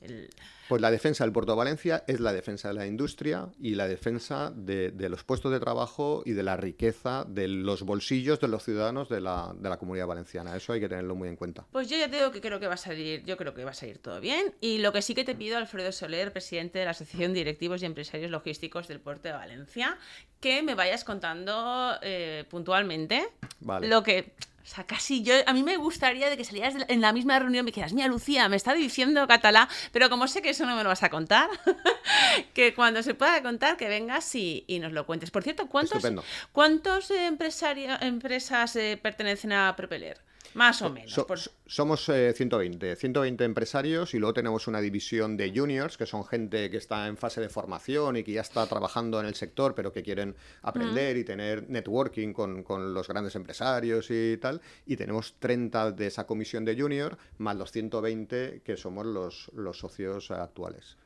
el... 0.00 0.30
Pues 0.68 0.82
la 0.82 0.90
defensa 0.90 1.24
del 1.24 1.32
puerto 1.32 1.52
de 1.52 1.56
Valencia 1.56 2.04
es 2.06 2.20
la 2.20 2.34
defensa 2.34 2.68
de 2.68 2.74
la 2.74 2.86
industria 2.86 3.48
y 3.58 3.74
la 3.74 3.88
defensa 3.88 4.52
de, 4.54 4.90
de 4.90 5.08
los 5.08 5.24
puestos 5.24 5.50
de 5.50 5.58
trabajo 5.60 6.22
y 6.26 6.32
de 6.32 6.42
la 6.42 6.58
riqueza 6.58 7.24
de 7.26 7.48
los 7.48 7.84
bolsillos 7.84 8.38
de 8.38 8.48
los 8.48 8.64
ciudadanos 8.64 9.08
de 9.08 9.22
la, 9.22 9.54
de 9.58 9.66
la 9.66 9.78
comunidad 9.78 10.06
valenciana. 10.06 10.54
Eso 10.54 10.74
hay 10.74 10.80
que 10.80 10.88
tenerlo 10.90 11.14
muy 11.14 11.30
en 11.30 11.36
cuenta. 11.36 11.66
Pues 11.72 11.88
yo 11.88 11.96
ya 11.96 12.10
te 12.10 12.18
digo 12.18 12.30
que 12.32 12.42
creo 12.42 12.60
que 12.60 12.66
va 12.66 12.74
a 12.74 12.76
salir, 12.76 13.24
yo 13.24 13.38
creo 13.38 13.54
que 13.54 13.64
va 13.64 13.70
a 13.70 13.74
salir 13.74 13.96
todo 13.96 14.20
bien. 14.20 14.54
Y 14.60 14.76
lo 14.78 14.92
que 14.92 15.00
sí 15.00 15.14
que 15.14 15.24
te 15.24 15.34
pido, 15.34 15.56
Alfredo 15.56 15.90
Soler, 15.90 16.32
presidente 16.32 16.78
de 16.78 16.84
la 16.84 16.90
Asociación 16.90 17.32
de 17.32 17.38
Directivos 17.38 17.82
y 17.82 17.86
Empresarios 17.86 18.30
Logísticos 18.30 18.88
del 18.88 19.00
Puerto 19.00 19.28
de 19.28 19.34
Valencia, 19.34 19.96
que 20.40 20.62
me 20.62 20.74
vayas 20.74 21.04
contando 21.04 21.96
eh, 22.02 22.44
puntualmente 22.50 23.28
Vale. 23.60 23.88
lo 23.88 24.02
que. 24.02 24.32
O 24.62 24.70
sea, 24.70 24.84
casi 24.84 25.22
yo. 25.22 25.34
A 25.46 25.54
mí 25.54 25.62
me 25.62 25.78
gustaría 25.78 26.28
de 26.28 26.36
que 26.36 26.44
salieras 26.44 26.74
de 26.74 26.80
la- 26.80 26.86
en 26.90 27.00
la 27.00 27.12
misma 27.14 27.38
reunión 27.38 27.62
y 27.62 27.64
me 27.64 27.70
dijeras, 27.70 27.94
mira, 27.94 28.06
Lucía, 28.06 28.48
me 28.50 28.56
está 28.56 28.74
diciendo 28.74 29.26
catalá, 29.26 29.66
pero 29.92 30.10
como 30.10 30.28
sé 30.28 30.42
que 30.42 30.50
eso 30.50 30.66
no 30.66 30.76
me 30.76 30.82
lo 30.82 30.90
vas 30.90 31.02
a 31.02 31.08
contar, 31.08 31.48
que 32.54 32.74
cuando 32.74 33.02
se 33.02 33.14
pueda 33.14 33.42
contar, 33.42 33.76
que 33.78 33.88
vengas 33.88 34.34
y, 34.34 34.64
y 34.66 34.78
nos 34.78 34.92
lo 34.92 35.06
cuentes. 35.06 35.30
Por 35.30 35.42
cierto, 35.42 35.68
¿cuántos, 35.68 35.96
Estupendo. 35.96 36.22
¿cuántos 36.52 37.10
eh, 37.10 37.26
empresario- 37.26 37.96
empresas 38.02 38.76
eh, 38.76 38.98
pertenecen 39.00 39.52
a 39.52 39.74
Propeller? 39.74 40.18
Más 40.58 40.82
o 40.82 40.90
menos. 40.90 41.12
So- 41.12 41.26
por- 41.26 41.38
so- 41.38 41.52
somos 41.66 42.08
eh, 42.08 42.32
120, 42.36 42.96
120 42.96 43.44
empresarios 43.44 44.12
y 44.14 44.18
luego 44.18 44.34
tenemos 44.34 44.66
una 44.66 44.80
división 44.80 45.36
de 45.36 45.52
juniors, 45.54 45.96
que 45.96 46.04
son 46.06 46.24
gente 46.24 46.68
que 46.70 46.76
está 46.76 47.06
en 47.06 47.16
fase 47.16 47.40
de 47.40 47.48
formación 47.48 48.16
y 48.16 48.24
que 48.24 48.32
ya 48.32 48.40
está 48.40 48.66
trabajando 48.66 49.20
en 49.20 49.26
el 49.26 49.34
sector, 49.34 49.74
pero 49.74 49.92
que 49.92 50.02
quieren 50.02 50.34
aprender 50.62 51.16
y 51.16 51.24
tener 51.24 51.68
networking 51.70 52.32
con, 52.32 52.62
con 52.62 52.92
los 52.92 53.06
grandes 53.08 53.34
empresarios 53.36 54.08
y 54.10 54.36
tal. 54.38 54.60
Y 54.84 54.96
tenemos 54.96 55.34
30 55.38 55.92
de 55.92 56.06
esa 56.08 56.26
comisión 56.26 56.64
de 56.64 56.78
junior, 56.80 57.16
más 57.38 57.56
los 57.56 57.70
120 57.72 58.62
que 58.64 58.76
somos 58.76 59.06
los, 59.06 59.50
los 59.54 59.78
socios 59.78 60.30
actuales. 60.30 60.96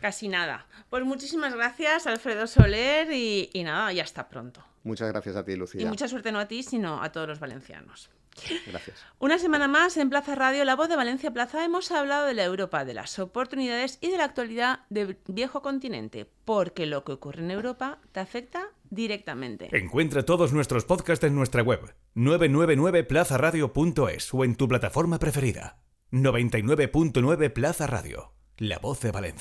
Casi 0.00 0.28
nada. 0.28 0.66
Pues 0.90 1.02
muchísimas 1.04 1.54
gracias, 1.54 2.06
Alfredo 2.06 2.46
Soler, 2.46 3.10
y, 3.12 3.48
y 3.54 3.62
nada, 3.62 3.92
y 3.92 4.00
hasta 4.00 4.28
pronto. 4.28 4.62
Muchas 4.82 5.08
gracias 5.08 5.34
a 5.36 5.44
ti, 5.44 5.56
Lucía. 5.56 5.80
Y 5.80 5.86
mucha 5.86 6.08
suerte 6.08 6.30
no 6.30 6.38
a 6.38 6.46
ti, 6.46 6.62
sino 6.62 7.02
a 7.02 7.10
todos 7.10 7.26
los 7.26 7.40
valencianos. 7.40 8.10
Gracias. 8.66 9.04
Una 9.18 9.38
semana 9.38 9.68
más 9.68 9.96
en 9.96 10.10
Plaza 10.10 10.34
Radio, 10.34 10.64
La 10.64 10.76
Voz 10.76 10.88
de 10.88 10.96
Valencia 10.96 11.32
Plaza, 11.32 11.64
hemos 11.64 11.90
hablado 11.90 12.26
de 12.26 12.34
la 12.34 12.44
Europa, 12.44 12.84
de 12.84 12.94
las 12.94 13.18
oportunidades 13.18 13.98
y 14.00 14.10
de 14.10 14.18
la 14.18 14.24
actualidad 14.24 14.80
del 14.90 15.18
viejo 15.26 15.62
continente, 15.62 16.28
porque 16.44 16.86
lo 16.86 17.04
que 17.04 17.12
ocurre 17.12 17.42
en 17.42 17.50
Europa 17.50 18.00
te 18.12 18.20
afecta 18.20 18.68
directamente. 18.90 19.68
Encuentra 19.72 20.24
todos 20.24 20.52
nuestros 20.52 20.84
podcasts 20.84 21.24
en 21.24 21.34
nuestra 21.34 21.62
web 21.62 21.94
999plazaradio.es 22.14 24.34
o 24.34 24.44
en 24.44 24.56
tu 24.56 24.68
plataforma 24.68 25.18
preferida. 25.18 25.78
99.9 26.12 27.52
Plaza 27.52 27.86
Radio, 27.86 28.34
La 28.56 28.78
Voz 28.78 29.00
de 29.00 29.10
Valencia. 29.10 29.32